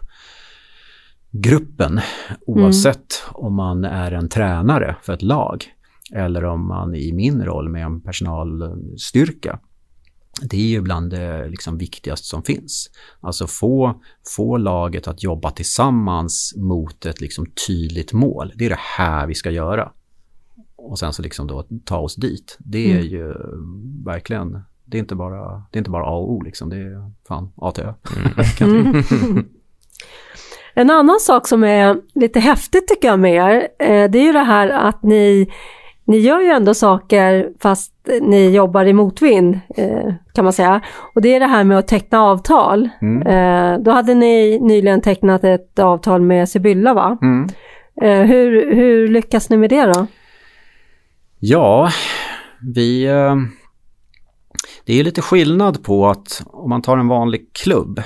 gruppen 1.32 2.00
oavsett 2.46 3.24
mm. 3.24 3.46
om 3.46 3.54
man 3.56 3.86
är 3.86 4.12
en 4.12 4.30
tränare 4.30 4.96
för 5.02 5.14
ett 5.14 5.22
lag 5.22 5.66
eller 6.14 6.46
om 6.46 6.68
man 6.68 6.96
i 6.96 7.14
min 7.14 7.46
roll 7.46 7.70
med 7.70 7.86
en 7.86 8.02
personalstyrka 8.02 9.60
det 10.42 10.58
är 10.58 10.68
ju 10.68 10.82
bland 10.82 11.10
det 11.10 11.48
liksom 11.48 11.78
viktigaste 11.78 12.28
som 12.28 12.44
finns. 12.44 12.90
Alltså 13.22 13.48
få, 13.48 14.02
få 14.36 14.58
laget 14.58 15.08
att 15.08 15.24
jobba 15.24 15.52
tillsammans 15.52 16.54
mot 16.58 17.06
ett 17.06 17.22
liksom 17.22 17.46
tydligt 17.68 18.14
mål. 18.14 18.54
Det 18.56 18.66
är 18.66 18.70
det 18.70 18.80
här 18.98 19.28
vi 19.28 19.36
ska 19.36 19.52
göra. 19.52 19.92
Och 20.76 21.00
sen 21.00 21.14
så 21.14 21.22
liksom 21.22 21.48
då 21.48 21.68
ta 21.86 21.98
oss 21.98 22.16
dit. 22.16 22.58
Det 22.60 22.92
är 22.92 23.00
mm. 23.00 23.08
ju 23.08 23.34
verkligen, 24.06 24.62
det 24.86 24.98
är 24.98 25.00
inte 25.00 25.16
bara, 25.16 25.64
det 25.72 25.78
är 25.78 25.80
inte 25.80 25.92
bara 25.92 26.06
A 26.06 26.18
och 26.18 26.32
O 26.32 26.42
liksom. 26.42 26.70
Det 26.70 26.78
är 26.78 27.12
fan 27.28 27.52
A 27.56 27.72
till 27.72 27.84
Ö. 27.84 27.94
Mm. 28.62 29.04
En 30.74 30.90
annan 30.90 31.20
sak 31.20 31.48
som 31.48 31.64
är 31.64 32.02
lite 32.16 32.40
häftigt 32.40 32.88
tycker 32.88 33.08
jag 33.08 33.20
med 33.20 33.34
er, 33.36 33.68
eh, 33.80 34.12
det 34.12 34.20
är 34.20 34.24
ju 34.24 34.32
det 34.32 34.44
här 34.44 34.70
att 34.70 35.04
ni 35.04 35.52
ni 36.08 36.18
gör 36.18 36.42
ju 36.42 36.48
ändå 36.48 36.74
saker 36.74 37.50
fast 37.60 37.94
ni 38.22 38.50
jobbar 38.50 38.86
i 38.86 38.94
motvind 38.94 39.60
eh, 39.76 40.14
kan 40.34 40.44
man 40.44 40.54
säga. 40.54 40.82
Och 41.16 41.22
det 41.22 41.36
är 41.36 41.40
det 41.40 41.48
här 41.48 41.64
med 41.64 41.78
att 41.78 41.88
teckna 41.88 42.22
avtal. 42.22 42.90
Mm. 43.02 43.28
Eh, 43.28 43.80
då 43.80 43.92
hade 43.92 44.14
ni 44.14 44.60
nyligen 44.60 45.02
tecknat 45.02 45.44
ett 45.44 45.80
avtal 45.80 46.22
med 46.22 46.50
Sibylla 46.50 46.94
va? 46.94 47.18
Mm. 47.22 47.50
Eh, 48.02 48.28
hur, 48.28 48.76
hur 48.76 49.08
lyckas 49.08 49.50
ni 49.50 49.58
med 49.58 49.70
det 49.70 49.86
då? 49.86 50.08
Ja, 51.40 51.90
vi... 52.76 53.06
Det 54.86 55.00
är 55.00 55.04
lite 55.04 55.22
skillnad 55.22 55.84
på 55.84 56.08
att 56.08 56.44
om 56.46 56.70
man 56.70 56.82
tar 56.82 56.98
en 56.98 57.08
vanlig 57.08 57.54
klubb. 57.54 58.02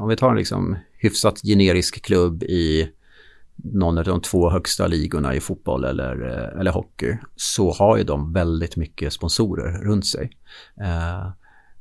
Om 0.00 0.08
vi 0.08 0.16
tar 0.16 0.30
en 0.30 0.36
liksom 0.36 0.76
hyfsat 0.98 1.40
generisk 1.42 2.04
klubb 2.04 2.42
i 2.42 2.88
någon 3.56 3.98
av 3.98 4.04
de 4.04 4.20
två 4.20 4.50
högsta 4.50 4.86
ligorna 4.86 5.34
i 5.34 5.40
fotboll 5.40 5.84
eller, 5.84 6.22
eh, 6.22 6.60
eller 6.60 6.70
hockey 6.70 7.16
så 7.36 7.72
har 7.72 7.96
ju 7.96 8.04
de 8.04 8.32
väldigt 8.32 8.76
mycket 8.76 9.12
sponsorer 9.12 9.82
runt 9.82 10.06
sig. 10.06 10.30
Eh, 10.80 11.32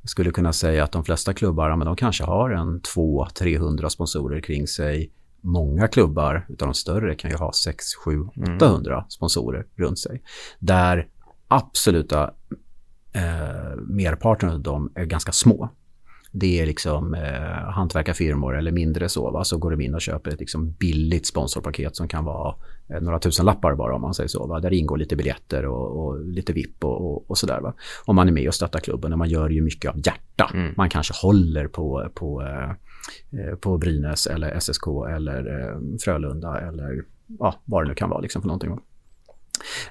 jag 0.02 0.10
skulle 0.10 0.32
kunna 0.32 0.54
säga 0.54 0.84
att 0.84 0.92
de 0.92 1.04
flesta 1.04 1.34
klubbar 1.34 1.76
men 1.76 1.88
de 1.88 1.96
kanske 1.96 2.24
har 2.24 2.50
en 2.50 2.82
200-300 2.82 3.90
sponsorer 3.90 4.42
kring 4.42 4.68
sig. 4.68 5.12
Många 5.42 5.88
klubbar 5.88 6.46
utav 6.50 6.68
de 6.68 6.74
större 6.74 7.16
kan 7.16 7.32
ju 7.32 7.38
ha 7.38 7.54
6, 7.54 7.96
7, 8.06 8.22
800 8.58 8.94
mm. 8.94 9.10
sponsorer 9.10 9.66
runt 9.76 10.00
sig. 10.00 10.24
Där 10.60 11.08
absoluta 11.48 12.34
eh, 13.14 13.76
merparten 13.78 14.50
av 14.50 14.60
dem 14.60 14.92
är 14.96 15.06
ganska 15.06 15.32
små 15.32 15.70
det 16.38 16.62
är 16.62 16.66
liksom 16.66 17.14
eh, 17.14 17.72
hantverkarfirmor 17.74 18.58
eller 18.58 18.72
mindre 18.72 19.10
så, 19.10 19.32
va? 19.32 19.44
så 19.44 19.58
går 19.58 19.72
de 19.72 19.82
in 19.82 19.96
och 19.96 20.02
köper 20.02 20.32
ett 20.32 20.40
liksom 20.40 20.72
billigt 20.72 21.26
sponsorpaket 21.26 21.96
som 21.96 22.08
kan 22.08 22.26
vara 22.26 22.56
eh, 22.88 23.02
några 23.02 23.20
tusen 23.20 23.46
lappar 23.46 23.76
bara 23.76 23.96
om 23.96 24.02
man 24.02 24.14
säger 24.14 24.28
så. 24.28 24.48
Va? 24.48 24.60
Där 24.60 24.74
ingår 24.74 24.98
lite 24.98 25.16
biljetter 25.16 25.66
och, 25.66 26.06
och 26.06 26.26
lite 26.26 26.54
vipp 26.54 26.84
och, 26.84 27.12
och, 27.12 27.30
och 27.30 27.38
sådär. 27.38 27.62
Va? 27.62 27.74
Om 28.06 28.16
man 28.16 28.28
är 28.28 28.32
med 28.32 28.48
och 28.48 28.54
stöttar 28.54 28.80
klubben 28.80 29.12
och 29.12 29.18
man 29.18 29.30
gör 29.30 29.50
ju 29.50 29.62
mycket 29.62 29.92
av 29.92 29.98
hjärta. 29.98 30.52
Mm. 30.54 30.74
Man 30.78 30.90
kanske 30.90 31.14
håller 31.28 31.68
på, 31.68 32.10
på, 32.14 32.42
eh, 32.42 32.70
eh 33.40 33.56
på 33.56 33.78
Brynäs 33.78 34.28
eller 34.28 34.60
SSK 34.60 34.88
eller 35.16 35.60
eh, 35.60 35.98
Frölunda 36.04 36.60
eller 36.60 37.04
ja, 37.40 37.56
vad 37.66 37.84
det 37.84 37.88
nu 37.88 37.96
kan 37.96 38.10
vara 38.10 38.22
liksom 38.22 38.42
för 38.42 38.48
någonting. 38.48 38.80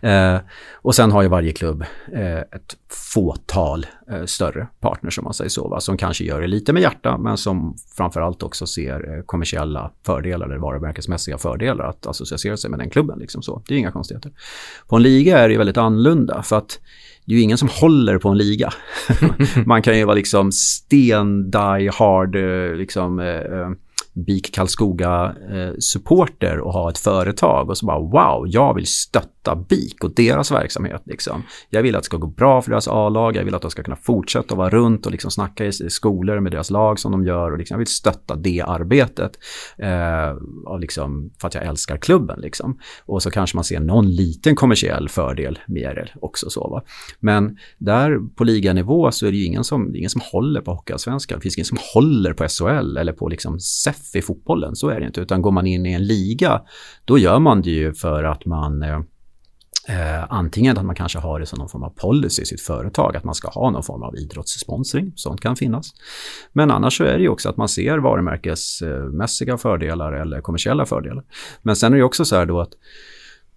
Eh, 0.00 0.36
och 0.74 0.94
sen 0.94 1.12
har 1.12 1.22
ju 1.22 1.28
varje 1.28 1.52
klubb 1.52 1.84
eh, 2.12 2.38
ett 2.38 2.76
fåtal 3.14 3.86
eh, 4.10 4.24
större 4.24 4.66
partners 4.80 5.14
som 5.14 5.24
man 5.24 5.34
säger 5.34 5.48
så, 5.48 5.68
va? 5.68 5.80
som 5.80 5.96
kanske 5.96 6.24
gör 6.24 6.40
det 6.40 6.46
lite 6.46 6.72
med 6.72 6.82
hjärta 6.82 7.18
men 7.18 7.36
som 7.36 7.76
framförallt 7.96 8.42
också 8.42 8.66
ser 8.66 9.16
eh, 9.16 9.22
kommersiella 9.22 9.90
fördelar 10.06 10.46
eller 10.46 10.56
varumärkesmässiga 10.56 11.38
fördelar 11.38 11.84
att 11.84 12.06
associera 12.06 12.56
sig 12.56 12.70
med 12.70 12.78
den 12.78 12.90
klubben. 12.90 13.18
Liksom 13.18 13.42
så. 13.42 13.62
Det 13.68 13.74
är 13.74 13.78
inga 13.78 13.92
konstigheter. 13.92 14.32
På 14.88 14.96
en 14.96 15.02
liga 15.02 15.38
är 15.38 15.48
det 15.48 15.52
ju 15.52 15.58
väldigt 15.58 15.76
annorlunda 15.76 16.42
för 16.42 16.58
att 16.58 16.80
det 17.26 17.32
är 17.32 17.36
ju 17.36 17.42
ingen 17.42 17.58
som 17.58 17.68
håller 17.68 18.18
på 18.18 18.28
en 18.28 18.38
liga. 18.38 18.72
man 19.66 19.82
kan 19.82 19.98
ju 19.98 20.04
vara 20.04 20.14
liksom 20.14 20.52
sten 20.52 21.50
die 21.50 21.90
hard 21.92 22.36
eh, 22.36 22.74
liksom 22.76 23.20
eh, 23.20 23.70
BIK 24.12 24.54
Karlskoga-supporter 24.54 26.58
och 26.58 26.72
ha 26.72 26.90
ett 26.90 26.98
företag 26.98 27.70
och 27.70 27.78
så 27.78 27.86
bara 27.86 27.98
wow, 27.98 28.44
jag 28.48 28.74
vill 28.74 28.86
stötta 28.86 29.33
BIK 29.68 30.04
och 30.04 30.14
deras 30.14 30.52
verksamhet. 30.52 31.02
Liksom. 31.04 31.42
Jag 31.70 31.82
vill 31.82 31.96
att 31.96 32.02
det 32.02 32.06
ska 32.06 32.16
gå 32.16 32.26
bra 32.26 32.62
för 32.62 32.70
deras 32.70 32.88
A-lag, 32.88 33.36
jag 33.36 33.44
vill 33.44 33.54
att 33.54 33.62
de 33.62 33.70
ska 33.70 33.82
kunna 33.82 33.96
fortsätta 33.96 34.54
vara 34.54 34.70
runt 34.70 35.06
och 35.06 35.12
liksom 35.12 35.30
snacka 35.30 35.64
i 35.64 35.72
skolor 35.72 36.40
med 36.40 36.52
deras 36.52 36.70
lag 36.70 36.98
som 36.98 37.12
de 37.12 37.24
gör 37.24 37.52
och 37.52 37.58
liksom, 37.58 37.74
jag 37.74 37.78
vill 37.78 37.86
stötta 37.86 38.36
det 38.36 38.64
arbetet 38.66 39.32
eh, 39.78 40.30
och 40.64 40.80
liksom, 40.80 41.30
för 41.40 41.48
att 41.48 41.54
jag 41.54 41.64
älskar 41.64 41.96
klubben. 41.96 42.40
Liksom. 42.40 42.78
Och 43.06 43.22
så 43.22 43.30
kanske 43.30 43.56
man 43.56 43.64
ser 43.64 43.80
någon 43.80 44.10
liten 44.10 44.56
kommersiell 44.56 45.08
fördel 45.08 45.58
med 45.66 45.96
det 45.96 46.08
också. 46.20 46.50
Så, 46.50 46.68
va? 46.68 46.82
Men 47.20 47.56
där 47.78 48.18
på 48.36 48.44
liganivå 48.44 49.10
så 49.10 49.26
är 49.26 49.30
det 49.30 49.36
ju 49.36 49.44
ingen 49.44 49.64
som, 49.64 49.96
ingen 49.96 50.10
som 50.10 50.20
håller 50.32 50.60
på 50.60 50.70
Hockeyallsvenskan. 50.70 51.38
Det 51.38 51.42
finns 51.42 51.58
ingen 51.58 51.66
som 51.66 51.78
håller 51.94 52.32
på 52.32 52.48
SHL 52.48 52.96
eller 52.96 53.12
på 53.12 53.28
liksom 53.28 53.60
SEF 53.60 54.16
i 54.16 54.22
fotbollen. 54.22 54.76
Så 54.76 54.88
är 54.88 55.00
det 55.00 55.06
inte. 55.06 55.20
Utan 55.20 55.42
går 55.42 55.52
man 55.52 55.66
in 55.66 55.86
i 55.86 55.92
en 55.92 56.06
liga, 56.06 56.62
då 57.04 57.18
gör 57.18 57.38
man 57.38 57.62
det 57.62 57.70
ju 57.70 57.94
för 57.94 58.24
att 58.24 58.46
man 58.46 58.82
eh, 58.82 59.00
Eh, 59.88 60.24
antingen 60.32 60.78
att 60.78 60.84
man 60.84 60.94
kanske 60.94 61.18
har 61.18 61.40
det 61.40 61.46
som 61.46 61.58
någon 61.58 61.68
form 61.68 61.82
av 61.82 61.90
policy 61.90 62.42
i 62.42 62.46
sitt 62.46 62.60
företag, 62.60 63.16
att 63.16 63.24
man 63.24 63.34
ska 63.34 63.48
ha 63.48 63.70
någon 63.70 63.82
form 63.82 64.02
av 64.02 64.16
idrottssponsring, 64.16 65.12
sånt 65.16 65.40
kan 65.40 65.56
finnas. 65.56 65.94
Men 66.52 66.70
annars 66.70 66.96
så 66.96 67.04
är 67.04 67.16
det 67.16 67.22
ju 67.22 67.28
också 67.28 67.48
att 67.48 67.56
man 67.56 67.68
ser 67.68 67.98
varumärkesmässiga 67.98 69.58
fördelar 69.58 70.12
eller 70.12 70.40
kommersiella 70.40 70.86
fördelar. 70.86 71.24
Men 71.62 71.76
sen 71.76 71.92
är 71.92 71.96
det 71.96 72.04
också 72.04 72.24
så 72.24 72.36
här 72.36 72.46
då 72.46 72.60
att 72.60 72.72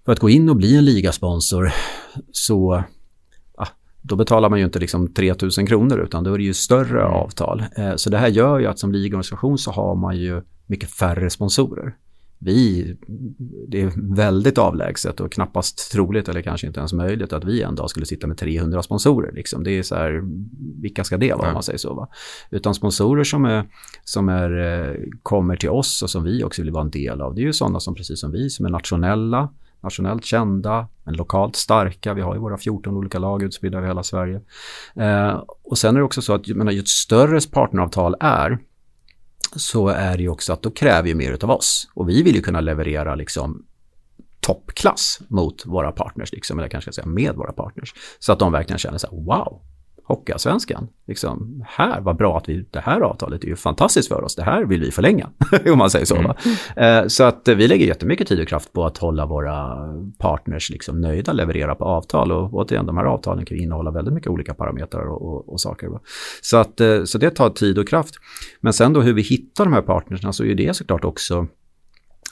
för 0.06 0.12
att 0.12 0.20
gå 0.20 0.30
in 0.30 0.50
och 0.50 0.56
bli 0.56 0.78
en 0.78 0.86
ligasponsor 0.86 1.72
så 2.32 2.84
då 4.08 4.16
betalar 4.16 4.50
man 4.50 4.60
ju 4.60 4.66
inte 4.66 4.80
liksom 4.80 5.14
3000 5.14 5.68
kronor 5.68 6.00
utan 6.00 6.24
då 6.24 6.34
är 6.34 6.38
det 6.38 6.44
ju 6.44 6.54
större 6.54 7.02
mm. 7.02 7.14
avtal. 7.14 7.64
Eh, 7.78 7.96
så 7.96 8.10
det 8.10 8.18
här 8.18 8.28
gör 8.28 8.60
ju 8.60 8.68
att 8.68 8.80
som 8.80 8.92
ligorganisation 8.92 9.58
så 9.58 9.72
har 9.72 9.96
man 9.96 10.18
ju 10.18 10.42
mycket 10.68 10.92
färre 10.92 11.30
sponsorer. 11.30 11.96
Vi, 12.40 12.96
det 13.68 13.82
är 13.82 14.16
väldigt 14.16 14.58
avlägset 14.58 15.20
och 15.20 15.32
knappast 15.32 15.92
troligt 15.92 16.30
eller 16.30 16.42
kanske 16.42 16.68
inte 16.68 16.80
ens 16.80 16.94
möjligt 16.94 17.34
att 17.34 17.46
vi 17.46 17.62
en 17.62 17.76
dag 17.76 17.90
skulle 17.90 18.06
sitta 18.06 18.28
med 18.28 18.38
300 18.38 18.84
sponsorer. 18.84 19.32
Liksom. 19.32 19.64
Det 19.64 19.72
är 19.72 19.84
så 19.84 19.96
här, 19.96 20.22
vilka 20.82 21.04
ska 21.04 21.18
det 21.18 21.34
vara 21.34 21.48
om 21.48 21.54
man 21.54 21.64
säger 21.64 21.80
så? 21.80 21.94
Va? 21.94 22.08
Utan 22.52 22.74
sponsorer 22.74 23.24
som, 23.24 23.46
är, 23.46 23.70
som 24.04 24.30
är, 24.30 24.58
eh, 24.60 24.96
kommer 25.24 25.56
till 25.56 25.70
oss 25.70 26.04
och 26.04 26.10
som 26.10 26.24
vi 26.24 26.44
också 26.44 26.62
vill 26.62 26.72
vara 26.72 26.84
en 26.84 26.92
del 26.92 27.22
av, 27.22 27.36
det 27.36 27.42
är 27.42 27.46
ju 27.46 27.54
sådana 27.54 27.80
som 27.80 27.96
precis 27.96 28.20
som 28.20 28.32
vi 28.32 28.50
som 28.50 28.66
är 28.66 28.70
nationella 28.70 29.50
nationellt 29.82 30.26
kända, 30.26 30.88
men 31.04 31.16
lokalt 31.16 31.56
starka. 31.56 32.14
Vi 32.14 32.22
har 32.22 32.34
ju 32.34 32.40
våra 32.40 32.58
14 32.58 32.98
olika 32.98 33.20
lag 33.20 33.44
utspridda 33.44 33.78
över 33.78 33.88
hela 33.88 34.04
Sverige. 34.04 34.42
Eh, 34.96 35.44
och 35.64 35.78
sen 35.78 35.96
är 35.96 36.00
det 36.00 36.06
också 36.06 36.22
så 36.22 36.34
att 36.34 36.48
menar, 36.48 36.72
ju 36.72 36.80
ett 36.80 36.88
större 36.88 37.40
partneravtal 37.52 38.16
är, 38.20 38.60
så 39.56 39.88
är 39.88 40.18
det 40.18 40.24
ju 40.24 40.30
också 40.30 40.54
att 40.54 40.62
då 40.62 40.72
kräver 40.72 41.08
ju 41.08 41.16
mer 41.16 41.44
av 41.44 41.52
oss. 41.52 41.88
Och 41.94 42.10
vi 42.10 42.24
vill 42.24 42.36
ju 42.36 42.42
kunna 42.42 42.62
leverera 42.62 43.16
liksom 43.16 43.66
toppklass 44.40 45.20
mot 45.28 45.66
våra 45.66 45.92
partners, 45.92 46.32
liksom, 46.32 46.60
eller 46.60 46.70
kanske 46.70 46.94
ska 46.94 47.02
säga 47.02 47.14
med 47.14 47.36
våra 47.36 47.52
partners. 47.52 47.94
Så 48.20 48.32
att 48.32 48.40
de 48.40 48.52
verkligen 48.52 48.80
känner 48.80 48.98
så 48.98 49.08
här, 49.08 49.18
wow, 49.18 49.62
Hockeyallsvenskan. 50.08 50.88
Liksom, 51.08 51.64
här, 51.68 52.02
vad 52.02 52.18
bra 52.18 52.38
att 52.38 52.50
vi, 52.50 52.66
det 52.72 52.80
här 52.80 53.02
avtalet 53.02 53.44
är 53.44 53.48
ju 53.48 53.56
fantastiskt 53.56 54.08
för 54.08 54.24
oss, 54.24 54.36
det 54.36 54.44
här 54.44 54.66
vill 54.66 54.82
vi 54.82 54.92
förlänga, 54.92 55.30
om 55.72 55.78
man 55.78 55.90
säger 55.90 56.06
så. 56.06 56.16
Mm. 56.16 56.34
Eh, 56.76 57.08
så 57.08 57.24
att 57.24 57.48
vi 57.48 57.68
lägger 57.68 57.86
jättemycket 57.86 58.28
tid 58.28 58.40
och 58.40 58.48
kraft 58.48 58.74
på 58.74 58.86
att 58.86 58.98
hålla 58.98 59.26
våra 59.26 59.78
partners 60.18 60.70
liksom 60.70 61.02
nöjda, 61.02 61.34
leverera 61.34 61.76
på 61.76 61.86
avtal 61.86 62.32
och 62.32 62.54
återigen, 62.54 62.86
de 62.86 62.98
här 62.98 63.06
avtalen 63.06 63.46
kan 63.46 63.58
innehålla 63.58 63.92
väldigt 63.92 64.14
mycket 64.14 64.30
olika 64.30 64.54
parametrar 64.54 65.08
och, 65.08 65.22
och, 65.22 65.50
och 65.50 65.62
saker. 65.62 65.88
Va? 65.88 66.00
Så, 66.42 66.58
att, 66.58 66.82
eh, 66.82 67.04
så 67.04 67.18
det 67.18 67.30
tar 67.30 67.50
tid 67.50 67.78
och 67.78 67.88
kraft. 67.88 68.16
Men 68.60 68.74
sen 68.74 68.94
då 68.94 69.02
hur 69.02 69.14
vi 69.14 69.22
hittar 69.22 69.64
de 69.64 69.74
här 69.74 69.82
partnerserna 69.82 70.34
så 70.34 70.44
är 70.44 70.56
det 70.56 70.76
såklart 70.76 71.06
också 71.06 71.48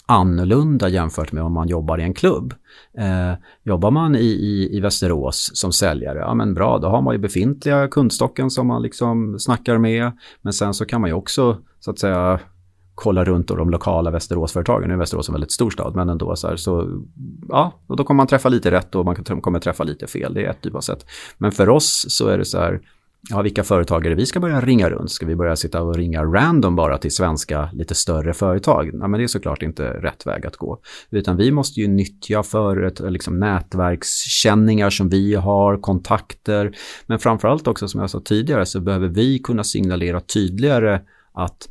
annorlunda 0.05 0.89
jämfört 0.89 1.31
med 1.31 1.43
om 1.43 1.53
man 1.53 1.67
jobbar 1.67 1.99
i 1.99 2.03
en 2.03 2.13
klubb. 2.13 2.53
Eh, 2.97 3.33
jobbar 3.63 3.91
man 3.91 4.15
i, 4.15 4.19
i, 4.19 4.77
i 4.77 4.79
Västerås 4.79 5.51
som 5.53 5.71
säljare, 5.71 6.19
ja 6.19 6.33
men 6.33 6.53
bra, 6.53 6.77
då 6.77 6.87
har 6.87 7.01
man 7.01 7.13
ju 7.13 7.19
befintliga 7.19 7.87
kundstocken 7.87 8.49
som 8.49 8.67
man 8.67 8.81
liksom 8.81 9.39
snackar 9.39 9.77
med. 9.77 10.11
Men 10.41 10.53
sen 10.53 10.73
så 10.73 10.85
kan 10.85 11.01
man 11.01 11.09
ju 11.09 11.13
också 11.13 11.57
så 11.79 11.91
att 11.91 11.99
säga 11.99 12.39
kolla 12.95 13.23
runt 13.23 13.47
de 13.47 13.69
lokala 13.69 14.11
Västeråsföretagen. 14.11 14.87
Nu 14.87 14.93
är 14.93 14.97
Västerås 14.99 15.29
en 15.29 15.33
väldigt 15.33 15.51
stor 15.51 15.69
stad, 15.69 15.95
men 15.95 16.09
ändå 16.09 16.35
så 16.35 16.47
här, 16.47 16.55
så 16.55 17.03
ja, 17.49 17.73
och 17.87 17.97
då 17.97 18.03
kommer 18.03 18.17
man 18.17 18.27
träffa 18.27 18.49
lite 18.49 18.71
rätt 18.71 18.95
och 18.95 19.05
man 19.05 19.15
kommer 19.15 19.59
träffa 19.59 19.83
lite 19.83 20.07
fel. 20.07 20.33
Det 20.33 20.45
är 20.45 20.49
ett 20.49 20.61
typ 20.61 20.75
av 20.75 20.81
sätt. 20.81 21.05
Men 21.37 21.51
för 21.51 21.69
oss 21.69 22.05
så 22.09 22.27
är 22.27 22.37
det 22.37 22.45
så 22.45 22.57
här, 22.57 22.81
ja, 23.29 23.41
vilka 23.41 23.63
företagare 23.63 24.15
vi 24.15 24.25
ska 24.25 24.39
börja 24.39 24.61
ringa 24.61 24.89
runt? 24.89 25.11
Ska 25.11 25.25
vi 25.25 25.35
börja 25.35 25.55
sitta 25.55 25.81
och 25.81 25.95
ringa 25.95 26.23
random 26.23 26.75
bara 26.75 26.97
till 26.97 27.11
svenska 27.11 27.69
lite 27.73 27.95
större 27.95 28.33
företag? 28.33 28.89
Ja, 28.93 29.07
men 29.07 29.11
det 29.11 29.23
är 29.23 29.27
såklart 29.27 29.61
inte 29.61 29.89
rätt 29.89 30.27
väg 30.27 30.45
att 30.45 30.55
gå. 30.55 30.79
Utan 31.09 31.37
vi 31.37 31.51
måste 31.51 31.79
ju 31.79 31.87
nyttja 31.87 32.43
för 32.43 32.83
ett, 32.83 32.99
liksom, 32.99 33.39
nätverkskänningar 33.39 34.89
som 34.89 35.09
vi 35.09 35.35
har, 35.35 35.77
kontakter. 35.77 36.75
Men 37.05 37.19
framförallt 37.19 37.67
också 37.67 37.87
som 37.87 38.01
jag 38.01 38.09
sa 38.09 38.19
tidigare 38.19 38.65
så 38.65 38.79
behöver 38.79 39.07
vi 39.07 39.39
kunna 39.39 39.63
signalera 39.63 40.19
tydligare 40.19 40.99
att 41.33 41.67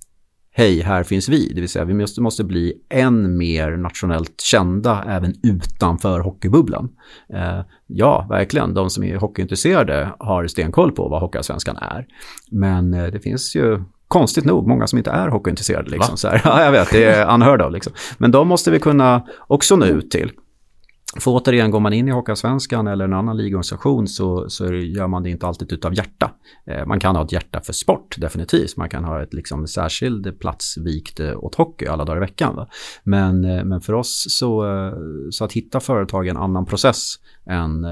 hej, 0.56 0.82
här 0.82 1.02
finns 1.02 1.28
vi. 1.28 1.52
Det 1.54 1.60
vill 1.60 1.68
säga 1.68 1.84
vi 1.84 1.94
måste, 1.94 2.20
måste 2.20 2.44
bli 2.44 2.74
än 2.90 3.36
mer 3.38 3.76
nationellt 3.76 4.40
kända 4.40 5.04
även 5.08 5.34
utanför 5.42 6.20
hockeybubblan. 6.20 6.88
Eh, 7.32 7.60
ja, 7.86 8.26
verkligen, 8.30 8.74
de 8.74 8.90
som 8.90 9.04
är 9.04 9.16
hockeyintresserade 9.16 10.10
har 10.18 10.46
stenkoll 10.46 10.92
på 10.92 11.08
vad 11.08 11.20
Hockeyallsvenskan 11.20 11.76
är. 11.76 12.06
Men 12.50 12.94
eh, 12.94 13.06
det 13.06 13.20
finns 13.20 13.56
ju 13.56 13.82
konstigt 14.08 14.44
nog 14.44 14.68
många 14.68 14.86
som 14.86 14.98
inte 14.98 15.10
är 15.10 15.28
hockeyintresserade. 15.28 15.90
Liksom, 15.90 16.16
så 16.16 16.28
här. 16.28 16.40
Ja, 16.44 16.64
jag 16.64 16.72
vet, 16.72 16.90
det 16.90 17.04
är 17.04 17.34
unheard 17.34 17.62
of. 17.62 17.72
Liksom. 17.72 17.92
Men 18.18 18.30
de 18.30 18.48
måste 18.48 18.70
vi 18.70 18.78
kunna 18.80 19.26
också 19.46 19.76
nå 19.76 19.86
ut 19.86 20.10
till. 20.10 20.30
För 21.20 21.30
återigen, 21.30 21.70
går 21.70 21.80
man 21.80 21.92
in 21.92 22.08
i 22.08 22.10
Hockeyallsvenskan 22.10 22.86
eller 22.86 23.04
en 23.04 23.12
annan 23.12 23.36
ligorganisation 23.36 24.08
så, 24.08 24.48
så 24.48 24.74
gör 24.74 25.06
man 25.06 25.22
det 25.22 25.30
inte 25.30 25.46
alltid 25.46 25.72
utav 25.72 25.94
hjärta. 25.94 26.30
Eh, 26.66 26.86
man 26.86 27.00
kan 27.00 27.16
ha 27.16 27.24
ett 27.24 27.32
hjärta 27.32 27.60
för 27.60 27.72
sport, 27.72 28.16
definitivt. 28.18 28.76
Man 28.76 28.88
kan 28.88 29.04
ha 29.04 29.22
ett 29.22 29.34
liksom, 29.34 29.66
särskild 29.66 30.40
plats 30.40 30.78
vikt 30.78 31.20
eh, 31.20 31.44
åt 31.44 31.54
hockey 31.54 31.86
alla 31.86 32.04
dagar 32.04 32.16
i 32.16 32.20
veckan. 32.20 32.56
Va? 32.56 32.68
Men, 33.04 33.44
eh, 33.44 33.64
men 33.64 33.80
för 33.80 33.92
oss 33.92 34.26
så, 34.28 34.64
så 35.30 35.44
att 35.44 35.52
hitta 35.52 35.80
företag 35.80 36.26
är 36.26 36.30
en 36.30 36.36
annan 36.36 36.66
process 36.66 37.14
än 37.46 37.86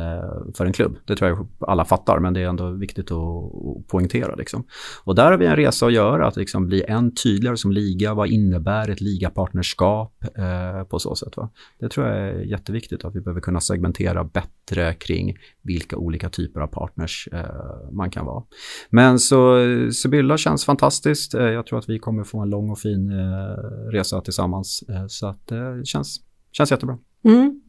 för 0.56 0.66
en 0.66 0.72
klubb. 0.72 0.96
Det 1.04 1.16
tror 1.16 1.30
jag 1.30 1.48
alla 1.60 1.84
fattar, 1.84 2.18
men 2.18 2.34
det 2.34 2.40
är 2.40 2.48
ändå 2.48 2.70
viktigt 2.70 3.10
att, 3.10 3.18
att 3.18 3.86
poängtera. 3.86 4.34
Liksom. 4.34 4.64
Och 5.04 5.14
där 5.14 5.30
har 5.30 5.38
vi 5.38 5.46
en 5.46 5.56
resa 5.56 5.86
att 5.86 5.92
göra, 5.92 6.26
att 6.26 6.36
liksom 6.36 6.66
bli 6.66 6.84
än 6.88 7.14
tydligare 7.14 7.56
som 7.56 7.72
liga. 7.72 8.14
Vad 8.14 8.28
innebär 8.28 8.90
ett 8.90 9.00
ligapartnerskap 9.00 10.24
eh, 10.34 10.84
på 10.84 10.98
så 10.98 11.14
sätt? 11.14 11.36
Va? 11.36 11.50
Det 11.78 11.88
tror 11.88 12.06
jag 12.06 12.16
är 12.16 12.40
jätteviktigt, 12.40 13.04
att 13.04 13.11
vi 13.14 13.20
behöver 13.20 13.40
kunna 13.40 13.60
segmentera 13.60 14.24
bättre 14.24 14.94
kring 14.94 15.36
vilka 15.62 15.96
olika 15.96 16.28
typer 16.28 16.60
av 16.60 16.66
partners 16.66 17.28
eh, 17.32 17.92
man 17.92 18.10
kan 18.10 18.26
vara. 18.26 18.44
Men 18.90 19.18
så 19.18 19.58
Sibylla 19.92 20.36
känns 20.36 20.64
fantastiskt. 20.64 21.34
Eh, 21.34 21.42
jag 21.42 21.66
tror 21.66 21.78
att 21.78 21.88
vi 21.88 21.98
kommer 21.98 22.24
få 22.24 22.40
en 22.40 22.50
lång 22.50 22.70
och 22.70 22.78
fin 22.78 23.10
eh, 23.10 23.90
resa 23.92 24.20
tillsammans. 24.20 24.84
Eh, 24.88 25.04
så 25.08 25.26
att 25.26 25.52
eh, 25.52 25.58
det 25.58 25.86
känns, 25.86 26.20
känns 26.52 26.70
jättebra. 26.70 26.98
Mm. 27.24 27.60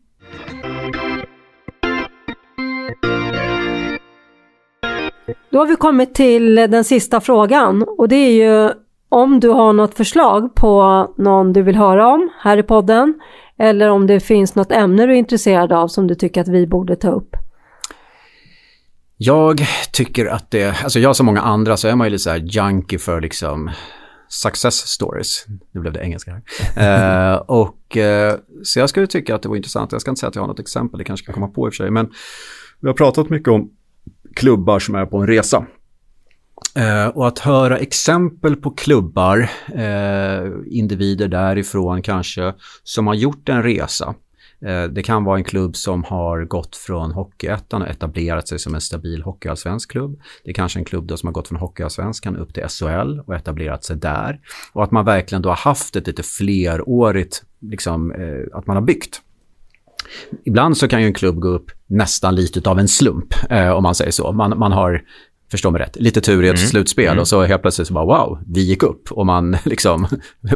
Då 5.49 5.59
har 5.59 5.67
vi 5.67 5.75
kommit 5.75 6.15
till 6.15 6.55
den 6.55 6.83
sista 6.83 7.21
frågan 7.21 7.83
och 7.97 8.07
det 8.07 8.15
är 8.15 8.31
ju 8.31 8.73
om 9.09 9.39
du 9.39 9.49
har 9.49 9.73
något 9.73 9.93
förslag 9.93 10.55
på 10.55 11.07
någon 11.17 11.53
du 11.53 11.61
vill 11.61 11.75
höra 11.75 12.07
om 12.07 12.29
här 12.39 12.57
i 12.57 12.63
podden 12.63 13.13
eller 13.59 13.89
om 13.89 14.07
det 14.07 14.19
finns 14.19 14.55
något 14.55 14.71
ämne 14.71 15.05
du 15.05 15.13
är 15.13 15.17
intresserad 15.17 15.71
av 15.71 15.87
som 15.87 16.07
du 16.07 16.15
tycker 16.15 16.41
att 16.41 16.47
vi 16.47 16.67
borde 16.67 16.95
ta 16.95 17.09
upp. 17.09 17.35
Jag 19.17 19.61
tycker 19.91 20.25
att 20.25 20.51
det, 20.51 20.83
alltså 20.83 20.99
jag 20.99 21.15
som 21.15 21.25
många 21.25 21.41
andra 21.41 21.77
så 21.77 21.87
är 21.87 21.95
man 21.95 22.07
ju 22.07 22.11
lite 22.11 22.23
så 22.23 22.29
här 22.29 22.37
junkie 22.37 22.99
för 22.99 23.21
liksom 23.21 23.71
success 24.27 24.75
stories. 24.75 25.45
Nu 25.71 25.81
blev 25.81 25.93
det 25.93 25.99
engelska 25.99 26.41
här. 26.75 27.33
uh, 27.33 27.41
och 27.41 27.97
uh, 27.97 28.33
så 28.63 28.79
jag 28.79 28.89
skulle 28.89 29.07
tycka 29.07 29.35
att 29.35 29.41
det 29.41 29.49
var 29.49 29.55
intressant. 29.55 29.91
Jag 29.91 30.01
ska 30.01 30.11
inte 30.11 30.19
säga 30.19 30.27
att 30.27 30.35
jag 30.35 30.41
har 30.41 30.47
något 30.47 30.59
exempel, 30.59 30.97
det 30.97 31.03
kanske 31.03 31.25
kan 31.25 31.33
komma 31.33 31.47
på 31.47 31.67
i 31.67 31.69
och 31.69 31.73
för 31.73 31.83
sig, 31.83 31.91
men 31.91 32.09
vi 32.79 32.87
har 32.87 32.93
pratat 32.93 33.29
mycket 33.29 33.47
om 33.47 33.71
klubbar 34.35 34.79
som 34.79 34.95
är 34.95 35.05
på 35.05 35.17
en 35.17 35.27
resa. 35.27 35.65
Eh, 36.75 37.07
och 37.07 37.27
att 37.27 37.39
höra 37.39 37.77
exempel 37.77 38.55
på 38.55 38.71
klubbar, 38.71 39.49
eh, 39.73 40.51
individer 40.65 41.27
därifrån 41.27 42.01
kanske, 42.01 42.53
som 42.83 43.07
har 43.07 43.13
gjort 43.13 43.49
en 43.49 43.63
resa. 43.63 44.15
Eh, 44.65 44.83
det 44.83 45.03
kan 45.03 45.23
vara 45.23 45.37
en 45.37 45.43
klubb 45.43 45.75
som 45.75 46.03
har 46.03 46.45
gått 46.45 46.75
från 46.75 47.11
Hockeyettan 47.11 47.81
och 47.81 47.87
etablerat 47.87 48.47
sig 48.47 48.59
som 48.59 48.75
en 48.75 48.81
stabil 48.81 49.21
hockeyallsvensk 49.21 49.91
klubb. 49.91 50.19
Det 50.43 50.49
är 50.49 50.53
kanske 50.53 50.79
en 50.79 50.85
klubb 50.85 51.07
då 51.07 51.17
som 51.17 51.27
har 51.27 51.33
gått 51.33 51.47
från 51.47 51.59
Hockeyallsvenskan 51.59 52.37
upp 52.37 52.53
till 52.53 52.63
SHL 52.63 53.19
och 53.19 53.35
etablerat 53.35 53.83
sig 53.83 53.95
där. 53.95 54.39
Och 54.73 54.83
att 54.83 54.91
man 54.91 55.05
verkligen 55.05 55.41
då 55.41 55.49
har 55.49 55.55
haft 55.55 55.95
ett 55.95 56.07
lite 56.07 56.23
flerårigt, 56.23 57.43
liksom, 57.59 58.11
eh, 58.11 58.57
att 58.57 58.67
man 58.67 58.75
har 58.75 58.83
byggt. 58.83 59.21
Ibland 60.45 60.77
så 60.77 60.87
kan 60.87 61.01
ju 61.01 61.07
en 61.07 61.13
klubb 61.13 61.39
gå 61.39 61.47
upp 61.47 61.71
nästan 61.87 62.35
lite 62.35 62.69
av 62.69 62.79
en 62.79 62.87
slump, 62.87 63.33
eh, 63.49 63.69
om 63.69 63.83
man 63.83 63.95
säger 63.95 64.11
så. 64.11 64.31
Man, 64.31 64.59
man 64.59 64.71
har 64.71 65.01
förstå 65.51 65.71
mig 65.71 65.81
rätt, 65.81 65.95
lite 65.95 66.21
tur 66.21 66.43
i 66.43 66.47
ett 66.47 66.57
mm. 66.57 66.67
slutspel 66.67 67.07
mm. 67.07 67.19
och 67.19 67.27
så 67.27 67.43
helt 67.43 67.61
plötsligt 67.61 67.87
så 67.87 67.93
bara 67.93 68.05
wow, 68.05 68.39
vi 68.47 68.61
gick 68.61 68.83
upp 68.83 69.11
och 69.11 69.25
man 69.25 69.57
liksom, 69.65 70.07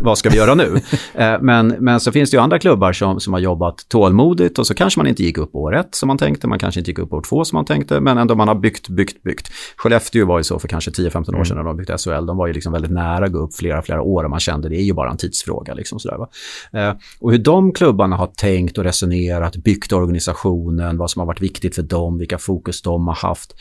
vad 0.02 0.18
ska 0.18 0.30
vi 0.30 0.38
göra 0.38 0.56
nu? 0.56 0.82
Eh, 1.14 1.38
men, 1.42 1.68
men 1.68 2.00
så 2.00 2.12
finns 2.12 2.32
det 2.32 2.38
ju 2.38 2.42
andra 2.42 2.60
klubbar 2.60 2.94
som, 2.94 3.20
som 3.20 3.34
har 3.34 3.40
jobbat 3.40 3.90
tålmodigt 3.90 4.60
och 4.60 4.68
så 4.68 4.74
kanske 4.74 5.00
man 5.00 5.08
inte 5.08 5.24
gick 5.24 5.38
upp 5.38 5.56
år 5.56 5.76
ett 5.76 5.96
som 5.96 6.08
man 6.08 6.18
tänkte, 6.18 6.48
man 6.48 6.60
kanske 6.60 6.80
inte 6.80 6.92
gick 6.92 7.00
upp 7.00 7.14
år 7.14 7.22
två 7.22 7.46
som 7.46 7.56
man 7.56 7.66
tänkte, 7.66 8.00
men 8.00 8.18
ändå 8.18 8.36
man 8.36 8.48
har 8.48 8.56
byggt, 8.56 8.90
byggt, 8.90 9.24
byggt. 9.24 9.52
Skellefteå 9.78 10.26
var 10.26 10.38
ju 10.38 10.44
så 10.44 10.60
för 10.60 10.68
kanske 10.68 10.92
10-15 10.92 11.30
år 11.30 11.34
mm. 11.34 11.46
sedan 11.46 11.58
när 11.58 11.64
de 11.64 11.78
byggde 11.78 11.98
SHL, 11.98 12.26
de 12.26 12.38
var 12.38 12.48
ju 12.48 12.54
liksom 12.54 12.74
väldigt 12.74 12.92
nära 12.92 13.26
att 13.26 13.32
gå 13.32 13.40
upp 13.40 13.56
flera, 13.56 13.82
flera 13.82 14.02
år 14.02 14.24
och 14.24 14.30
man 14.30 14.40
kände 14.40 14.70
det 14.70 14.76
är 14.76 14.84
ju 14.84 14.94
bara 14.94 15.12
en 15.12 15.18
tidsfråga. 15.18 15.74
Liksom 15.74 16.00
sådär, 16.00 16.18
va? 16.18 16.30
Eh, 16.74 16.96
och 17.20 17.32
hur 17.32 17.40
de 17.40 17.74
klubbarna 17.74 18.16
har 18.16 18.28
tänkt 18.28 18.78
och 18.78 18.84
resonerat, 18.84 19.56
byggt 19.56 19.94
organisationen, 19.94 20.98
vad 20.98 21.12
som 21.12 21.20
har 21.20 21.28
varit 21.28 21.42
viktigt 21.42 21.76
för 21.76 21.84
dem, 21.84 22.18
vilka 22.18 22.38
fokus 22.38 22.82
de 22.82 23.08
har 23.08 23.16
haft. 23.16 23.56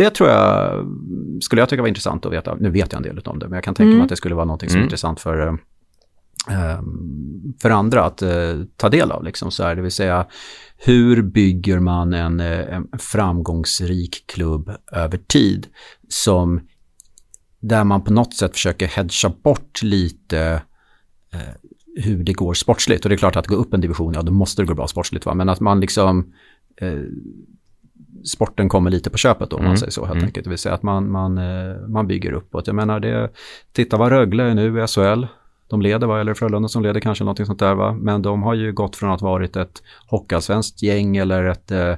Det 0.00 0.10
tror 0.10 0.28
jag, 0.28 0.86
skulle 1.42 1.62
jag 1.62 1.68
tycka 1.68 1.82
var 1.82 1.88
intressant 1.88 2.26
att 2.26 2.32
veta. 2.32 2.54
Nu 2.54 2.70
vet 2.70 2.92
jag 2.92 2.96
en 2.96 3.02
del 3.02 3.18
om 3.18 3.38
det, 3.38 3.48
men 3.48 3.54
jag 3.54 3.64
kan 3.64 3.74
tänka 3.74 3.86
mm. 3.86 3.98
mig 3.98 4.04
att 4.04 4.08
det 4.08 4.16
skulle 4.16 4.34
vara 4.34 4.44
något 4.44 4.60
som 4.60 4.68
är 4.68 4.72
mm. 4.72 4.82
intressant 4.82 5.20
för, 5.20 5.48
eh, 6.48 6.80
för 7.62 7.70
andra 7.70 8.04
att 8.04 8.22
eh, 8.22 8.60
ta 8.76 8.88
del 8.88 9.12
av. 9.12 9.24
Liksom, 9.24 9.50
så 9.50 9.62
här, 9.62 9.76
det 9.76 9.82
vill 9.82 9.90
säga, 9.90 10.26
hur 10.76 11.22
bygger 11.22 11.78
man 11.78 12.12
en, 12.12 12.40
eh, 12.40 12.74
en 12.74 12.88
framgångsrik 12.98 14.24
klubb 14.26 14.70
över 14.92 15.18
tid 15.18 15.66
som 16.08 16.60
där 17.60 17.84
man 17.84 18.04
på 18.04 18.12
något 18.12 18.34
sätt 18.34 18.52
försöker 18.52 18.86
hedga 18.86 19.34
bort 19.42 19.82
lite 19.82 20.62
eh, 21.32 21.54
hur 21.96 22.24
det 22.24 22.32
går 22.32 22.54
sportsligt. 22.54 23.04
Och 23.04 23.08
det 23.08 23.14
är 23.14 23.18
klart 23.18 23.36
att 23.36 23.46
gå 23.46 23.54
upp 23.54 23.74
en 23.74 23.80
division, 23.80 24.14
ja 24.14 24.22
då 24.22 24.32
måste 24.32 24.62
det 24.62 24.66
gå 24.66 24.74
bra 24.74 24.86
sportsligt. 24.86 25.26
Va? 25.26 25.34
Men 25.34 25.48
att 25.48 25.60
man 25.60 25.80
liksom 25.80 26.32
eh, 26.76 26.98
sporten 28.24 28.68
kommer 28.68 28.90
lite 28.90 29.10
på 29.10 29.18
köpet 29.18 29.50
då, 29.50 29.56
om 29.56 29.62
man 29.62 29.70
mm. 29.70 29.76
säger 29.76 29.92
så 29.92 30.04
helt 30.04 30.14
mm. 30.14 30.24
enkelt. 30.24 30.44
Det 30.44 30.50
vill 30.50 30.58
säga 30.58 30.74
att 30.74 30.82
man, 30.82 31.10
man, 31.10 31.38
eh, 31.38 31.88
man 31.88 32.06
bygger 32.06 32.32
uppåt. 32.32 32.66
Jag 32.66 32.76
menar, 32.76 33.00
det, 33.00 33.30
titta 33.72 33.96
vad 33.96 34.12
Rögle 34.12 34.42
är 34.42 34.54
nu 34.54 34.84
i 34.84 34.86
SHL. 34.86 35.26
De 35.68 35.82
leder, 35.82 36.06
va? 36.06 36.20
eller 36.20 36.34
Frölunda 36.34 36.68
som 36.68 36.82
leder 36.82 37.00
kanske 37.00 37.24
någonting 37.24 37.46
sånt 37.46 37.58
där. 37.58 37.74
Va? 37.74 37.92
Men 37.92 38.22
de 38.22 38.42
har 38.42 38.54
ju 38.54 38.72
gått 38.72 38.96
från 38.96 39.10
att 39.10 39.22
varit 39.22 39.56
ett 39.56 39.82
hockeyallsvenskt 40.08 40.82
gäng 40.82 41.16
eller 41.16 41.44
ett 41.44 41.70
eh, 41.70 41.94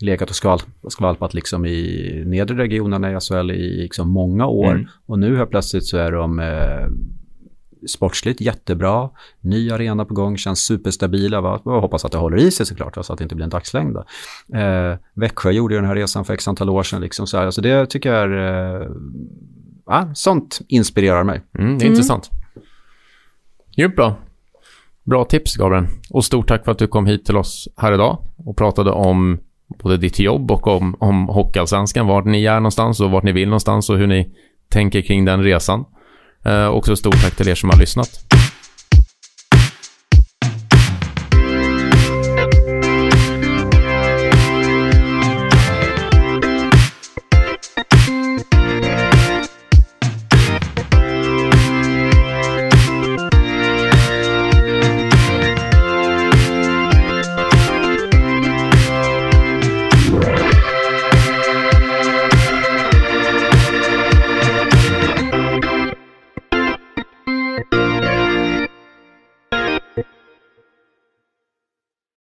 legat 0.00 0.30
och 0.30 0.36
skval, 0.36 0.60
skvalpat 0.88 1.34
liksom 1.34 1.66
i 1.66 2.22
nedre 2.26 2.56
regionerna 2.56 3.12
i 3.12 3.20
SHL 3.20 3.50
i 3.50 3.82
liksom 3.82 4.08
många 4.08 4.46
år. 4.46 4.70
Mm. 4.70 4.86
Och 5.06 5.18
nu 5.18 5.36
helt 5.36 5.50
plötsligt 5.50 5.86
så 5.86 5.96
är 5.96 6.12
de 6.12 6.38
eh, 6.38 6.86
sportsligt 7.88 8.40
jättebra, 8.40 9.10
ny 9.40 9.70
arena 9.70 10.04
på 10.04 10.14
gång, 10.14 10.36
känns 10.36 10.60
superstabila. 10.60 11.40
Va? 11.40 11.60
Jag 11.64 11.80
hoppas 11.80 12.04
att 12.04 12.12
det 12.12 12.18
håller 12.18 12.36
i 12.36 12.50
sig 12.50 12.66
såklart, 12.66 12.96
va? 12.96 13.02
så 13.02 13.12
att 13.12 13.18
det 13.18 13.22
inte 13.22 13.34
blir 13.34 13.44
en 13.44 13.50
dagslängd. 13.50 13.96
Eh, 13.96 14.98
Växjö 15.14 15.50
gjorde 15.50 15.74
ju 15.74 15.80
den 15.80 15.88
här 15.88 15.96
resan 15.96 16.24
för 16.24 16.34
x 16.34 16.48
antal 16.48 16.70
år 16.70 16.82
sedan. 16.82 17.00
Liksom, 17.00 17.26
så 17.26 17.36
här. 17.36 17.46
Alltså 17.46 17.60
det 17.60 17.86
tycker 17.86 18.12
jag 18.12 18.22
är... 18.22 18.80
Eh, 18.80 18.88
ja, 19.86 20.10
sånt 20.14 20.60
inspirerar 20.68 21.24
mig. 21.24 21.42
Mm, 21.58 21.78
det 21.78 21.84
är 21.84 21.86
mm. 21.86 21.92
intressant. 21.92 22.30
Grymt 23.76 23.96
bra. 23.96 24.16
Bra 25.04 25.24
tips, 25.24 25.56
Gabriel. 25.56 25.86
Och 26.10 26.24
stort 26.24 26.48
tack 26.48 26.64
för 26.64 26.72
att 26.72 26.78
du 26.78 26.86
kom 26.86 27.06
hit 27.06 27.24
till 27.24 27.36
oss 27.36 27.68
här 27.76 27.92
idag 27.92 28.18
och 28.36 28.56
pratade 28.56 28.90
om 28.90 29.38
både 29.78 29.96
ditt 29.96 30.18
jobb 30.18 30.50
och 30.50 30.66
om, 30.66 30.96
om 30.98 31.28
Hockeyallsvenskan, 31.28 32.06
vart 32.06 32.24
ni 32.24 32.44
är 32.44 32.54
någonstans 32.54 33.00
och 33.00 33.10
vart 33.10 33.24
ni 33.24 33.32
vill 33.32 33.48
någonstans 33.48 33.90
och 33.90 33.98
hur 33.98 34.06
ni 34.06 34.34
tänker 34.68 35.02
kring 35.02 35.24
den 35.24 35.42
resan. 35.42 35.84
Eh, 36.44 36.66
också 36.66 36.96
stort 36.96 37.22
tack 37.22 37.36
till 37.36 37.48
er 37.48 37.54
som 37.54 37.70
har 37.70 37.76
lyssnat. 37.76 38.10